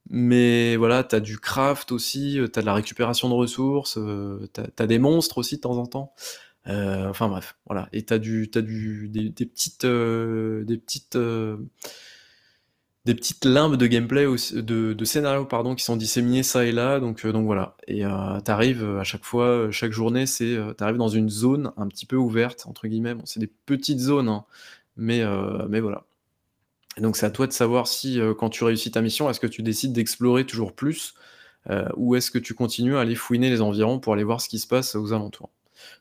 Mais 0.10 0.78
voilà, 0.78 1.04
t'as 1.04 1.20
du 1.20 1.38
craft 1.40 1.92
aussi, 1.92 2.40
euh, 2.40 2.48
t'as 2.48 2.62
de 2.62 2.66
la 2.66 2.74
récupération 2.74 3.28
de 3.30 3.34
ressources, 3.34 3.98
euh, 3.98 4.48
t'as, 4.54 4.68
t'as 4.68 4.88
des 4.88 5.00
monstres 5.00 5.38
aussi 5.38 5.58
de 5.58 5.62
temps 5.62 5.78
en 5.78 5.86
temps. 5.86 6.14
Euh, 6.68 7.10
enfin 7.10 7.30
bref, 7.30 7.56
voilà. 7.66 7.88
Et 7.94 8.04
t'as 8.04 8.18
du, 8.18 8.50
t'as 8.50 8.62
du, 8.62 9.08
des, 9.10 9.30
des 9.30 9.46
petites, 9.46 9.86
euh, 9.86 10.66
euh, 11.16 11.58
des 13.06 13.16
petites 13.16 13.46
limbes 13.46 13.78
de 13.78 13.88
gameplay, 13.88 14.26
de, 14.26 15.06
scénario 15.06 15.46
pardon, 15.46 15.76
qui 15.76 15.84
sont 15.84 15.96
disséminées 15.96 16.44
ça 16.44 16.66
et 16.66 16.72
là. 16.72 17.00
Donc, 17.00 17.26
donc 17.26 17.46
voilà. 17.46 17.78
Et 17.88 18.04
t'arrives 18.44 18.84
à 19.00 19.04
chaque 19.04 19.24
fois, 19.24 19.72
chaque 19.72 19.92
journée, 19.92 20.26
c'est 20.26 20.58
t'arrives 20.78 20.98
dans 20.98 21.08
une 21.08 21.30
zone 21.30 21.72
un 21.78 21.88
petit 21.88 22.06
peu 22.06 22.18
ouverte 22.18 22.66
entre 22.68 22.88
guillemets. 22.88 23.16
Bon, 23.16 23.26
c'est 23.26 23.40
des 23.40 23.52
petites 23.66 24.00
zones, 24.00 24.30
hein, 24.30 24.46
mais 24.98 25.24
mais 25.70 25.80
voilà. 25.80 26.06
Et 26.98 27.02
donc 27.02 27.16
c'est 27.18 27.26
à 27.26 27.32
toi 27.32 27.48
de 27.48 27.54
savoir 27.54 27.88
si 27.88 28.20
quand 28.38 28.50
tu 28.50 28.64
réussis 28.66 28.92
ta 28.92 29.02
mission, 29.02 29.30
est-ce 29.30 29.40
que 29.40 29.48
tu 29.48 29.64
décides 29.64 29.94
d'explorer 29.94 30.46
toujours 30.46 30.74
plus 30.74 31.14
ou 31.96 32.16
est-ce 32.16 32.32
que 32.32 32.40
tu 32.40 32.54
continues 32.56 32.98
à 32.98 33.02
aller 33.02 33.16
fouiner 33.16 33.50
les 33.50 33.62
environs 33.62 34.00
pour 34.00 34.14
aller 34.14 34.24
voir 34.24 34.42
ce 34.42 34.50
qui 34.50 34.60
se 34.60 34.68
passe 34.68 34.96
aux 34.96 35.14
alentours. 35.14 35.50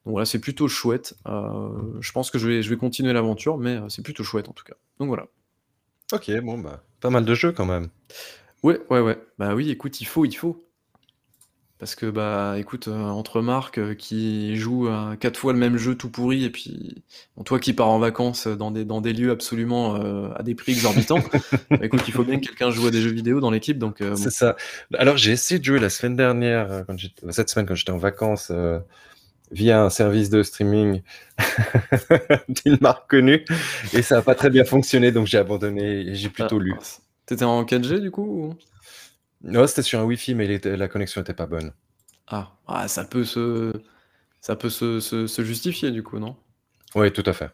Donc 0.05 0.13
voilà, 0.13 0.25
c'est 0.25 0.39
plutôt 0.39 0.69
chouette. 0.69 1.15
Euh, 1.27 1.69
je 2.01 2.13
pense 2.13 2.31
que 2.31 2.39
je 2.39 2.49
vais, 2.49 2.63
je 2.63 2.71
vais 2.71 2.77
continuer 2.77 3.13
l'aventure, 3.13 3.59
mais 3.59 3.77
euh, 3.77 3.89
c'est 3.89 4.03
plutôt 4.03 4.25
chouette 4.25 4.49
en 4.49 4.53
tout 4.53 4.65
cas. 4.65 4.75
Donc 4.99 5.09
voilà. 5.09 5.27
Ok, 6.13 6.31
bon, 6.43 6.59
bah, 6.59 6.85
pas 7.01 7.11
mal 7.11 7.25
de 7.25 7.35
jeux 7.35 7.53
quand 7.53 7.67
même. 7.67 7.89
Ouais, 8.63 8.81
ouais, 8.91 9.01
ouais. 9.01 9.19
Bah 9.39 9.55
oui, 9.55 9.71
écoute, 9.71 10.01
il 10.01 10.05
faut, 10.05 10.25
il 10.25 10.35
faut. 10.35 10.63
Parce 11.79 11.95
que, 11.95 12.07
bah, 12.07 12.55
écoute, 12.59 12.89
euh, 12.89 13.03
entre 13.03 13.43
Marc 13.43 13.77
euh, 13.77 13.95
qui 13.95 14.57
joue 14.57 14.89
quatre 15.21 15.37
fois 15.39 15.53
le 15.53 15.59
même 15.59 15.77
jeu 15.77 15.95
tout 15.95 16.09
pourri, 16.09 16.45
et 16.45 16.51
puis 16.51 17.03
bon, 17.37 17.43
toi 17.43 17.59
qui 17.59 17.75
pars 17.75 17.89
en 17.89 17.99
vacances 17.99 18.47
dans 18.47 18.71
des, 18.71 18.87
dans 18.87 19.03
des 19.03 19.13
lieux 19.13 19.31
absolument 19.31 19.97
à 20.35 20.43
des 20.43 20.55
prix 20.55 20.73
exorbitants, 20.73 21.21
bah, 21.71 21.79
écoute, 21.83 22.03
il 22.07 22.13
faut 22.13 22.25
bien 22.25 22.39
que 22.39 22.47
quelqu'un 22.47 22.71
joue 22.71 22.87
à 22.87 22.91
des 22.91 23.03
jeux 23.03 23.11
vidéo 23.11 23.41
dans 23.41 23.51
l'équipe, 23.51 23.79
donc 23.79 24.03
bon. 24.03 24.17
C'est 24.17 24.31
ça. 24.31 24.57
Alors, 24.95 25.17
j'ai 25.17 25.33
essayé 25.33 25.59
de 25.59 25.65
jouer 25.65 25.81
la 25.81 25.91
semaine 25.91 26.17
dernière, 26.17 26.85
quand 26.87 26.97
cette 27.31 27.51
semaine, 27.51 27.67
quand 27.67 27.75
j'étais 27.75 27.93
en 27.93 27.99
vacances, 27.99 28.51
via 29.51 29.83
un 29.83 29.91
service 29.91 30.31
de 30.31 30.43
streaming 30.43 31.03
d'une 32.49 32.79
marque 32.81 33.09
connue, 33.11 33.45
et 33.93 34.03
ça 34.03 34.17
n'a 34.17 34.23
pas 34.23 34.35
très 34.35 34.51
bien 34.51 34.65
fonctionné, 34.65 35.13
donc 35.13 35.27
j'ai 35.27 35.39
abandonné 35.39 36.01
et 36.09 36.15
j'ai 36.15 36.31
Ah, 36.39 36.49
plutôt 36.49 36.59
lu. 36.59 36.77
mince. 36.77 37.03
T'étais 37.27 37.45
en 37.45 37.65
4G 37.65 38.01
du 38.01 38.11
coup 38.11 38.23
ou? 38.25 38.55
Non, 39.41 39.67
c'était 39.67 39.81
sur 39.81 39.99
un 39.99 40.05
Wi-Fi, 40.05 40.35
mais 40.35 40.47
était- 40.55 40.77
la 40.77 40.89
connexion 40.89 41.23
n'était 41.23 41.33
pas 41.33 41.47
bonne. 41.47 41.73
Ah, 42.29 42.53
ah 42.69 42.87
ça 42.89 43.05
peut 43.05 43.25
se 43.25 43.73
ça 44.41 44.57
peut 44.57 44.71
se 44.71 45.01
se 45.01 45.27
se 45.29 45.45
justifier 45.45 45.91
du 45.93 46.03
coup, 46.05 46.19
non? 46.21 46.37
Oui, 46.97 47.13
tout 47.13 47.23
à 47.27 47.33
fait. 47.33 47.51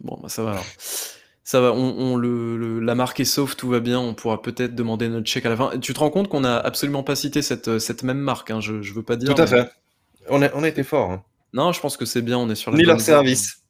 Bon, 0.00 0.18
bah, 0.22 0.28
ça 0.28 0.42
va 0.42 0.52
alors. 0.52 0.74
Ça 1.44 1.60
va, 1.60 1.72
on 1.72 1.96
on 1.98 2.16
le 2.16 2.56
le 2.58 2.80
la 2.80 2.94
marque 2.96 3.20
est 3.20 3.24
sauve, 3.24 3.54
tout 3.56 3.68
va 3.68 3.78
bien, 3.80 4.00
on 4.00 4.14
pourra 4.14 4.42
peut-être 4.42 4.74
demander 4.74 5.08
notre 5.08 5.28
chèque 5.28 5.46
à 5.46 5.50
la 5.50 5.56
fin. 5.56 5.78
Tu 5.78 5.94
te 5.94 5.98
rends 6.00 6.10
compte 6.10 6.28
qu'on 6.28 6.42
a 6.44 6.56
absolument 6.56 7.04
pas 7.04 7.14
cité 7.16 7.40
cette, 7.42 7.78
cette 7.78 8.02
même 8.02 8.18
marque, 8.18 8.50
hein? 8.50 8.60
Je 8.60 8.82
je 8.82 8.92
veux 8.94 9.02
pas 9.04 9.16
dire, 9.16 9.34
Tout 9.34 9.42
à 9.42 9.46
mais 9.46 9.46
fait. 9.46 9.70
On 10.28 10.42
a 10.42 10.52
on 10.54 10.62
a 10.62 10.68
été 10.68 10.82
fort, 10.82 11.10
hein. 11.10 11.24
Non, 11.52 11.72
je 11.72 11.80
pense 11.80 11.96
que 11.96 12.04
c'est 12.04 12.22
bien, 12.22 12.38
on 12.38 12.50
est 12.50 12.54
sur 12.54 12.70
la 12.70 12.76
Ni 12.78 12.84
leur 12.84 13.00
service. 13.00 13.62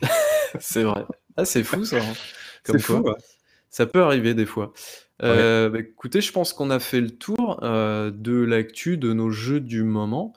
C'est 0.60 0.82
vrai. 0.84 1.04
Ah, 1.36 1.44
c'est 1.44 1.62
fou 1.64 1.84
ça, 1.84 1.98
hein, 1.98 2.14
C'est 2.64 2.72
comme 2.72 2.80
fou, 2.80 2.94
ouais. 3.00 3.14
Ça 3.68 3.84
peut 3.84 4.02
arriver 4.02 4.32
des 4.32 4.46
fois. 4.46 4.72
Ouais. 5.22 5.28
Heu, 5.28 5.68
bah, 5.70 5.80
écoutez, 5.80 6.22
je 6.22 6.32
pense 6.32 6.54
qu'on 6.54 6.70
a 6.70 6.78
fait 6.78 7.00
le 7.00 7.10
tour, 7.10 7.60
heu, 7.62 8.10
de 8.10 8.38
l'actu, 8.38 8.96
de 8.96 9.12
nos 9.12 9.28
jeux 9.28 9.60
du 9.60 9.82
moment. 9.82 10.32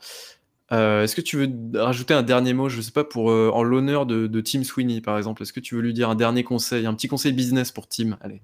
Heu, 0.73 1.03
est-ce 1.03 1.15
que 1.15 1.21
tu 1.21 1.37
veux 1.37 1.49
rajouter 1.79 2.13
un 2.13 2.23
dernier 2.23 2.53
mot, 2.53 2.67
je 2.67 2.81
sais 2.81 2.91
pas 2.91 3.05
pour, 3.05 3.27
en 3.27 3.63
l'honneur 3.63 4.05
de 4.05 4.27
de 4.27 4.41
Tim 4.41 4.63
Sweeney, 4.65 4.99
par 4.99 5.17
exemple? 5.17 5.43
Est-ce 5.43 5.53
que 5.53 5.61
tu 5.61 5.75
veux 5.75 5.81
lui 5.81 5.93
dire 5.93 6.09
un 6.09 6.15
dernier 6.15 6.43
conseil, 6.43 6.85
un 6.85 6.93
petit 6.93 7.07
conseil 7.07 7.31
business 7.31 7.71
pour 7.71 7.87
Tim? 7.87 8.17
Allez. 8.19 8.41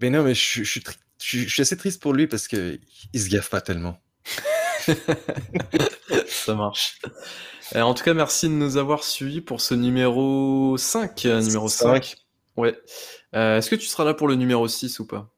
Mais 0.00 0.10
non, 0.10 0.22
mais 0.22 0.34
je 0.34 0.62
suis 0.62 1.62
assez 1.62 1.76
triste 1.78 2.02
pour 2.02 2.12
lui 2.12 2.26
parce 2.26 2.48
qu'il 2.48 2.80
se 3.14 3.30
gaffe 3.30 3.48
pas 3.48 3.62
tellement. 3.62 3.98
Ça 6.28 6.54
marche. 6.54 6.98
Heu, 7.74 7.82
en 7.82 7.94
tout 7.94 8.04
cas, 8.04 8.14
merci 8.14 8.48
de 8.48 8.54
nous 8.54 8.76
avoir 8.76 9.02
suivis 9.02 9.40
pour 9.40 9.60
ce 9.60 9.74
numéro 9.74 10.76
5, 10.76 11.24
heu, 11.26 11.40
numéro 11.40 11.68
5. 11.68 12.04
5. 12.04 12.16
Ouais. 12.56 12.78
Heu, 13.34 13.56
est-ce 13.56 13.70
que 13.70 13.76
tu 13.76 13.86
seras 13.86 14.04
là 14.04 14.14
pour 14.14 14.28
le 14.28 14.34
numéro 14.34 14.68
6 14.68 14.98
ou 15.00 15.06
pas? 15.06 15.30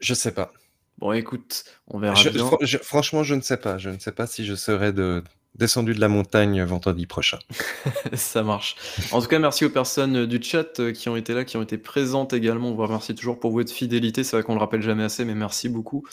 Je 0.00 0.14
sais 0.14 0.32
pas. 0.32 0.52
Bon, 0.98 1.12
écoute, 1.12 1.64
on 1.88 1.98
verra 1.98 2.14
Je 2.14 2.28
bien. 2.28 2.48
je 2.60 2.78
franchement, 2.78 3.22
je 3.22 3.34
ne 3.34 3.40
sais 3.40 3.56
pas. 3.56 3.78
Je 3.78 3.90
ne 3.90 3.98
sais 3.98 4.12
pas 4.12 4.26
si 4.26 4.44
je 4.44 4.54
serai 4.54 4.92
de 4.92 5.22
descendu 5.54 5.94
de 5.94 6.00
la 6.00 6.08
montagne 6.08 6.62
vendredi 6.62 7.06
prochain. 7.06 7.38
Ça 8.14 8.42
marche. 8.42 8.76
En 9.10 9.20
tout 9.20 9.28
cas, 9.28 9.38
merci 9.38 9.64
aux 9.64 9.70
personnes, 9.70 10.26
du 10.26 10.42
chat, 10.42 10.92
qui 10.92 11.08
ont 11.08 11.16
été 11.16 11.34
là, 11.34 11.44
qui 11.44 11.56
ont 11.56 11.62
été 11.62 11.76
présentes 11.76 12.32
également. 12.32 12.70
On 12.70 12.74
vous 12.74 12.82
remercie 12.82 13.14
toujours 13.14 13.38
pour 13.38 13.52
votre 13.52 13.72
fidélité. 13.72 14.24
C'est 14.24 14.36
vrai 14.36 14.44
qu'on 14.44 14.54
le 14.54 14.60
rappelle 14.60 14.82
jamais 14.82 15.04
assez, 15.04 15.24
mais 15.24 15.34
merci 15.34 15.68
beaucoup. 15.68 16.04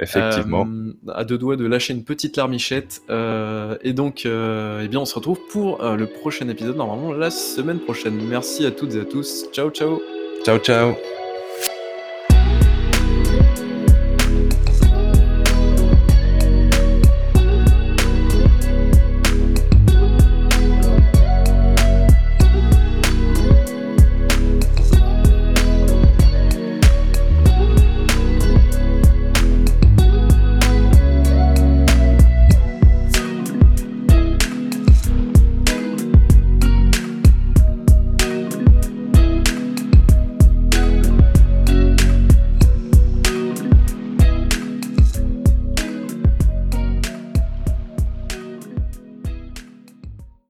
Effectivement. 0.00 0.62
Hem, 0.62 0.94
à 1.14 1.24
2 1.24 1.38
doigts 1.38 1.56
de 1.56 1.66
lâcher 1.66 1.92
une 1.92 2.04
petite 2.04 2.36
larmichette, 2.36 3.02
heu, 3.10 3.78
et 3.82 3.92
donc, 3.92 4.22
heu, 4.26 4.80
eh 4.82 4.88
bien, 4.88 5.00
on 5.00 5.04
se 5.04 5.14
retrouve 5.14 5.40
pour, 5.50 5.82
le 5.82 6.06
prochain 6.06 6.48
épisode, 6.48 6.76
normalement 6.76 7.12
la 7.12 7.30
semaine 7.30 7.78
prochaine. 7.78 8.18
Merci 8.28 8.66
à 8.66 8.70
toutes 8.70 8.94
et 8.94 9.00
à 9.00 9.04
tous. 9.04 9.46
Ciao, 9.52 9.70
ciao. 9.70 10.00
Ciao, 10.44 10.58
ciao. 10.58 10.94